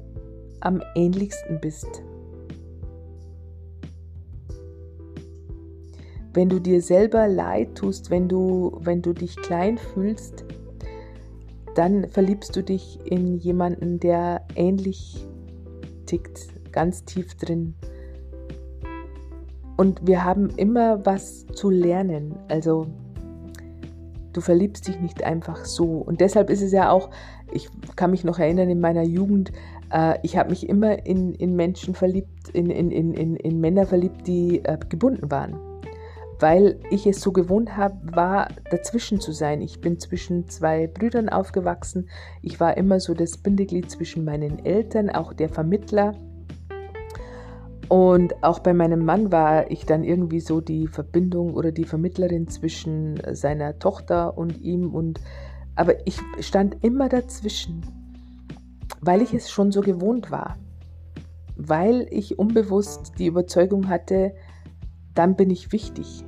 am 0.62 0.82
ähnlichsten 0.96 1.60
bist. 1.60 2.02
Wenn 6.34 6.48
du 6.48 6.60
dir 6.60 6.82
selber 6.82 7.28
leid 7.28 7.76
tust, 7.76 8.10
wenn 8.10 8.30
du, 8.30 8.78
wenn 8.80 9.02
du 9.02 9.12
dich 9.12 9.36
klein 9.36 9.78
fühlst, 9.78 10.46
dann 11.76 12.08
verliebst 12.08 12.56
du 12.56 12.64
dich 12.64 13.00
in 13.04 13.38
jemanden, 13.38 14.00
der 14.00 14.48
ähnlich 14.56 15.28
tickt 16.06 16.55
ganz 16.76 17.06
tief 17.06 17.34
drin. 17.36 17.74
Und 19.78 20.06
wir 20.06 20.24
haben 20.24 20.50
immer 20.58 21.06
was 21.06 21.48
zu 21.48 21.70
lernen. 21.70 22.36
Also 22.48 22.88
du 24.34 24.42
verliebst 24.42 24.88
dich 24.88 25.00
nicht 25.00 25.24
einfach 25.24 25.66
so. 25.66 25.86
Und 25.86 26.22
deshalb 26.22 26.50
ist 26.50 26.62
es 26.62 26.72
ja 26.72 26.92
auch, 26.92 27.10
ich 27.52 27.70
kann 27.96 28.12
mich 28.12 28.24
noch 28.24 28.40
erinnern 28.40 28.70
in 28.70 28.80
meiner 28.80 29.04
Jugend, 29.04 29.52
äh, 29.92 30.18
ich 30.24 30.38
habe 30.38 30.50
mich 30.50 30.68
immer 30.68 31.06
in, 31.06 31.34
in 31.34 31.56
Menschen 31.56 31.96
verliebt, 31.96 32.50
in, 32.54 32.70
in, 32.70 32.92
in, 32.92 33.36
in 33.36 33.62
Männer 33.62 33.86
verliebt, 33.86 34.28
die 34.28 34.64
äh, 34.64 34.78
gebunden 34.90 35.32
waren. 35.32 35.56
Weil 36.40 36.80
ich 36.90 37.08
es 37.08 37.22
so 37.22 37.32
gewohnt 37.32 37.78
habe, 37.78 37.96
war 38.14 38.50
dazwischen 38.70 39.22
zu 39.22 39.32
sein. 39.32 39.62
Ich 39.62 39.80
bin 39.80 40.00
zwischen 40.00 40.50
zwei 40.50 40.88
Brüdern 40.88 41.30
aufgewachsen. 41.30 42.10
Ich 42.42 42.60
war 42.60 42.76
immer 42.76 43.00
so 43.00 43.14
das 43.14 43.38
Bindeglied 43.38 43.90
zwischen 43.90 44.26
meinen 44.26 44.66
Eltern, 44.66 45.10
auch 45.10 45.32
der 45.32 45.48
Vermittler 45.48 46.14
und 47.88 48.44
auch 48.44 48.60
bei 48.60 48.74
meinem 48.74 49.06
Mann 49.06 49.32
war 49.32 49.70
ich 49.70 49.86
dann 49.86 50.03
irgendwie 50.03 50.40
so 50.40 50.62
die 50.62 50.88
Verbindung 50.88 51.53
oder 51.53 51.72
die 51.72 51.84
Vermittlerin 51.84 52.48
zwischen 52.48 53.22
seiner 53.34 53.78
Tochter 53.80 54.38
und 54.38 54.60
ihm 54.62 54.94
und 54.94 55.20
aber 55.76 56.07
ich 56.07 56.20
stand 56.40 56.84
immer 56.84 57.10
dazwischen, 57.10 57.82
weil 59.02 59.22
ich 59.22 59.34
es 59.34 59.52
schon 59.52 59.72
so 59.72 59.82
gewohnt 59.82 60.32
war. 60.32 60.57
Weil 61.57 62.07
ich 62.10 62.40
unbewusst 62.40 63.14
die 63.20 63.28
Überzeugung 63.28 63.90
hatte, 63.90 64.34
dann 65.14 65.36
bin 65.36 65.49
ich 65.49 65.72
wichtig. 65.72 66.26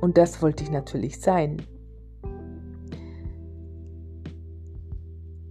Und 0.00 0.18
das 0.18 0.42
wollte 0.42 0.62
ich 0.62 0.70
natürlich 0.70 1.20
sein. 1.20 1.56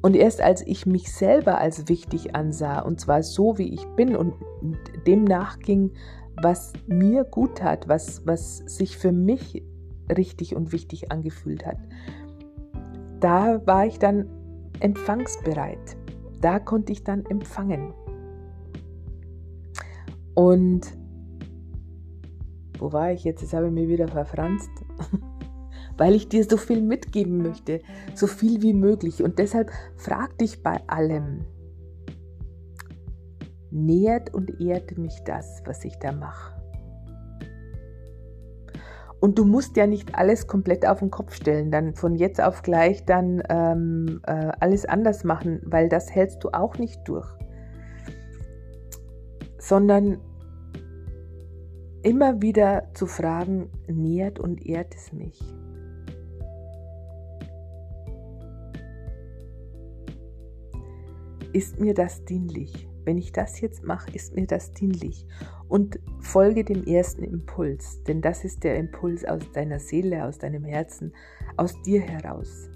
Und 0.04 0.18
erst 0.18 0.42
als 0.42 0.62
ich 0.68 0.86
mich 0.86 1.14
selber 1.14 1.60
als 1.60 1.88
wichtig 1.88 2.36
ansah, 2.36 2.82
und 2.82 3.00
zwar 3.00 3.24
so, 3.24 3.58
wie 3.58 3.74
ich 3.74 3.86
bin, 3.96 4.18
und 4.18 4.34
dem 5.08 5.24
nachging, 5.24 5.94
was 6.42 6.74
mir 6.88 7.24
gut 7.24 7.64
hat, 7.64 7.88
was, 7.88 8.22
was 8.28 8.58
sich 8.58 8.98
für 8.98 9.14
mich 9.14 9.64
richtig 10.10 10.58
und 10.58 10.74
wichtig 10.74 11.10
angefühlt 11.10 11.66
hat, 11.66 11.78
da 13.22 13.66
war 13.66 13.86
ich 13.86 13.98
dann 13.98 14.28
empfangsbereit. 14.82 15.96
Da 16.42 16.60
konnte 16.60 16.92
ich 16.92 17.06
dann 17.06 17.26
empfangen. 17.28 17.94
Und 20.34 20.82
wo 22.78 22.92
war 22.92 23.14
ich 23.14 23.24
jetzt? 23.24 23.42
Jetzt 23.42 23.54
habe 23.54 23.68
ich 23.68 23.72
mich 23.72 23.88
wieder 23.88 24.10
verfranst. 24.10 24.70
weil 25.98 26.16
ich 26.16 26.30
dir 26.30 26.44
so 26.44 26.58
viel 26.58 26.82
mitgeben 26.82 27.38
möchte, 27.38 27.82
so 28.16 28.28
viel 28.28 28.62
wie 28.62 28.74
möglich. 28.74 29.24
Und 29.24 29.40
deshalb 29.40 29.72
frag 29.96 30.38
dich 30.38 30.64
bei 30.64 30.78
allem, 30.88 31.46
nährt 33.72 34.34
und 34.34 34.62
ehrt 34.62 34.98
mich 34.98 35.24
das, 35.26 35.62
was 35.66 35.84
ich 35.84 35.98
da 35.98 36.12
mache? 36.12 36.54
Und 39.20 39.40
du 39.40 39.46
musst 39.46 39.78
ja 39.78 39.88
nicht 39.88 40.16
alles 40.16 40.48
komplett 40.48 40.86
auf 40.86 41.00
den 41.00 41.10
Kopf 41.10 41.34
stellen, 41.34 41.72
dann 41.72 41.96
von 41.96 42.16
jetzt 42.16 42.42
auf 42.42 42.62
gleich 42.62 43.06
dann 43.06 43.42
ähm, 43.48 44.20
äh, 44.28 44.52
alles 44.60 44.86
anders 44.86 45.24
machen, 45.24 45.62
weil 45.64 45.88
das 45.88 46.14
hältst 46.14 46.44
du 46.44 46.50
auch 46.50 46.78
nicht 46.78 47.00
durch. 47.06 47.30
Sondern 49.58 50.20
immer 52.02 52.42
wieder 52.42 52.90
zu 52.94 53.08
fragen, 53.08 53.70
nährt 53.88 54.40
und 54.40 54.66
ehrt 54.66 54.94
es 54.94 55.14
mich? 55.14 55.40
Ist 61.54 61.80
mir 61.80 61.94
das 61.94 62.26
dienlich? 62.26 62.88
Wenn 63.06 63.20
ich 63.20 63.32
das 63.32 63.62
jetzt 63.62 63.84
mache, 63.84 64.10
ist 64.12 64.36
mir 64.36 64.48
das 64.48 64.74
dienlich? 64.74 65.28
Und 65.68 66.00
folge 66.20 66.64
dem 66.64 66.84
ersten 66.84 67.24
Impuls, 67.24 68.02
denn 68.04 68.22
das 68.22 68.44
ist 68.44 68.64
der 68.64 68.78
Impuls 68.78 69.24
aus 69.24 69.52
deiner 69.52 69.80
Seele, 69.80 70.26
aus 70.26 70.40
deinem 70.40 70.64
Herzen, 70.64 71.14
aus 71.56 71.80
dir 71.84 72.02
heraus. 72.02 72.70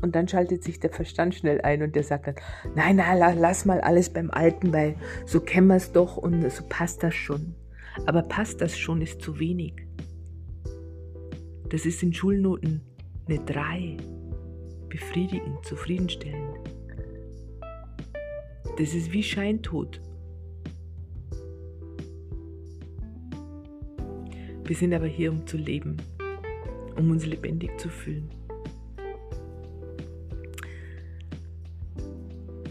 Und 0.00 0.14
dann 0.14 0.26
schaltet 0.26 0.64
sich 0.64 0.80
der 0.80 0.90
Verstand 0.90 1.34
schnell 1.34 1.60
ein 1.60 1.82
und 1.82 1.94
der 1.94 2.02
sagt 2.02 2.28
dann, 2.28 2.34
nein, 2.74 2.96
nein, 2.96 3.38
lass 3.38 3.66
mal 3.66 3.80
alles 3.82 4.10
beim 4.10 4.30
Alten, 4.30 4.72
weil 4.72 4.96
so 5.26 5.40
kennen 5.40 5.66
wir 5.66 5.76
es 5.76 5.92
doch 5.92 6.16
und 6.16 6.50
so 6.50 6.64
passt 6.68 7.02
das 7.02 7.14
schon. 7.14 7.54
Aber 8.06 8.22
passt 8.22 8.62
das 8.62 8.76
schon 8.76 9.02
ist 9.02 9.20
zu 9.20 9.38
wenig. 9.38 9.86
Das 11.68 11.84
ist 11.84 12.02
in 12.02 12.12
Schulnoten 12.12 12.80
eine 13.28 13.38
3. 13.38 13.96
Befriedigend, 14.88 15.64
zufriedenstellend. 15.64 16.73
Das 18.76 18.92
ist 18.92 19.12
wie 19.12 19.22
Scheintod. 19.22 20.00
Wir 24.64 24.74
sind 24.74 24.92
aber 24.94 25.06
hier, 25.06 25.30
um 25.30 25.46
zu 25.46 25.56
leben, 25.56 25.98
um 26.96 27.10
uns 27.10 27.24
lebendig 27.24 27.78
zu 27.78 27.88
fühlen. 27.88 28.30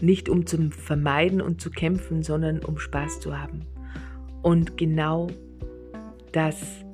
Nicht 0.00 0.28
um 0.28 0.44
zu 0.44 0.70
vermeiden 0.70 1.40
und 1.40 1.60
zu 1.60 1.70
kämpfen, 1.70 2.22
sondern 2.22 2.62
um 2.64 2.78
Spaß 2.78 3.20
zu 3.20 3.38
haben. 3.38 3.64
Und 4.42 4.76
genau 4.76 5.28
das 6.32 6.84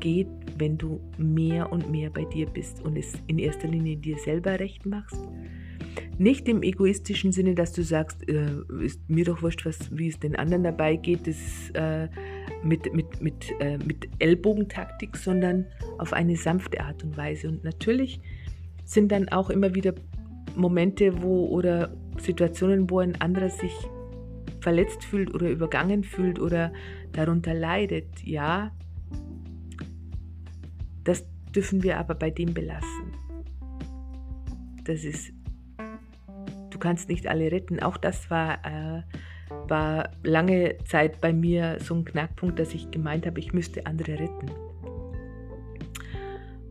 geht, 0.00 0.28
wenn 0.56 0.78
du 0.78 1.00
mehr 1.18 1.70
und 1.70 1.90
mehr 1.90 2.08
bei 2.08 2.24
dir 2.24 2.46
bist 2.46 2.80
und 2.82 2.96
es 2.96 3.12
in 3.26 3.38
erster 3.38 3.68
Linie 3.68 3.96
dir 3.96 4.16
selber 4.18 4.58
recht 4.58 4.86
machst. 4.86 5.20
Nicht 6.18 6.48
im 6.48 6.62
egoistischen 6.62 7.32
Sinne, 7.32 7.54
dass 7.54 7.72
du 7.72 7.82
sagst, 7.82 8.26
äh, 8.28 8.46
ist 8.80 9.08
mir 9.08 9.24
doch 9.24 9.42
wurscht, 9.42 9.66
was, 9.66 9.96
wie 9.96 10.08
es 10.08 10.18
den 10.18 10.34
anderen 10.36 10.64
dabei 10.64 10.96
geht, 10.96 11.26
das 11.26 11.70
äh, 11.74 12.08
mit, 12.62 12.92
mit, 12.94 13.20
mit, 13.20 13.52
äh, 13.60 13.76
mit 13.78 14.08
Ellbogentaktik, 14.18 15.16
sondern 15.16 15.66
auf 15.98 16.14
eine 16.14 16.36
sanfte 16.36 16.80
Art 16.80 17.04
und 17.04 17.16
Weise. 17.16 17.48
Und 17.48 17.64
natürlich 17.64 18.20
sind 18.84 19.12
dann 19.12 19.28
auch 19.28 19.50
immer 19.50 19.74
wieder 19.74 19.94
Momente, 20.56 21.22
wo 21.22 21.48
oder 21.48 21.94
Situationen, 22.18 22.88
wo 22.88 23.00
ein 23.00 23.20
anderer 23.20 23.50
sich 23.50 23.72
verletzt 24.60 25.04
fühlt 25.04 25.34
oder 25.34 25.50
übergangen 25.50 26.02
fühlt 26.02 26.38
oder 26.38 26.72
darunter 27.12 27.52
leidet. 27.52 28.24
Ja, 28.24 28.72
das 31.04 31.24
dürfen 31.54 31.82
wir 31.82 31.98
aber 31.98 32.14
bei 32.14 32.30
dem 32.30 32.54
belassen. 32.54 33.12
Das 34.84 35.04
ist, 35.04 35.32
du 36.76 36.80
kannst 36.80 37.08
nicht 37.08 37.26
alle 37.26 37.50
retten. 37.50 37.80
Auch 37.80 37.96
das 37.96 38.30
war, 38.30 38.58
äh, 38.66 39.02
war 39.66 40.10
lange 40.22 40.76
Zeit 40.84 41.22
bei 41.22 41.32
mir 41.32 41.78
so 41.80 41.94
ein 41.94 42.04
Knackpunkt, 42.04 42.58
dass 42.58 42.74
ich 42.74 42.90
gemeint 42.90 43.24
habe, 43.24 43.40
ich 43.40 43.54
müsste 43.54 43.86
andere 43.86 44.18
retten. 44.18 44.50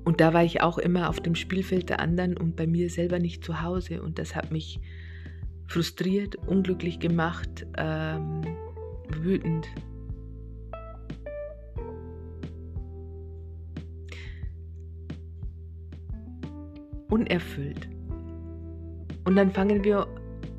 Und 0.03 0.21
da 0.21 0.31
war 0.35 0.43
ich 0.43 0.61
auch 0.61 0.77
immer 0.77 1.09
auf 1.09 1.19
dem 1.19 1.33
Spielfeld 1.33 1.89
der 1.89 1.99
anderen 1.99 2.37
und 2.37 2.55
bei 2.55 2.67
mir 2.67 2.91
selber 2.91 3.17
nicht 3.17 3.43
zu 3.43 3.63
Hause. 3.63 4.03
Und 4.03 4.19
das 4.19 4.35
hat 4.35 4.51
mich 4.51 4.79
frustriert, 5.65 6.35
unglücklich 6.35 6.99
gemacht, 6.99 7.65
ähm, 7.75 8.41
wütend. 9.09 9.67
Unerfüllt. 17.09 17.94
Und 19.25 19.35
dann 19.35 19.51
fangen 19.51 19.83
wir 19.83 20.07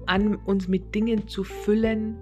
an, 0.06 0.36
uns 0.36 0.68
mit 0.68 0.94
Dingen 0.94 1.28
zu 1.28 1.44
füllen, 1.44 2.16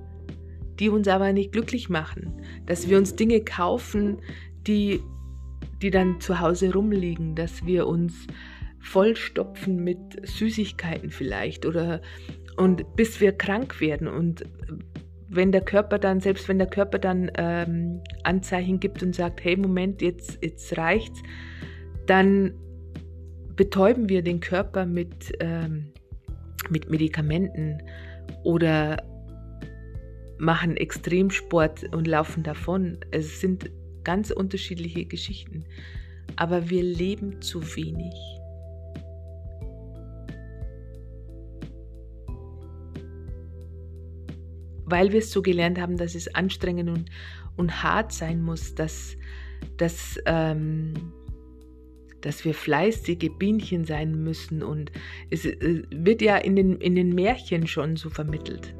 die 0.79 0.89
uns 0.89 1.09
aber 1.09 1.33
nicht 1.33 1.53
glücklich 1.53 1.89
machen. 1.89 2.41
Dass 2.67 2.89
wir 2.89 2.99
uns 2.99 3.17
Dinge 3.17 3.41
kaufen, 3.41 4.19
die 4.67 5.01
die 5.83 5.91
dann 5.91 6.21
zu 6.21 6.41
Hause 6.41 6.73
rumliegen, 6.73 7.35
dass 7.35 7.67
wir 7.67 7.87
uns 7.87 8.27
vollstopfen 8.81 9.85
mit 9.85 9.99
Süßigkeiten 10.23 11.11
vielleicht 11.11 11.67
oder 11.67 12.01
und 12.57 12.97
bis 12.97 13.21
wir 13.21 13.33
krank 13.33 13.81
werden 13.81 14.09
und 14.09 14.45
wenn 15.29 15.53
der 15.53 15.63
Körper 15.63 15.99
dann, 15.99 16.21
selbst 16.21 16.49
wenn 16.49 16.59
der 16.59 16.69
Körper 16.69 16.99
dann 16.99 17.31
ähm, 17.37 18.01
Anzeichen 18.23 18.79
gibt 18.79 19.03
und 19.03 19.15
sagt, 19.15 19.43
hey 19.43 19.57
Moment, 19.57 20.01
jetzt, 20.01 20.39
jetzt 20.43 20.77
reicht's, 20.79 21.23
dann 22.07 22.55
betäuben 23.57 24.09
wir 24.09 24.23
den 24.23 24.41
Körper 24.41 24.87
mit, 24.87 25.33
ähm, 25.41 25.93
mit 26.71 26.91
Medikamenten 26.91 27.83
oder 28.43 29.03
machen 30.39 30.77
Extremsport 30.77 31.95
und 31.95 32.07
laufen 32.07 32.43
davon. 32.43 32.99
Es 33.11 33.41
sind 33.41 33.71
ganz 34.03 34.31
unterschiedliche 34.31 35.05
Geschichten. 35.05 35.65
Aber 36.37 36.69
wir 36.71 36.83
leben 36.83 37.41
zu 37.41 37.63
wenig. 37.77 38.15
Weil 44.87 45.13
wir 45.13 45.21
es 45.21 45.31
so 45.31 45.41
gelernt 45.43 45.81
haben, 45.81 45.97
dass 45.97 46.15
es 46.15 46.35
anstrengend 46.35 46.91
und, 46.91 47.11
und 47.57 47.83
hart 47.83 48.13
sein 48.13 48.43
muss, 48.43 48.75
dass, 48.75 49.17
dass, 49.79 50.19
ähm, 50.27 50.95
dass 52.25 52.45
wir 52.47 52.55
fleißige 52.55 53.29
Bienchen 53.39 53.85
sein 53.85 54.25
müssen. 54.25 54.63
Und 54.63 54.91
es 55.31 55.45
äh, 55.45 55.83
wird 55.91 56.23
ja 56.23 56.39
in 56.39 56.57
den, 56.57 56.77
in 56.77 56.95
den 56.95 57.15
Märchen 57.15 57.67
schon 57.67 57.97
so 57.97 58.09
vermittelt. 58.09 58.75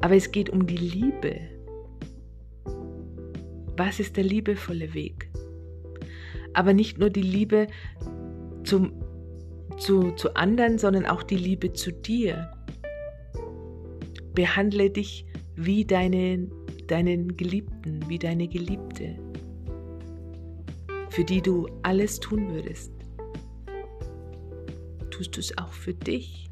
Aber 0.00 0.16
es 0.16 0.32
geht 0.32 0.50
um 0.50 0.66
die 0.66 0.76
Liebe. 0.76 1.40
Was 3.76 4.00
ist 4.00 4.16
der 4.16 4.24
liebevolle 4.24 4.92
Weg? 4.92 5.30
Aber 6.52 6.74
nicht 6.74 6.98
nur 6.98 7.10
die 7.10 7.22
Liebe 7.22 7.68
zum, 8.64 8.92
zu, 9.78 10.10
zu 10.12 10.34
anderen, 10.34 10.78
sondern 10.78 11.06
auch 11.06 11.22
die 11.22 11.36
Liebe 11.36 11.72
zu 11.72 11.92
dir. 11.92 12.50
Behandle 14.34 14.90
dich 14.90 15.26
wie 15.54 15.84
deine, 15.84 16.48
deinen 16.88 17.36
Geliebten, 17.36 18.00
wie 18.08 18.18
deine 18.18 18.48
Geliebte, 18.48 19.16
für 21.10 21.24
die 21.24 21.42
du 21.42 21.68
alles 21.82 22.18
tun 22.20 22.50
würdest. 22.52 22.92
Tust 25.10 25.36
du 25.36 25.40
es 25.40 25.58
auch 25.58 25.72
für 25.72 25.92
dich? 25.92 26.50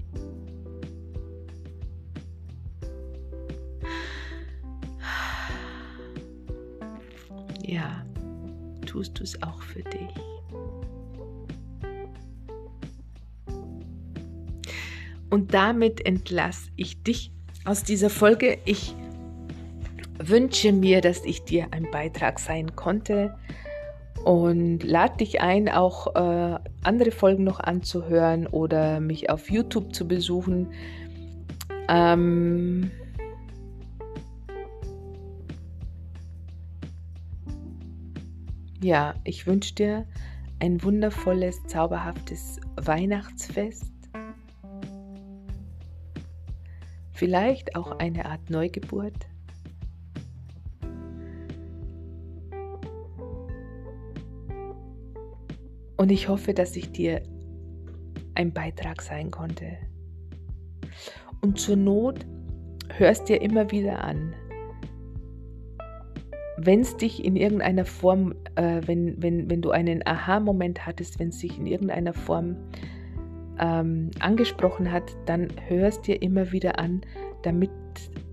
ja, 7.68 8.04
tust 8.86 9.18
du 9.18 9.22
es 9.22 9.42
auch 9.42 9.62
für 9.62 9.82
dich. 9.82 10.08
Und 15.30 15.52
damit 15.52 16.04
entlasse 16.06 16.70
ich 16.76 17.02
dich 17.02 17.30
aus 17.66 17.82
dieser 17.82 18.08
Folge. 18.08 18.58
Ich 18.64 18.94
wünsche 20.18 20.72
mir, 20.72 21.02
dass 21.02 21.24
ich 21.24 21.42
dir 21.44 21.68
ein 21.72 21.90
Beitrag 21.90 22.38
sein 22.40 22.74
konnte 22.74 23.38
und 24.24 24.82
lade 24.82 25.18
dich 25.18 25.40
ein, 25.40 25.68
auch 25.68 26.14
äh, 26.14 26.58
andere 26.82 27.10
Folgen 27.10 27.44
noch 27.44 27.60
anzuhören 27.60 28.46
oder 28.46 29.00
mich 29.00 29.30
auf 29.30 29.50
YouTube 29.50 29.94
zu 29.94 30.06
besuchen. 30.06 30.68
Ähm, 31.88 32.90
Ja, 38.80 39.14
ich 39.24 39.44
wünsche 39.48 39.74
dir 39.74 40.06
ein 40.60 40.80
wundervolles, 40.84 41.60
zauberhaftes 41.66 42.60
Weihnachtsfest. 42.76 43.92
Vielleicht 47.10 47.74
auch 47.74 47.98
eine 47.98 48.26
Art 48.26 48.50
Neugeburt. 48.50 49.26
Und 55.98 56.10
ich 56.10 56.28
hoffe, 56.28 56.54
dass 56.54 56.74
ich 56.76 56.90
dir 56.90 57.22
ein 58.34 58.52
Beitrag 58.52 59.02
sein 59.02 59.30
konnte. 59.30 59.76
Und 61.42 61.58
zur 61.58 61.76
Not 61.76 62.24
hörst 62.96 63.28
dir 63.28 63.42
immer 63.42 63.70
wieder 63.70 64.02
an 64.02 64.34
wenn 66.60 66.80
es 66.80 66.96
dich 66.96 67.24
in 67.24 67.36
irgendeiner 67.36 67.84
Form, 67.84 68.34
äh, 68.56 68.80
wenn, 68.84 69.22
wenn, 69.22 69.48
wenn 69.48 69.62
du 69.62 69.70
einen 69.70 70.04
Aha-Moment 70.04 70.86
hattest, 70.86 71.18
wenn 71.18 71.28
es 71.28 71.38
dich 71.38 71.56
in 71.56 71.66
irgendeiner 71.66 72.12
Form 72.12 72.56
ähm, 73.60 74.10
angesprochen 74.18 74.90
hat, 74.90 75.16
dann 75.26 75.48
hörst 75.68 76.06
dir 76.06 76.20
immer 76.20 76.50
wieder 76.50 76.78
an, 76.78 77.02
damit 77.42 77.70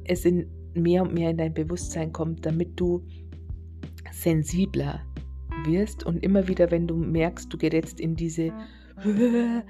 es 0.06 0.26
in 0.26 0.48
mehr 0.74 1.04
und 1.04 1.14
mehr 1.14 1.30
in 1.30 1.38
dein 1.38 1.54
Bewusstsein 1.54 2.12
kommt, 2.12 2.46
damit 2.46 2.80
du 2.80 3.04
sensibler 4.12 5.02
wirst 5.66 6.06
und 6.06 6.24
immer 6.24 6.48
wieder, 6.48 6.72
wenn 6.72 6.88
du 6.88 6.96
merkst, 6.96 7.52
du 7.52 7.58
gerätst 7.58 8.00
in 8.00 8.16
diese, 8.16 8.52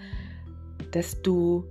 dass 0.91 1.21
du 1.21 1.65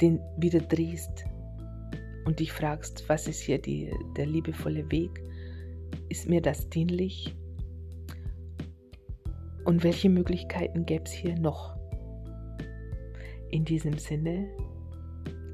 den 0.00 0.20
wieder 0.36 0.60
drehst 0.60 1.24
und 2.24 2.40
dich 2.40 2.52
fragst, 2.52 3.08
was 3.08 3.26
ist 3.26 3.40
hier 3.40 3.58
die, 3.58 3.90
der 4.16 4.26
liebevolle 4.26 4.90
Weg? 4.90 5.22
Ist 6.08 6.28
mir 6.28 6.40
das 6.40 6.68
dienlich? 6.68 7.34
Und 9.64 9.82
welche 9.84 10.08
Möglichkeiten 10.08 10.86
gäbe 10.86 11.04
es 11.04 11.12
hier 11.12 11.38
noch? 11.38 11.76
In 13.50 13.64
diesem 13.64 13.98
Sinne, 13.98 14.48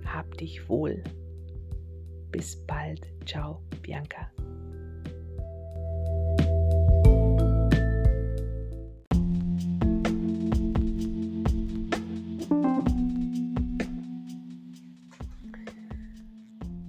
hab 0.05 0.37
dich 0.37 0.69
wohl. 0.69 1.03
Bis 2.35 2.57
bald. 2.67 3.07
Ciao, 3.27 3.61
Bianca. 3.81 4.29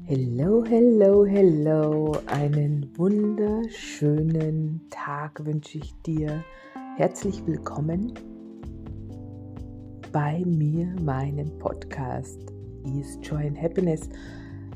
Hello, 0.05 0.63
hello, 0.65 1.25
hello. 1.25 2.17
Einen 2.25 2.89
wunderschönen 2.97 4.81
Tag 4.89 5.45
wünsche 5.45 5.77
ich 5.77 5.93
dir. 6.07 6.43
Herzlich 6.97 7.45
willkommen 7.45 8.15
bei 10.11 10.43
mir, 10.43 10.87
meinem 11.03 11.55
Podcast 11.59 12.51
Ease, 12.83 13.19
Joy 13.21 13.45
and 13.45 13.61
Happiness. 13.61 14.09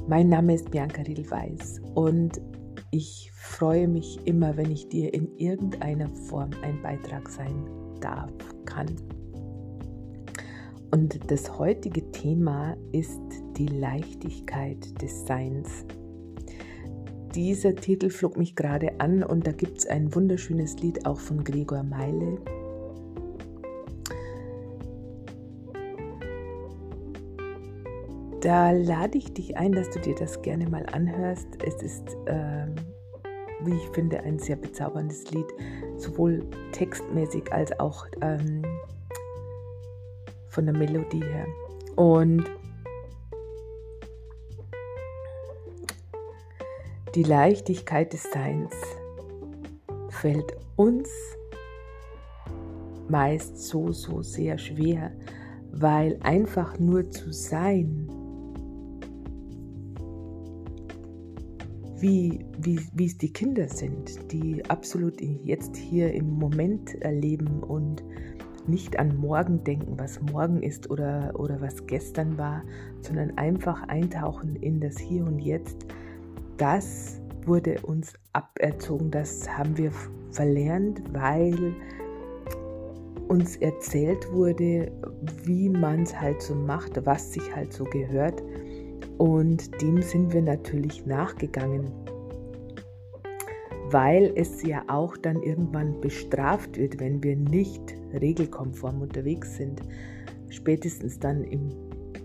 Mein 0.09 0.29
Name 0.29 0.55
ist 0.55 0.71
Bianca 0.71 1.03
Riedelweiß 1.03 1.81
und 1.93 2.41
ich 2.89 3.31
freue 3.31 3.87
mich 3.87 4.19
immer, 4.25 4.57
wenn 4.57 4.71
ich 4.71 4.89
dir 4.89 5.13
in 5.13 5.37
irgendeiner 5.37 6.09
Form 6.09 6.49
ein 6.63 6.81
Beitrag 6.81 7.29
sein 7.29 7.69
darf, 8.01 8.31
kann. 8.65 8.87
Und 10.89 11.29
das 11.29 11.59
heutige 11.59 12.09
Thema 12.09 12.75
ist 12.91 13.21
die 13.55 13.67
Leichtigkeit 13.67 14.99
des 14.99 15.27
Seins. 15.27 15.85
Dieser 17.35 17.75
Titel 17.75 18.09
flog 18.09 18.35
mich 18.35 18.55
gerade 18.55 18.99
an 18.99 19.21
und 19.21 19.45
da 19.45 19.51
gibt 19.51 19.77
es 19.77 19.85
ein 19.85 20.15
wunderschönes 20.15 20.79
Lied 20.79 21.05
auch 21.05 21.19
von 21.19 21.43
Gregor 21.43 21.83
Meile. 21.83 22.39
Da 28.41 28.71
lade 28.71 29.17
ich 29.17 29.33
dich 29.33 29.57
ein, 29.57 29.73
dass 29.73 29.89
du 29.89 29.99
dir 29.99 30.15
das 30.15 30.41
gerne 30.41 30.69
mal 30.69 30.85
anhörst. 30.91 31.47
Es 31.65 31.81
ist, 31.81 32.15
ähm, 32.27 32.75
wie 33.61 33.75
ich 33.75 33.89
finde, 33.89 34.21
ein 34.21 34.39
sehr 34.39 34.55
bezauberndes 34.55 35.29
Lied, 35.31 35.47
sowohl 35.97 36.45
textmäßig 36.71 37.51
als 37.51 37.77
auch 37.79 38.05
ähm, 38.21 38.63
von 40.47 40.65
der 40.65 40.77
Melodie 40.77 41.23
her. 41.23 41.45
Und 41.95 42.45
Die 47.15 47.23
Leichtigkeit 47.23 48.13
des 48.13 48.31
Seins 48.31 48.71
fällt 50.09 50.55
uns 50.75 51.09
meist 53.07 53.57
so, 53.57 53.91
so 53.91 54.21
sehr 54.21 54.59
schwer, 54.59 55.11
weil 55.71 56.19
einfach 56.21 56.77
nur 56.77 57.09
zu 57.09 57.33
sein, 57.33 58.08
wie, 62.01 62.45
wie, 62.59 62.79
wie 62.93 63.05
es 63.05 63.17
die 63.17 63.31
Kinder 63.31 63.67
sind, 63.67 64.31
die 64.31 64.63
absolut 64.69 65.21
jetzt 65.21 65.75
hier 65.75 66.13
im 66.13 66.37
Moment 66.37 66.95
erleben 67.01 67.63
und 67.63 68.03
nicht 68.67 68.99
an 68.99 69.17
morgen 69.17 69.63
denken, 69.63 69.97
was 69.97 70.21
morgen 70.21 70.61
ist 70.61 70.89
oder, 70.89 71.33
oder 71.37 71.59
was 71.61 71.87
gestern 71.87 72.37
war, 72.37 72.63
sondern 73.01 73.37
einfach 73.37 73.83
eintauchen 73.87 74.55
in 74.57 74.79
das 74.79 74.97
Hier 74.97 75.25
und 75.25 75.39
Jetzt 75.39 75.87
das 76.59 77.21
wurde 77.45 77.79
uns 77.83 78.13
aberzogen, 78.33 79.09
das 79.11 79.49
haben 79.49 79.77
wir 79.77 79.91
verlernt, 80.31 81.01
weil 81.13 81.73
uns 83.29 83.55
erzählt 83.57 84.29
wurde, 84.31 84.91
wie 85.45 85.69
man 85.69 86.03
es 86.03 86.19
halt 86.19 86.41
so 86.41 86.53
macht, 86.53 87.05
was 87.05 87.31
sich 87.31 87.55
halt 87.55 87.71
so 87.71 87.85
gehört. 87.85 88.43
Und 89.19 89.81
dem 89.81 90.01
sind 90.01 90.33
wir 90.33 90.41
natürlich 90.41 91.05
nachgegangen, 91.05 91.91
weil 93.91 94.31
es 94.35 94.63
ja 94.63 94.81
auch 94.87 95.17
dann 95.17 95.43
irgendwann 95.43 95.99
bestraft 95.99 96.77
wird, 96.77 97.01
wenn 97.01 97.21
wir 97.21 97.35
nicht 97.35 97.81
regelkonform 98.13 99.01
unterwegs 99.01 99.57
sind. 99.57 99.81
Spätestens 100.49 101.19
dann 101.19 101.43
im 101.43 101.69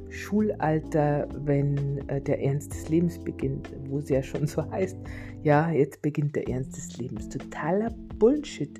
Schulalter, 0.09 1.29
wenn 1.45 2.09
äh, 2.09 2.21
der 2.21 2.41
Ernst 2.41 2.73
des 2.73 2.89
Lebens 2.89 3.19
beginnt, 3.19 3.73
wo 3.89 3.99
es 3.99 4.09
ja 4.09 4.23
schon 4.23 4.47
so 4.47 4.71
heißt, 4.71 4.97
ja, 5.43 5.73
jetzt 5.73 6.01
beginnt 6.01 6.37
der 6.37 6.49
Ernst 6.49 6.77
des 6.77 6.97
Lebens. 6.97 7.29
Totaler 7.29 7.93
Bullshit. 8.21 8.79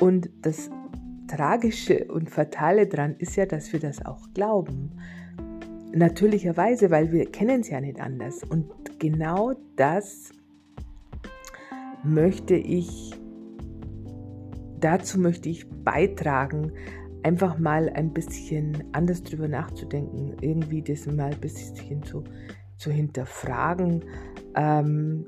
Und 0.00 0.30
das 0.42 0.70
Tragische 1.26 2.04
und 2.04 2.30
Fatale 2.30 2.86
daran 2.86 3.16
ist 3.18 3.34
ja, 3.34 3.44
dass 3.44 3.72
wir 3.72 3.80
das 3.80 4.06
auch 4.06 4.28
glauben. 4.34 4.92
Natürlicherweise, 5.96 6.90
weil 6.90 7.10
wir 7.10 7.24
kennen 7.24 7.62
es 7.62 7.70
ja 7.70 7.80
nicht 7.80 7.98
anders. 8.00 8.44
Und 8.44 8.70
genau 8.98 9.54
das 9.76 10.30
möchte 12.04 12.54
ich, 12.54 13.14
dazu 14.78 15.18
möchte 15.18 15.48
ich 15.48 15.66
beitragen, 15.66 16.72
einfach 17.22 17.58
mal 17.58 17.88
ein 17.88 18.12
bisschen 18.12 18.84
anders 18.92 19.22
drüber 19.22 19.48
nachzudenken, 19.48 20.36
irgendwie 20.42 20.82
das 20.82 21.06
mal 21.06 21.32
ein 21.32 21.40
bisschen 21.40 22.02
zu, 22.02 22.24
zu 22.76 22.90
hinterfragen. 22.90 24.04
Ähm, 24.54 25.24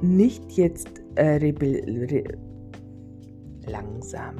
nicht 0.00 0.52
jetzt 0.52 1.02
äh, 1.16 1.38
rebel 1.38 2.06
re 2.08 2.22
langsam, 3.66 4.36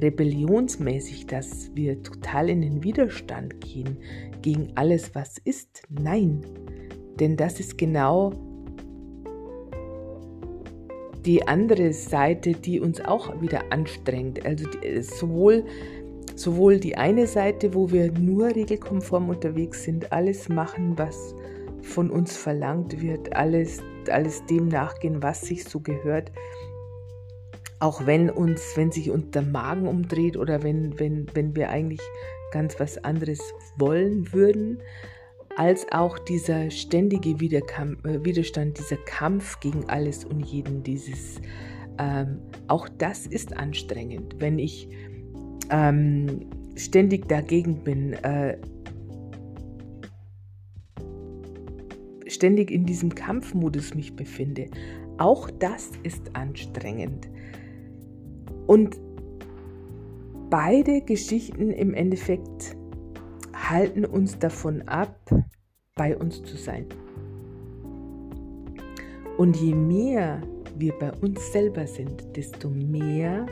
rebellionsmäßig, 0.00 1.26
dass 1.26 1.70
wir 1.74 2.02
total 2.02 2.48
in 2.48 2.62
den 2.62 2.82
Widerstand 2.82 3.60
gehen 3.60 3.98
gegen 4.42 4.68
alles, 4.74 5.14
was 5.14 5.38
ist. 5.38 5.82
Nein, 5.88 6.40
denn 7.18 7.36
das 7.36 7.60
ist 7.60 7.76
genau 7.76 8.32
die 11.24 11.46
andere 11.46 11.92
Seite, 11.92 12.52
die 12.52 12.80
uns 12.80 13.00
auch 13.00 13.40
wieder 13.40 13.70
anstrengt. 13.70 14.44
Also 14.46 14.66
die, 14.68 15.02
sowohl, 15.02 15.64
sowohl 16.34 16.78
die 16.78 16.96
eine 16.96 17.26
Seite, 17.26 17.74
wo 17.74 17.90
wir 17.90 18.10
nur 18.12 18.54
regelkonform 18.54 19.28
unterwegs 19.28 19.84
sind, 19.84 20.12
alles 20.12 20.48
machen, 20.48 20.96
was 20.96 21.34
von 21.82 22.10
uns 22.10 22.36
verlangt 22.36 23.00
wird, 23.00 23.34
alles, 23.34 23.82
alles 24.10 24.44
dem 24.46 24.68
nachgehen, 24.68 25.22
was 25.22 25.42
sich 25.42 25.64
so 25.64 25.80
gehört. 25.80 26.32
Auch 27.80 28.06
wenn 28.06 28.30
uns, 28.30 28.76
wenn 28.76 28.92
sich 28.92 29.10
unser 29.10 29.42
Magen 29.42 29.88
umdreht 29.88 30.36
oder 30.36 30.62
wenn, 30.62 30.98
wenn, 30.98 31.26
wenn 31.34 31.56
wir 31.56 31.70
eigentlich 31.70 32.00
ganz 32.52 32.78
was 32.78 33.02
anderes 33.04 33.40
wollen 33.78 34.32
würden, 34.32 34.78
als 35.56 35.86
auch 35.90 36.18
dieser 36.18 36.70
ständige 36.70 37.30
äh, 37.30 38.24
Widerstand, 38.24 38.78
dieser 38.78 38.96
Kampf 38.98 39.60
gegen 39.60 39.88
alles 39.88 40.24
und 40.24 40.40
jeden, 40.46 40.82
dieses, 40.82 41.40
ähm, 41.98 42.40
auch 42.68 42.88
das 42.88 43.26
ist 43.26 43.56
anstrengend, 43.56 44.36
wenn 44.38 44.58
ich 44.58 44.88
ähm, 45.70 46.46
ständig 46.76 47.28
dagegen 47.28 47.82
bin, 47.82 48.12
äh, 48.14 48.58
ständig 52.26 52.70
in 52.70 52.84
diesem 52.86 53.14
Kampfmodus 53.14 53.94
mich 53.94 54.14
befinde. 54.14 54.66
Auch 55.18 55.50
das 55.50 55.90
ist 56.02 56.34
anstrengend. 56.34 57.28
Und 58.70 59.00
beide 60.48 61.00
Geschichten 61.00 61.72
im 61.72 61.92
Endeffekt 61.92 62.76
halten 63.52 64.04
uns 64.04 64.38
davon 64.38 64.82
ab, 64.82 65.18
bei 65.96 66.16
uns 66.16 66.40
zu 66.44 66.56
sein. 66.56 66.86
Und 69.38 69.56
je 69.56 69.74
mehr 69.74 70.40
wir 70.76 70.92
bei 71.00 71.10
uns 71.14 71.50
selber 71.50 71.84
sind, 71.88 72.36
desto 72.36 72.70
mehr 72.70 73.44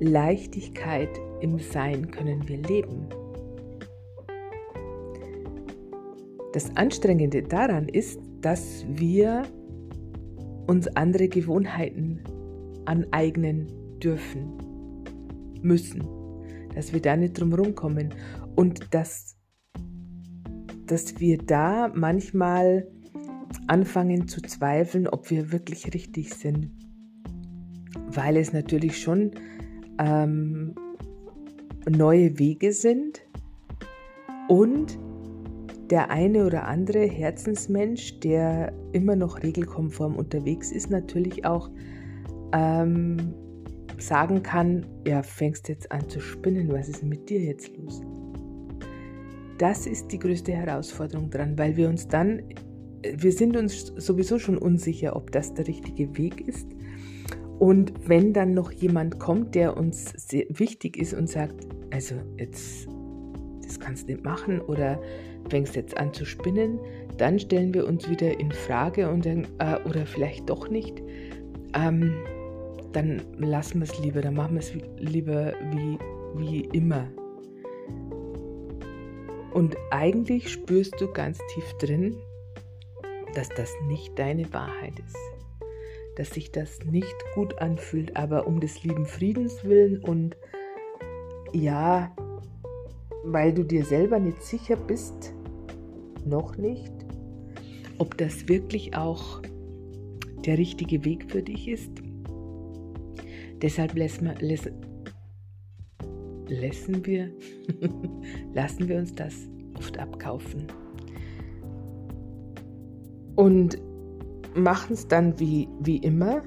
Leichtigkeit 0.00 1.10
im 1.42 1.58
Sein 1.58 2.10
können 2.10 2.48
wir 2.48 2.62
leben. 2.62 3.08
Das 6.54 6.74
Anstrengende 6.78 7.42
daran 7.42 7.90
ist, 7.90 8.18
dass 8.40 8.86
wir 8.88 9.42
uns 10.66 10.88
andere 10.96 11.28
Gewohnheiten 11.28 12.22
aneignen 12.88 13.68
dürfen, 14.02 14.58
müssen. 15.62 16.02
dass 16.74 16.92
wir 16.92 17.00
da 17.00 17.16
nicht 17.16 17.38
drum 17.38 17.52
rumkommen 17.52 18.14
und 18.54 18.94
dass, 18.94 19.36
dass 20.86 21.18
wir 21.18 21.38
da 21.38 21.90
manchmal 21.94 22.86
anfangen 23.66 24.28
zu 24.28 24.40
zweifeln, 24.42 25.08
ob 25.08 25.30
wir 25.30 25.52
wirklich 25.52 25.92
richtig 25.92 26.34
sind. 26.34 26.70
Weil 28.10 28.36
es 28.36 28.52
natürlich 28.52 29.00
schon 29.00 29.32
ähm, 29.98 30.74
neue 31.88 32.38
Wege 32.38 32.72
sind 32.72 33.22
und 34.48 34.98
der 35.90 36.10
eine 36.10 36.46
oder 36.46 36.66
andere 36.66 37.04
Herzensmensch, 37.06 38.20
der 38.20 38.72
immer 38.92 39.16
noch 39.16 39.42
regelkonform 39.42 40.16
unterwegs 40.16 40.70
ist, 40.70 40.90
natürlich 40.90 41.44
auch 41.44 41.70
ähm, 42.52 43.34
sagen 43.98 44.42
kann, 44.42 44.86
ja, 45.06 45.22
fängst 45.22 45.68
jetzt 45.68 45.90
an 45.90 46.08
zu 46.08 46.20
spinnen, 46.20 46.70
was 46.72 46.88
ist 46.88 47.02
mit 47.02 47.28
dir 47.28 47.40
jetzt 47.40 47.76
los? 47.76 48.00
Das 49.58 49.86
ist 49.86 50.12
die 50.12 50.18
größte 50.18 50.52
Herausforderung 50.52 51.30
dran, 51.30 51.58
weil 51.58 51.76
wir 51.76 51.88
uns 51.88 52.06
dann, 52.06 52.42
wir 53.02 53.32
sind 53.32 53.56
uns 53.56 53.92
sowieso 53.96 54.38
schon 54.38 54.56
unsicher, 54.56 55.16
ob 55.16 55.32
das 55.32 55.52
der 55.54 55.66
richtige 55.66 56.16
Weg 56.16 56.46
ist. 56.46 56.68
Und 57.58 57.92
wenn 58.08 58.32
dann 58.32 58.54
noch 58.54 58.70
jemand 58.70 59.18
kommt, 59.18 59.56
der 59.56 59.76
uns 59.76 60.12
wichtig 60.48 60.96
ist 60.96 61.12
und 61.12 61.28
sagt, 61.28 61.66
also 61.90 62.14
jetzt, 62.36 62.86
das 63.64 63.80
kannst 63.80 64.08
du 64.08 64.12
nicht 64.12 64.24
machen 64.24 64.60
oder 64.60 65.00
fängst 65.50 65.74
jetzt 65.74 65.96
an 65.98 66.12
zu 66.14 66.24
spinnen, 66.24 66.78
dann 67.16 67.40
stellen 67.40 67.74
wir 67.74 67.86
uns 67.86 68.08
wieder 68.08 68.38
in 68.38 68.52
Frage 68.52 69.10
und 69.10 69.26
dann, 69.26 69.46
äh, 69.58 69.76
oder 69.88 70.06
vielleicht 70.06 70.48
doch 70.48 70.70
nicht. 70.70 71.02
Ähm, 71.74 72.12
dann 72.92 73.22
lassen 73.36 73.80
wir 73.80 73.84
es 73.84 73.98
lieber, 73.98 74.20
dann 74.20 74.34
machen 74.34 74.54
wir 74.54 74.60
es 74.60 74.72
lieber 74.98 75.52
wie, 75.72 75.98
wie 76.36 76.60
immer. 76.76 77.06
Und 79.52 79.76
eigentlich 79.90 80.50
spürst 80.50 81.00
du 81.00 81.10
ganz 81.12 81.38
tief 81.54 81.72
drin, 81.78 82.16
dass 83.34 83.48
das 83.50 83.72
nicht 83.86 84.18
deine 84.18 84.52
Wahrheit 84.52 84.98
ist. 84.98 85.16
Dass 86.16 86.30
sich 86.30 86.50
das 86.50 86.80
nicht 86.84 87.14
gut 87.34 87.58
anfühlt, 87.60 88.16
aber 88.16 88.46
um 88.46 88.60
des 88.60 88.82
lieben 88.82 89.06
Friedens 89.06 89.64
willen 89.64 90.02
und 90.02 90.36
ja, 91.52 92.14
weil 93.24 93.52
du 93.52 93.64
dir 93.64 93.84
selber 93.84 94.18
nicht 94.18 94.42
sicher 94.42 94.76
bist, 94.76 95.32
noch 96.24 96.56
nicht, 96.56 96.92
ob 97.98 98.16
das 98.18 98.48
wirklich 98.48 98.96
auch 98.96 99.40
der 100.44 100.58
richtige 100.58 101.04
Weg 101.04 101.30
für 101.30 101.42
dich 101.42 101.68
ist, 101.68 101.90
Deshalb 103.62 103.96
lassen 103.96 104.30
wir, 107.04 107.30
lassen 108.54 108.88
wir, 108.88 108.98
uns 108.98 109.14
das 109.14 109.34
oft 109.76 109.98
abkaufen. 109.98 110.66
Und 113.34 113.78
machen 114.54 114.94
es 114.94 115.08
dann 115.08 115.38
wie, 115.40 115.68
wie 115.80 115.98
immer, 115.98 116.42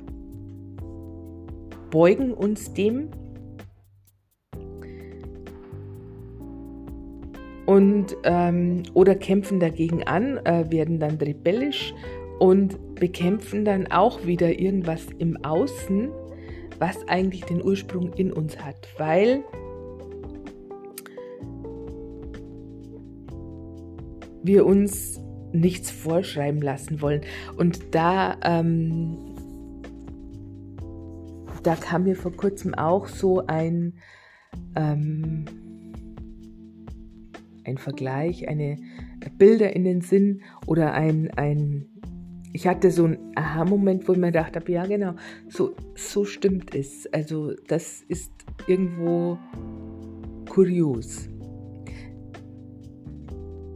beugen 1.89 2.33
uns 2.33 2.73
dem? 2.73 3.09
Und 7.65 8.15
ähm, 8.23 8.83
oder 8.93 9.15
kämpfen 9.15 9.59
dagegen 9.59 10.03
an, 10.03 10.37
äh, 10.45 10.69
werden 10.69 10.99
dann 10.99 11.15
rebellisch 11.15 11.93
und 12.39 12.95
bekämpfen 12.95 13.63
dann 13.63 13.87
auch 13.87 14.25
wieder 14.25 14.59
irgendwas 14.59 15.07
im 15.19 15.37
Außen, 15.45 16.09
was 16.81 17.07
eigentlich 17.07 17.45
den 17.45 17.63
Ursprung 17.63 18.11
in 18.13 18.33
uns 18.33 18.57
hat, 18.57 18.87
weil 18.97 19.43
wir 24.41 24.65
uns 24.65 25.21
nichts 25.53 25.91
vorschreiben 25.91 26.59
lassen 26.59 26.99
wollen. 26.99 27.21
Und 27.55 27.93
da, 27.93 28.35
ähm, 28.41 29.35
da 31.61 31.75
kam 31.75 32.05
mir 32.05 32.15
vor 32.15 32.31
kurzem 32.31 32.73
auch 32.73 33.07
so 33.07 33.45
ein, 33.45 33.93
ähm, 34.75 35.45
ein 37.63 37.77
Vergleich, 37.77 38.47
eine 38.47 38.77
Bilder 39.37 39.75
in 39.75 39.83
den 39.83 40.01
Sinn 40.01 40.41
oder 40.65 40.93
ein, 40.93 41.29
ein 41.37 41.90
ich 42.53 42.67
hatte 42.67 42.91
so 42.91 43.05
einen 43.05 43.31
Aha-Moment, 43.35 44.07
wo 44.07 44.13
ich 44.13 44.19
mir 44.19 44.27
gedacht 44.27 44.55
habe, 44.55 44.71
ja 44.71 44.85
genau, 44.85 45.15
so, 45.47 45.73
so 45.95 46.25
stimmt 46.25 46.75
es. 46.75 47.07
Also 47.13 47.53
das 47.67 48.03
ist 48.07 48.31
irgendwo 48.67 49.37
kurios. 50.49 51.29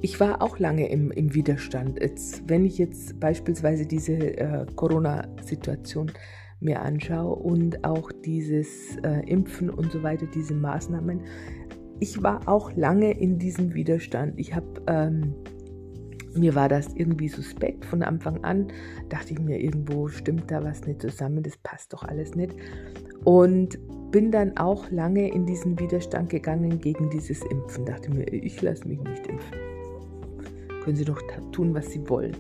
Ich 0.02 0.20
war 0.20 0.42
auch 0.42 0.60
lange 0.60 0.90
im, 0.90 1.10
im 1.12 1.34
Widerstand. 1.34 2.00
Jetzt, 2.02 2.48
wenn 2.48 2.66
ich 2.66 2.78
jetzt 2.78 3.20
beispielsweise 3.20 3.86
diese 3.86 4.14
äh, 4.14 4.66
Corona-Situation 4.76 6.12
mir 6.60 6.82
anschaue 6.82 7.36
und 7.36 7.84
auch 7.84 8.12
dieses 8.24 8.98
äh, 9.04 9.22
Impfen 9.28 9.70
und 9.70 9.92
so 9.92 10.04
weiter, 10.04 10.28
diese 10.28 10.54
Maßnahmen, 10.54 11.22
ich 12.00 12.22
war 12.22 12.48
auch 12.48 12.76
lange 12.76 13.18
in 13.18 13.40
diesem 13.40 13.74
Widerstand. 13.74 14.38
Ich 14.38 14.54
habe 14.54 14.68
ähm, 14.88 15.34
mir 16.36 16.56
war 16.56 16.70
das 16.70 16.94
irgendwie 16.96 17.28
suspekt 17.28 17.86
von 17.86 18.04
Anfang 18.04 18.44
an. 18.44 18.68
Dachte 19.10 19.34
ich 19.34 19.40
mir, 19.40 19.60
irgendwo 19.60 20.08
stimmt 20.08 20.52
da 20.52 20.64
was 20.64 20.86
nicht 20.86 21.02
zusammen, 21.02 21.44
das 21.44 21.58
passt 21.58 21.94
doch 21.94 22.04
alles 22.04 22.36
nicht. 22.36 22.54
Und 23.24 23.78
bin 24.12 24.32
dann 24.32 24.56
auch 24.58 24.90
lange 24.92 25.30
in 25.30 25.46
diesen 25.46 25.80
Widerstand 25.80 26.30
gegangen 26.30 26.80
gegen 26.80 27.10
dieses 27.10 27.42
Impfen. 27.44 27.86
Dachte 27.86 28.12
mir, 28.12 28.24
ich 28.32 28.62
lasse 28.62 28.88
mich 28.88 29.02
nicht 29.02 29.28
impfen. 29.28 29.58
Können 30.84 30.96
Sie 30.96 31.06
doch 31.06 31.22
tun, 31.52 31.74
was 31.74 31.92
Sie 31.92 32.08
wollen. 32.08 32.36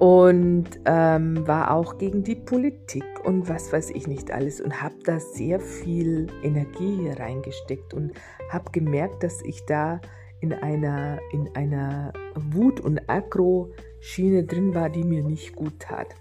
Und 0.00 0.68
ähm, 0.86 1.46
war 1.46 1.70
auch 1.70 1.98
gegen 1.98 2.24
die 2.24 2.34
Politik 2.34 3.04
und 3.24 3.48
was 3.48 3.72
weiß 3.72 3.90
ich 3.90 4.06
nicht 4.06 4.30
alles 4.30 4.60
und 4.60 4.82
habe 4.82 4.94
da 5.04 5.20
sehr 5.20 5.60
viel 5.60 6.26
Energie 6.42 6.96
hier 7.02 7.18
reingesteckt 7.18 7.92
und 7.92 8.12
habe 8.48 8.70
gemerkt, 8.72 9.22
dass 9.22 9.42
ich 9.42 9.64
da 9.66 10.00
in 10.40 10.52
einer, 10.52 11.18
in 11.32 11.54
einer 11.54 12.12
Wut- 12.34 12.80
und 12.80 13.08
Agro-Schiene 13.08 14.44
drin 14.44 14.74
war, 14.74 14.88
die 14.88 15.04
mir 15.04 15.22
nicht 15.22 15.54
gut 15.54 15.78
tat. 15.78 16.14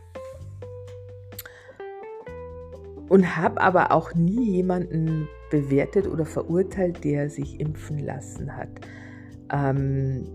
Und 3.08 3.38
habe 3.38 3.60
aber 3.62 3.91
auch 3.91 4.14
nie 4.14 4.52
jemanden 4.52 5.28
bewertet 5.50 6.08
oder 6.08 6.26
verurteilt, 6.26 7.04
der 7.04 7.30
sich 7.30 7.60
impfen 7.60 8.00
lassen 8.00 8.56
hat. 8.56 8.70
Ähm, 9.52 10.26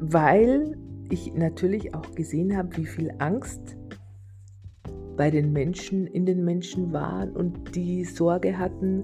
weil 0.00 0.76
ich 1.10 1.32
natürlich 1.34 1.94
auch 1.94 2.14
gesehen 2.14 2.56
habe, 2.56 2.76
wie 2.76 2.86
viel 2.86 3.12
Angst 3.18 3.76
bei 5.16 5.30
den 5.30 5.52
Menschen, 5.52 6.06
in 6.06 6.26
den 6.26 6.44
Menschen 6.44 6.92
war 6.92 7.28
und 7.34 7.74
die 7.74 8.04
Sorge 8.04 8.58
hatten, 8.58 9.02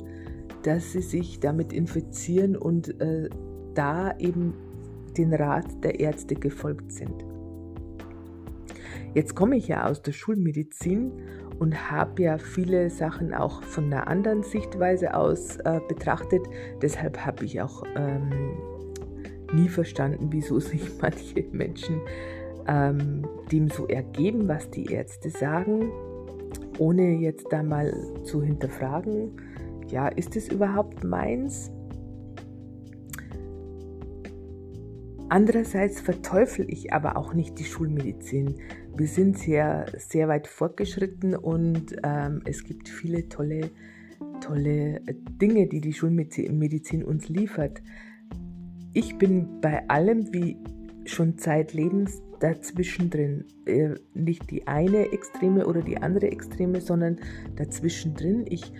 dass 0.64 0.92
sie 0.92 1.02
sich 1.02 1.40
damit 1.40 1.72
infizieren 1.72 2.56
und 2.56 3.00
äh, 3.00 3.28
da 3.74 4.16
eben 4.18 4.54
den 5.16 5.32
Rat 5.32 5.66
der 5.84 6.00
Ärzte 6.00 6.34
gefolgt 6.34 6.92
sind. 6.92 7.24
Jetzt 9.14 9.36
komme 9.36 9.56
ich 9.56 9.68
ja 9.68 9.86
aus 9.86 10.02
der 10.02 10.12
Schulmedizin 10.12 11.12
und 11.60 11.90
habe 11.90 12.22
ja 12.22 12.38
viele 12.38 12.90
Sachen 12.90 13.32
auch 13.32 13.62
von 13.62 13.84
einer 13.84 14.08
anderen 14.08 14.42
Sichtweise 14.42 15.14
aus 15.14 15.56
äh, 15.58 15.80
betrachtet. 15.86 16.42
Deshalb 16.82 17.24
habe 17.24 17.44
ich 17.44 17.60
auch 17.60 17.84
ähm, 17.94 18.30
nie 19.52 19.68
verstanden, 19.68 20.28
wieso 20.30 20.58
sich 20.58 20.82
manche 21.00 21.44
Menschen 21.52 22.00
ähm, 22.66 23.26
dem 23.52 23.68
so 23.68 23.86
ergeben, 23.86 24.48
was 24.48 24.68
die 24.70 24.86
Ärzte 24.86 25.30
sagen, 25.30 25.92
ohne 26.78 27.16
jetzt 27.18 27.46
da 27.50 27.62
mal 27.62 27.92
zu 28.24 28.42
hinterfragen, 28.42 29.30
ja, 29.90 30.08
ist 30.08 30.36
es 30.36 30.48
überhaupt 30.48 31.04
meins? 31.04 31.70
Andererseits 35.28 36.00
verteufel 36.00 36.66
ich 36.68 36.92
aber 36.92 37.16
auch 37.16 37.34
nicht 37.34 37.58
die 37.58 37.64
Schulmedizin. 37.64 38.54
Wir 38.96 39.08
sind 39.08 39.38
sehr, 39.38 39.86
sehr 39.96 40.28
weit 40.28 40.46
fortgeschritten 40.46 41.34
und 41.34 41.96
ähm, 42.04 42.42
es 42.44 42.62
gibt 42.62 42.88
viele 42.88 43.28
tolle, 43.28 43.70
tolle 44.40 45.00
Dinge, 45.40 45.66
die 45.66 45.80
die 45.80 45.92
Schulmedizin 45.92 47.02
uns 47.02 47.28
liefert. 47.28 47.82
Ich 48.92 49.18
bin 49.18 49.60
bei 49.60 49.88
allem 49.88 50.32
wie 50.32 50.56
schon 51.04 51.36
zeitlebens 51.36 52.22
dazwischen 52.38 53.10
drin. 53.10 53.44
Äh, 53.66 53.94
nicht 54.14 54.50
die 54.50 54.66
eine 54.68 55.10
Extreme 55.12 55.66
oder 55.66 55.82
die 55.82 55.96
andere 55.96 56.30
Extreme, 56.30 56.80
sondern 56.80 57.18
dazwischen 57.56 58.14
drin. 58.14 58.44
Ich 58.48 58.72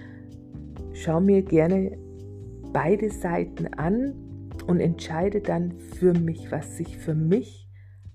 schaue 0.95 1.21
mir 1.21 1.43
gerne 1.43 1.99
beide 2.73 3.11
Seiten 3.11 3.67
an 3.75 4.15
und 4.67 4.81
entscheide 4.81 5.41
dann 5.41 5.79
für 5.79 6.15
mich, 6.15 6.51
was 6.51 6.77
sich 6.77 6.97
für 6.97 7.15
mich 7.15 7.69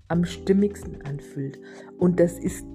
am 0.08 0.24
stimmigsten 0.24 1.02
anfühlt. 1.02 1.60
Und 1.98 2.18
das 2.18 2.38
ist 2.38 2.66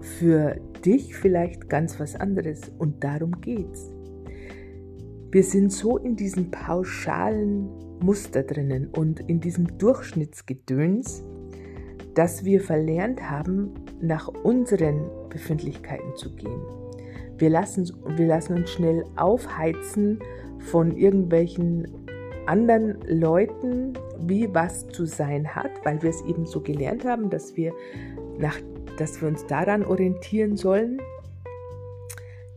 für 0.00 0.60
dich 0.84 1.16
vielleicht 1.16 1.70
ganz 1.70 1.98
was 1.98 2.14
anderes 2.14 2.70
und 2.78 3.02
darum 3.02 3.40
geht's. 3.40 3.90
Wir 5.30 5.42
sind 5.42 5.72
so 5.72 5.96
in 5.96 6.14
diesem 6.14 6.50
pauschalen 6.50 7.68
Muster 8.00 8.42
drinnen 8.42 8.88
und 8.88 9.20
in 9.20 9.40
diesem 9.40 9.78
Durchschnittsgedöns, 9.78 11.24
dass 12.14 12.44
wir 12.44 12.60
verlernt 12.60 13.28
haben, 13.28 13.72
nach 14.00 14.28
unseren 14.28 15.10
Befindlichkeiten 15.30 16.14
zu 16.16 16.34
gehen. 16.36 16.83
Wir 17.38 17.50
lassen, 17.50 17.90
wir 18.16 18.26
lassen 18.26 18.56
uns 18.58 18.70
schnell 18.70 19.04
aufheizen 19.16 20.20
von 20.58 20.96
irgendwelchen 20.96 21.88
anderen 22.46 22.98
Leuten, 23.06 23.94
wie 24.20 24.52
was 24.52 24.86
zu 24.88 25.06
sein 25.06 25.54
hat, 25.54 25.70
weil 25.84 26.02
wir 26.02 26.10
es 26.10 26.22
eben 26.22 26.46
so 26.46 26.60
gelernt 26.60 27.04
haben, 27.04 27.30
dass 27.30 27.56
wir, 27.56 27.72
nach, 28.38 28.58
dass 28.98 29.20
wir 29.20 29.28
uns 29.28 29.46
daran 29.46 29.84
orientieren 29.84 30.56
sollen, 30.56 31.00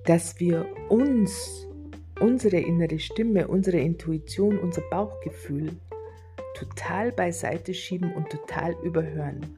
dass 0.06 0.40
wir 0.40 0.66
uns, 0.90 1.68
unsere 2.20 2.58
innere 2.58 3.00
Stimme, 3.00 3.48
unsere 3.48 3.78
Intuition, 3.80 4.58
unser 4.58 4.82
Bauchgefühl 4.90 5.72
total 6.56 7.12
beiseite 7.12 7.74
schieben 7.74 8.14
und 8.16 8.30
total 8.30 8.76
überhören. 8.84 9.58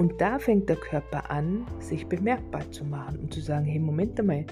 Und 0.00 0.18
da 0.18 0.38
fängt 0.38 0.70
der 0.70 0.76
Körper 0.76 1.30
an, 1.30 1.66
sich 1.78 2.06
bemerkbar 2.06 2.62
zu 2.70 2.86
machen 2.86 3.18
und 3.18 3.34
zu 3.34 3.42
sagen, 3.42 3.66
hey, 3.66 3.78
Moment 3.78 4.18
einmal, 4.18 4.46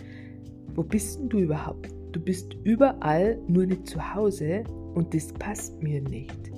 wo 0.75 0.83
bist 0.83 1.21
denn 1.21 1.31
du 1.31 1.39
überhaupt? 1.39 1.89
Du 2.13 2.21
bist 2.21 2.55
überall, 2.65 3.39
nur 3.49 3.65
nicht 3.65 3.87
zu 3.87 4.15
Hause 4.15 4.65
und 4.93 5.15
das 5.15 5.33
passt 5.33 5.83
mir 5.83 6.03
nicht. 6.03 6.53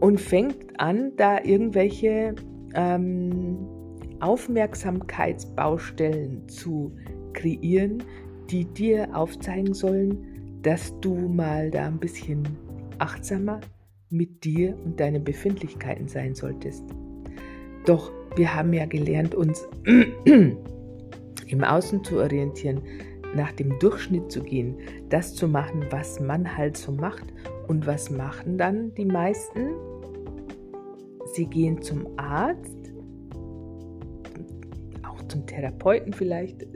Und 0.00 0.18
fängt 0.18 0.80
an, 0.80 1.12
da 1.16 1.44
irgendwelche 1.44 2.34
ähm, 2.74 3.58
Aufmerksamkeitsbaustellen 4.20 6.48
zu 6.48 6.96
kreieren, 7.34 8.02
die 8.48 8.64
dir 8.64 9.14
aufzeigen 9.14 9.74
sollen, 9.74 10.62
dass 10.62 10.98
du 11.00 11.14
mal 11.14 11.70
da 11.70 11.88
ein 11.88 11.98
bisschen 11.98 12.42
achtsamer 12.98 13.60
mit 14.14 14.44
dir 14.44 14.76
und 14.84 15.00
deinen 15.00 15.24
Befindlichkeiten 15.24 16.08
sein 16.08 16.34
solltest. 16.34 16.84
Doch 17.84 18.10
wir 18.36 18.54
haben 18.54 18.72
ja 18.72 18.86
gelernt, 18.86 19.34
uns 19.34 19.68
im 21.46 21.64
Außen 21.64 22.02
zu 22.04 22.18
orientieren, 22.18 22.80
nach 23.34 23.52
dem 23.52 23.78
Durchschnitt 23.80 24.30
zu 24.30 24.42
gehen, 24.42 24.76
das 25.08 25.34
zu 25.34 25.48
machen, 25.48 25.84
was 25.90 26.20
man 26.20 26.56
halt 26.56 26.76
so 26.76 26.92
macht. 26.92 27.24
Und 27.66 27.86
was 27.86 28.10
machen 28.10 28.58
dann 28.58 28.94
die 28.94 29.04
meisten? 29.04 29.70
Sie 31.32 31.46
gehen 31.46 31.80
zum 31.82 32.06
Arzt, 32.16 32.92
auch 35.02 35.20
zum 35.28 35.46
Therapeuten 35.46 36.12
vielleicht, 36.12 36.66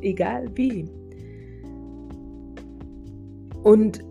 egal 0.00 0.50
wie. 0.54 0.88
Und 3.62 4.04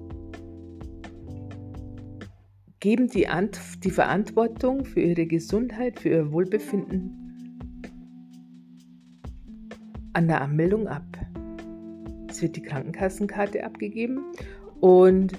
geben 2.84 3.08
die, 3.08 3.30
Ant 3.30 3.58
die 3.86 3.92
Verantwortung 3.92 4.84
für 4.84 5.00
ihre 5.00 5.26
Gesundheit, 5.26 6.02
für 6.02 6.10
ihr 6.10 6.32
Wohlbefinden 6.34 7.80
an 10.12 10.28
der 10.28 10.42
Anmeldung 10.42 10.90
ab. 10.90 11.06
Es 12.28 12.42
wird 12.42 12.58
die 12.58 12.62
Krankenkassenkarte 12.62 13.64
abgegeben 13.64 14.26
und 14.82 15.32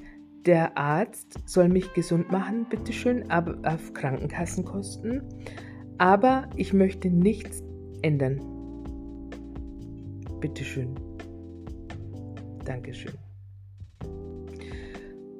der 0.46 0.78
Arzt 0.78 1.38
soll 1.44 1.68
mich 1.68 1.92
gesund 1.92 2.32
machen, 2.32 2.64
bitteschön, 2.70 3.30
aber 3.30 3.58
auf 3.70 3.92
Krankenkassenkosten. 3.92 5.20
Aber 5.98 6.48
ich 6.56 6.72
möchte 6.72 7.10
nichts 7.10 7.62
ändern. 8.00 8.40
Bitteschön. 10.40 10.94
Dankeschön. 12.64 13.12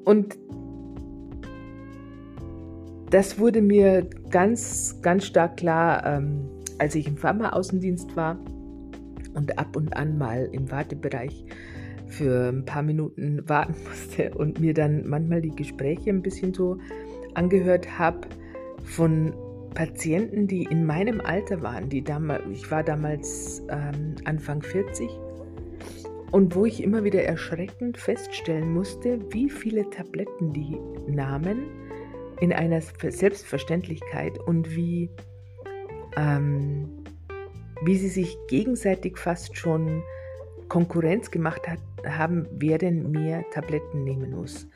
Und 0.03 0.44
das 3.09 3.39
wurde 3.39 3.61
mir 3.61 4.07
ganz, 4.29 4.99
ganz 5.01 5.25
stark 5.25 5.57
klar, 5.57 6.05
ähm, 6.05 6.49
als 6.79 6.95
ich 6.95 7.07
im 7.07 7.17
Pharma-Außendienst 7.17 8.15
war 8.15 8.37
und 9.33 9.57
ab 9.57 9.75
und 9.75 9.95
an 9.95 10.17
mal 10.17 10.49
im 10.51 10.71
Wartebereich 10.71 11.45
für 12.07 12.49
ein 12.49 12.65
paar 12.65 12.83
Minuten 12.83 13.43
warten 13.47 13.75
musste 13.87 14.31
und 14.35 14.59
mir 14.59 14.73
dann 14.73 15.07
manchmal 15.07 15.41
die 15.41 15.55
Gespräche 15.55 16.09
ein 16.09 16.21
bisschen 16.21 16.53
so 16.53 16.77
angehört 17.33 17.99
habe 17.99 18.21
von 18.83 19.33
Patienten, 19.73 20.47
die 20.47 20.63
in 20.63 20.85
meinem 20.85 21.19
Alter 21.19 21.61
waren, 21.61 21.89
die 21.89 22.01
damals, 22.01 22.43
ich 22.49 22.71
war 22.71 22.83
damals 22.83 23.61
ähm, 23.69 24.15
Anfang 24.23 24.61
40 24.61 25.09
und 26.31 26.55
wo 26.55 26.65
ich 26.65 26.81
immer 26.81 27.03
wieder 27.03 27.23
erschreckend 27.23 27.97
feststellen 27.97 28.73
musste, 28.73 29.19
wie 29.31 29.49
viele 29.49 29.89
Tabletten 29.89 30.53
die 30.53 30.77
nahmen 31.07 31.65
in 32.39 32.53
einer 32.53 32.81
Selbstverständlichkeit 32.81 34.37
und 34.39 34.75
wie 34.75 35.09
ähm, 36.17 37.03
wie 37.83 37.97
sie 37.97 38.09
sich 38.09 38.37
gegenseitig 38.47 39.17
fast 39.17 39.57
schon 39.57 40.01
Konkurrenz 40.69 41.29
gemacht 41.29 41.67
hat, 41.67 41.79
haben, 42.07 42.47
wer 42.51 42.77
denn 42.77 43.11
mehr 43.11 43.43
Tabletten 43.51 44.03
nehmen 44.03 44.31
muss. 44.31 44.67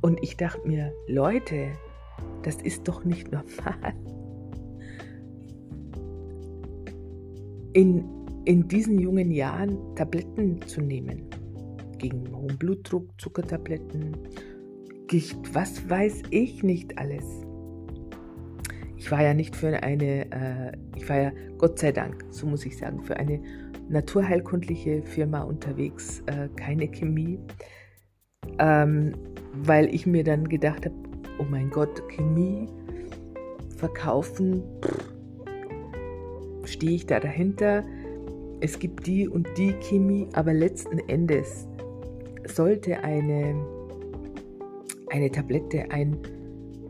Und 0.00 0.22
ich 0.22 0.36
dachte 0.36 0.66
mir, 0.66 0.92
Leute, 1.06 1.72
das 2.42 2.56
ist 2.56 2.88
doch 2.88 3.04
nicht 3.04 3.30
normal. 3.32 3.94
In, 7.72 8.04
in 8.44 8.66
diesen 8.68 8.98
jungen 8.98 9.30
Jahren 9.30 9.94
Tabletten 9.96 10.62
zu 10.66 10.80
nehmen. 10.80 11.28
Gegen 11.98 12.34
hohen 12.34 12.56
Blutdruck, 12.58 13.08
Zuckertabletten, 13.20 14.16
was 15.52 15.88
weiß 15.88 16.22
ich 16.30 16.62
nicht 16.62 16.98
alles 16.98 17.46
ich 19.06 19.12
war 19.12 19.22
ja 19.22 19.34
nicht 19.34 19.54
für 19.54 19.84
eine, 19.84 20.32
äh, 20.32 20.72
ich 20.96 21.08
war 21.08 21.16
ja 21.16 21.32
Gott 21.58 21.78
sei 21.78 21.92
Dank, 21.92 22.24
so 22.30 22.44
muss 22.44 22.66
ich 22.66 22.76
sagen, 22.76 23.04
für 23.04 23.16
eine 23.16 23.40
naturheilkundliche 23.88 25.02
Firma 25.04 25.42
unterwegs, 25.42 26.24
äh, 26.26 26.48
keine 26.56 26.88
Chemie, 26.88 27.38
ähm, 28.58 29.12
weil 29.52 29.94
ich 29.94 30.06
mir 30.06 30.24
dann 30.24 30.48
gedacht 30.48 30.86
habe, 30.86 30.96
oh 31.38 31.46
mein 31.48 31.70
Gott, 31.70 32.02
Chemie 32.08 32.66
verkaufen, 33.76 34.64
stehe 36.64 36.96
ich 36.96 37.06
da 37.06 37.20
dahinter? 37.20 37.84
Es 38.60 38.76
gibt 38.78 39.06
die 39.06 39.28
und 39.28 39.46
die 39.56 39.74
Chemie, 39.74 40.26
aber 40.32 40.52
letzten 40.52 40.98
Endes 40.98 41.68
sollte 42.44 43.04
eine, 43.04 43.54
eine 45.10 45.30
Tablette 45.30 45.90
ein 45.90 46.16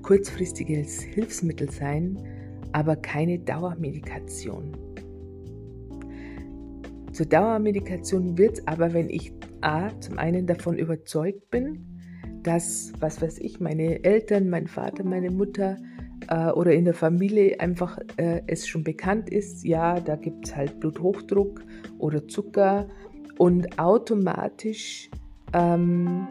kurzfristiges 0.02 1.02
Hilfsmittel 1.02 1.70
sein, 1.70 2.18
aber 2.72 2.97
keine 2.97 3.38
Dauermedikation. 3.38 4.76
Zur 7.12 7.26
Dauermedikation 7.26 8.36
wird 8.36 8.59
es 8.59 8.66
aber, 8.66 8.93
wenn 8.93 9.09
ich 9.09 9.32
A, 9.62 9.88
zum 10.01 10.18
einen 10.18 10.47
davon 10.47 10.78
überzeugt 10.78 11.51
bin, 11.51 11.84
dass, 12.43 12.93
was 13.01 13.20
weiß 13.20 13.38
ich, 13.38 13.59
meine 13.59 14.05
Eltern, 14.05 14.48
mein 14.48 14.66
Vater, 14.66 15.02
meine 15.02 15.30
Mutter 15.30 15.78
äh, 16.28 16.51
oder 16.51 16.72
in 16.72 16.84
der 16.84 16.94
Familie 16.94 17.59
einfach 17.59 17.98
äh, 18.16 18.43
es 18.47 18.68
schon 18.68 18.84
bekannt 18.84 19.30
ist, 19.30 19.64
ja, 19.64 19.98
da 19.98 20.16
gibt 20.16 20.47
es 20.47 20.55
halt 20.55 20.78
Bluthochdruck 20.78 21.64
oder 21.98 22.28
Zucker 22.28 22.86
und 23.38 23.78
automatisch 23.78 25.10
ähm, 25.52 26.28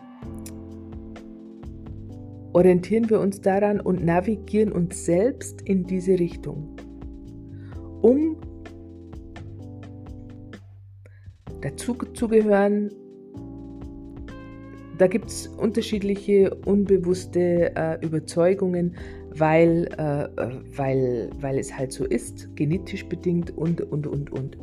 orientieren 2.56 3.10
wir 3.10 3.20
uns 3.20 3.42
daran 3.42 3.82
und 3.82 4.06
navigieren 4.06 4.72
uns 4.72 5.06
selbst 5.06 5.62
in 5.64 5.84
diese 5.84 6.18
Richtung, 6.18 6.78
um 8.02 8.38
dazu 11.60 11.96
zu 12.14 12.30
gehören. 12.30 12.92
Da 14.98 15.08
gibt 15.08 15.26
es 15.26 15.48
unterschiedliche 15.48 16.56
unbewusste 16.66 17.76
äh, 17.76 18.06
Überzeugungen, 18.06 18.96
weil, 19.32 19.90
äh, 19.98 20.30
weil, 20.78 21.30
weil 21.42 21.60
es 21.60 21.78
halt 21.78 21.92
so 21.92 22.06
ist, 22.06 22.56
genetisch 22.56 23.06
bedingt 23.06 23.52
und, 23.58 23.82
und, 23.82 24.08
und, 24.08 24.32
und. 24.32 24.58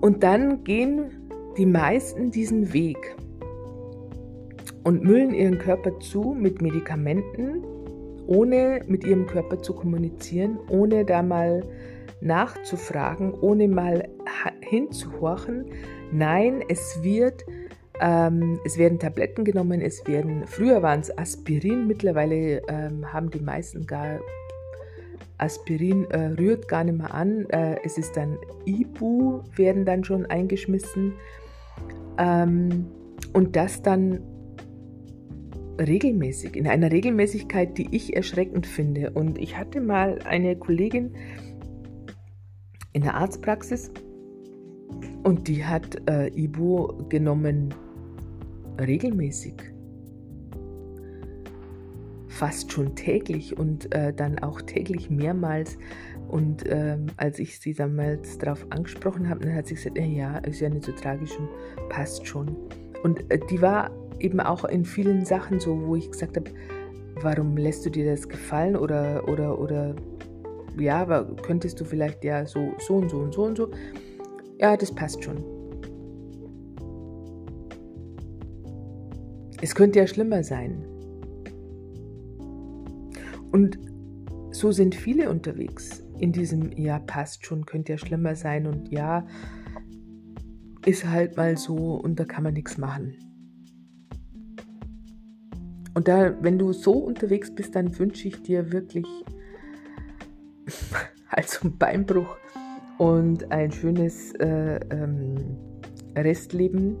Und 0.00 0.22
dann 0.24 0.64
gehen 0.64 1.12
die 1.56 1.66
meisten 1.66 2.32
diesen 2.32 2.72
Weg 2.72 2.96
und 4.84 5.04
müllen 5.04 5.34
ihren 5.34 5.58
Körper 5.58 5.98
zu 6.00 6.36
mit 6.38 6.62
Medikamenten, 6.62 7.62
ohne 8.26 8.82
mit 8.86 9.04
ihrem 9.04 9.26
Körper 9.26 9.60
zu 9.60 9.74
kommunizieren, 9.74 10.58
ohne 10.68 11.04
da 11.04 11.22
mal 11.22 11.62
nachzufragen, 12.20 13.32
ohne 13.32 13.68
mal 13.68 14.08
hinzuhorchen. 14.60 15.66
Nein, 16.12 16.62
es 16.68 17.02
wird, 17.02 17.44
ähm, 18.00 18.60
es 18.64 18.78
werden 18.78 18.98
Tabletten 18.98 19.44
genommen, 19.44 19.80
es 19.80 20.06
werden, 20.06 20.44
früher 20.46 20.82
waren 20.82 21.00
es 21.00 21.16
Aspirin, 21.16 21.86
mittlerweile 21.86 22.62
ähm, 22.68 23.12
haben 23.12 23.30
die 23.30 23.40
meisten 23.40 23.86
gar 23.86 24.20
Aspirin 25.40 26.04
äh, 26.10 26.34
rührt 26.38 26.68
gar 26.68 26.84
nicht 26.84 26.98
mehr 26.98 27.14
an. 27.14 27.48
Äh, 27.48 27.76
es 27.82 27.98
ist 27.98 28.16
dann 28.16 28.36
Ibu, 28.66 29.40
werden 29.56 29.84
dann 29.84 30.04
schon 30.04 30.26
eingeschmissen. 30.26 31.14
Ähm, 32.18 32.86
und 33.32 33.56
das 33.56 33.82
dann 33.82 34.20
regelmäßig, 35.80 36.56
in 36.56 36.66
einer 36.66 36.92
Regelmäßigkeit, 36.92 37.76
die 37.78 37.88
ich 37.90 38.14
erschreckend 38.14 38.66
finde. 38.66 39.10
Und 39.10 39.38
ich 39.38 39.56
hatte 39.56 39.80
mal 39.80 40.18
eine 40.24 40.56
Kollegin 40.56 41.14
in 42.92 43.02
der 43.02 43.14
Arztpraxis 43.14 43.90
und 45.22 45.48
die 45.48 45.64
hat 45.64 46.08
äh, 46.08 46.28
Ibu 46.28 47.08
genommen 47.08 47.74
regelmäßig. 48.78 49.54
Fast 52.28 52.72
schon 52.72 52.94
täglich 52.94 53.58
und 53.58 53.94
äh, 53.94 54.12
dann 54.14 54.38
auch 54.38 54.62
täglich 54.62 55.10
mehrmals. 55.10 55.76
Und 56.28 56.62
ähm, 56.66 57.06
als 57.16 57.38
ich 57.38 57.58
sie 57.58 57.74
damals 57.74 58.38
darauf 58.38 58.64
angesprochen 58.70 59.28
habe, 59.28 59.40
dann 59.40 59.54
hat 59.54 59.66
sie 59.66 59.74
gesagt, 59.74 59.98
ja, 59.98 60.38
ist 60.38 60.60
ja 60.60 60.68
nicht 60.68 60.84
so 60.84 60.92
tragisch 60.92 61.36
und 61.38 61.48
passt 61.88 62.26
schon. 62.26 62.56
Und 63.02 63.30
äh, 63.30 63.40
die 63.50 63.60
war 63.60 63.90
eben 64.20 64.40
auch 64.40 64.64
in 64.64 64.84
vielen 64.84 65.24
Sachen 65.24 65.60
so, 65.60 65.86
wo 65.86 65.96
ich 65.96 66.10
gesagt 66.10 66.36
habe, 66.36 66.50
warum 67.22 67.56
lässt 67.56 67.84
du 67.86 67.90
dir 67.90 68.10
das 68.10 68.28
gefallen 68.28 68.76
oder 68.76 69.28
oder 69.28 69.58
oder 69.58 69.94
ja, 70.78 71.24
könntest 71.42 71.80
du 71.80 71.84
vielleicht 71.84 72.24
ja 72.24 72.46
so 72.46 72.72
so 72.78 72.94
und 72.96 73.10
so 73.10 73.18
und 73.18 73.34
so 73.34 73.42
und 73.44 73.56
so. 73.56 73.70
Ja, 74.58 74.76
das 74.76 74.92
passt 74.92 75.24
schon. 75.24 75.42
Es 79.62 79.74
könnte 79.74 79.98
ja 79.98 80.06
schlimmer 80.06 80.42
sein. 80.42 80.84
Und 83.52 83.78
so 84.52 84.72
sind 84.72 84.94
viele 84.94 85.30
unterwegs 85.30 86.02
in 86.18 86.32
diesem 86.32 86.72
Ja, 86.72 86.98
passt 86.98 87.46
schon, 87.46 87.66
könnte 87.66 87.92
ja 87.92 87.98
schlimmer 87.98 88.36
sein 88.36 88.66
und 88.66 88.90
ja, 88.92 89.26
ist 90.84 91.08
halt 91.08 91.36
mal 91.36 91.56
so 91.56 91.94
und 91.96 92.20
da 92.20 92.24
kann 92.24 92.44
man 92.44 92.54
nichts 92.54 92.78
machen. 92.78 93.16
Und 95.94 96.08
da, 96.08 96.34
wenn 96.42 96.58
du 96.58 96.72
so 96.72 96.92
unterwegs 96.92 97.54
bist, 97.54 97.74
dann 97.74 97.98
wünsche 97.98 98.28
ich 98.28 98.42
dir 98.42 98.72
wirklich 98.72 99.06
also 101.28 101.62
einen 101.62 101.78
Beinbruch 101.78 102.36
und 102.98 103.50
ein 103.50 103.72
schönes 103.72 104.32
äh, 104.34 104.78
ähm, 104.90 105.36
Restleben, 106.16 106.96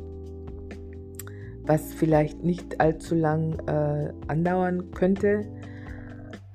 was 1.64 1.92
vielleicht 1.94 2.42
nicht 2.42 2.80
allzu 2.80 3.14
lang 3.14 3.58
äh, 3.68 4.12
andauern 4.28 4.90
könnte, 4.92 5.46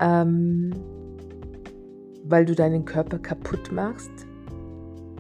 ähm, 0.01 0.73
weil 2.23 2.45
du 2.45 2.55
deinen 2.55 2.85
Körper 2.85 3.19
kaputt 3.19 3.71
machst, 3.71 4.11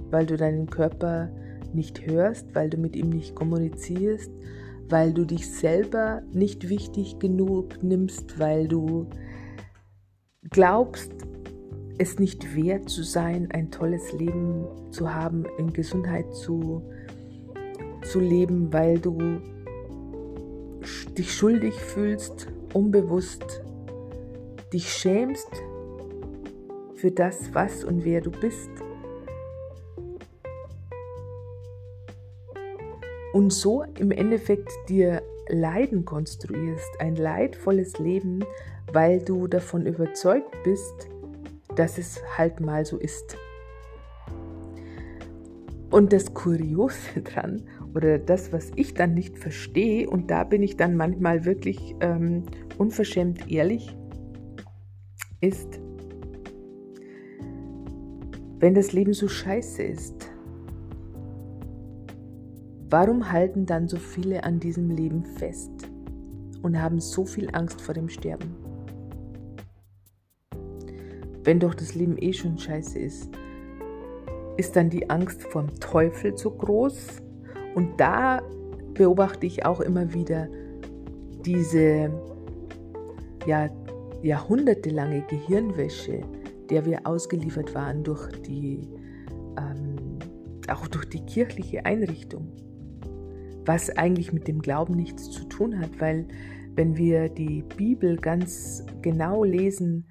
weil 0.09 0.25
du 0.25 0.37
deinen 0.37 0.67
Körper 0.67 1.29
nicht 1.73 2.05
hörst, 2.07 2.55
weil 2.55 2.69
du 2.69 2.77
mit 2.77 2.95
ihm 2.95 3.09
nicht 3.09 3.35
kommunizierst, 3.35 4.31
weil 4.89 5.13
du 5.13 5.25
dich 5.25 5.49
selber 5.49 6.21
nicht 6.31 6.69
wichtig 6.69 7.19
genug 7.19 7.81
nimmst, 7.83 8.39
weil 8.39 8.67
du 8.67 9.07
glaubst, 10.49 11.11
es 11.97 12.19
nicht 12.19 12.55
wert 12.55 12.89
zu 12.89 13.03
sein, 13.03 13.49
ein 13.51 13.71
tolles 13.71 14.11
Leben 14.13 14.65
zu 14.91 15.13
haben, 15.13 15.45
in 15.57 15.71
Gesundheit 15.71 16.33
zu, 16.33 16.81
zu 18.03 18.19
leben, 18.19 18.71
weil 18.73 18.99
du 18.99 19.41
dich 21.17 21.33
schuldig 21.33 21.73
fühlst, 21.73 22.47
unbewusst 22.73 23.63
dich 24.73 24.91
schämst 24.91 25.49
für 26.95 27.11
das, 27.11 27.53
was 27.53 27.83
und 27.83 28.03
wer 28.03 28.21
du 28.21 28.31
bist. 28.31 28.69
Und 33.35 33.51
so 33.51 33.83
im 33.99 34.11
Endeffekt 34.11 34.69
dir 34.87 35.21
Leiden 35.49 36.05
konstruierst, 36.05 36.89
ein 36.99 37.17
leidvolles 37.17 37.99
Leben, 37.99 38.45
weil 38.93 39.19
du 39.19 39.47
davon 39.47 39.85
überzeugt 39.85 40.55
bist, 40.63 41.09
dass 41.75 41.97
es 41.97 42.21
halt 42.37 42.61
mal 42.61 42.85
so 42.85 42.95
ist. 42.95 43.35
Und 45.91 46.13
das 46.13 46.33
Kuriose 46.33 47.21
dran, 47.23 47.63
oder 47.93 48.19
das, 48.19 48.53
was 48.53 48.71
ich 48.77 48.93
dann 48.93 49.13
nicht 49.13 49.37
verstehe, 49.37 50.09
und 50.09 50.31
da 50.31 50.45
bin 50.45 50.63
ich 50.63 50.77
dann 50.77 50.95
manchmal 50.95 51.43
wirklich 51.43 51.93
ähm, 51.99 52.43
unverschämt 52.77 53.51
ehrlich, 53.51 53.97
ist, 55.41 55.81
wenn 58.59 58.73
das 58.73 58.93
Leben 58.93 59.11
so 59.11 59.27
scheiße 59.27 59.83
ist, 59.83 60.31
Warum 62.89 63.31
halten 63.31 63.65
dann 63.65 63.87
so 63.87 63.97
viele 63.97 64.43
an 64.43 64.59
diesem 64.59 64.91
Leben 64.91 65.25
fest 65.25 65.71
und 66.61 66.79
haben 66.79 66.99
so 66.99 67.25
viel 67.25 67.49
Angst 67.53 67.81
vor 67.81 67.95
dem 67.95 68.09
Sterben? 68.09 68.55
Wenn 71.43 71.59
doch 71.59 71.73
das 71.73 71.95
Leben 71.95 72.15
eh 72.19 72.31
schon 72.31 72.59
scheiße 72.59 72.99
ist, 72.99 73.29
ist 74.57 74.75
dann 74.75 74.91
die 74.91 75.09
Angst 75.09 75.41
vom 75.43 75.67
Teufel 75.79 76.35
zu 76.35 76.51
groß? 76.51 77.23
Und 77.73 77.99
da 77.99 78.41
beobachte 78.93 79.47
ich 79.47 79.65
auch 79.65 79.81
immer 79.81 80.13
wieder 80.13 80.47
diese 81.43 82.11
ja, 83.47 83.69
jahrhundertelange 84.21 85.23
Gehirnwäsche, 85.27 86.21
der 86.69 86.85
wir 86.85 87.05
ausgeliefert 87.05 87.73
waren 87.73 88.03
durch 88.03 88.31
die, 88.41 88.87
ähm, 89.57 90.19
auch 90.69 90.87
durch 90.87 91.05
die 91.05 91.25
kirchliche 91.25 91.85
Einrichtung 91.85 92.51
was 93.65 93.89
eigentlich 93.89 94.33
mit 94.33 94.47
dem 94.47 94.61
Glauben 94.61 94.95
nichts 94.95 95.29
zu 95.31 95.45
tun 95.45 95.79
hat, 95.79 95.99
weil 95.99 96.27
wenn 96.75 96.97
wir 96.97 97.29
die 97.29 97.63
Bibel 97.77 98.17
ganz 98.17 98.85
genau 99.01 99.43
lesen, 99.43 100.05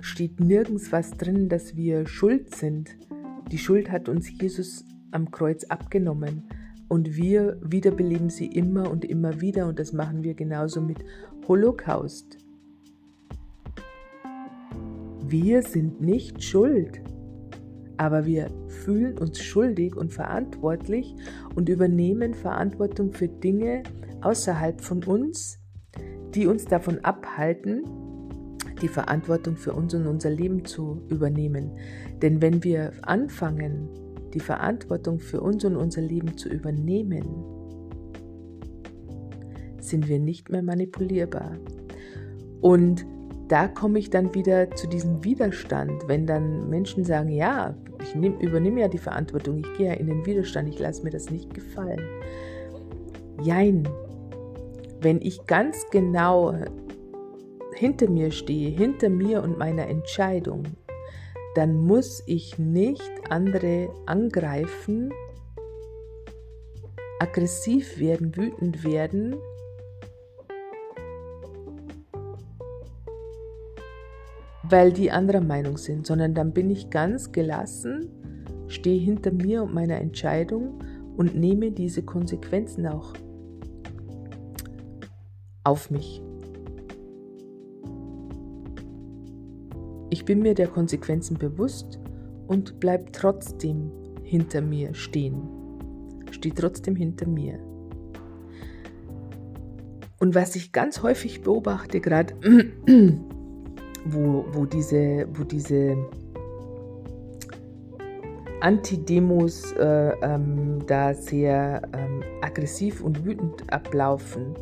steht 0.00 0.40
nirgends 0.40 0.92
was 0.92 1.12
drin, 1.12 1.48
dass 1.48 1.76
wir 1.76 2.06
schuld 2.06 2.54
sind. 2.54 2.96
Die 3.50 3.58
Schuld 3.58 3.90
hat 3.90 4.08
uns 4.08 4.30
Jesus 4.30 4.84
am 5.12 5.30
Kreuz 5.30 5.64
abgenommen 5.64 6.42
und 6.88 7.16
wir 7.16 7.58
wiederbeleben 7.62 8.28
sie 8.28 8.46
immer 8.46 8.90
und 8.90 9.04
immer 9.04 9.40
wieder 9.40 9.66
und 9.66 9.78
das 9.78 9.92
machen 9.92 10.22
wir 10.22 10.34
genauso 10.34 10.80
mit 10.80 10.98
Holocaust. 11.46 12.38
Wir 15.26 15.62
sind 15.62 16.00
nicht 16.00 16.42
schuld 16.42 17.00
aber 17.96 18.26
wir 18.26 18.48
fühlen 18.68 19.18
uns 19.18 19.40
schuldig 19.40 19.96
und 19.96 20.12
verantwortlich 20.12 21.14
und 21.54 21.68
übernehmen 21.68 22.34
Verantwortung 22.34 23.12
für 23.12 23.28
Dinge 23.28 23.82
außerhalb 24.22 24.80
von 24.80 25.04
uns, 25.04 25.58
die 26.34 26.46
uns 26.46 26.64
davon 26.64 26.98
abhalten, 27.04 27.84
die 28.82 28.88
Verantwortung 28.88 29.56
für 29.56 29.72
uns 29.72 29.94
und 29.94 30.06
unser 30.06 30.30
Leben 30.30 30.64
zu 30.64 31.02
übernehmen. 31.08 31.70
Denn 32.22 32.42
wenn 32.42 32.64
wir 32.64 32.92
anfangen, 33.02 33.88
die 34.32 34.40
Verantwortung 34.40 35.20
für 35.20 35.40
uns 35.40 35.64
und 35.64 35.76
unser 35.76 36.02
Leben 36.02 36.36
zu 36.36 36.48
übernehmen, 36.48 37.24
sind 39.80 40.08
wir 40.08 40.18
nicht 40.18 40.50
mehr 40.50 40.62
manipulierbar. 40.62 41.58
Und 42.60 43.06
da 43.54 43.68
komme 43.68 44.00
ich 44.00 44.10
dann 44.10 44.34
wieder 44.34 44.68
zu 44.72 44.88
diesem 44.88 45.22
Widerstand, 45.22 46.08
wenn 46.08 46.26
dann 46.26 46.68
Menschen 46.68 47.04
sagen, 47.04 47.28
ja, 47.28 47.76
ich 48.02 48.12
nehm, 48.16 48.36
übernehme 48.40 48.80
ja 48.80 48.88
die 48.88 48.98
Verantwortung, 48.98 49.58
ich 49.58 49.72
gehe 49.74 49.86
ja 49.86 49.92
in 49.92 50.08
den 50.08 50.26
Widerstand, 50.26 50.68
ich 50.68 50.80
lasse 50.80 51.04
mir 51.04 51.10
das 51.10 51.30
nicht 51.30 51.54
gefallen. 51.54 52.00
Jein, 53.44 53.88
wenn 55.02 55.22
ich 55.22 55.46
ganz 55.46 55.86
genau 55.92 56.52
hinter 57.76 58.10
mir 58.10 58.32
stehe, 58.32 58.70
hinter 58.70 59.08
mir 59.08 59.40
und 59.40 59.56
meiner 59.56 59.86
Entscheidung, 59.86 60.64
dann 61.54 61.76
muss 61.76 62.24
ich 62.26 62.58
nicht 62.58 63.12
andere 63.30 63.88
angreifen, 64.06 65.12
aggressiv 67.20 68.00
werden, 68.00 68.36
wütend 68.36 68.82
werden, 68.82 69.36
weil 74.68 74.92
die 74.92 75.10
anderer 75.10 75.40
Meinung 75.40 75.76
sind, 75.76 76.06
sondern 76.06 76.34
dann 76.34 76.52
bin 76.52 76.70
ich 76.70 76.90
ganz 76.90 77.32
gelassen, 77.32 78.08
stehe 78.68 79.00
hinter 79.00 79.32
mir 79.32 79.62
und 79.62 79.74
meiner 79.74 80.00
Entscheidung 80.00 80.78
und 81.16 81.36
nehme 81.36 81.70
diese 81.70 82.02
Konsequenzen 82.02 82.86
auch 82.86 83.12
auf 85.64 85.90
mich. 85.90 86.22
Ich 90.10 90.24
bin 90.24 90.40
mir 90.40 90.54
der 90.54 90.68
Konsequenzen 90.68 91.38
bewusst 91.38 91.98
und 92.46 92.78
bleib 92.80 93.12
trotzdem 93.12 93.90
hinter 94.22 94.60
mir 94.60 94.94
stehen. 94.94 95.42
Stehe 96.30 96.54
trotzdem 96.54 96.96
hinter 96.96 97.28
mir. 97.28 97.58
Und 100.20 100.34
was 100.34 100.56
ich 100.56 100.72
ganz 100.72 101.02
häufig 101.02 101.42
beobachte, 101.42 102.00
gerade 102.00 102.34
wo, 104.04 104.44
wo 104.52 104.64
diese, 104.66 105.26
wo 105.34 105.44
diese 105.44 105.96
Anti-Demos 108.60 109.72
äh, 109.72 110.12
ähm, 110.22 110.78
da 110.86 111.12
sehr 111.12 111.82
ähm, 111.92 112.22
aggressiv 112.40 113.02
und 113.02 113.24
wütend 113.24 113.70
ablaufen, 113.72 114.54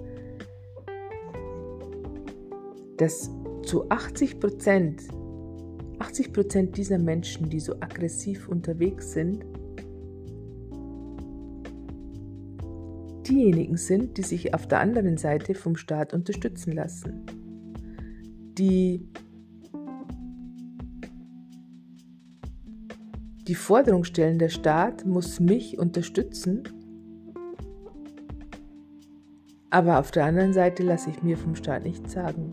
dass 2.97 3.31
zu 3.63 3.89
80 3.91 4.41
Prozent, 4.41 5.03
80 5.99 6.33
Prozent 6.33 6.77
dieser 6.77 6.99
Menschen, 6.99 7.49
die 7.49 7.61
so 7.61 7.75
aggressiv 7.75 8.49
unterwegs 8.49 9.13
sind, 9.13 9.45
diejenigen 13.29 13.77
sind, 13.77 14.19
die 14.19 14.23
sich 14.23 14.53
auf 14.53 14.67
der 14.67 14.81
anderen 14.81 15.17
Seite 15.17 15.55
vom 15.55 15.77
Staat 15.77 16.13
unterstützen 16.13 16.73
lassen, 16.73 17.25
die 18.59 19.09
die 23.49 23.55
Forderung 23.55 24.05
stellen, 24.05 24.39
der 24.39 24.49
Staat 24.49 25.05
muss 25.05 25.41
mich 25.41 25.79
unterstützen, 25.79 26.63
aber 29.71 29.99
auf 29.99 30.11
der 30.11 30.27
anderen 30.27 30.53
Seite 30.53 30.83
lasse 30.83 31.11
ich 31.11 31.23
mir 31.23 31.37
vom 31.37 31.57
Staat 31.57 31.85
nichts 31.85 32.13
sagen. 32.13 32.53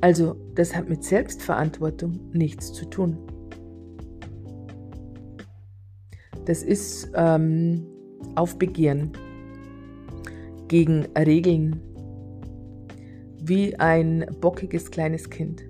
Also, 0.00 0.36
das 0.54 0.76
hat 0.76 0.88
mit 0.88 1.04
Selbstverantwortung 1.04 2.20
nichts 2.32 2.72
zu 2.72 2.84
tun. 2.84 3.16
Das 6.44 6.62
ist 6.62 7.10
ähm, 7.14 7.86
Aufbegehren 8.34 9.12
gegen 10.68 11.06
Regeln 11.16 11.80
wie 13.40 13.76
ein 13.76 14.26
bockiges 14.40 14.90
kleines 14.90 15.30
Kind, 15.30 15.64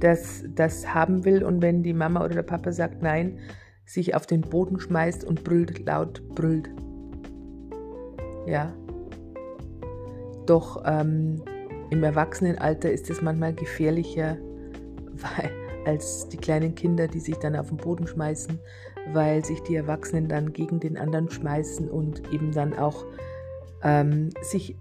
das 0.00 0.44
das 0.54 0.92
haben 0.94 1.24
will 1.24 1.42
und 1.42 1.62
wenn 1.62 1.82
die 1.82 1.94
Mama 1.94 2.24
oder 2.24 2.34
der 2.34 2.42
Papa 2.42 2.72
sagt 2.72 3.02
nein, 3.02 3.38
sich 3.84 4.14
auf 4.14 4.26
den 4.26 4.40
Boden 4.40 4.80
schmeißt 4.80 5.24
und 5.24 5.44
brüllt 5.44 5.86
laut, 5.86 6.22
brüllt. 6.34 6.70
Ja. 8.46 8.72
Doch 10.46 10.82
ähm, 10.86 11.42
im 11.90 12.02
Erwachsenenalter 12.02 12.90
ist 12.90 13.10
es 13.10 13.22
manchmal 13.22 13.54
gefährlicher 13.54 14.36
weil, 15.16 15.50
als 15.86 16.28
die 16.28 16.36
kleinen 16.36 16.74
Kinder, 16.74 17.08
die 17.08 17.20
sich 17.20 17.36
dann 17.36 17.56
auf 17.56 17.68
den 17.68 17.76
Boden 17.78 18.06
schmeißen, 18.06 18.58
weil 19.12 19.44
sich 19.44 19.62
die 19.62 19.76
Erwachsenen 19.76 20.28
dann 20.28 20.52
gegen 20.52 20.80
den 20.80 20.96
anderen 20.96 21.30
schmeißen 21.30 21.88
und 21.88 22.32
eben 22.32 22.52
dann 22.52 22.76
auch 22.76 23.04
ähm, 23.82 24.30
sich 24.42 24.76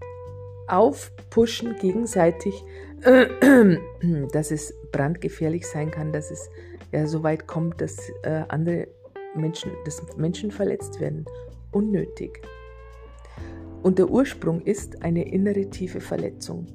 aufpushen 0.67 1.75
gegenseitig, 1.79 2.63
dass 4.31 4.51
es 4.51 4.73
brandgefährlich 4.95 5.67
sein 5.67 5.91
kann, 5.91 6.13
dass 6.13 6.31
es 6.31 6.49
ja 6.93 7.05
so 7.05 7.21
weit 7.21 7.47
kommt, 7.47 7.81
dass 7.81 7.97
äh, 8.23 8.43
andere 8.47 8.87
Menschen, 9.35 9.71
dass 9.83 10.01
Menschen 10.15 10.51
verletzt 10.51 11.01
werden. 11.01 11.25
Unnötig. 11.73 12.41
Und 13.83 13.99
der 13.99 14.09
Ursprung 14.09 14.61
ist 14.61 15.03
eine 15.03 15.29
innere 15.29 15.69
tiefe 15.69 15.99
Verletzung. 15.99 16.65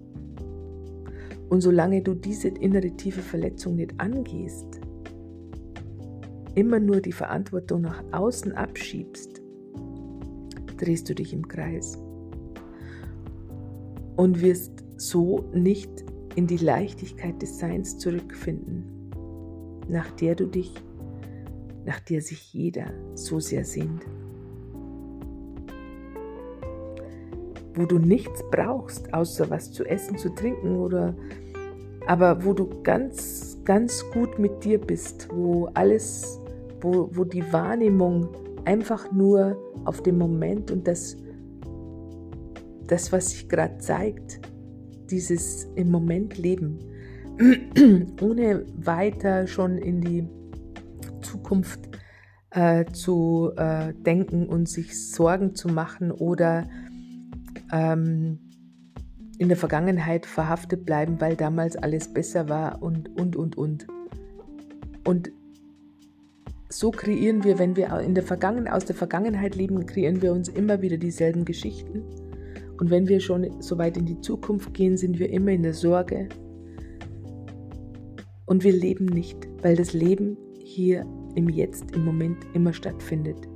Und 1.49 1.63
solange 1.63 2.03
du 2.03 2.15
diese 2.15 2.49
innere 2.49 2.91
tiefe 2.91 3.23
Verletzung 3.23 3.77
nicht 3.77 3.99
angehst, 3.99 4.81
immer 6.55 6.79
nur 6.79 7.01
die 7.01 7.13
Verantwortung 7.13 7.81
nach 7.81 8.05
außen 8.13 8.53
abschiebst, 8.53 9.41
drehst 10.77 11.09
du 11.09 11.15
dich 11.15 11.33
im 11.33 11.49
Kreis 11.49 11.99
und 14.17 14.43
wirst 14.43 14.85
so 14.99 15.49
nicht 15.55 16.05
in 16.37 16.47
die 16.47 16.59
Leichtigkeit 16.59 17.41
des 17.43 17.59
Seins 17.59 17.99
zurückfinden, 17.99 19.11
nach 19.89 20.11
der 20.13 20.35
du 20.35 20.47
dich, 20.47 20.75
nach 21.85 22.01
der 22.01 22.21
sich 22.21 22.53
jeder 22.53 22.93
so 23.15 23.41
sehr 23.41 23.65
sehnt. 23.65 24.05
wo 27.75 27.87
du 27.87 27.99
nichts 27.99 28.43
brauchst, 28.51 29.13
außer 29.15 29.49
was 29.51 29.73
zu 29.73 29.85
essen, 29.85 30.19
zu 30.19 30.35
trinken 30.35 30.77
oder 30.77 31.15
aber 32.07 32.45
wo 32.45 32.53
du 32.53 32.69
ganz, 32.83 33.59
ganz 33.65 34.05
gut 34.13 34.39
mit 34.39 34.65
dir 34.65 34.79
bist, 34.79 35.29
wo 35.33 35.67
alles, 35.75 36.41
wo, 36.81 37.09
wo 37.13 37.25
die 37.25 37.53
Wahrnehmung 37.53 38.29
einfach 38.65 39.13
nur 39.13 39.57
auf 39.85 40.03
den 40.03 40.19
Moment 40.19 40.71
und 40.71 40.89
das, 40.89 41.17
das 42.87 43.13
was 43.13 43.31
sich 43.31 43.49
gerade 43.49 43.79
zeigt, 43.79 44.41
dieses 45.11 45.65
im 45.75 45.91
Moment 45.91 46.39
leben, 46.39 46.79
ohne 48.21 48.67
weiter 48.77 49.47
schon 49.47 49.79
in 49.79 50.01
die 50.01 50.29
Zukunft 51.23 51.89
äh, 52.51 52.85
zu 52.93 53.53
äh, 53.57 53.93
denken 53.95 54.47
und 54.47 54.69
sich 54.69 55.11
Sorgen 55.11 55.55
zu 55.55 55.69
machen 55.69 56.11
oder 56.11 56.69
ähm, 57.73 58.39
in 59.39 59.49
der 59.49 59.57
Vergangenheit 59.57 60.27
verhaftet 60.27 60.85
bleiben, 60.85 61.21
weil 61.21 61.37
damals 61.37 61.77
alles 61.77 62.13
besser 62.13 62.49
war 62.49 62.83
und, 62.83 63.09
und, 63.19 63.37
und, 63.37 63.57
und. 63.57 63.87
Und 65.05 65.33
so 66.69 66.91
kreieren 66.91 67.43
wir, 67.43 67.59
wenn 67.59 67.75
wir 67.75 67.99
in 68.01 68.15
der 68.15 68.25
aus 68.73 68.85
der 68.85 68.95
Vergangenheit 68.95 69.57
leben, 69.57 69.85
kreieren 69.87 70.21
wir 70.21 70.33
uns 70.33 70.49
immer 70.49 70.83
wieder 70.83 70.99
dieselben 70.99 71.45
Geschichten. 71.45 72.05
Und 72.81 72.91
wenn 72.91 73.07
wir 73.09 73.21
schon 73.21 73.61
so 73.61 73.79
weit 73.79 73.97
in 73.97 74.07
die 74.07 74.21
Zukunft 74.21 74.75
gehen, 74.75 74.97
sind 74.97 75.19
wir 75.19 75.31
immer 75.31 75.53
in 75.53 75.63
der 75.63 75.75
Sorge. 75.75 76.29
Und 78.47 78.65
wir 78.65 78.73
leben 78.73 79.07
nicht, 79.07 79.49
weil 79.63 79.77
das 79.77 79.93
Leben 79.93 80.37
hier 80.59 81.07
im 81.37 81.49
Jetzt, 81.49 81.95
im 81.95 82.05
Moment 82.05 82.39
immer 82.55 82.73
stattfindet. 82.73 83.49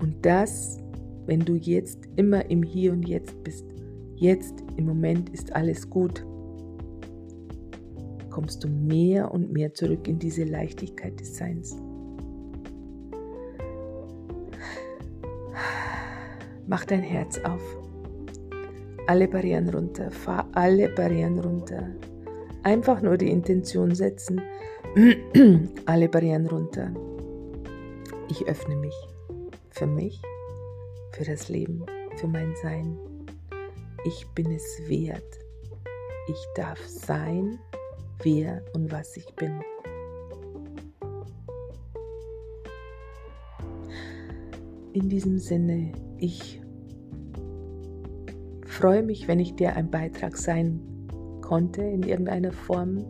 Und 0.00 0.14
das 0.24 0.82
wenn 1.26 1.40
du 1.40 1.54
jetzt 1.54 2.08
immer 2.16 2.48
im 2.50 2.62
Hier 2.62 2.92
und 2.92 3.08
Jetzt 3.08 3.42
bist. 3.44 3.64
Jetzt, 4.16 4.62
im 4.76 4.86
Moment 4.86 5.30
ist 5.30 5.54
alles 5.54 5.88
gut. 5.88 6.24
Kommst 8.30 8.64
du 8.64 8.68
mehr 8.68 9.30
und 9.32 9.52
mehr 9.52 9.74
zurück 9.74 10.08
in 10.08 10.18
diese 10.18 10.44
Leichtigkeit 10.44 11.20
des 11.20 11.36
Seins. 11.36 11.76
Mach 16.66 16.84
dein 16.84 17.02
Herz 17.02 17.38
auf. 17.40 17.81
Alle 19.06 19.28
Barrieren 19.28 19.68
runter. 19.68 20.10
Fahr 20.10 20.48
alle 20.52 20.88
Barrieren 20.88 21.38
runter. 21.38 21.88
Einfach 22.62 23.02
nur 23.02 23.16
die 23.16 23.30
Intention 23.30 23.94
setzen. 23.94 24.40
alle 25.86 26.08
Barrieren 26.08 26.46
runter. 26.46 26.92
Ich 28.28 28.46
öffne 28.46 28.76
mich. 28.76 28.94
Für 29.70 29.86
mich 29.86 30.22
für 31.12 31.24
das 31.24 31.48
Leben, 31.48 31.84
für 32.16 32.26
mein 32.26 32.54
Sein. 32.56 32.98
Ich 34.04 34.26
bin 34.34 34.50
es 34.50 34.80
wert. 34.88 35.38
Ich 36.26 36.46
darf 36.54 36.80
sein, 36.86 37.58
wer 38.22 38.62
und 38.74 38.90
was 38.90 39.16
ich 39.16 39.26
bin. 39.34 39.60
In 44.94 45.08
diesem 45.08 45.38
Sinne, 45.38 45.92
ich 46.18 46.61
freue 48.82 49.04
mich, 49.04 49.28
wenn 49.28 49.38
ich 49.38 49.54
dir 49.54 49.76
ein 49.76 49.92
Beitrag 49.92 50.36
sein 50.36 50.80
konnte 51.40 51.82
in 51.82 52.02
irgendeiner 52.02 52.50
Form, 52.50 53.04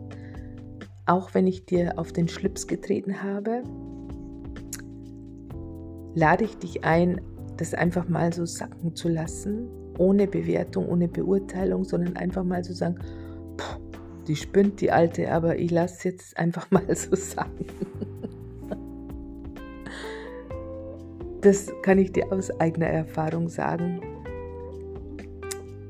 auch 1.07 1.33
wenn 1.33 1.47
ich 1.47 1.65
dir 1.65 1.97
auf 1.97 2.11
den 2.11 2.27
Schlips 2.27 2.67
getreten 2.67 3.23
habe. 3.23 3.63
Lade 6.13 6.43
ich 6.43 6.55
dich 6.59 6.83
ein, 6.83 7.19
das 7.57 7.73
einfach 7.73 8.07
mal 8.07 8.31
so 8.31 8.45
sacken 8.45 8.95
zu 8.95 9.09
lassen, 9.09 9.67
ohne 9.97 10.27
Bewertung, 10.27 10.87
ohne 10.87 11.07
Beurteilung, 11.07 11.85
sondern 11.85 12.17
einfach 12.17 12.43
mal 12.43 12.63
zu 12.63 12.75
sagen, 12.75 12.99
die 14.27 14.35
spinnt 14.35 14.79
die 14.79 14.91
alte, 14.91 15.31
aber 15.31 15.57
ich 15.57 15.71
lasse 15.71 15.95
es 15.95 16.03
jetzt 16.03 16.37
einfach 16.37 16.69
mal 16.69 16.95
so 16.95 17.15
sagen. 17.15 17.65
Das 21.41 21.73
kann 21.81 21.97
ich 21.97 22.11
dir 22.11 22.31
aus 22.31 22.51
eigener 22.59 22.89
Erfahrung 22.89 23.49
sagen. 23.49 24.12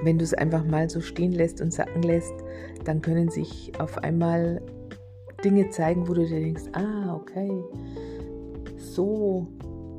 Wenn 0.03 0.17
du 0.17 0.23
es 0.23 0.33
einfach 0.33 0.65
mal 0.65 0.89
so 0.89 1.01
stehen 1.01 1.31
lässt 1.31 1.61
und 1.61 1.73
sacken 1.73 2.03
lässt, 2.03 2.33
dann 2.85 3.01
können 3.01 3.29
sich 3.29 3.71
auf 3.79 3.97
einmal 3.99 4.61
Dinge 5.43 5.69
zeigen, 5.69 6.07
wo 6.07 6.13
du 6.13 6.25
dir 6.25 6.39
denkst, 6.39 6.63
ah, 6.73 7.15
okay, 7.15 7.51
so, 8.77 9.47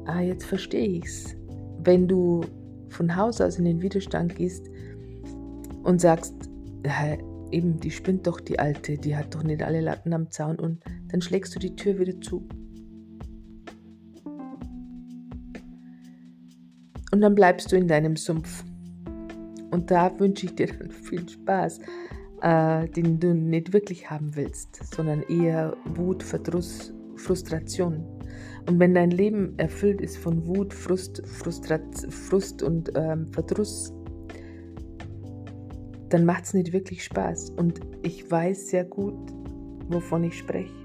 ah, 0.07 0.21
jetzt 0.21 0.45
verstehe 0.45 0.87
ich 0.87 1.05
es 1.05 1.37
wenn 1.85 2.09
du 2.09 2.43
von 2.89 3.15
Haus 3.17 3.41
aus 3.41 3.59
in 3.59 3.65
den 3.65 3.83
Widerstand 3.83 4.37
gehst 4.37 4.71
und 5.83 6.01
sagst, 6.01 6.35
eben, 7.51 7.79
die 7.81 7.91
spinnt 7.91 8.27
doch 8.27 8.41
die 8.41 8.59
Alte, 8.59 8.97
die 8.97 9.17
hat 9.17 9.35
doch 9.35 9.43
nicht 9.43 9.63
alle 9.63 9.81
Latten 9.81 10.13
am 10.13 10.31
Zaun 10.31 10.57
und 10.59 10.83
dann 11.09 11.21
schlägst 11.21 11.55
du 11.55 11.59
die 11.59 11.77
Tür 11.77 11.99
wieder 11.99 12.21
zu. 12.21 12.47
Und 17.13 17.21
dann 17.21 17.35
bleibst 17.35 17.71
du 17.71 17.77
in 17.77 17.87
deinem 17.87 18.17
Sumpf. 18.17 18.65
Und 19.75 19.91
da 19.91 20.17
wünsche 20.21 20.47
ich 20.47 20.55
dir 20.55 20.69
dann 20.69 20.91
viel 21.09 21.29
Spaß, 21.29 21.81
äh, 22.43 22.89
den 22.91 23.19
du 23.19 23.35
nicht 23.35 23.73
wirklich 23.73 24.09
haben 24.09 24.37
willst, 24.37 24.95
sondern 24.95 25.23
eher 25.23 25.77
Wut, 25.97 26.23
Verdruss, 26.23 26.95
Frustration. 27.17 28.05
Und 28.69 28.79
wenn 28.79 28.95
dein 28.95 29.11
Leben 29.11 29.59
erfüllt 29.59 30.01
ist 30.01 30.17
von 30.17 30.47
Wut, 30.47 30.73
Frust, 30.73 31.27
Frustrat, 31.27 31.83
Frust 32.09 32.63
und 32.63 32.93
ähm, 32.95 33.27
Verdruss, 33.33 33.93
dann 36.09 36.25
macht 36.25 36.45
es 36.45 36.55
nicht 36.55 36.73
wirklich 36.73 37.03
Spaß. 37.03 37.51
Und 37.51 37.81
ich 38.03 38.31
weiß 38.31 38.69
sehr 38.69 38.85
gut, 38.85 39.33
wovon 39.89 40.23
ich 40.23 40.39
spreche. 40.39 40.84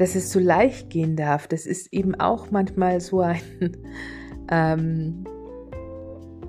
Dass 0.00 0.14
es 0.14 0.32
so 0.32 0.40
leicht 0.40 0.88
gehen 0.88 1.14
darf, 1.14 1.46
das 1.46 1.66
ist 1.66 1.92
eben 1.92 2.14
auch 2.14 2.50
manchmal 2.50 3.02
so 3.02 3.20
ein 3.20 3.42
ähm, 4.50 5.26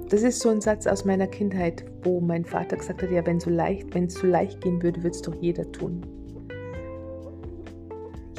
das 0.09 0.23
ist 0.23 0.39
so 0.39 0.47
ein 0.47 0.61
Satz 0.61 0.87
aus 0.87 1.03
meiner 1.03 1.27
Kindheit, 1.27 1.83
wo 2.03 2.21
mein 2.21 2.45
Vater 2.45 2.77
gesagt 2.77 3.01
hat, 3.01 3.11
ja, 3.11 3.25
wenn 3.25 3.41
so 3.41 3.49
leicht, 3.49 3.93
wenn 3.93 4.05
es 4.05 4.13
so 4.13 4.25
leicht 4.25 4.61
gehen 4.61 4.81
würde, 4.81 5.03
würde 5.03 5.15
es 5.15 5.21
doch 5.21 5.35
jeder 5.41 5.69
tun. 5.73 5.99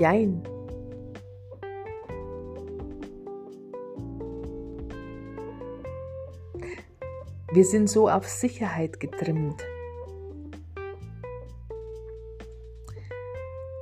Jein. 0.00 0.42
Wir 7.52 7.64
sind 7.66 7.90
so 7.90 8.08
auf 8.08 8.26
Sicherheit 8.26 8.98
getrimmt, 8.98 9.62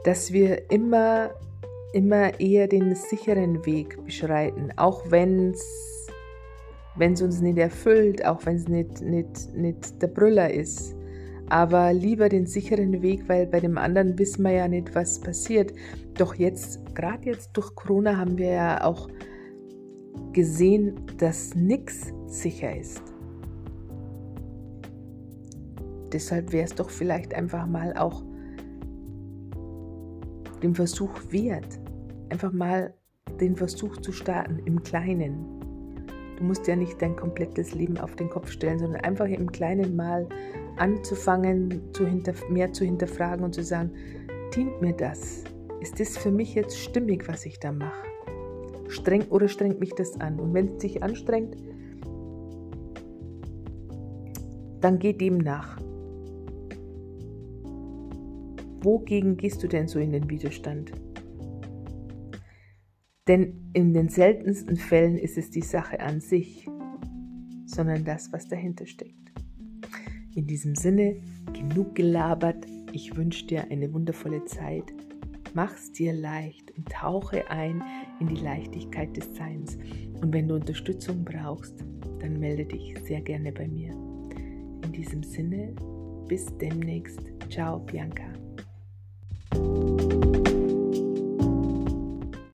dass 0.04 0.32
wir 0.32 0.70
immer, 0.70 1.30
immer 1.92 2.38
eher 2.40 2.68
den 2.68 2.94
sicheren 2.94 3.64
Weg 3.66 4.02
beschreiten, 4.04 4.70
auch 4.76 5.10
wenn 5.10 5.50
es 6.98 7.22
uns 7.22 7.40
nicht 7.40 7.58
erfüllt, 7.58 8.24
auch 8.24 8.44
wenn 8.46 8.56
es 8.56 8.68
nicht, 8.68 9.00
nicht, 9.02 9.54
nicht 9.54 10.02
der 10.02 10.08
Brüller 10.08 10.52
ist. 10.52 10.94
Aber 11.48 11.92
lieber 11.92 12.28
den 12.28 12.46
sicheren 12.46 13.02
Weg, 13.02 13.28
weil 13.28 13.46
bei 13.46 13.58
dem 13.58 13.76
anderen 13.76 14.16
wissen 14.18 14.44
wir 14.44 14.52
ja 14.52 14.68
nicht, 14.68 14.94
was 14.94 15.20
passiert. 15.20 15.72
Doch 16.14 16.34
jetzt, 16.36 16.94
gerade 16.94 17.26
jetzt 17.26 17.50
durch 17.54 17.74
Corona, 17.74 18.16
haben 18.16 18.38
wir 18.38 18.50
ja 18.50 18.84
auch 18.84 19.08
gesehen, 20.32 20.94
dass 21.18 21.54
nichts 21.56 22.12
sicher 22.28 22.76
ist. 22.76 23.02
Deshalb 26.12 26.52
wäre 26.52 26.64
es 26.64 26.74
doch 26.74 26.90
vielleicht 26.90 27.34
einfach 27.34 27.66
mal 27.66 27.96
auch 27.96 28.22
dem 30.62 30.74
Versuch 30.74 31.10
wert, 31.30 31.78
einfach 32.28 32.52
mal 32.52 32.94
den 33.40 33.56
Versuch 33.56 33.96
zu 33.98 34.12
starten 34.12 34.58
im 34.64 34.82
Kleinen. 34.82 35.60
Du 36.36 36.44
musst 36.44 36.66
ja 36.66 36.76
nicht 36.76 37.00
dein 37.02 37.16
komplettes 37.16 37.74
Leben 37.74 37.98
auf 37.98 38.16
den 38.16 38.30
Kopf 38.30 38.50
stellen, 38.50 38.78
sondern 38.78 39.02
einfach 39.02 39.26
im 39.26 39.50
kleinen 39.50 39.94
Mal 39.96 40.26
anzufangen, 40.76 41.82
zu 41.92 42.04
mehr 42.48 42.72
zu 42.72 42.84
hinterfragen 42.84 43.44
und 43.44 43.54
zu 43.54 43.62
sagen, 43.62 43.90
dient 44.54 44.80
mir 44.80 44.94
das? 44.94 45.44
Ist 45.80 46.00
das 46.00 46.16
für 46.16 46.30
mich 46.30 46.54
jetzt 46.54 46.78
stimmig, 46.78 47.28
was 47.28 47.46
ich 47.46 47.58
da 47.58 47.72
mache? 47.72 48.06
Streng 48.88 49.22
oder 49.30 49.48
strengt 49.48 49.80
mich 49.80 49.94
das 49.94 50.20
an? 50.20 50.40
Und 50.40 50.52
wenn 50.54 50.68
es 50.68 50.78
dich 50.78 51.02
anstrengt, 51.02 51.56
dann 54.80 54.98
geh 54.98 55.12
dem 55.12 55.38
nach. 55.38 55.78
Wogegen 58.82 59.36
gehst 59.36 59.62
du 59.62 59.68
denn 59.68 59.88
so 59.88 59.98
in 59.98 60.12
den 60.12 60.28
Widerstand? 60.30 60.92
Denn 63.28 63.70
in 63.74 63.92
den 63.92 64.08
seltensten 64.08 64.76
Fällen 64.76 65.16
ist 65.16 65.38
es 65.38 65.50
die 65.50 65.60
Sache 65.60 66.00
an 66.00 66.20
sich, 66.20 66.66
sondern 67.66 68.04
das, 68.04 68.32
was 68.32 68.48
dahinter 68.48 68.86
steckt. 68.86 69.32
In 70.34 70.46
diesem 70.46 70.74
Sinne, 70.74 71.16
genug 71.52 71.94
gelabert. 71.94 72.66
Ich 72.92 73.16
wünsche 73.16 73.46
dir 73.46 73.70
eine 73.70 73.92
wundervolle 73.92 74.44
Zeit. 74.46 74.84
Mach's 75.54 75.92
dir 75.92 76.12
leicht 76.12 76.76
und 76.76 76.88
tauche 76.88 77.48
ein 77.50 77.82
in 78.20 78.28
die 78.28 78.42
Leichtigkeit 78.42 79.16
des 79.16 79.34
Seins. 79.36 79.76
Und 80.20 80.32
wenn 80.32 80.48
du 80.48 80.54
Unterstützung 80.54 81.24
brauchst, 81.24 81.84
dann 82.20 82.38
melde 82.38 82.64
dich 82.64 82.94
sehr 83.04 83.20
gerne 83.20 83.52
bei 83.52 83.68
mir. 83.68 83.92
In 84.84 84.92
diesem 84.92 85.22
Sinne, 85.22 85.74
bis 86.28 86.46
demnächst. 86.58 87.20
Ciao, 87.48 87.80
Bianca. 87.80 88.39
you 89.54 90.29